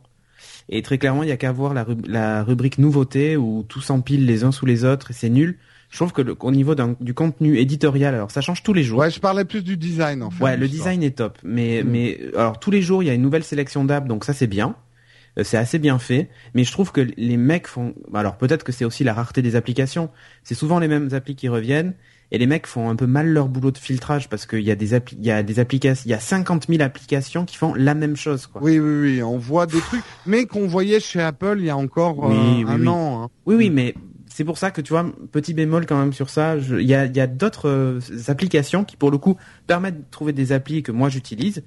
Et 0.69 0.81
très 0.81 0.97
clairement, 0.97 1.21
il 1.23 1.29
y 1.29 1.31
a 1.31 1.37
qu'à 1.37 1.51
voir 1.51 1.73
la, 1.73 1.83
rub- 1.83 2.07
la 2.07 2.43
rubrique 2.43 2.77
nouveauté 2.77 3.37
où 3.37 3.63
tout 3.67 3.81
s'empile 3.81 4.25
les 4.25 4.43
uns 4.43 4.51
sous 4.51 4.65
les 4.65 4.85
autres 4.85 5.11
et 5.11 5.13
c'est 5.13 5.29
nul. 5.29 5.57
Je 5.89 5.97
trouve 5.97 6.13
que 6.13 6.21
le- 6.21 6.35
au 6.39 6.51
niveau 6.51 6.73
du 7.01 7.13
contenu 7.13 7.57
éditorial, 7.59 8.15
alors 8.15 8.31
ça 8.31 8.41
change 8.41 8.63
tous 8.63 8.73
les 8.73 8.83
jours. 8.83 8.99
Ouais, 8.99 9.11
je 9.11 9.19
parlais 9.19 9.43
plus 9.45 9.63
du 9.63 9.75
design 9.77 10.23
en 10.23 10.31
fait. 10.31 10.43
Ouais, 10.43 10.57
le 10.57 10.67
design 10.69 11.03
est 11.03 11.17
top, 11.17 11.37
mais 11.43 11.83
Mm. 11.83 11.89
mais 11.89 12.19
alors 12.37 12.59
tous 12.59 12.71
les 12.71 12.81
jours 12.81 13.03
il 13.03 13.07
y 13.07 13.09
a 13.09 13.13
une 13.13 13.21
nouvelle 13.21 13.43
sélection 13.43 13.83
d'apps, 13.83 14.07
donc 14.07 14.23
ça 14.23 14.33
c'est 14.33 14.47
bien, 14.47 14.69
Euh, 14.69 14.73
c'est 15.43 15.57
assez 15.57 15.79
bien 15.79 15.97
fait. 15.99 16.29
Mais 16.53 16.63
je 16.63 16.71
trouve 16.71 16.91
que 16.91 17.01
les 17.17 17.37
mecs 17.37 17.67
font, 17.67 17.93
alors 18.13 18.37
peut-être 18.37 18.63
que 18.63 18.71
c'est 18.71 18.85
aussi 18.85 19.03
la 19.03 19.13
rareté 19.13 19.41
des 19.41 19.55
applications. 19.55 20.09
C'est 20.43 20.55
souvent 20.55 20.79
les 20.79 20.87
mêmes 20.87 21.09
applis 21.13 21.35
qui 21.35 21.47
reviennent 21.49 21.93
et 22.31 22.37
les 22.37 22.47
mecs 22.47 22.65
font 22.67 22.89
un 22.89 22.95
peu 22.95 23.07
mal 23.07 23.27
leur 23.27 23.49
boulot 23.49 23.71
de 23.71 23.77
filtrage 23.77 24.29
parce 24.29 24.45
qu'il 24.45 24.61
y 24.61 24.71
a 24.71 24.75
des 24.75 24.93
appli, 24.93 25.17
il 25.19 25.25
y 25.25 25.31
a 25.31 25.43
des 25.43 25.59
applications, 25.59 26.03
il 26.05 26.11
y 26.11 26.13
a 26.13 26.19
50 26.19 26.67
000 26.69 26.81
applications 26.81 27.43
qui 27.45 27.57
font 27.57 27.73
la 27.73 27.93
même 27.93 28.15
chose 28.15 28.47
quoi. 28.47 28.61
Oui, 28.63 28.79
oui, 28.79 29.01
oui, 29.01 29.23
on 29.23 29.37
voit 29.37 29.65
des 29.65 29.79
trucs, 29.79 30.03
mais 30.25 30.45
qu'on 30.45 30.67
voyait 30.67 30.99
chez 31.01 31.21
Apple 31.21 31.55
il 31.59 31.65
y 31.65 31.69
a 31.69 31.75
encore 31.77 32.19
Oui, 32.19 32.35
euh, 32.35 32.39
oui, 32.57 32.63
un 32.67 32.79
oui. 32.81 32.87
an. 32.87 33.23
hein. 33.23 33.29
Oui, 33.45 33.55
oui, 33.55 33.69
mais 33.69 33.95
c'est 34.33 34.45
pour 34.45 34.57
ça 34.57 34.71
que 34.71 34.79
tu 34.79 34.93
vois, 34.93 35.05
petit 35.33 35.53
bémol 35.53 35.85
quand 35.85 35.99
même 35.99 36.13
sur 36.13 36.29
ça. 36.29 36.57
je- 36.57 36.77
Il 36.77 36.87
y 36.87 36.95
a, 36.95 37.03
il 37.05 37.15
y 37.17 37.19
a 37.19 37.27
d'autres 37.27 37.67
euh, 37.67 37.99
applications 38.29 38.85
qui, 38.85 38.95
pour 38.95 39.11
le 39.11 39.17
coup, 39.17 39.35
permettent 39.67 39.97
de 39.99 40.05
trouver 40.09 40.31
des 40.31 40.53
applis 40.53 40.83
que 40.83 40.93
moi 40.93 41.09
j'utilise, 41.09 41.63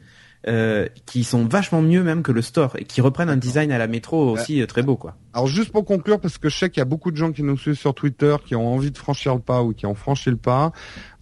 euh, 0.47 0.87
qui 1.07 1.25
sont 1.25 1.47
vachement 1.47 1.81
mieux 1.81 2.03
même 2.03 2.23
que 2.23 2.31
le 2.31 2.43
store 2.43 2.75
et 2.79 2.85
qui 2.85 3.01
reprennent 3.01 3.31
un 3.31 3.37
design 3.37 3.73
à 3.73 3.79
la 3.79 3.87
métro 3.87 4.31
aussi 4.31 4.61
euh, 4.61 4.67
très 4.67 4.83
beau, 4.83 4.97
quoi. 4.97 5.17
Alors 5.33 5.47
juste 5.47 5.73
pour 5.73 5.85
conclure, 5.85 6.21
parce 6.21 6.37
que 6.37 6.49
je 6.49 6.59
sais 6.59 6.71
qu'il 6.71 6.81
y 6.81 6.83
a 6.83 6.87
beaucoup 6.87 7.11
de 7.11 7.17
gens 7.17 7.33
qui 7.33 7.43
nous 7.43 7.57
suivent 7.57 7.79
sur 7.79 7.95
Twitter, 7.95 8.37
qui 8.45 8.55
ont 8.55 8.75
envie 8.75 8.91
de 8.91 8.99
franchir 8.99 9.35
le 9.35 9.41
pas 9.41 9.63
ou 9.63 9.73
qui 9.73 9.87
ont 9.87 9.95
franchi 9.95 10.31
le 10.31 10.37
pas. 10.37 10.73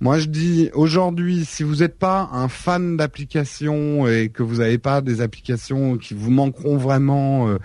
Moi 0.01 0.19
je 0.19 0.27
dis 0.27 0.71
aujourd'hui, 0.75 1.45
si 1.45 1.63
vous 1.63 1.77
n'êtes 1.77 1.99
pas 1.99 2.29
un 2.33 2.49
fan 2.49 2.97
d'applications 2.97 4.09
et 4.09 4.29
que 4.29 4.43
vous 4.43 4.57
n'avez 4.57 4.79
pas 4.79 5.01
des 5.01 5.21
applications 5.21 5.97
qui 5.99 6.15
vous 6.15 6.31
manqueront 6.31 6.77
vraiment, 6.77 7.49
euh, 7.49 7.59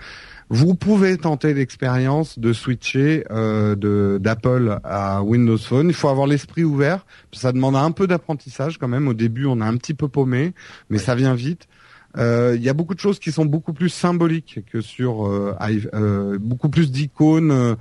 vous 0.50 0.74
pouvez 0.74 1.18
tenter 1.18 1.52
l'expérience 1.52 2.38
de 2.38 2.52
switcher 2.52 3.24
euh, 3.30 4.18
d'Apple 4.18 4.78
à 4.82 5.22
Windows 5.22 5.58
Phone. 5.58 5.88
Il 5.88 5.94
faut 5.94 6.08
avoir 6.08 6.26
l'esprit 6.26 6.64
ouvert. 6.64 7.04
Ça 7.32 7.52
demande 7.52 7.76
un 7.76 7.90
peu 7.90 8.06
d'apprentissage 8.06 8.78
quand 8.78 8.88
même. 8.88 9.08
Au 9.08 9.14
début, 9.14 9.44
on 9.44 9.60
est 9.60 9.64
un 9.64 9.76
petit 9.76 9.94
peu 9.94 10.08
paumé, 10.08 10.54
mais 10.88 10.98
ça 10.98 11.14
vient 11.14 11.34
vite. 11.34 11.68
Euh, 12.16 12.54
Il 12.56 12.62
y 12.62 12.70
a 12.70 12.72
beaucoup 12.72 12.94
de 12.94 13.00
choses 13.00 13.18
qui 13.18 13.30
sont 13.30 13.44
beaucoup 13.44 13.74
plus 13.74 13.90
symboliques 13.90 14.60
que 14.72 14.80
sur 14.80 15.26
euh, 15.26 15.54
euh, 15.94 16.38
beaucoup 16.40 16.70
plus 16.70 16.90
d'icônes 16.90 17.50
euh, 17.50 17.74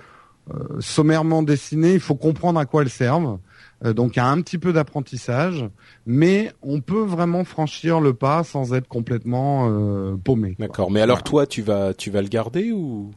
sommairement 0.80 1.44
dessinées. 1.44 1.94
Il 1.94 2.00
faut 2.02 2.16
comprendre 2.16 2.60
à 2.60 2.66
quoi 2.66 2.82
elles 2.82 2.90
servent. 2.90 3.40
Euh, 3.86 3.94
donc 3.94 4.16
il 4.16 4.20
y 4.20 4.22
a 4.22 4.28
un 4.28 4.42
petit 4.42 4.58
peu 4.58 4.74
d'apprentissage, 4.74 5.66
mais 6.06 6.52
on 6.62 6.82
peut 6.82 7.04
vraiment 7.04 7.44
franchir 7.44 8.00
le 8.00 8.14
pas 8.14 8.44
sans 8.44 8.74
être 8.74 8.88
complètement 8.88 9.70
euh, 9.70 10.16
paumé. 10.18 10.56
D'accord. 10.60 10.90
Mais 10.92 11.02
alors 11.02 11.18
Voilà. 11.18 11.24
toi, 11.30 11.48
tu 11.48 11.62
vas, 11.62 11.94
tu 11.94 12.10
vas 12.10 12.22
le 12.22 12.28
garder 12.28 12.72
ou? 12.72 13.12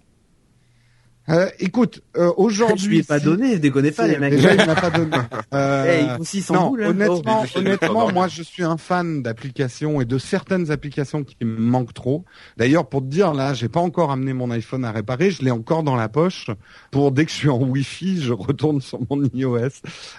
Euh, 1.31 1.49
écoute, 1.61 2.03
euh, 2.17 2.33
aujourd'hui, 2.37 2.85
je 2.85 2.89
lui 2.91 2.99
ai 2.99 3.03
pas 3.03 3.21
donné, 3.21 3.59
déconnez 3.59 3.93
pas 3.93 4.07
les 4.07 4.19
mecs. 4.19 4.33
Déjà, 4.35 4.55
il 4.55 4.67
m'a 4.67 4.75
pas 4.75 4.91
donné. 4.91 5.17
Euh, 5.53 5.99
Eh, 6.01 6.05
il 6.05 6.17
faut 6.17 6.25
600 6.25 6.55
non, 6.55 6.69
boules, 6.69 6.85
hein. 6.85 6.91
honnêtement, 6.91 7.45
Oh. 7.45 7.59
honnêtement, 7.59 8.13
moi, 8.13 8.29
je 8.29 8.43
suis 8.43 8.63
un 8.63 8.77
fan 8.77 9.23
d'applications 9.23 10.01
et 10.01 10.05
de 10.05 10.17
certaines 10.19 10.71
applications 10.71 11.25
qui 11.25 11.37
me 11.45 11.59
manquent 11.59 11.93
trop. 11.95 12.25
D'ailleurs, 12.57 12.89
pour 12.89 13.01
te 13.01 13.07
dire, 13.07 13.35
là, 13.35 13.53
j'ai 13.53 13.69
pas 13.69 13.81
encore 13.81 14.11
amené 14.13 14.33
mon 14.33 14.51
iPhone 14.51 14.85
à 14.85 14.93
réparer. 14.93 15.31
Je 15.31 15.43
l'ai 15.43 15.51
encore 15.51 15.83
dans 15.83 15.97
la 15.97 16.09
poche. 16.09 16.51
Pour 16.93 17.11
dès 17.13 17.25
que 17.25 17.31
je 17.33 17.37
suis 17.37 17.49
en 17.49 17.61
Wi-Fi, 17.63 18.21
je 18.23 18.33
retourne 18.33 18.81
sur 18.81 19.01
mon 19.11 19.25
iOS 19.35 19.59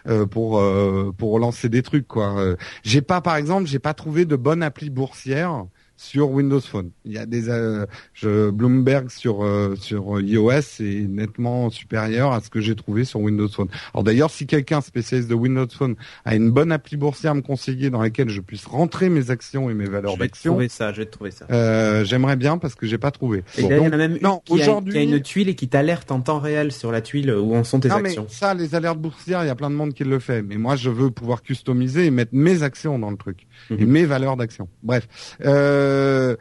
euh, 0.07 0.25
pour 0.25 0.59
euh, 0.59 1.13
pour 1.17 1.39
lancer 1.39 1.69
des 1.69 1.81
trucs. 1.81 2.07
Quoi. 2.07 2.37
Euh, 2.39 2.55
j'ai 2.83 3.01
pas, 3.01 3.21
par 3.21 3.35
exemple, 3.37 3.67
j'ai 3.67 3.79
pas 3.79 3.93
trouvé 3.93 4.25
de 4.25 4.35
bonne 4.35 4.63
appli 4.63 4.89
boursière 4.89 5.65
sur 6.01 6.31
Windows 6.31 6.59
Phone. 6.59 6.89
Il 7.05 7.11
y 7.13 7.19
a 7.19 7.27
des 7.27 7.47
euh, 7.49 7.85
je, 8.13 8.49
Bloomberg 8.49 9.09
sur 9.11 9.43
euh, 9.43 9.75
sur 9.75 10.19
iOS 10.19 10.49
est 10.79 11.07
nettement 11.07 11.69
supérieur 11.69 12.31
à 12.33 12.41
ce 12.41 12.49
que 12.49 12.59
j'ai 12.59 12.75
trouvé 12.75 13.05
sur 13.05 13.19
Windows 13.19 13.47
Phone. 13.47 13.67
Alors 13.93 14.03
d'ailleurs, 14.03 14.31
si 14.31 14.47
quelqu'un 14.47 14.81
spécialiste 14.81 15.29
de 15.29 15.35
Windows 15.35 15.67
Phone 15.71 15.95
a 16.25 16.35
une 16.35 16.49
bonne 16.49 16.71
appli 16.71 16.97
boursière 16.97 17.33
à 17.33 17.35
me 17.35 17.41
conseiller 17.41 17.91
dans 17.91 18.01
laquelle 18.01 18.29
je 18.29 18.41
puisse 18.41 18.65
rentrer 18.65 19.09
mes 19.09 19.29
actions 19.29 19.69
et 19.69 19.75
mes 19.75 19.85
valeurs 19.85 20.13
Je 20.15 20.19
vais 20.19 20.25
te 20.27 20.31
d'action, 20.31 20.53
trouver 20.53 20.69
ça, 20.69 20.91
je 20.91 20.97
vais 21.01 21.05
te 21.05 21.11
trouver 21.11 21.29
ça. 21.31 21.45
euh, 21.51 22.03
j'aimerais 22.03 22.35
bien 22.35 22.57
parce 22.57 22.73
que 22.73 22.87
j'ai 22.87 22.97
pas 22.97 23.11
trouvé. 23.11 23.43
Et 23.59 23.61
Bon, 23.61 23.69
là, 23.69 23.77
il 23.77 23.77
y 23.77 23.81
en 23.81 23.83
donc- 23.85 23.93
a 23.93 23.97
même 23.97 24.17
non, 24.23 24.41
qui 24.43 24.53
a, 24.63 24.81
qui 24.81 24.97
a 24.97 25.01
une 25.03 25.21
tuile 25.21 25.49
et 25.49 25.55
qui 25.55 25.67
t'alerte 25.69 26.11
en 26.11 26.21
temps 26.21 26.39
réel 26.39 26.71
sur 26.71 26.91
la 26.91 27.01
tuile 27.01 27.31
où 27.31 27.53
en 27.53 27.63
sont 27.63 27.79
tes 27.79 27.89
non, 27.89 27.99
mais 28.01 28.09
actions. 28.09 28.25
ça, 28.27 28.55
les 28.55 28.73
alertes 28.73 28.97
boursières, 28.99 29.43
il 29.43 29.47
y 29.47 29.51
a 29.51 29.55
plein 29.55 29.69
de 29.69 29.75
monde 29.75 29.93
qui 29.93 30.03
le 30.03 30.17
fait. 30.17 30.41
Mais 30.41 30.57
moi, 30.57 30.75
je 30.75 30.89
veux 30.89 31.11
pouvoir 31.11 31.43
customiser 31.43 32.07
et 32.07 32.11
mettre 32.11 32.31
mes 32.33 32.63
actions 32.63 32.97
dans 32.97 33.11
le 33.11 33.17
truc 33.17 33.45
et 33.69 33.75
Mhm. 33.85 33.85
mes 33.85 34.05
valeurs 34.05 34.35
d'action. 34.35 34.67
Bref, 34.81 35.07
euh, 35.45 35.90
euh, 35.91 36.35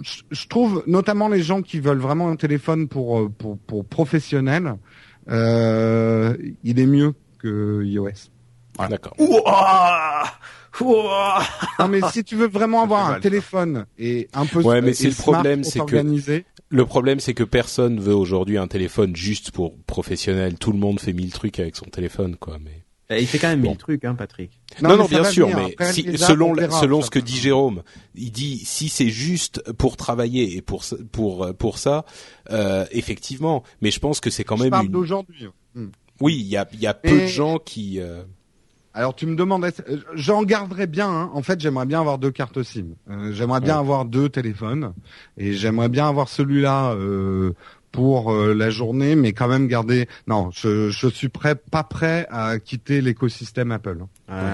je, 0.00 0.22
je 0.30 0.46
trouve 0.48 0.82
notamment 0.86 1.28
les 1.28 1.42
gens 1.42 1.62
qui 1.62 1.80
veulent 1.80 1.98
vraiment 1.98 2.28
un 2.30 2.36
téléphone 2.36 2.88
pour 2.88 3.18
euh, 3.20 3.28
pour, 3.28 3.58
pour 3.58 3.84
professionnel, 3.84 4.74
euh, 5.30 6.36
il 6.64 6.78
est 6.80 6.86
mieux 6.86 7.14
que 7.38 7.82
iOS. 7.84 8.30
D'accord. 8.88 9.14
Non, 11.78 11.88
mais 11.88 12.00
si 12.10 12.24
tu 12.24 12.34
veux 12.36 12.48
vraiment 12.48 12.82
avoir 12.82 13.10
un 13.10 13.20
téléphone 13.20 13.84
et 13.98 14.28
un 14.32 14.46
peu 14.46 14.60
Ouais, 14.62 14.80
mais 14.80 14.94
c'est 14.94 15.08
le 15.08 15.14
problème, 15.14 15.60
pour 15.62 15.70
c'est 15.70 15.78
que- 15.80 15.84
Le 16.70 16.86
problème, 16.86 17.20
c'est 17.20 17.34
que 17.34 17.44
personne 17.44 18.00
veut 18.00 18.14
aujourd'hui 18.14 18.56
un 18.56 18.66
téléphone 18.66 19.14
juste 19.14 19.50
pour 19.50 19.76
professionnel. 19.84 20.54
Tout 20.58 20.72
le 20.72 20.78
monde 20.78 20.98
fait 21.00 21.12
mille 21.12 21.30
trucs 21.30 21.60
avec 21.60 21.76
son 21.76 21.84
téléphone, 21.84 22.36
quoi. 22.36 22.56
Mais 22.64 22.81
Il 23.10 23.26
fait 23.26 23.38
quand 23.38 23.48
même 23.48 23.60
Bon. 23.60 23.70
mille 23.70 23.78
trucs, 23.78 24.04
hein, 24.06 24.14
Patrick. 24.14 24.52
non, 24.80 24.96
non, 24.96 25.04
bien 25.06 25.22
sûr, 25.24 25.46
venir. 25.48 25.58
mais 25.66 25.72
Après, 25.72 25.92
si- 25.92 26.16
selon 26.16 26.54
verra, 26.54 26.80
selon 26.80 27.02
ce 27.02 27.10
que 27.10 27.18
dit 27.18 27.36
Jérôme, 27.36 27.82
il 28.14 28.32
dit 28.32 28.58
si 28.64 28.88
c'est 28.88 29.10
juste 29.10 29.62
pour 29.74 29.96
travailler 29.98 30.56
et 30.56 30.62
pour 30.62 30.82
pour 31.10 31.54
pour 31.56 31.76
ça, 31.78 32.04
euh, 32.50 32.86
effectivement. 32.90 33.64
Mais 33.82 33.90
je 33.90 34.00
pense 34.00 34.20
que 34.20 34.30
c'est 34.30 34.44
quand 34.44 34.56
je 34.56 34.62
même 34.62 34.70
parle 34.70 34.86
une. 34.86 34.92
d'aujourd'hui. 34.92 35.48
Hmm. 35.74 35.88
Oui, 36.20 36.36
il 36.40 36.46
y 36.46 36.56
a 36.56 36.66
il 36.72 36.80
y 36.80 36.86
a 36.86 36.94
peu 36.94 37.20
de 37.22 37.26
gens 37.26 37.58
qui. 37.58 38.00
euh, 38.00 38.22
Alors 38.94 39.14
tu 39.14 39.26
me 39.26 39.36
demandes, 39.36 39.64
est-ce- 39.64 39.82
euh, 39.90 39.98
j'en 40.14 40.42
garderais 40.42 40.86
bien. 40.86 41.08
hein. 41.10 41.30
En 41.34 41.42
fait, 41.42 41.60
j'aimerais 41.60 41.86
bien 41.86 42.00
avoir 42.00 42.18
deux 42.18 42.30
cartes 42.30 42.62
SIM. 42.62 42.94
Euh, 43.10 43.32
j'aimerais 43.32 43.60
bien 43.60 43.74
Ouais. 43.74 43.80
avoir 43.80 44.04
deux 44.04 44.28
téléphones 44.28 44.94
et 45.36 45.52
j'aimerais 45.54 45.88
bien 45.90 46.08
avoir 46.08 46.28
celui-là 46.28 46.92
euh, 46.94 47.52
pour 47.92 48.32
euh, 48.32 48.54
la 48.54 48.70
journée, 48.70 49.14
mais 49.14 49.32
quand 49.32 49.48
même 49.48 49.68
garder. 49.68 50.08
Non, 50.26 50.50
je 50.50 50.90
je 50.90 51.06
suis 51.08 51.28
prêt, 51.28 51.54
pas 51.54 51.84
prêt 51.84 52.26
à 52.30 52.58
quitter 52.58 53.00
l'écosystème 53.00 53.70
Apple. 53.70 53.98
hein. 54.02 54.08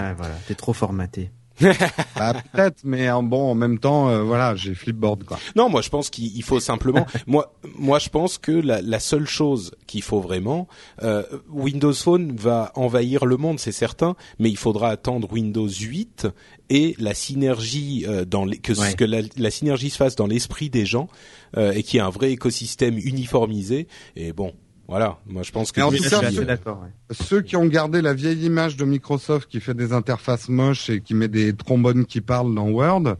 Ouais, 0.09 0.13
voilà, 0.17 0.35
t'es 0.47 0.55
trop 0.55 0.73
formaté. 0.73 1.31
Bah, 2.15 2.33
Peut-être, 2.53 2.79
mais 2.83 3.09
en 3.09 3.23
bon, 3.23 3.51
en 3.51 3.55
même 3.55 3.79
temps, 3.79 4.09
euh, 4.09 4.21
voilà, 4.23 4.55
j'ai 4.55 4.73
Flipboard 4.75 5.23
quoi. 5.23 5.39
Non, 5.55 5.69
moi 5.69 5.81
je 5.81 5.89
pense 5.89 6.09
qu'il 6.09 6.35
il 6.35 6.43
faut 6.43 6.59
simplement. 6.59 7.05
moi, 7.27 7.53
moi 7.77 7.99
je 7.99 8.09
pense 8.09 8.37
que 8.37 8.51
la, 8.51 8.81
la 8.81 8.99
seule 8.99 9.27
chose 9.27 9.71
qu'il 9.87 10.01
faut 10.01 10.19
vraiment, 10.21 10.67
euh, 11.03 11.23
Windows 11.49 11.93
Phone 11.93 12.35
va 12.35 12.71
envahir 12.75 13.25
le 13.25 13.37
monde, 13.37 13.59
c'est 13.59 13.71
certain, 13.71 14.15
mais 14.39 14.49
il 14.49 14.57
faudra 14.57 14.89
attendre 14.89 15.31
Windows 15.31 15.67
8 15.69 16.27
et 16.69 16.95
la 16.99 17.13
synergie 17.13 18.05
euh, 18.07 18.25
dans 18.25 18.45
les, 18.45 18.57
que, 18.57 18.73
Ouais. 18.79 18.93
que 18.93 19.03
la, 19.05 19.21
la 19.37 19.51
synergie 19.51 19.89
se 19.89 19.97
fasse 19.97 20.15
dans 20.15 20.27
l'esprit 20.27 20.69
des 20.69 20.85
gens 20.85 21.07
euh, 21.57 21.71
et 21.71 21.83
qu'il 21.83 21.97
y 21.97 21.99
ait 21.99 22.05
un 22.05 22.09
vrai 22.09 22.31
écosystème 22.31 22.97
uniformisé. 22.97 23.87
Et 24.15 24.33
bon, 24.33 24.53
voilà. 24.89 25.17
Moi 25.27 25.43
je 25.43 25.51
pense 25.51 25.71
que 25.71 25.79
Mais 25.79 25.85
en 25.85 25.91
tout 25.91 26.03
cas, 26.09 26.19
ouais. 26.81 26.89
Ceux 27.11 27.41
qui 27.41 27.55
ont 27.55 27.65
gardé 27.67 28.01
la 28.01 28.13
vieille 28.13 28.43
image 28.45 28.75
de 28.75 28.83
Microsoft 28.85 29.47
qui 29.49 29.59
fait 29.61 29.73
des 29.75 29.93
interfaces 29.93 30.49
moches 30.49 30.89
et 30.89 30.99
qui 30.99 31.13
met 31.13 31.27
des 31.29 31.53
trombones 31.53 32.05
qui 32.05 32.19
parlent 32.21 32.53
dans 32.53 32.67
Word, 32.69 33.15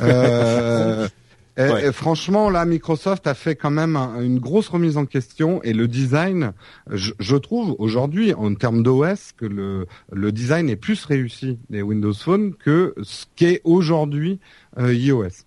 euh, 0.00 1.08
et- 1.56 1.62
Ouais. 1.70 1.86
et 1.88 1.92
franchement, 1.92 2.48
là, 2.48 2.64
Microsoft 2.64 3.26
a 3.26 3.34
fait 3.34 3.56
quand 3.56 3.70
même 3.70 3.94
un- 3.94 4.22
une 4.22 4.38
grosse 4.38 4.68
remise 4.68 4.96
en 4.96 5.04
question 5.04 5.62
et 5.62 5.74
le 5.74 5.86
design, 5.86 6.52
je, 6.90 7.12
je 7.18 7.36
trouve 7.36 7.76
aujourd'hui, 7.78 8.32
en 8.32 8.54
termes 8.54 8.82
d'OS, 8.82 9.32
que 9.36 9.44
le, 9.44 9.86
le 10.10 10.32
design 10.32 10.70
est 10.70 10.76
plus 10.76 11.04
réussi 11.04 11.58
des 11.68 11.82
Windows 11.82 12.14
Phone 12.14 12.54
que 12.54 12.94
ce 13.02 13.26
qu'est 13.36 13.60
aujourd'hui 13.64 14.40
euh, 14.78 14.94
iOS. 14.94 15.44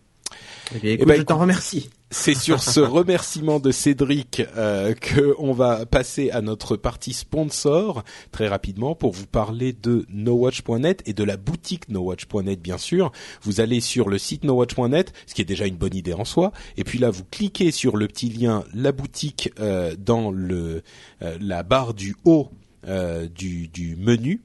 Eh 0.74 0.80
bien, 0.80 0.93
écoute, 0.93 1.07
ben, 1.07 1.18
je 1.18 1.22
t'en 1.22 1.38
remercie. 1.38 1.89
C'est 2.09 2.34
sur 2.34 2.61
ce 2.61 2.80
remerciement 2.82 3.59
de 3.59 3.72
Cédric 3.72 4.41
euh, 4.55 4.93
que 4.93 5.36
on 5.38 5.51
va 5.51 5.86
passer 5.86 6.32
à 6.32 6.41
notre 6.41 6.78
partie 6.78 7.13
sponsor 7.13 8.03
très 8.32 8.47
rapidement 8.47 8.95
pour 8.95 9.11
vous 9.11 9.26
parler 9.26 9.74
de 9.74 10.05
NoWatch.net 10.09 11.03
et 11.05 11.13
de 11.13 11.24
la 11.24 11.38
boutique 11.38 11.89
NoWatch.net 11.89 12.61
bien 12.61 12.78
sûr. 12.78 13.11
Vous 13.41 13.59
allez 13.59 13.82
sur 13.82 14.09
le 14.09 14.18
site 14.18 14.43
NoWatch.net, 14.43 15.13
ce 15.28 15.34
qui 15.34 15.41
est 15.41 15.45
déjà 15.45 15.66
une 15.66 15.78
bonne 15.78 15.95
idée 15.95 16.13
en 16.13 16.26
soi, 16.26 16.51
et 16.78 16.84
puis 16.84 16.99
là 16.99 17.09
vous 17.09 17.26
cliquez 17.30 17.72
sur 17.72 17.97
le 17.97 18.07
petit 18.07 18.30
lien 18.30 18.63
la 18.74 18.91
boutique 18.91 19.51
euh, 19.59 19.95
dans 19.97 20.32
le 20.32 20.84
euh, 21.22 21.38
la 21.41 21.63
barre 21.63 21.93
du 21.93 22.16
haut 22.24 22.49
euh, 22.88 23.28
du, 23.28 23.68
du 23.68 23.95
menu. 23.95 24.41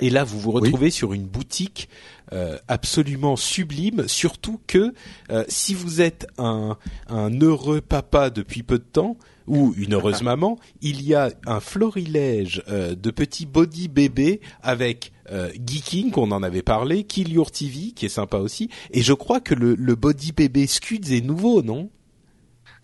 Et 0.00 0.10
là, 0.10 0.24
vous 0.24 0.40
vous 0.40 0.50
retrouvez 0.50 0.90
sur 0.90 1.12
une 1.12 1.26
boutique 1.26 1.88
euh, 2.32 2.58
absolument 2.68 3.36
sublime, 3.36 4.08
surtout 4.08 4.60
que 4.66 4.92
euh, 5.30 5.44
si 5.48 5.74
vous 5.74 6.00
êtes 6.00 6.26
un, 6.36 6.76
un 7.08 7.30
heureux 7.40 7.80
papa 7.80 8.30
depuis 8.30 8.62
peu 8.62 8.78
de 8.78 8.84
temps 8.84 9.16
ou 9.46 9.74
une 9.76 9.94
heureuse 9.94 10.22
maman, 10.24 10.58
il 10.80 11.02
y 11.02 11.14
a 11.14 11.30
un 11.46 11.60
florilège 11.60 12.62
euh, 12.68 12.94
de 12.94 13.10
petits 13.10 13.46
body 13.46 13.88
bébés 13.88 14.40
avec 14.62 15.12
euh, 15.30 15.50
Geeking, 15.64 16.10
qu'on 16.10 16.32
en 16.32 16.42
avait 16.42 16.62
parlé, 16.62 17.04
Kill 17.04 17.32
Your 17.32 17.50
TV, 17.50 17.92
qui 17.92 18.06
est 18.06 18.10
sympa 18.10 18.38
aussi, 18.38 18.68
et 18.90 19.02
je 19.02 19.12
crois 19.12 19.40
que 19.40 19.54
le, 19.54 19.74
le 19.74 19.94
body 19.94 20.32
bébé 20.32 20.66
Scuds 20.66 21.12
est 21.14 21.24
nouveau, 21.24 21.62
non? 21.62 21.90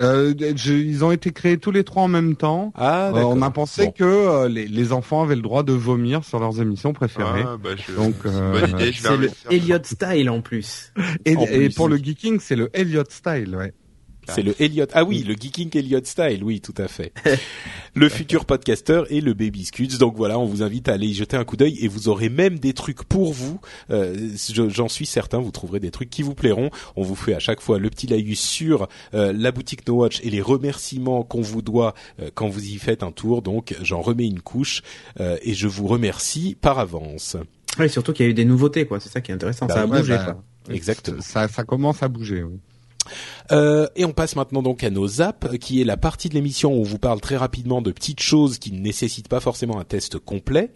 Euh, 0.03 0.32
je- 0.57 0.72
ils 0.72 1.05
ont 1.05 1.12
été 1.12 1.30
créés 1.30 1.59
tous 1.59 1.70
les 1.70 1.84
trois 1.84 2.03
en 2.05 2.09
même 2.09 2.34
temps. 2.36 2.72
Ah, 2.74 3.09
Euh, 3.09 3.12
d'accord. 3.12 3.30
on 3.36 3.42
a 3.42 3.51
pensé 3.51 3.86
Bon. 3.86 3.92
que 3.92 4.05
euh, 4.05 4.48
les, 4.48 4.66
les 4.66 4.92
enfants 4.92 5.22
avaient 5.22 5.36
le 5.36 5.42
droit 5.42 5.62
de 5.62 5.72
vomir 5.72 6.24
sur 6.24 6.38
leurs 6.40 6.61
émissions 6.61 6.92
préférées. 6.92 7.44
Ah, 7.46 7.57
bah, 7.62 7.70
je... 7.76 7.94
Donc, 7.94 8.14
c'est 8.24 8.30
euh, 8.30 9.16
le. 9.16 9.30
Elliot 9.51 9.78
Style 9.82 10.30
en 10.30 10.40
plus. 10.40 10.92
Et, 11.26 11.36
En 11.36 11.42
et 11.42 11.46
plus, 11.68 11.74
pour 11.74 11.86
oui. 11.86 11.92
le 11.92 12.05
geeking, 12.05 12.38
c'est 12.40 12.57
le 12.57 12.70
Elliot 12.72 13.05
style, 13.11 13.55
ouais. 13.57 13.72
C'est 14.29 14.43
le 14.43 14.55
Elliot. 14.62 14.87
Ah 14.93 15.03
oui, 15.05 15.25
le 15.25 15.35
Geeking 15.35 15.71
Elliot 15.77 16.01
Style, 16.05 16.45
oui, 16.45 16.61
tout 16.61 16.75
à 16.79 16.87
fait. 16.89 17.12
le 17.95 18.09
futur 18.09 18.45
podcaster 18.45 19.03
et 19.11 19.21
le 19.21 19.35
Baby 19.35 19.64
Scuds. 19.64 19.99
Donc 19.99 20.16
voilà, 20.16 20.39
on 20.39 20.45
vous 20.45 20.62
invite 20.62 20.89
à 20.89 20.93
aller 20.93 21.09
y 21.09 21.14
jeter 21.14 21.37
un 21.37 21.45
coup 21.45 21.57
d'œil 21.57 21.79
et 21.81 21.89
vous 21.89 22.09
aurez 22.09 22.29
même 22.29 22.59
des 22.59 22.73
trucs 22.73 23.03
pour 23.03 23.33
vous. 23.33 23.61
Euh, 23.91 24.31
je- 24.53 24.68
J'en 24.68 24.89
suis 24.89 25.07
certain, 25.07 25.41
vous 25.41 25.51
trouverez 25.51 25.81
des 25.81 25.91
trucs 25.91 26.11
qui 26.11 26.23
vous 26.23 26.35
plairont. 26.35 26.71
On 26.95 27.03
vous 27.03 27.16
fait 27.16 27.35
à 27.35 27.39
chaque 27.41 27.61
fois 27.61 27.79
le 27.81 27.91
petit 27.91 28.07
laïus 28.07 28.41
sur 28.41 28.89
euh, 29.14 29.33
la 29.33 29.51
boutique 29.51 29.87
No 29.89 29.95
Watch 29.97 30.21
et 30.23 30.31
les 30.31 30.41
remerciements 30.43 31.23
qu'on 31.25 31.41
vous 31.41 31.62
doit 31.62 31.95
euh, 32.21 32.31
quand 32.35 32.49
vous 32.49 32.64
y 32.64 32.77
faites 32.77 33.03
un 33.03 33.11
tour. 33.12 33.43
Donc 33.43 33.75
j'en 33.83 34.01
remets 34.01 34.27
une 34.27 34.41
couche 34.41 34.83
euh, 35.18 35.37
et 35.43 35.55
je 35.55 35.66
vous 35.66 35.87
remercie 35.89 36.57
par 36.61 36.79
avance. 36.79 37.37
Ouais, 37.79 37.89
surtout 37.89 38.12
qu'il 38.12 38.27
y 38.27 38.29
a 38.29 38.31
eu 38.31 38.35
des 38.35 38.45
nouveautés, 38.45 38.87
quoi. 38.87 39.01
C'est 39.01 39.09
ça 39.09 39.21
qui 39.21 39.31
est 39.33 39.35
intéressant. 39.35 39.66
Bah 39.66 39.75
ça 39.75 39.81
a 39.83 39.87
ouais, 39.87 40.01
bougé, 40.01 40.14
bah, 40.16 40.25
quoi. 40.25 40.75
Exactement. 40.75 41.21
Ça, 41.21 41.49
ça 41.49 41.64
commence 41.64 42.03
à 42.03 42.09
bouger, 42.09 42.43
oui. 42.45 42.59
Euh, 43.53 43.86
et 43.96 44.05
on 44.05 44.12
passe 44.12 44.36
maintenant 44.36 44.62
donc 44.62 44.84
à 44.84 44.90
nos 44.90 45.20
apps, 45.22 45.59
qui 45.59 45.80
est 45.80 45.84
la 45.84 45.96
partie 45.96 46.28
de 46.28 46.34
l'émission 46.34 46.72
où 46.72 46.80
on 46.80 46.84
vous 46.84 46.98
parle 46.98 47.20
très 47.20 47.36
rapidement 47.36 47.82
de 47.82 47.90
petites 47.90 48.20
choses 48.20 48.59
qui 48.59 48.72
ne 48.72 48.78
nécessitent 48.80 49.28
pas 49.28 49.40
forcément 49.40 49.78
un 49.80 49.84
test 49.84 50.18
complet. 50.18 50.70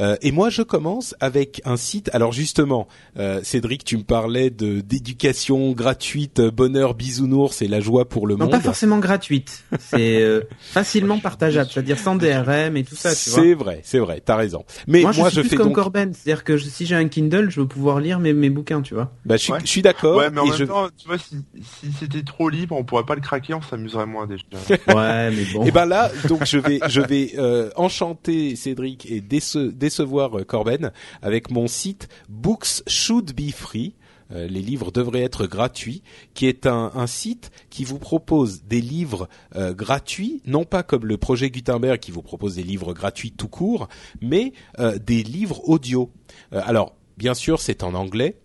Euh, 0.00 0.16
et 0.22 0.32
moi, 0.32 0.50
je 0.50 0.62
commence 0.62 1.14
avec 1.20 1.60
un 1.64 1.76
site. 1.76 2.10
Alors 2.12 2.32
justement, 2.32 2.88
euh, 3.18 3.40
Cédric, 3.42 3.84
tu 3.84 3.96
me 3.96 4.02
parlais 4.04 4.50
de 4.50 4.80
d'éducation 4.80 5.72
gratuite, 5.72 6.40
euh, 6.40 6.50
bonheur, 6.50 6.94
bisounours 6.94 7.60
et 7.62 7.68
la 7.68 7.80
joie 7.80 8.08
pour 8.08 8.26
le 8.26 8.34
Non, 8.36 8.44
monde. 8.44 8.50
pas 8.52 8.60
forcément 8.60 8.98
gratuite. 8.98 9.64
C'est 9.78 10.22
euh, 10.22 10.40
facilement 10.60 11.18
partageable, 11.18 11.70
c'est-à-dire 11.72 11.98
sans 11.98 12.16
DRM 12.16 12.76
et 12.76 12.84
tout 12.84 12.96
ça, 12.96 13.14
tu 13.14 13.30
vois. 13.30 13.40
C'est 13.42 13.54
vrai, 13.54 13.80
c'est 13.84 13.98
vrai, 13.98 14.22
t'as 14.24 14.36
raison. 14.36 14.64
Mais 14.86 15.02
moi, 15.02 15.12
moi, 15.16 15.28
je 15.28 15.34
suis 15.34 15.40
plus 15.42 15.50
fais 15.50 15.56
comme 15.56 15.66
donc. 15.66 15.74
Corben, 15.76 16.12
c'est-à-dire 16.14 16.44
que 16.44 16.56
je- 16.56 16.64
si 16.64 16.86
j'ai 16.86 16.94
un 16.96 17.08
Kindle, 17.08 17.50
je 17.50 17.60
veux 17.60 17.68
pouvoir 17.68 18.00
lire 18.00 18.18
mes, 18.18 18.32
mes 18.32 18.50
bouquins, 18.50 18.82
tu 18.82 18.94
vois. 18.94 19.12
Bah, 19.24 19.36
je 19.36 19.42
suis, 19.42 19.52
Ouais. 19.52 19.58
je 19.62 19.66
suis 19.66 19.82
d'accord. 19.82 20.16
Ouais, 20.16 20.30
mais 20.30 20.40
en 20.40 20.46
et 20.46 20.50
même 20.50 20.58
je- 20.58 20.64
temps, 20.64 20.88
tu 20.96 21.06
vois, 21.08 21.18
si, 21.18 21.36
si 21.80 21.86
trop 22.22 22.48
libre, 22.48 22.76
on 22.76 22.84
pourrait 22.84 23.04
pas 23.04 23.14
le 23.16 23.20
craquer, 23.20 23.54
on 23.54 23.62
s'amuserait 23.62 24.06
moins 24.06 24.26
déjà. 24.26 24.44
Ouais, 24.94 25.30
mais 25.30 25.44
bon. 25.52 25.64
Et 25.64 25.70
ben 25.72 25.86
là, 25.86 26.10
donc 26.28 26.44
je 26.44 26.58
vais, 26.58 26.78
je 26.88 27.00
vais 27.00 27.32
euh, 27.38 27.70
enchanter 27.76 28.54
Cédric 28.56 29.10
et 29.10 29.20
déce- 29.20 29.56
décevoir 29.72 30.38
euh, 30.38 30.44
Corben 30.44 30.92
avec 31.22 31.50
mon 31.50 31.66
site 31.66 32.08
Books 32.28 32.82
Should 32.86 33.32
Be 33.34 33.50
Free. 33.50 33.94
Euh, 34.32 34.46
les 34.46 34.60
livres 34.62 34.90
devraient 34.90 35.22
être 35.22 35.46
gratuits, 35.46 36.02
qui 36.32 36.46
est 36.46 36.66
un, 36.66 36.90
un 36.94 37.06
site 37.06 37.50
qui 37.68 37.84
vous 37.84 37.98
propose 37.98 38.62
des 38.64 38.80
livres 38.80 39.28
euh, 39.54 39.74
gratuits, 39.74 40.40
non 40.46 40.64
pas 40.64 40.82
comme 40.82 41.04
le 41.04 41.18
projet 41.18 41.50
Gutenberg 41.50 41.98
qui 41.98 42.10
vous 42.10 42.22
propose 42.22 42.54
des 42.54 42.62
livres 42.62 42.94
gratuits 42.94 43.32
tout 43.32 43.48
court, 43.48 43.86
mais 44.22 44.54
euh, 44.78 44.98
des 44.98 45.22
livres 45.22 45.68
audio. 45.68 46.10
Euh, 46.54 46.62
alors, 46.64 46.94
bien 47.18 47.34
sûr, 47.34 47.60
c'est 47.60 47.82
en 47.82 47.92
anglais. 47.92 48.36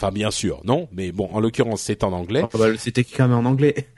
Enfin, 0.00 0.12
bien 0.12 0.30
sûr, 0.30 0.60
non, 0.64 0.88
mais 0.92 1.10
bon, 1.10 1.28
en 1.32 1.40
l'occurrence, 1.40 1.80
c'est 1.82 2.04
en 2.04 2.12
anglais. 2.12 2.42
Ah, 2.44 2.56
bah, 2.56 2.66
C'était 2.78 3.02
quand 3.02 3.26
même 3.26 3.36
en 3.36 3.48
anglais. 3.48 3.88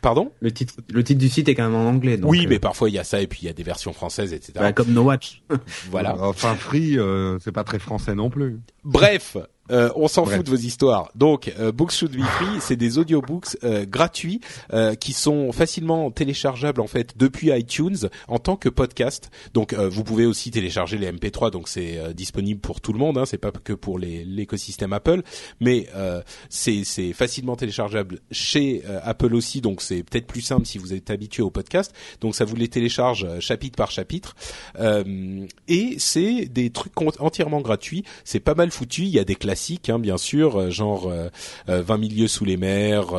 Pardon? 0.00 0.32
Le 0.40 0.50
titre, 0.50 0.74
le 0.90 1.04
titre 1.04 1.18
du 1.20 1.28
site 1.28 1.50
est 1.50 1.54
quand 1.54 1.64
même 1.64 1.74
en 1.74 1.86
anglais. 1.86 2.16
Donc, 2.16 2.30
Oui, 2.30 2.46
euh, 2.46 2.48
mais 2.48 2.58
parfois 2.58 2.88
il 2.88 2.94
y 2.94 2.98
a 2.98 3.04
ça 3.04 3.20
et 3.20 3.26
puis 3.26 3.40
il 3.42 3.46
y 3.46 3.48
a 3.50 3.52
des 3.52 3.62
versions 3.62 3.92
françaises, 3.92 4.32
etc. 4.32 4.52
bah, 4.56 4.72
comme 4.72 4.90
No 4.90 5.02
Watch. 5.02 5.42
voilà. 5.90 6.16
Enfin, 6.18 6.54
Free, 6.54 6.98
euh, 6.98 7.38
c'est 7.40 7.52
pas 7.52 7.62
très 7.64 7.78
français 7.78 8.14
non 8.14 8.30
plus. 8.30 8.58
Bref, 8.84 9.36
euh, 9.70 9.90
on 9.96 10.08
s'en 10.08 10.24
fout 10.24 10.44
de 10.44 10.50
vos 10.50 10.56
histoires. 10.56 11.10
Donc, 11.14 11.52
euh, 11.58 11.72
Books 11.72 11.92
Should 11.92 12.12
Be 12.16 12.22
Free, 12.36 12.60
c'est 12.60 12.76
des 12.76 12.98
audiobooks 12.98 13.56
euh, 13.64 13.84
gratuits 13.86 14.40
euh, 14.72 14.94
qui 14.94 15.12
sont 15.12 15.52
facilement 15.52 16.10
téléchargeables 16.10 16.80
en 16.80 16.86
fait 16.86 17.14
depuis 17.16 17.50
iTunes 17.50 17.96
en 18.28 18.38
tant 18.38 18.56
que 18.56 18.68
podcast. 18.68 19.30
Donc, 19.52 19.72
euh, 19.72 19.88
vous 19.88 20.04
pouvez 20.04 20.26
aussi 20.26 20.50
télécharger 20.50 20.98
les 20.98 21.10
MP3, 21.10 21.50
donc 21.50 21.68
c'est 21.68 21.98
euh, 21.98 22.12
disponible 22.12 22.60
pour 22.60 22.80
tout 22.80 22.92
le 22.92 22.98
monde. 22.98 23.18
Hein, 23.18 23.26
c'est 23.26 23.38
pas 23.38 23.50
que 23.50 23.72
pour 23.72 23.98
l'écosystème 23.98 24.92
Apple, 24.92 25.22
mais 25.60 25.88
euh, 25.94 26.22
c'est 26.48 26.84
facilement 27.12 27.56
téléchargeable 27.56 28.20
chez 28.30 28.82
euh, 28.86 29.00
Apple 29.02 29.34
aussi. 29.34 29.60
Donc, 29.60 29.82
c'est 29.82 30.02
peut-être 30.02 30.26
plus 30.26 30.40
simple 30.40 30.66
si 30.66 30.78
vous 30.78 30.92
êtes 30.92 31.10
habitué 31.10 31.42
au 31.42 31.50
podcast. 31.50 31.94
Donc, 32.20 32.34
ça 32.34 32.44
vous 32.44 32.56
les 32.56 32.68
télécharge 32.68 33.24
euh, 33.24 33.40
chapitre 33.40 33.76
par 33.76 33.90
chapitre. 33.90 34.34
Euh, 34.78 35.46
et 35.68 35.96
c'est 35.98 36.46
des 36.46 36.70
trucs 36.70 36.92
entièrement 37.20 37.60
gratuits. 37.60 38.04
C'est 38.24 38.40
pas 38.40 38.54
mal 38.54 38.70
foutu. 38.70 39.02
Il 39.02 39.08
y 39.08 39.18
a 39.18 39.24
des 39.24 39.36
classiques, 39.54 39.88
hein, 39.88 40.00
bien 40.00 40.16
sûr, 40.16 40.58
euh, 40.58 40.70
genre 40.70 41.06
euh, 41.06 41.28
euh, 41.68 41.80
20 41.80 41.98
milieux 41.98 42.26
sous 42.26 42.44
les 42.44 42.56
mers. 42.56 43.12
Euh, 43.12 43.16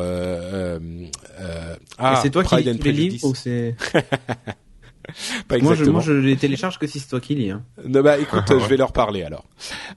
euh, 0.52 0.78
euh, 1.40 1.76
ah, 1.96 2.20
c'est 2.22 2.28
toi 2.28 2.42
qui 2.42 2.50
Pride 2.50 2.68
and 2.68 2.76
tous 2.76 2.84
les 2.84 2.92
livres 2.92 3.24
ou 3.24 3.34
c'est 3.34 3.74
Pas 5.48 5.58
moi 5.58 5.74
je, 5.74 5.84
moi 5.84 6.00
je 6.00 6.12
les 6.12 6.36
télécharge 6.36 6.78
que 6.78 6.86
si 6.86 7.00
c'est 7.00 7.08
toi 7.08 7.20
qui 7.20 7.34
lis. 7.34 7.50
Hein. 7.50 7.62
Non, 7.86 8.02
bah 8.02 8.18
écoute, 8.18 8.44
je 8.48 8.66
vais 8.68 8.76
leur 8.76 8.92
parler 8.92 9.22
alors. 9.22 9.44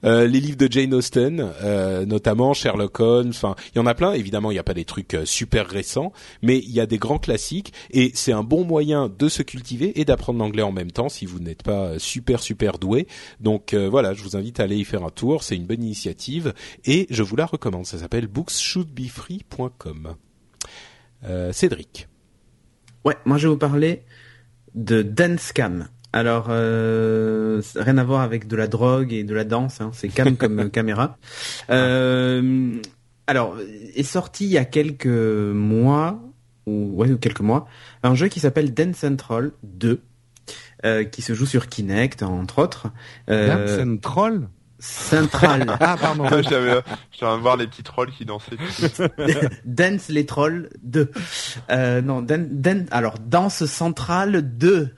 Euh, 0.04 0.26
les 0.26 0.40
livres 0.40 0.56
de 0.56 0.70
Jane 0.70 0.94
Austen, 0.94 1.52
euh, 1.62 2.06
notamment 2.06 2.54
Sherlock 2.54 2.98
Holmes. 3.00 3.30
Enfin, 3.30 3.54
il 3.74 3.78
y 3.78 3.80
en 3.80 3.86
a 3.86 3.94
plein. 3.94 4.12
Évidemment, 4.12 4.50
il 4.50 4.54
n'y 4.54 4.60
a 4.60 4.64
pas 4.64 4.74
des 4.74 4.84
trucs 4.84 5.14
euh, 5.14 5.24
super 5.24 5.66
récents, 5.66 6.12
mais 6.42 6.58
il 6.58 6.70
y 6.70 6.80
a 6.80 6.86
des 6.86 6.98
grands 6.98 7.18
classiques 7.18 7.72
et 7.90 8.10
c'est 8.14 8.32
un 8.32 8.42
bon 8.42 8.64
moyen 8.64 9.08
de 9.08 9.28
se 9.28 9.42
cultiver 9.42 10.00
et 10.00 10.04
d'apprendre 10.04 10.38
l'anglais 10.38 10.62
en 10.62 10.72
même 10.72 10.90
temps 10.90 11.08
si 11.08 11.26
vous 11.26 11.40
n'êtes 11.40 11.62
pas 11.62 11.86
euh, 11.86 11.98
super 11.98 12.40
super 12.40 12.78
doué. 12.78 13.06
Donc 13.40 13.74
euh, 13.74 13.88
voilà, 13.88 14.14
je 14.14 14.22
vous 14.22 14.36
invite 14.36 14.60
à 14.60 14.64
aller 14.64 14.76
y 14.76 14.84
faire 14.84 15.04
un 15.04 15.10
tour. 15.10 15.42
C'est 15.42 15.56
une 15.56 15.66
bonne 15.66 15.82
initiative 15.82 16.54
et 16.84 17.06
je 17.10 17.22
vous 17.22 17.36
la 17.36 17.46
recommande. 17.46 17.86
Ça 17.86 17.98
s'appelle 17.98 18.26
bookssshouldbefree.com. 18.26 20.16
Euh, 21.24 21.52
Cédric. 21.52 22.08
Ouais, 23.04 23.16
moi 23.24 23.38
je 23.38 23.46
vais 23.46 23.52
vous 23.52 23.58
parler 23.58 24.02
de 24.74 25.02
Dance 25.02 25.52
Cam. 25.52 25.88
Alors, 26.12 26.46
euh, 26.50 27.62
rien 27.76 27.98
à 27.98 28.04
voir 28.04 28.20
avec 28.22 28.48
de 28.48 28.56
la 28.56 28.66
drogue 28.66 29.12
et 29.12 29.22
de 29.22 29.34
la 29.34 29.44
danse, 29.44 29.80
hein, 29.80 29.90
c'est 29.94 30.08
cam 30.08 30.36
comme 30.36 30.70
caméra. 30.72 31.18
Euh, 31.70 32.80
alors, 33.28 33.56
est 33.94 34.02
sorti 34.02 34.44
il 34.46 34.50
y 34.50 34.58
a 34.58 34.64
quelques 34.64 35.06
mois, 35.06 36.20
ou 36.66 36.90
ouais, 36.94 37.10
ou 37.12 37.18
quelques 37.18 37.40
mois, 37.40 37.68
un 38.02 38.16
jeu 38.16 38.26
qui 38.26 38.40
s'appelle 38.40 38.74
Dance 38.74 38.96
Central 38.96 39.52
2, 39.62 40.00
euh, 40.84 41.04
qui 41.04 41.22
se 41.22 41.32
joue 41.32 41.46
sur 41.46 41.68
Kinect, 41.68 42.24
entre 42.24 42.58
autres. 42.58 42.88
Dance 43.28 43.78
and 43.80 43.98
Troll 43.98 44.48
Central. 44.80 45.76
Ah, 45.80 45.96
pardon. 46.00 46.24
J'avais, 46.42 46.80
j'étais 47.12 47.24
en 47.24 47.28
train 47.28 47.36
de 47.36 47.42
voir 47.42 47.56
les 47.56 47.66
petits 47.66 47.82
trolls 47.82 48.10
qui 48.10 48.24
dansaient. 48.24 48.56
Dance 49.64 50.08
les 50.08 50.26
trolls 50.26 50.70
2. 50.82 51.10
Euh, 51.70 52.00
non, 52.02 52.22
Dan, 52.22 52.48
Dan- 52.50 52.86
alors 52.90 53.14
Danse 53.18 53.64
Centrale 53.66 54.42
2. 54.42 54.94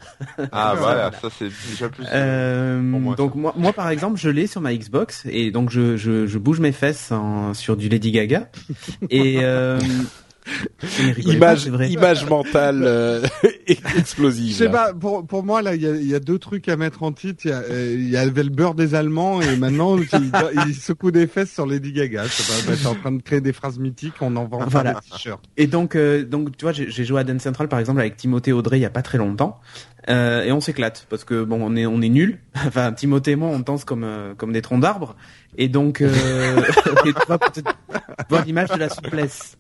Ah 0.53 0.75
voilà, 0.79 1.11
ça 1.21 1.29
c'est 1.37 1.51
déjà 1.71 1.89
plus. 1.89 2.05
Euh, 2.13 2.79
Pour 2.91 3.01
moi, 3.01 3.15
donc 3.17 3.33
ça. 3.33 3.39
moi, 3.39 3.55
moi 3.57 3.73
par 3.73 3.91
exemple, 3.91 4.19
je 4.19 4.29
l'ai 4.31 4.47
sur 4.47 4.61
ma 4.61 4.75
Xbox 4.75 5.25
et 5.29 5.51
donc 5.51 5.71
je, 5.71 5.97
je, 5.97 6.27
je 6.27 6.39
bouge 6.39 6.61
mes 6.61 6.73
fesses 6.73 7.13
en- 7.13 7.55
sur 7.55 7.77
du 7.77 7.89
Lady 7.89 8.13
Gaga 8.13 8.49
et 9.11 9.39
euh, 9.43 9.79
pas, 10.81 10.87
Image, 11.25 11.67
image 11.91 12.27
mentale 12.27 12.83
euh, 12.87 13.23
explosive. 13.67 14.53
Je 14.53 14.59
sais 14.59 14.69
pas, 14.71 14.93
pour, 14.93 15.27
pour 15.27 15.45
moi, 15.45 15.63
là, 15.63 15.75
il 15.75 15.83
y 15.83 15.87
a, 15.87 15.95
il 15.95 16.07
y 16.09 16.15
a 16.15 16.21
deux 16.21 16.39
trucs 16.39 16.69
à 16.69 16.77
mettre 16.77 17.03
en 17.03 17.13
titre. 17.13 17.43
Il 17.45 17.51
y, 17.51 17.53
a, 17.55 17.59
euh, 17.59 17.95
il 17.97 18.09
y 18.11 18.17
avait 18.17 18.43
le 18.43 18.51
beurre 18.51 18.75
des 18.75 18.95
Allemands 18.95 19.41
et 19.41 19.57
maintenant, 19.57 19.97
il, 20.13 20.31
il 20.67 20.75
secoue 20.75 21.11
des 21.11 21.27
fesses 21.27 21.53
sur 21.53 21.67
Lady 21.67 21.93
Gaga. 21.93 22.25
Je 22.25 22.31
sais 22.33 22.65
pas, 22.67 22.71
bah, 22.73 22.79
t'es 22.81 22.87
en 22.89 22.95
train 22.95 23.13
de 23.13 23.23
créer 23.23 23.41
des 23.41 23.53
phrases 23.53 23.79
mythiques, 23.79 24.15
on 24.21 24.35
en 24.37 24.45
vend 24.47 24.65
Voilà. 24.67 24.95
des 24.95 25.11
t-shirts. 25.11 25.45
Et 25.57 25.67
donc, 25.67 25.97
euh, 25.97 26.25
donc 26.25 26.57
tu 26.57 26.65
vois, 26.65 26.73
j'ai 26.73 26.91
j'ai 26.91 27.05
joué 27.05 27.21
à 27.21 27.25
Dance 27.25 27.43
Central 27.43 27.69
par 27.69 27.79
exemple 27.79 28.01
avec 28.01 28.17
Timothée 28.17 28.53
Audrey 28.53 28.79
il 28.79 28.83
y 28.83 28.87
a 28.87 28.91
pas 28.91 29.03
très 29.03 29.19
longtemps, 29.19 29.61
euh, 30.09 30.43
et 30.43 30.53
on 30.53 30.61
s'éclate 30.61 31.07
parce 31.09 31.25
que 31.25 31.45
bon, 31.45 31.59
on 31.63 31.77
est 31.77 31.87
on 31.87 32.01
est 32.03 32.09
nul. 32.09 32.39
Enfin, 32.67 32.93
Timothée 32.93 33.33
et 33.33 33.37
moi, 33.37 33.49
on 33.49 33.61
danse 33.61 33.85
comme 33.85 34.05
euh, 34.05 34.35
comme 34.35 34.53
des 34.53 34.63
troncs 34.63 34.81
d'arbres, 34.81 35.17
et 35.57 35.69
donc 35.69 36.01
euh, 36.01 36.13
tu 37.05 37.13
vois, 37.27 37.39
peut-être 37.39 37.75
voir 38.29 38.45
l'image 38.45 38.71
de 38.71 38.79
la 38.79 38.89
souplesse. 38.89 39.57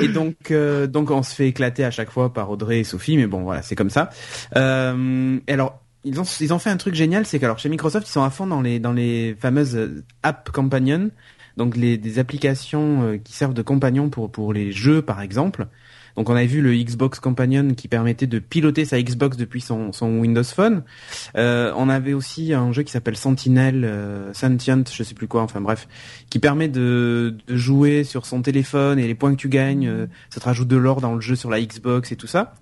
Et 0.00 0.08
donc 0.08 0.50
euh, 0.50 0.86
donc 0.86 1.10
on 1.10 1.22
se 1.22 1.34
fait 1.34 1.48
éclater 1.48 1.84
à 1.84 1.90
chaque 1.90 2.10
fois 2.10 2.32
par 2.32 2.50
Audrey 2.50 2.80
et 2.80 2.84
Sophie, 2.84 3.16
mais 3.16 3.26
bon 3.26 3.42
voilà, 3.42 3.62
c'est 3.62 3.76
comme 3.76 3.90
ça. 3.90 4.10
Euh, 4.56 5.38
alors. 5.46 5.78
Ils 6.04 6.18
ont, 6.18 6.24
ils 6.40 6.52
ont 6.52 6.58
fait 6.58 6.70
un 6.70 6.76
truc 6.76 6.96
génial, 6.96 7.26
c'est 7.26 7.38
qu'alors 7.38 7.60
chez 7.60 7.68
Microsoft, 7.68 8.08
ils 8.08 8.10
sont 8.10 8.24
à 8.24 8.30
fond 8.30 8.44
dans 8.44 8.60
les, 8.60 8.80
dans 8.80 8.92
les 8.92 9.36
fameuses 9.38 9.76
euh, 9.76 10.02
app 10.24 10.50
companion, 10.50 11.12
donc 11.56 11.76
les, 11.76 11.96
des 11.96 12.18
applications 12.18 13.20
qui 13.22 13.34
servent 13.34 13.54
de 13.54 13.62
compagnon 13.62 14.10
pour, 14.10 14.32
pour 14.32 14.52
les 14.52 14.72
jeux 14.72 15.02
par 15.02 15.20
exemple. 15.20 15.68
Donc 16.16 16.28
on 16.28 16.36
avait 16.36 16.46
vu 16.46 16.60
le 16.60 16.74
Xbox 16.74 17.20
Companion 17.20 17.74
qui 17.74 17.88
permettait 17.88 18.26
de 18.26 18.38
piloter 18.38 18.84
sa 18.84 19.00
Xbox 19.00 19.36
depuis 19.36 19.60
son, 19.60 19.92
Windows 20.02 20.44
Phone. 20.44 20.82
Euh, 21.36 21.72
on 21.76 21.88
avait 21.88 22.12
aussi 22.12 22.52
un 22.52 22.72
jeu 22.72 22.82
qui 22.82 22.92
s'appelle 22.92 23.16
Sentinel, 23.16 23.84
euh, 23.84 24.32
Sentient, 24.32 24.84
je 24.90 25.02
sais 25.02 25.14
plus 25.14 25.28
quoi, 25.28 25.42
enfin 25.42 25.60
bref, 25.60 25.88
qui 26.30 26.38
permet 26.38 26.68
de, 26.68 27.36
jouer 27.48 28.04
sur 28.04 28.26
son 28.26 28.42
téléphone 28.42 28.98
et 28.98 29.06
les 29.06 29.14
points 29.14 29.32
que 29.32 29.40
tu 29.40 29.48
gagnes, 29.48 29.88
euh, 29.88 30.06
ça 30.30 30.40
te 30.40 30.44
rajoute 30.44 30.68
de 30.68 30.76
l'or 30.76 31.00
dans 31.00 31.14
le 31.14 31.20
jeu 31.20 31.36
sur 31.36 31.50
la 31.50 31.60
Xbox 31.60 32.12
et 32.12 32.16
tout 32.16 32.26
ça. 32.26 32.54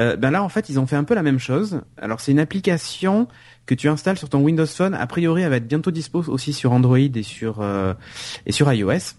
Euh, 0.00 0.14
ben 0.14 0.30
là 0.30 0.44
en 0.44 0.48
fait 0.48 0.68
ils 0.68 0.78
ont 0.78 0.86
fait 0.86 0.94
un 0.94 1.04
peu 1.04 1.14
la 1.14 1.22
même 1.22 1.40
chose. 1.40 1.80
Alors 2.00 2.20
c'est 2.20 2.30
une 2.30 2.38
application 2.38 3.26
que 3.66 3.74
tu 3.74 3.88
installes 3.88 4.16
sur 4.16 4.28
ton 4.28 4.40
Windows 4.40 4.66
Phone. 4.66 4.94
A 4.94 5.06
priori 5.08 5.42
elle 5.42 5.50
va 5.50 5.56
être 5.56 5.66
bientôt 5.66 5.90
dispo 5.90 6.22
aussi 6.28 6.52
sur 6.52 6.70
Android 6.72 6.98
et 6.98 7.22
sur 7.24 7.64
et 8.46 8.52
sur 8.52 8.72
iOS. 8.72 9.16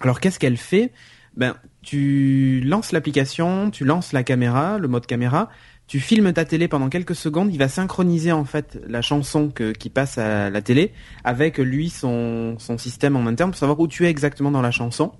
Alors 0.00 0.20
qu'est-ce 0.20 0.38
qu'elle 0.38 0.58
fait? 0.58 0.92
Ben 1.36 1.56
tu 1.82 2.60
lances 2.60 2.92
l'application, 2.92 3.70
tu 3.70 3.84
lances 3.84 4.12
la 4.12 4.22
caméra, 4.22 4.78
le 4.78 4.88
mode 4.88 5.06
caméra, 5.06 5.48
tu 5.86 5.98
filmes 5.98 6.32
ta 6.32 6.44
télé 6.44 6.68
pendant 6.68 6.88
quelques 6.88 7.16
secondes, 7.16 7.52
il 7.52 7.58
va 7.58 7.68
synchroniser 7.68 8.30
en 8.30 8.44
fait 8.44 8.78
la 8.86 9.02
chanson 9.02 9.48
que, 9.48 9.72
qui 9.72 9.90
passe 9.90 10.18
à 10.18 10.48
la 10.48 10.62
télé 10.62 10.92
avec 11.24 11.58
lui 11.58 11.90
son, 11.90 12.54
son 12.58 12.78
système 12.78 13.16
en 13.16 13.26
interne 13.26 13.50
pour 13.50 13.58
savoir 13.58 13.80
où 13.80 13.88
tu 13.88 14.06
es 14.06 14.08
exactement 14.08 14.50
dans 14.50 14.62
la 14.62 14.70
chanson. 14.70 15.12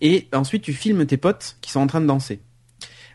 Et 0.00 0.28
ensuite 0.32 0.62
tu 0.62 0.72
filmes 0.72 1.06
tes 1.06 1.16
potes 1.16 1.56
qui 1.60 1.70
sont 1.72 1.80
en 1.80 1.86
train 1.86 2.00
de 2.00 2.06
danser. 2.06 2.42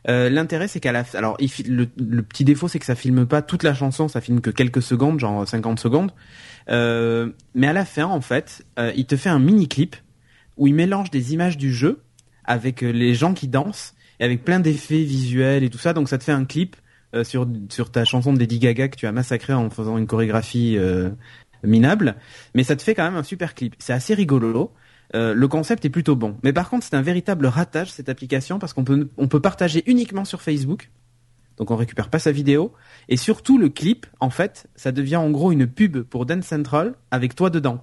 Euh, 0.07 0.29
L'intérêt 0.29 0.67
c'est 0.67 0.79
qu'à 0.79 0.91
la 0.91 1.05
alors 1.13 1.37
il 1.39 1.49
le, 1.69 1.87
le 1.97 2.21
petit 2.21 2.43
défaut 2.43 2.67
c'est 2.67 2.79
que 2.79 2.85
ça 2.85 2.95
filme 2.95 3.25
pas 3.25 3.41
toute 3.41 3.63
la 3.63 3.73
chanson, 3.73 4.07
ça 4.07 4.19
filme 4.21 4.41
que 4.41 4.49
quelques 4.49 4.81
secondes, 4.81 5.19
genre 5.19 5.47
50 5.47 5.79
secondes. 5.79 6.11
Euh, 6.69 7.29
mais 7.53 7.67
à 7.67 7.73
la 7.73 7.85
fin 7.85 8.05
en 8.05 8.19
fait, 8.21 8.65
euh, 8.77 8.91
il 8.95 9.05
te 9.05 9.15
fait 9.15 9.29
un 9.29 9.39
mini 9.39 9.67
clip 9.67 9.95
où 10.57 10.67
il 10.67 10.73
mélange 10.73 11.11
des 11.11 11.33
images 11.33 11.57
du 11.57 11.73
jeu 11.73 12.01
avec 12.49 12.83
euh, 12.83 12.89
les 12.91 13.13
gens 13.13 13.33
qui 13.33 13.47
dansent 13.47 13.93
et 14.19 14.25
avec 14.25 14.43
plein 14.43 14.59
d'effets 14.59 15.03
visuels 15.03 15.63
et 15.63 15.69
tout 15.69 15.77
ça. 15.77 15.93
Donc 15.93 16.09
ça 16.09 16.17
te 16.17 16.23
fait 16.25 16.33
un 16.33 16.43
clip 16.43 16.75
euh, 17.15 17.23
sur 17.23 17.47
sur 17.69 17.91
ta 17.91 18.03
chanson 18.03 18.33
de 18.33 18.39
Lady 18.39 18.59
Gaga 18.59 18.89
que 18.89 18.97
tu 18.97 19.07
as 19.07 19.13
massacré 19.13 19.53
en 19.53 19.69
faisant 19.69 19.97
une 19.97 20.07
chorégraphie 20.07 20.75
euh, 20.77 21.11
minable, 21.63 22.15
mais 22.55 22.63
ça 22.63 22.75
te 22.75 22.81
fait 22.81 22.95
quand 22.95 23.03
même 23.03 23.15
un 23.15 23.23
super 23.23 23.55
clip. 23.55 23.75
C'est 23.79 23.93
assez 23.93 24.13
rigolo. 24.13 24.73
Le 25.13 25.47
concept 25.47 25.85
est 25.85 25.89
plutôt 25.89 26.15
bon. 26.15 26.37
Mais 26.43 26.53
par 26.53 26.69
contre, 26.69 26.85
c'est 26.85 26.95
un 26.95 27.01
véritable 27.01 27.47
ratage 27.47 27.91
cette 27.91 28.09
application 28.09 28.59
parce 28.59 28.73
qu'on 28.73 28.83
peut 28.83 29.09
on 29.17 29.27
peut 29.27 29.39
partager 29.39 29.83
uniquement 29.87 30.25
sur 30.25 30.41
Facebook. 30.41 30.91
Donc 31.57 31.71
on 31.71 31.75
récupère 31.75 32.09
pas 32.09 32.19
sa 32.19 32.31
vidéo 32.31 32.73
et 33.09 33.17
surtout 33.17 33.57
le 33.57 33.69
clip 33.69 34.05
en 34.19 34.29
fait, 34.29 34.67
ça 34.75 34.91
devient 34.91 35.17
en 35.17 35.29
gros 35.29 35.51
une 35.51 35.67
pub 35.67 36.03
pour 36.03 36.25
Dance 36.25 36.45
Central 36.45 36.95
avec 37.11 37.35
toi 37.35 37.49
dedans. 37.49 37.81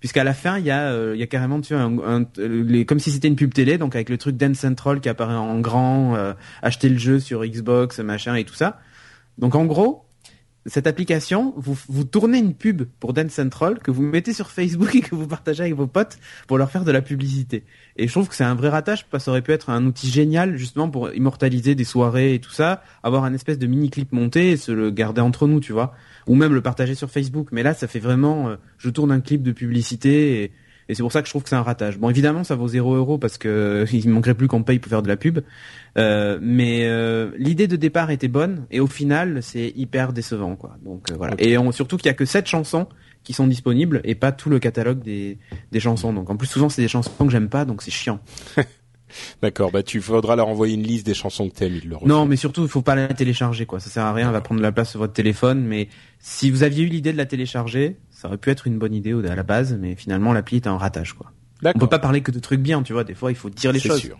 Puisqu'à 0.00 0.24
la 0.24 0.32
fin, 0.32 0.58
il 0.58 0.64
y 0.64 0.70
a, 0.70 0.92
euh, 0.92 1.12
il 1.14 1.20
y 1.20 1.22
a 1.22 1.26
carrément, 1.26 1.60
tu 1.60 1.74
vois, 1.74 1.84
comme 1.84 2.98
si 2.98 3.10
c'était 3.10 3.28
une 3.28 3.36
pub 3.36 3.52
télé, 3.52 3.76
donc 3.76 3.94
avec 3.94 4.08
le 4.08 4.16
truc 4.16 4.36
Dance 4.36 4.58
Central 4.58 5.00
qui 5.00 5.10
apparaît 5.10 5.34
en 5.34 5.60
grand, 5.60 6.16
euh, 6.16 6.32
acheter 6.62 6.88
le 6.88 6.98
jeu 6.98 7.20
sur 7.20 7.44
Xbox, 7.44 7.98
machin 7.98 8.34
et 8.34 8.44
tout 8.44 8.54
ça. 8.54 8.80
Donc 9.36 9.54
en 9.54 9.66
gros, 9.66 10.06
cette 10.66 10.86
application, 10.86 11.54
vous, 11.56 11.76
vous 11.88 12.04
tournez 12.04 12.38
une 12.38 12.54
pub 12.54 12.82
pour 13.00 13.14
Dance 13.14 13.32
Central 13.32 13.78
que 13.78 13.90
vous 13.90 14.02
mettez 14.02 14.34
sur 14.34 14.50
Facebook 14.50 14.94
et 14.94 15.00
que 15.00 15.14
vous 15.14 15.26
partagez 15.26 15.62
avec 15.62 15.74
vos 15.74 15.86
potes 15.86 16.18
pour 16.46 16.58
leur 16.58 16.70
faire 16.70 16.84
de 16.84 16.92
la 16.92 17.00
publicité. 17.00 17.64
Et 17.96 18.06
je 18.06 18.12
trouve 18.12 18.28
que 18.28 18.34
c'est 18.34 18.44
un 18.44 18.54
vrai 18.54 18.68
ratage 18.68 19.06
parce 19.06 19.22
que 19.22 19.24
ça 19.26 19.30
aurait 19.30 19.42
pu 19.42 19.52
être 19.52 19.70
un 19.70 19.86
outil 19.86 20.10
génial 20.10 20.56
justement 20.56 20.90
pour 20.90 21.12
immortaliser 21.14 21.74
des 21.74 21.84
soirées 21.84 22.34
et 22.34 22.40
tout 22.40 22.50
ça, 22.50 22.82
avoir 23.02 23.24
un 23.24 23.32
espèce 23.32 23.58
de 23.58 23.66
mini 23.66 23.88
clip 23.88 24.12
monté 24.12 24.50
et 24.50 24.56
se 24.58 24.70
le 24.70 24.90
garder 24.90 25.22
entre 25.22 25.46
nous, 25.46 25.60
tu 25.60 25.72
vois, 25.72 25.94
ou 26.26 26.34
même 26.34 26.52
le 26.52 26.60
partager 26.60 26.94
sur 26.94 27.10
Facebook. 27.10 27.48
Mais 27.52 27.62
là, 27.62 27.72
ça 27.72 27.88
fait 27.88 27.98
vraiment, 27.98 28.50
euh, 28.50 28.56
je 28.76 28.90
tourne 28.90 29.12
un 29.12 29.20
clip 29.20 29.42
de 29.42 29.52
publicité 29.52 30.42
et, 30.42 30.52
et 30.90 30.94
c'est 30.96 31.04
pour 31.04 31.12
ça 31.12 31.22
que 31.22 31.28
je 31.28 31.32
trouve 31.32 31.44
que 31.44 31.48
c'est 31.48 31.56
un 31.56 31.62
ratage. 31.62 31.98
Bon, 31.98 32.10
évidemment, 32.10 32.42
ça 32.42 32.56
vaut 32.56 32.66
0 32.66 32.96
euros 32.96 33.16
parce 33.16 33.38
que 33.38 33.86
il 33.92 34.08
manquerait 34.08 34.34
plus 34.34 34.48
qu'on 34.48 34.64
paye 34.64 34.80
pour 34.80 34.90
faire 34.90 35.02
de 35.02 35.08
la 35.08 35.16
pub. 35.16 35.38
Euh, 35.96 36.36
mais 36.42 36.80
euh, 36.86 37.30
l'idée 37.38 37.68
de 37.68 37.76
départ 37.76 38.10
était 38.10 38.26
bonne 38.26 38.66
et 38.72 38.80
au 38.80 38.88
final, 38.88 39.40
c'est 39.40 39.72
hyper 39.76 40.12
décevant, 40.12 40.56
quoi. 40.56 40.76
Donc 40.84 41.12
euh, 41.12 41.14
voilà. 41.16 41.36
Et 41.38 41.56
on, 41.58 41.70
surtout 41.70 41.96
qu'il 41.96 42.06
y 42.06 42.10
a 42.10 42.14
que 42.14 42.24
7 42.24 42.44
chansons 42.48 42.88
qui 43.22 43.34
sont 43.34 43.46
disponibles 43.46 44.00
et 44.02 44.16
pas 44.16 44.32
tout 44.32 44.50
le 44.50 44.58
catalogue 44.58 45.00
des, 45.00 45.38
des 45.70 45.78
chansons. 45.78 46.12
Donc 46.12 46.28
en 46.28 46.36
plus, 46.36 46.48
souvent, 46.48 46.68
c'est 46.68 46.82
des 46.82 46.88
chansons 46.88 47.12
que 47.24 47.30
j'aime 47.30 47.48
pas, 47.48 47.64
donc 47.64 47.82
c'est 47.82 47.92
chiant. 47.92 48.18
D'accord, 49.42 49.70
bah 49.70 49.82
tu 49.82 50.00
faudras 50.00 50.36
leur 50.36 50.48
envoyer 50.48 50.74
une 50.74 50.82
liste 50.82 51.06
des 51.06 51.14
chansons 51.14 51.48
que 51.48 51.54
t'aimes, 51.54 51.78
ils 51.82 51.88
le 51.88 51.96
Non, 52.04 52.26
mais 52.26 52.36
surtout, 52.36 52.62
il 52.62 52.68
faut 52.68 52.82
pas 52.82 52.94
la 52.94 53.08
télécharger, 53.08 53.66
quoi. 53.66 53.80
Ça 53.80 53.90
sert 53.90 54.04
à 54.04 54.12
rien, 54.12 54.28
elle 54.28 54.32
va 54.32 54.40
prendre 54.40 54.60
la 54.60 54.72
place 54.72 54.90
sur 54.90 55.00
votre 55.00 55.12
téléphone. 55.12 55.64
Mais 55.64 55.88
si 56.18 56.50
vous 56.50 56.62
aviez 56.62 56.84
eu 56.84 56.88
l'idée 56.88 57.12
de 57.12 57.16
la 57.16 57.26
télécharger, 57.26 57.96
ça 58.20 58.28
aurait 58.28 58.36
pu 58.38 58.50
être 58.50 58.66
une 58.66 58.78
bonne 58.78 58.92
idée 58.94 59.14
au- 59.14 59.24
à 59.24 59.34
la 59.34 59.42
base, 59.42 59.74
mais 59.80 59.94
finalement, 59.94 60.34
l'appli 60.34 60.58
était 60.58 60.68
un 60.68 60.76
ratage, 60.76 61.14
quoi. 61.14 61.32
On 61.64 61.78
peut 61.78 61.86
pas 61.86 61.98
parler 61.98 62.20
que 62.20 62.30
de 62.30 62.38
trucs 62.38 62.60
bien, 62.60 62.82
tu 62.82 62.92
vois. 62.92 63.02
Des 63.04 63.14
fois, 63.14 63.32
il 63.32 63.34
faut 63.34 63.48
dire 63.48 63.72
les 63.72 63.80
c'est 63.80 63.88
choses. 63.88 64.00
sûr. 64.00 64.18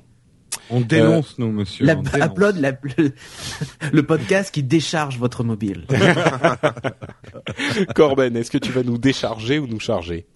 On 0.70 0.80
dénonce, 0.80 1.38
nous, 1.38 1.52
monsieur. 1.52 1.84
La, 1.84 1.98
on 1.98 2.02
dénonce. 2.02 2.30
upload 2.30 2.56
la- 2.56 2.72
le, 2.96 3.12
le 3.92 4.02
podcast 4.04 4.54
qui 4.54 4.62
décharge 4.62 5.18
votre 5.18 5.44
mobile. 5.44 5.84
Corben, 7.94 8.36
est-ce 8.36 8.50
que 8.50 8.58
tu 8.58 8.72
vas 8.72 8.82
nous 8.82 8.98
décharger 8.98 9.58
ou 9.58 9.66
nous 9.66 9.80
charger? 9.80 10.26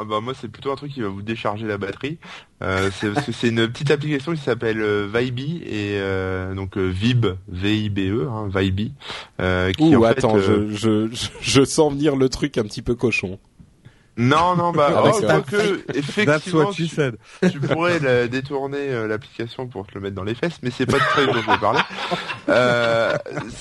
Ah 0.00 0.04
bah 0.04 0.20
moi 0.20 0.32
c'est 0.32 0.46
plutôt 0.46 0.70
un 0.70 0.76
truc 0.76 0.92
qui 0.92 1.00
va 1.00 1.08
vous 1.08 1.22
décharger 1.22 1.66
la 1.66 1.76
batterie. 1.76 2.18
Euh, 2.62 2.88
c'est 2.92 3.12
parce 3.12 3.26
que 3.26 3.32
c'est 3.32 3.48
une 3.48 3.66
petite 3.66 3.90
application 3.90 4.32
qui 4.32 4.40
s'appelle 4.40 4.80
euh, 4.80 5.08
Vibe 5.12 5.40
et 5.40 5.98
euh, 5.98 6.54
donc 6.54 6.78
euh, 6.78 6.86
Vib 6.86 7.26
V 7.48 7.76
I 7.76 7.90
B 7.90 7.98
E 7.98 8.28
hein, 8.30 8.48
Vibe 8.54 8.92
euh, 9.40 9.72
qui 9.72 9.96
Ouh, 9.96 9.96
en 9.96 10.04
attends, 10.04 10.38
fait, 10.38 10.50
euh, 10.50 10.68
je, 10.70 11.08
je, 11.12 11.28
je 11.40 11.64
sens 11.64 11.92
venir 11.92 12.14
le 12.14 12.28
truc 12.28 12.58
un 12.58 12.62
petit 12.62 12.82
peu 12.82 12.94
cochon. 12.94 13.40
Non 14.18 14.56
non 14.56 14.72
bah 14.72 14.90
Ah, 14.96 15.02
oh, 15.14 15.20
That's 15.20 15.94
effectivement 15.94 16.72
tu, 16.72 17.60
pourrais 17.60 18.00
la- 18.00 18.26
détourner 18.26 18.90
euh, 18.90 19.06
l'application 19.06 19.68
pour 19.68 19.86
te 19.86 19.94
le 19.94 20.00
mettre 20.00 20.16
dans 20.16 20.24
les 20.24 20.34
fesses 20.34 20.58
mais 20.62 20.70
c'est 20.70 20.86
pas 20.86 20.98
de 20.98 21.04
ça 21.14 21.24
dont 21.26 21.40
je 21.40 21.60
parler. 21.60 21.80
Euh, 22.48 23.14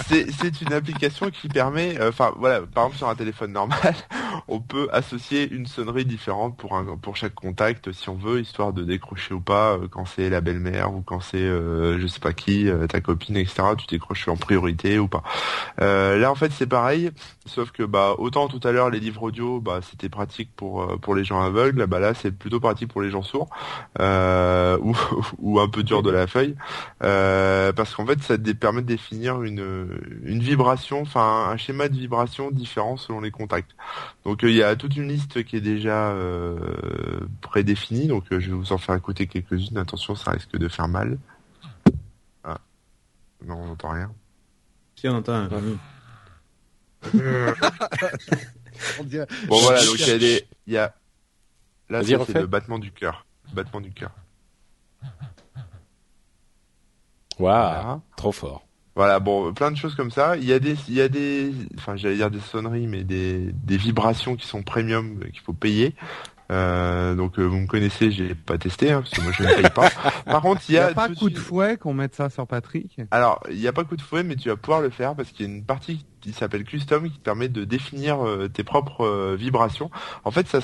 c'est 0.07 0.61
une 0.61 0.71
application 0.71 1.29
qui 1.29 1.49
permet 1.49 1.99
euh, 1.99 2.07
enfin 2.07 2.34
voilà 2.38 2.61
par 2.61 2.85
exemple 2.85 2.97
sur 2.97 3.09
un 3.09 3.15
téléphone 3.15 3.51
normal 3.51 3.95
on 4.47 4.61
peut 4.61 4.88
associer 4.93 5.51
une 5.51 5.65
sonnerie 5.65 6.05
différente 6.05 6.55
pour 6.55 6.73
un 6.73 6.95
pour 6.95 7.17
chaque 7.17 7.34
contact 7.34 7.91
si 7.91 8.07
on 8.07 8.15
veut 8.15 8.39
histoire 8.39 8.71
de 8.71 8.85
décrocher 8.85 9.34
ou 9.34 9.41
pas 9.41 9.77
quand 9.91 10.05
c'est 10.05 10.29
la 10.29 10.39
belle-mère 10.39 10.93
ou 10.93 11.01
quand 11.01 11.19
c'est 11.19 11.35
euh, 11.35 11.99
je 11.99 12.07
sais 12.07 12.21
pas 12.21 12.31
qui 12.31 12.69
ta 12.88 13.01
copine 13.01 13.35
etc 13.35 13.63
tu 13.77 13.88
décroches 13.88 14.25
en 14.29 14.38
priorité 14.38 14.99
ou 14.99 15.09
pas. 15.09 15.23
Euh, 15.81 16.17
là 16.17 16.31
en 16.31 16.35
fait 16.35 16.51
c'est 16.53 16.67
pareil 16.67 17.11
sauf 17.45 17.71
que 17.71 17.84
bah 17.84 18.15
autant 18.17 18.47
tout 18.47 18.65
à 18.65 18.71
l'heure 18.71 18.89
les 18.89 19.01
livres 19.01 19.23
audio 19.23 19.59
bah 19.59 19.79
c'était 19.81 20.09
pratique 20.09 20.46
pour 20.55 20.81
euh, 20.81 20.97
pour 20.97 21.15
les 21.15 21.23
gens 21.23 21.41
aveugles 21.41 21.85
bah 21.87 21.99
là 21.99 22.13
c'est 22.13 22.31
plutôt 22.31 22.59
pratique 22.59 22.91
pour 22.91 23.01
les 23.01 23.09
gens 23.09 23.23
sourds 23.23 23.49
euh, 23.99 24.77
ou 24.81 24.95
ou 25.39 25.59
un 25.59 25.67
peu 25.67 25.83
dur 25.83 26.03
de 26.03 26.09
la 26.09 26.27
feuille 26.27 26.55
euh, 27.03 27.73
parce 27.73 27.93
qu'en 27.93 28.05
fait 28.05 28.21
ça 28.23 28.35
permet 28.59 28.81
de 28.81 28.87
définir 28.87 29.43
une 29.43 29.87
une 30.23 30.39
vibration 30.39 31.01
enfin 31.01 31.49
un 31.51 31.57
schéma 31.57 31.89
de 31.89 31.95
vibration 31.95 32.51
différent 32.51 32.97
selon 32.97 33.21
les 33.21 33.31
contacts 33.31 33.75
donc 34.27 34.43
euh, 34.43 34.49
il 34.49 34.57
y 34.57 34.63
a 34.63 34.75
toute 34.75 34.97
une 34.97 35.07
liste 35.07 35.45
qui 35.45 35.55
est 35.55 35.61
déjà 35.61 36.09
euh, 36.09 36.59
prédéfinie, 37.39 38.07
donc 38.07 38.25
euh, 38.33 38.41
je 38.41 38.49
vais 38.49 38.57
vous 38.57 38.73
en 38.73 38.77
faire 38.77 38.95
écouter 38.95 39.25
quelques-unes. 39.25 39.77
Attention, 39.77 40.15
ça 40.15 40.31
risque 40.31 40.57
de 40.57 40.67
faire 40.67 40.89
mal. 40.89 41.17
Ah. 42.43 42.57
Non, 43.45 43.55
on 43.55 43.67
n'entend 43.67 43.91
rien. 43.91 44.11
si 44.97 45.07
on 45.07 45.15
entend 45.15 45.33
un... 45.33 45.49
On 48.99 49.03
dirait- 49.03 49.27
Bon 49.47 49.57
voilà, 49.59 49.83
donc 49.85 49.95
il 49.99 50.07
y 50.07 50.11
a 50.11 50.17
des, 50.17 50.47
il 50.67 50.73
y 50.73 50.77
a 50.77 50.93
là 51.89 52.03
c'est 52.03 52.33
le 52.33 52.47
battement 52.47 52.79
du 52.79 52.91
cœur, 52.91 53.25
Le 53.49 53.55
battement 53.55 53.81
du 53.81 53.91
cœur. 53.91 54.11
Waouh, 57.39 57.53
Voilà. 57.55 58.01
trop 58.15 58.31
fort. 58.31 58.63
Voilà, 58.95 59.19
bon, 59.19 59.53
plein 59.53 59.69
de 59.69 59.77
choses 59.77 59.93
comme 59.93 60.09
ça. 60.09 60.37
Il 60.37 60.45
y 60.45 60.53
a 60.53 60.57
des, 60.59 60.75
il 60.87 60.95
y 60.95 61.01
a 61.01 61.07
des, 61.07 61.53
enfin, 61.77 61.95
j'allais 61.95 62.15
dire 62.15 62.31
des 62.31 62.39
sonneries, 62.39 62.87
mais 62.87 63.03
des, 63.03 63.51
des 63.53 63.77
vibrations 63.77 64.35
qui 64.35 64.47
sont 64.47 64.63
premium 64.63 65.19
euh, 65.21 65.29
qu'il 65.29 65.41
faut 65.41 65.53
payer. 65.53 65.93
Euh, 66.49 67.15
donc 67.15 67.39
euh, 67.39 67.43
vous 67.43 67.57
me 67.57 67.67
connaissez, 67.67 68.11
j'ai 68.11 68.33
pas 68.33 68.57
testé, 68.57 68.91
hein, 68.91 69.01
parce 69.01 69.11
que 69.11 69.21
moi 69.21 69.31
je 69.33 69.43
ne 69.43 69.53
paye 69.53 69.69
pas. 69.69 69.89
Par 70.25 70.41
contre, 70.41 70.61
il 70.69 70.73
y 70.73 70.75
y 70.75 70.79
a, 70.79 70.87
a 70.87 70.93
pas 70.93 71.09
coup 71.09 71.29
de 71.29 71.37
fouet 71.37 71.77
qu'on 71.77 71.93
mette 71.93 72.15
ça 72.15 72.29
sur 72.29 72.47
Patrick. 72.47 72.97
Alors, 73.11 73.41
il 73.49 73.57
n'y 73.59 73.67
a 73.67 73.73
pas 73.73 73.83
coup 73.83 73.95
de 73.97 74.01
fouet, 74.01 74.23
mais 74.23 74.35
tu 74.35 74.49
vas 74.49 74.55
pouvoir 74.55 74.81
le 74.81 74.89
faire 74.89 75.15
parce 75.15 75.31
qu'il 75.31 75.45
y 75.45 75.49
a 75.49 75.53
une 75.53 75.63
partie 75.65 76.05
qui 76.21 76.33
s'appelle 76.33 76.63
custom 76.63 77.09
qui 77.09 77.19
te 77.19 77.23
permet 77.23 77.47
de 77.49 77.63
définir 77.63 78.25
euh, 78.25 78.47
tes 78.47 78.63
propres 78.63 79.05
euh, 79.05 79.35
vibrations. 79.37 79.91
En 80.23 80.31
fait, 80.31 80.47
ça, 80.47 80.59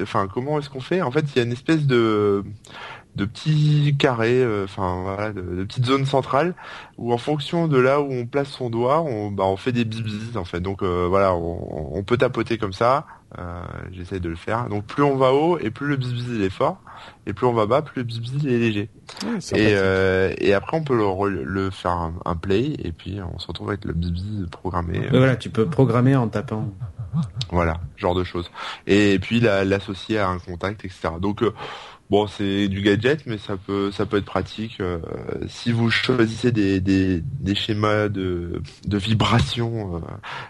enfin, 0.00 0.28
comment 0.32 0.58
est-ce 0.58 0.70
qu'on 0.70 0.80
fait? 0.80 1.02
En 1.02 1.10
fait, 1.10 1.24
il 1.34 1.36
y 1.36 1.40
a 1.40 1.44
une 1.44 1.52
espèce 1.52 1.86
de 1.86 2.44
de 3.14 3.26
petits 3.26 3.94
carrés, 3.98 4.42
euh, 4.42 4.64
enfin 4.64 5.02
voilà, 5.02 5.32
de, 5.32 5.42
de 5.42 5.64
petites 5.64 5.84
zones 5.84 6.06
centrales 6.06 6.54
où 6.96 7.12
en 7.12 7.18
fonction 7.18 7.68
de 7.68 7.76
là 7.78 8.00
où 8.00 8.10
on 8.10 8.26
place 8.26 8.48
son 8.48 8.70
doigt, 8.70 9.02
on, 9.02 9.30
bah, 9.30 9.44
on 9.44 9.56
fait 9.56 9.72
des 9.72 9.84
bzz 9.84 10.36
en 10.36 10.44
fait. 10.44 10.60
Donc 10.60 10.82
euh, 10.82 11.06
voilà, 11.08 11.34
on, 11.34 11.90
on 11.96 12.02
peut 12.04 12.16
tapoter 12.16 12.56
comme 12.58 12.72
ça. 12.72 13.06
Euh, 13.38 13.62
J'essaie 13.92 14.20
de 14.20 14.28
le 14.28 14.36
faire. 14.36 14.68
Donc 14.68 14.84
plus 14.84 15.02
on 15.02 15.16
va 15.16 15.32
haut 15.32 15.58
et 15.58 15.70
plus 15.70 15.86
le 15.88 15.96
bzz 15.96 16.24
il 16.28 16.42
est 16.42 16.50
fort, 16.50 16.78
et 17.26 17.32
plus 17.32 17.46
on 17.46 17.52
va 17.54 17.66
bas, 17.66 17.80
plus 17.82 18.00
le 18.00 18.04
bzz 18.04 18.32
il 18.42 18.48
est 18.52 18.58
léger. 18.58 18.90
Ouais, 19.24 19.38
Et, 19.58 19.74
euh, 19.74 20.34
et 20.38 20.52
après, 20.54 20.76
on 20.76 20.84
peut 20.84 20.96
le, 20.96 21.42
le 21.44 21.70
faire 21.70 21.92
un, 21.92 22.14
un 22.24 22.36
play, 22.36 22.74
et 22.78 22.92
puis 22.92 23.20
on 23.34 23.38
se 23.38 23.46
retrouve 23.46 23.68
avec 23.70 23.84
le 23.84 23.94
bzz 23.94 24.46
programmé. 24.50 24.98
Mais 25.10 25.18
voilà, 25.18 25.36
tu 25.36 25.48
peux 25.50 25.66
programmer 25.66 26.14
en 26.16 26.28
tapant. 26.28 26.68
Voilà, 27.50 27.78
genre 27.96 28.14
de 28.14 28.24
choses. 28.24 28.50
Et 28.86 29.18
puis 29.18 29.40
la- 29.40 29.64
l'associer 29.66 30.18
à 30.18 30.28
un 30.28 30.38
contact, 30.38 30.84
etc. 30.84 31.10
Donc 31.20 31.42
euh, 31.42 31.52
bon, 32.12 32.26
c'est 32.26 32.68
du 32.68 32.80
gadget, 32.82 33.20
mais 33.26 33.38
ça 33.38 33.54
peut 33.56 33.90
ça 33.90 34.04
peut 34.06 34.18
être 34.18 34.26
pratique 34.36 34.76
euh, 34.80 34.98
si 35.48 35.72
vous 35.72 35.90
choisissez 35.90 36.52
des, 36.52 36.78
des, 36.80 37.22
des 37.40 37.54
schémas 37.54 38.08
de, 38.08 38.60
de 38.86 38.98
vibration 38.98 40.02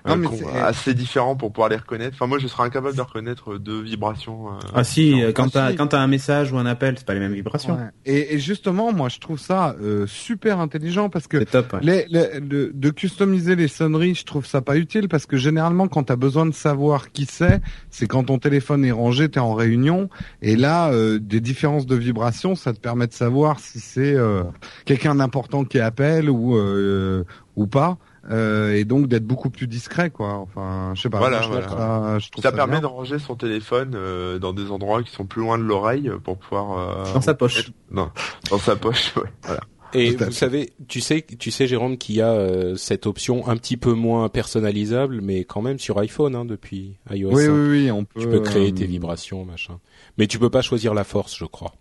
euh, 0.06 0.16
Non, 0.16 0.30
euh, 0.32 0.64
assez 0.64 0.92
différents 0.94 1.36
pour 1.36 1.52
pouvoir 1.52 1.68
les 1.70 1.76
reconnaître. 1.76 2.14
Enfin, 2.16 2.26
moi, 2.26 2.38
je 2.38 2.48
serais 2.48 2.64
incapable 2.64 2.96
de 2.96 3.00
reconnaître 3.00 3.58
deux 3.58 3.80
vibrations. 3.80 4.48
euh, 4.48 4.58
Ah 4.74 4.82
si, 4.84 5.04
différentes. 5.04 5.24
euh, 5.28 5.32
quand 5.32 5.48
t'as 5.50 5.72
quand 5.74 5.86
t'as 5.88 6.00
un 6.00 6.06
message 6.08 6.52
ou 6.52 6.58
un 6.58 6.66
appel, 6.66 6.94
c'est 6.98 7.06
pas 7.06 7.14
les 7.14 7.20
mêmes 7.20 7.32
vibrations. 7.34 7.74
Ouais. 7.76 7.90
Et, 8.06 8.34
et 8.34 8.38
justement, 8.40 8.92
moi, 8.92 9.08
je 9.08 9.20
trouve 9.20 9.38
ça 9.38 9.76
euh, 9.80 10.06
super 10.08 10.58
intelligent 10.58 11.08
parce 11.10 11.26
que 11.28 11.38
C'est 11.38 11.50
top. 11.52 11.72
ouais. 11.74 11.80
les, 11.82 12.06
les- 12.08 12.40
le- 12.40 12.72
de 12.74 12.90
customiser 12.90 13.54
les 13.56 13.68
sonneries, 13.68 14.14
je 14.16 14.24
trouve 14.24 14.46
ça 14.46 14.60
pas 14.62 14.76
utile 14.76 15.08
parce 15.08 15.26
que 15.26 15.36
généralement, 15.36 15.86
quand 15.86 16.04
tu 16.04 16.12
as 16.12 16.16
besoin 16.16 16.46
de 16.46 16.54
savoir 16.54 17.12
qui 17.12 17.24
c'est, 17.26 17.60
c'est 17.90 18.06
quand 18.06 18.24
ton 18.24 18.38
téléphone 18.38 18.84
est 18.84 18.90
rangé, 18.90 19.28
tu 19.30 19.38
es 19.38 19.42
en 19.42 19.54
réunion, 19.54 20.08
et 20.42 20.56
là, 20.56 20.90
euh, 20.92 21.18
des 21.20 21.40
différences 21.52 21.86
de 21.86 21.96
vibration, 21.96 22.54
ça 22.54 22.72
te 22.72 22.80
permet 22.80 23.06
de 23.06 23.12
savoir 23.12 23.60
si 23.60 23.78
c'est 23.78 24.14
euh, 24.14 24.42
quelqu'un 24.86 25.14
d'important 25.14 25.64
qui 25.64 25.78
appelle 25.78 26.30
ou 26.30 26.56
euh, 26.56 27.24
ou 27.56 27.66
pas, 27.66 27.98
euh, 28.30 28.72
et 28.74 28.84
donc 28.84 29.08
d'être 29.08 29.26
beaucoup 29.26 29.50
plus 29.50 29.66
discret, 29.66 30.08
quoi. 30.10 30.38
Enfin, 30.38 30.92
je 30.94 31.02
sais 31.02 31.10
pas. 31.10 31.18
Voilà, 31.18 31.38
moi, 31.38 31.46
je 31.46 31.52
voilà. 31.52 31.66
trouve 31.66 31.78
ça, 31.78 32.18
je 32.18 32.26
Ça 32.36 32.42
ça 32.42 32.52
permet 32.52 32.72
bien. 32.72 32.80
de 32.80 32.86
ranger 32.86 33.18
son 33.18 33.34
téléphone 33.36 33.92
euh, 33.94 34.38
dans 34.38 34.52
des 34.54 34.70
endroits 34.70 35.02
qui 35.02 35.10
sont 35.12 35.26
plus 35.26 35.42
loin 35.42 35.58
de 35.58 35.64
l'oreille 35.64 36.08
euh, 36.08 36.18
pour 36.18 36.38
pouvoir 36.38 36.78
euh, 36.78 37.12
Dans 37.12 37.20
sa 37.20 37.34
poche. 37.34 37.70
Non, 37.90 38.10
dans 38.50 38.58
sa 38.58 38.76
poche, 38.76 39.14
ouais. 39.16 39.30
Voilà. 39.44 39.60
Et 39.94 40.10
vous 40.12 40.18
fait. 40.24 40.30
savez, 40.32 40.72
tu 40.88 41.00
sais, 41.00 41.24
tu 41.38 41.50
sais, 41.50 41.66
Jérôme, 41.66 41.98
qu'il 41.98 42.14
y 42.16 42.20
a 42.20 42.30
euh, 42.32 42.76
cette 42.76 43.06
option 43.06 43.46
un 43.48 43.56
petit 43.56 43.76
peu 43.76 43.92
moins 43.92 44.28
personnalisable, 44.28 45.20
mais 45.20 45.44
quand 45.44 45.62
même 45.62 45.78
sur 45.78 45.98
iPhone 45.98 46.34
hein, 46.34 46.44
depuis 46.44 46.96
iOS. 47.10 47.30
Oui, 47.32 47.44
5. 47.44 47.52
oui, 47.52 47.68
oui, 47.84 47.90
on 47.90 48.04
peut. 48.04 48.20
Tu 48.20 48.28
peux 48.28 48.40
créer 48.40 48.68
euh, 48.70 48.74
tes 48.74 48.86
vibrations, 48.86 49.44
machin. 49.44 49.78
Mais 50.18 50.26
tu 50.26 50.38
peux 50.38 50.50
pas 50.50 50.62
choisir 50.62 50.94
la 50.94 51.04
force, 51.04 51.36
je 51.36 51.44
crois. 51.44 51.74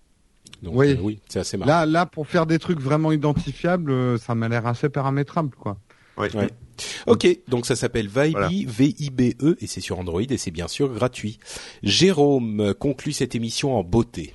Donc 0.61 0.75
Oui. 0.75 0.89
euh, 0.91 0.97
oui, 1.01 1.19
c'est 1.29 1.39
assez 1.39 1.57
marrant. 1.57 1.69
Là, 1.71 1.85
là, 1.85 2.05
pour 2.05 2.27
faire 2.27 2.45
des 2.45 2.59
trucs 2.59 2.79
vraiment 2.79 3.11
identifiables, 3.11 3.91
euh, 3.91 4.17
ça 4.17 4.35
m'a 4.35 4.47
l'air 4.49 4.67
assez 4.67 4.89
paramétrable, 4.89 5.55
quoi. 5.55 5.77
Ouais. 6.17 6.35
Ouais. 6.35 6.49
Ok, 7.07 7.27
donc 7.47 7.65
ça 7.65 7.75
s'appelle 7.75 8.07
Vibe, 8.07 8.31
Voilà. 8.33 8.49
V-I-B-E, 8.49 9.57
et 9.59 9.67
c'est 9.67 9.81
sur 9.81 9.97
Android, 9.99 10.21
et 10.21 10.37
c'est 10.37 10.51
bien 10.51 10.67
sûr 10.67 10.89
gratuit. 10.93 11.39
Jérôme 11.83 12.73
conclut 12.79 13.11
cette 13.13 13.35
émission 13.35 13.75
en 13.77 13.83
beauté. 13.83 14.33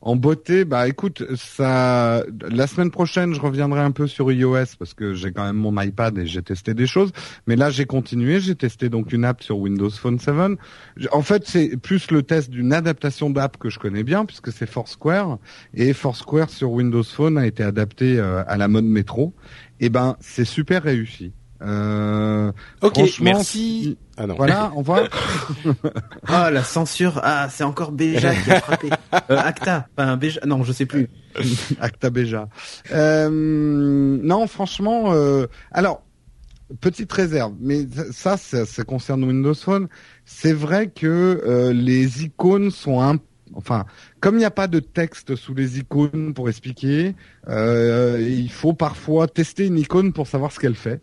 En 0.00 0.14
beauté, 0.14 0.64
bah 0.64 0.86
écoute, 0.86 1.24
ça, 1.34 2.22
la 2.48 2.66
semaine 2.68 2.92
prochaine, 2.92 3.34
je 3.34 3.40
reviendrai 3.40 3.80
un 3.80 3.90
peu 3.90 4.06
sur 4.06 4.30
iOS 4.30 4.76
parce 4.78 4.94
que 4.94 5.12
j'ai 5.14 5.32
quand 5.32 5.44
même 5.44 5.56
mon 5.56 5.80
iPad 5.80 6.16
et 6.18 6.26
j'ai 6.26 6.40
testé 6.40 6.72
des 6.72 6.86
choses. 6.86 7.10
Mais 7.48 7.56
là, 7.56 7.68
j'ai 7.70 7.84
continué, 7.84 8.38
j'ai 8.38 8.54
testé 8.54 8.90
donc 8.90 9.12
une 9.12 9.24
app 9.24 9.42
sur 9.42 9.58
Windows 9.58 9.90
Phone 9.90 10.20
7. 10.20 10.34
J- 10.96 11.08
En 11.10 11.22
fait, 11.22 11.48
c'est 11.48 11.76
plus 11.76 12.12
le 12.12 12.22
test 12.22 12.48
d'une 12.50 12.72
adaptation 12.72 13.28
d'app 13.28 13.56
que 13.56 13.70
je 13.70 13.80
connais 13.80 14.04
bien 14.04 14.24
puisque 14.24 14.52
c'est 14.52 14.66
Foursquare 14.70 15.38
et 15.74 15.92
Foursquare 15.92 16.48
sur 16.48 16.70
Windows 16.70 17.02
Phone 17.02 17.36
a 17.36 17.44
été 17.46 17.64
adapté 17.64 18.20
euh, 18.20 18.44
à 18.46 18.56
la 18.56 18.68
mode 18.68 18.84
métro. 18.84 19.34
Et 19.80 19.88
ben, 19.88 20.16
c'est 20.20 20.44
super 20.44 20.84
réussi. 20.84 21.32
Euh, 21.62 22.52
Ok, 22.82 22.94
franchement, 22.94 23.24
merci. 23.24 23.98
Ah 24.16 24.26
non. 24.26 24.34
Voilà, 24.36 24.72
on 24.76 24.82
voit. 24.82 25.08
Ah, 26.26 26.50
la 26.50 26.62
censure. 26.62 27.20
Ah, 27.22 27.48
c'est 27.50 27.64
encore 27.64 27.92
Béja 27.92 28.34
qui 28.34 28.50
a 28.50 28.60
frappé. 28.60 28.90
Euh, 29.30 29.36
Acta. 29.36 29.88
Enfin, 29.96 30.16
Béja. 30.16 30.40
Non, 30.46 30.62
je 30.62 30.72
sais 30.72 30.86
plus. 30.86 31.08
Acta 31.80 32.10
Beja. 32.10 32.48
Euh, 32.92 33.28
non, 33.30 34.46
franchement, 34.46 35.12
euh, 35.12 35.46
alors 35.72 36.02
petite 36.80 37.12
réserve, 37.12 37.54
mais 37.60 37.86
ça, 38.12 38.36
ça, 38.36 38.66
ça 38.66 38.84
concerne 38.84 39.24
Windows 39.24 39.54
Phone. 39.54 39.88
C'est 40.24 40.52
vrai 40.52 40.88
que 40.88 41.42
euh, 41.46 41.72
les 41.72 42.24
icônes 42.24 42.70
sont 42.70 43.00
un, 43.00 43.16
enfin, 43.54 43.86
comme 44.20 44.34
il 44.36 44.40
n'y 44.40 44.44
a 44.44 44.50
pas 44.50 44.66
de 44.68 44.78
texte 44.80 45.34
sous 45.36 45.54
les 45.54 45.78
icônes 45.78 46.34
pour 46.34 46.48
expliquer, 46.48 47.14
euh, 47.48 48.18
il 48.20 48.50
faut 48.50 48.74
parfois 48.74 49.26
tester 49.28 49.66
une 49.66 49.78
icône 49.78 50.12
pour 50.12 50.26
savoir 50.26 50.52
ce 50.52 50.60
qu'elle 50.60 50.74
fait. 50.74 51.00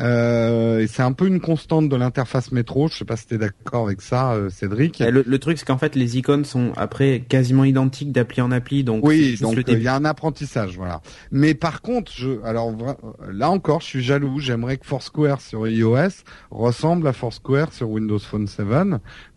Euh, 0.00 0.80
et 0.80 0.86
c'est 0.86 1.02
un 1.02 1.12
peu 1.12 1.26
une 1.26 1.40
constante 1.40 1.88
de 1.88 1.96
l'interface 1.96 2.52
métro. 2.52 2.88
Je 2.88 2.98
sais 2.98 3.04
pas 3.04 3.16
si 3.16 3.26
t'es 3.26 3.38
d'accord 3.38 3.86
avec 3.86 4.00
ça, 4.00 4.32
euh, 4.32 4.50
Cédric. 4.50 5.00
Eh, 5.00 5.10
Le, 5.10 5.24
le 5.26 5.38
truc, 5.38 5.58
c'est 5.58 5.64
qu'en 5.66 5.78
fait, 5.78 5.94
les 5.94 6.18
icônes 6.18 6.44
sont 6.44 6.72
après 6.76 7.24
quasiment 7.28 7.64
identiques 7.64 8.12
d'appli 8.12 8.42
en 8.42 8.50
appli, 8.50 8.84
donc 8.84 9.04
Oui, 9.04 9.36
donc 9.40 9.56
euh, 9.58 9.62
il 9.68 9.82
y 9.82 9.88
a 9.88 9.94
un 9.94 10.04
apprentissage, 10.04 10.76
voilà. 10.76 11.00
Mais 11.30 11.54
par 11.54 11.82
contre, 11.82 12.12
je, 12.14 12.42
alors 12.44 12.74
là 13.30 13.50
encore, 13.50 13.80
je 13.80 13.86
suis 13.86 14.02
jaloux. 14.02 14.38
J'aimerais 14.38 14.76
que 14.76 14.86
Foursquare 14.86 15.40
sur 15.40 15.66
iOS 15.66 16.24
ressemble 16.50 17.08
à 17.08 17.12
Foursquare 17.12 17.72
sur 17.72 17.88
Windows 17.90 18.18
Phone 18.18 18.46
7, 18.46 18.66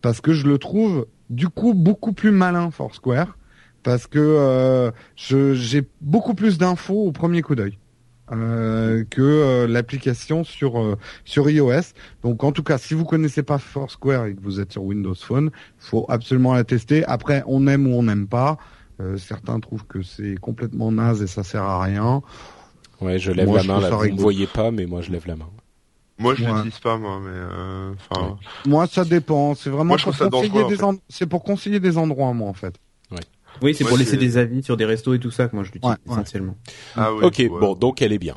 parce 0.02 0.20
que 0.20 0.32
je 0.32 0.46
le 0.46 0.58
trouve 0.58 1.06
du 1.30 1.48
coup 1.48 1.74
beaucoup 1.74 2.12
plus 2.12 2.32
malin 2.32 2.70
Foursquare, 2.70 3.38
parce 3.82 4.06
que 4.06 4.18
euh, 4.18 4.90
j'ai 5.16 5.82
beaucoup 6.00 6.34
plus 6.34 6.58
d'infos 6.58 7.06
au 7.06 7.12
premier 7.12 7.42
coup 7.42 7.54
d'œil. 7.54 7.78
Euh, 8.32 9.04
que 9.10 9.20
euh, 9.22 9.66
l'application 9.66 10.44
sur 10.44 10.78
euh, 10.80 10.96
sur 11.24 11.48
iOS. 11.50 11.92
Donc 12.22 12.44
en 12.44 12.52
tout 12.52 12.62
cas, 12.62 12.78
si 12.78 12.94
vous 12.94 13.04
connaissez 13.04 13.42
pas 13.42 13.58
Foursquare 13.58 14.26
et 14.26 14.34
que 14.34 14.40
vous 14.42 14.60
êtes 14.60 14.72
sur 14.72 14.82
Windows 14.84 15.14
Phone, 15.14 15.50
faut 15.78 16.06
absolument 16.08 16.54
la 16.54 16.64
tester. 16.64 17.04
Après, 17.06 17.42
on 17.46 17.66
aime 17.66 17.86
ou 17.86 17.94
on 17.96 18.02
n'aime 18.04 18.26
pas. 18.28 18.58
Euh, 19.00 19.16
certains 19.16 19.58
trouvent 19.60 19.86
que 19.86 20.02
c'est 20.02 20.34
complètement 20.40 20.92
naze 20.92 21.22
et 21.22 21.26
ça 21.26 21.42
sert 21.42 21.62
à 21.62 21.82
rien. 21.82 22.22
Ouais, 23.00 23.18
je 23.18 23.32
lève 23.32 23.46
Moi, 23.46 23.56
la 23.56 23.62
je 23.62 23.68
main 23.68 23.80
là. 23.80 23.88
Vous 23.88 23.94
me 23.96 24.00
rigolo. 24.02 24.22
voyez 24.22 24.46
pas, 24.46 24.70
mais 24.70 24.86
moi 24.86 25.00
je 25.00 25.10
lève 25.10 25.26
la 25.26 25.36
main. 25.36 25.48
Moi, 26.18 26.34
je 26.34 26.44
Ouais. 26.44 26.52
l'utilise 26.52 26.78
pas, 26.80 26.98
moi, 26.98 27.18
mais 27.24 27.30
euh, 27.32 27.94
enfin, 28.10 28.36
Moi, 28.66 28.86
ça 28.86 29.06
dépend. 29.06 29.54
C'est 29.54 29.70
vraiment 29.70 29.84
Moi, 29.86 29.96
je 29.96 30.04
pour 30.04 30.12
conseiller 30.12 30.28
dangereux, 30.50 30.64
en 30.64 30.68
des 30.68 30.76
fait. 30.76 30.82
en- 30.84 30.94
c'est 31.08 31.26
pour 31.26 31.42
conseiller 31.42 31.80
des 31.80 31.96
endroits, 31.96 32.34
moi, 32.34 32.46
en 32.46 32.52
fait. 32.52 32.74
Oui, 33.62 33.74
c'est 33.74 33.84
Ouais, 33.84 33.88
pour 33.90 33.98
laisser 33.98 34.16
des 34.16 34.36
avis 34.38 34.62
sur 34.62 34.76
des 34.76 34.84
restos 34.84 35.14
et 35.14 35.18
tout 35.18 35.30
ça 35.30 35.48
que 35.48 35.54
moi 35.56 35.64
je 35.64 35.72
l'utilise 35.72 35.90
Ouais, 35.94 35.98
ouais. 36.06 36.12
essentiellement. 36.14 36.56
ah 36.96 37.12
oui. 37.14 37.24
ok, 37.24 37.48
bon, 37.60 37.74
donc 37.74 38.02
elle 38.02 38.12
est 38.12 38.18
bien. 38.18 38.36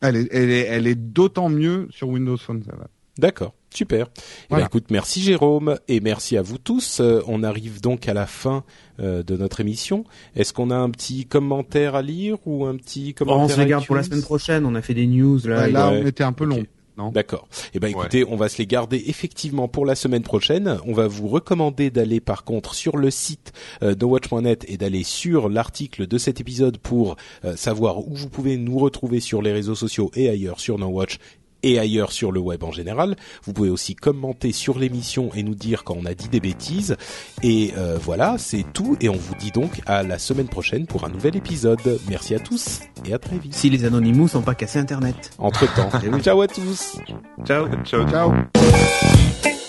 Elle 0.00 0.16
est, 0.16 0.28
elle 0.32 0.50
est, 0.50 0.60
elle 0.66 0.86
est 0.86 0.94
d'autant 0.94 1.48
mieux 1.48 1.86
sur 1.90 2.08
Windows 2.08 2.36
Phone 2.38 2.62
7. 2.62 2.72
D'accord, 3.18 3.54
super. 3.74 4.06
Eh 4.08 4.20
ben, 4.20 4.22
Voilà. 4.50 4.64
écoute, 4.66 4.86
merci 4.90 5.20
Jérôme 5.20 5.76
et 5.88 6.00
merci 6.00 6.38
à 6.38 6.42
vous 6.42 6.56
tous. 6.56 7.00
Euh, 7.00 7.20
on 7.26 7.42
arrive 7.42 7.82
donc 7.82 8.08
à 8.08 8.14
la 8.14 8.26
fin 8.26 8.64
euh, 8.98 9.22
de 9.22 9.36
notre 9.36 9.60
émission. 9.60 10.04
Est-ce 10.36 10.54
qu'on 10.54 10.70
a 10.70 10.76
un 10.76 10.88
petit 10.88 11.26
commentaire 11.26 11.96
à 11.96 12.02
lire 12.02 12.38
ou 12.46 12.64
un 12.64 12.76
petit 12.76 13.14
Bon, 13.18 13.26
commentaire 13.26 13.44
on 13.44 13.48
se 13.58 13.60
les 13.60 13.66
garde 13.68 13.84
pour 13.86 13.96
la 13.96 14.02
semaine 14.04 14.22
prochaine. 14.22 14.64
On 14.64 14.74
a 14.74 14.80
fait 14.80 14.94
des 14.94 15.06
news 15.06 15.38
là. 15.44 15.62
Ouais, 15.64 15.70
là, 15.70 15.90
ouais. 15.90 16.00
on 16.02 16.06
était 16.06 16.24
un 16.24 16.32
peu 16.32 16.44
long. 16.46 16.64
Non 16.96 17.10
D'accord. 17.10 17.48
Eh 17.74 17.78
ben 17.78 17.88
écoutez, 17.88 18.24
on 18.28 18.36
va 18.36 18.48
se 18.48 18.58
les 18.58 18.66
garder 18.66 19.02
effectivement 19.06 19.68
pour 19.68 19.86
la 19.86 19.94
semaine 19.94 20.22
prochaine. 20.22 20.78
On 20.86 20.92
va 20.92 21.06
vous 21.06 21.28
recommander 21.28 21.90
d'aller 21.90 22.20
par 22.20 22.44
contre 22.44 22.74
sur 22.74 22.96
le 22.96 23.10
site 23.10 23.52
euh, 23.82 23.94
nowatch.net 23.94 24.64
et 24.68 24.76
d'aller 24.76 25.04
sur 25.04 25.48
l'article 25.48 26.06
de 26.06 26.18
cet 26.18 26.40
épisode 26.40 26.78
pour 26.78 27.16
euh, 27.44 27.56
savoir 27.56 28.06
où 28.06 28.14
vous 28.14 28.28
pouvez 28.28 28.56
nous 28.56 28.78
retrouver 28.78 29.20
sur 29.20 29.42
les 29.42 29.52
réseaux 29.52 29.74
sociaux 29.74 30.10
et 30.14 30.28
ailleurs 30.28 30.60
sur 30.60 30.78
Nowatch 30.78 31.18
et 31.62 31.78
ailleurs 31.78 32.12
sur 32.12 32.32
le 32.32 32.40
web 32.40 32.62
en 32.64 32.72
général. 32.72 33.16
Vous 33.44 33.52
pouvez 33.52 33.70
aussi 33.70 33.94
commenter 33.94 34.52
sur 34.52 34.78
l'émission 34.78 35.30
et 35.34 35.42
nous 35.42 35.54
dire 35.54 35.84
quand 35.84 35.96
on 35.98 36.06
a 36.06 36.14
dit 36.14 36.28
des 36.28 36.40
bêtises. 36.40 36.96
Et 37.42 37.72
euh, 37.76 37.98
voilà, 38.00 38.36
c'est 38.38 38.64
tout. 38.72 38.96
Et 39.00 39.08
on 39.08 39.16
vous 39.16 39.34
dit 39.34 39.50
donc 39.50 39.80
à 39.86 40.02
la 40.02 40.18
semaine 40.18 40.48
prochaine 40.48 40.86
pour 40.86 41.04
un 41.04 41.08
nouvel 41.08 41.36
épisode. 41.36 42.00
Merci 42.08 42.34
à 42.34 42.38
tous 42.38 42.80
et 43.04 43.12
à 43.12 43.18
très 43.18 43.38
vite. 43.38 43.54
Si 43.54 43.70
les 43.70 43.84
Anonymous 43.84 44.28
sont 44.28 44.42
pas 44.42 44.54
cassés 44.54 44.78
Internet. 44.78 45.30
Entre 45.38 45.72
temps, 45.74 45.90
ciao 46.22 46.40
à 46.40 46.48
tous. 46.48 46.98
Ciao. 47.44 47.68
Ciao. 47.84 48.06
Ciao 48.08 49.59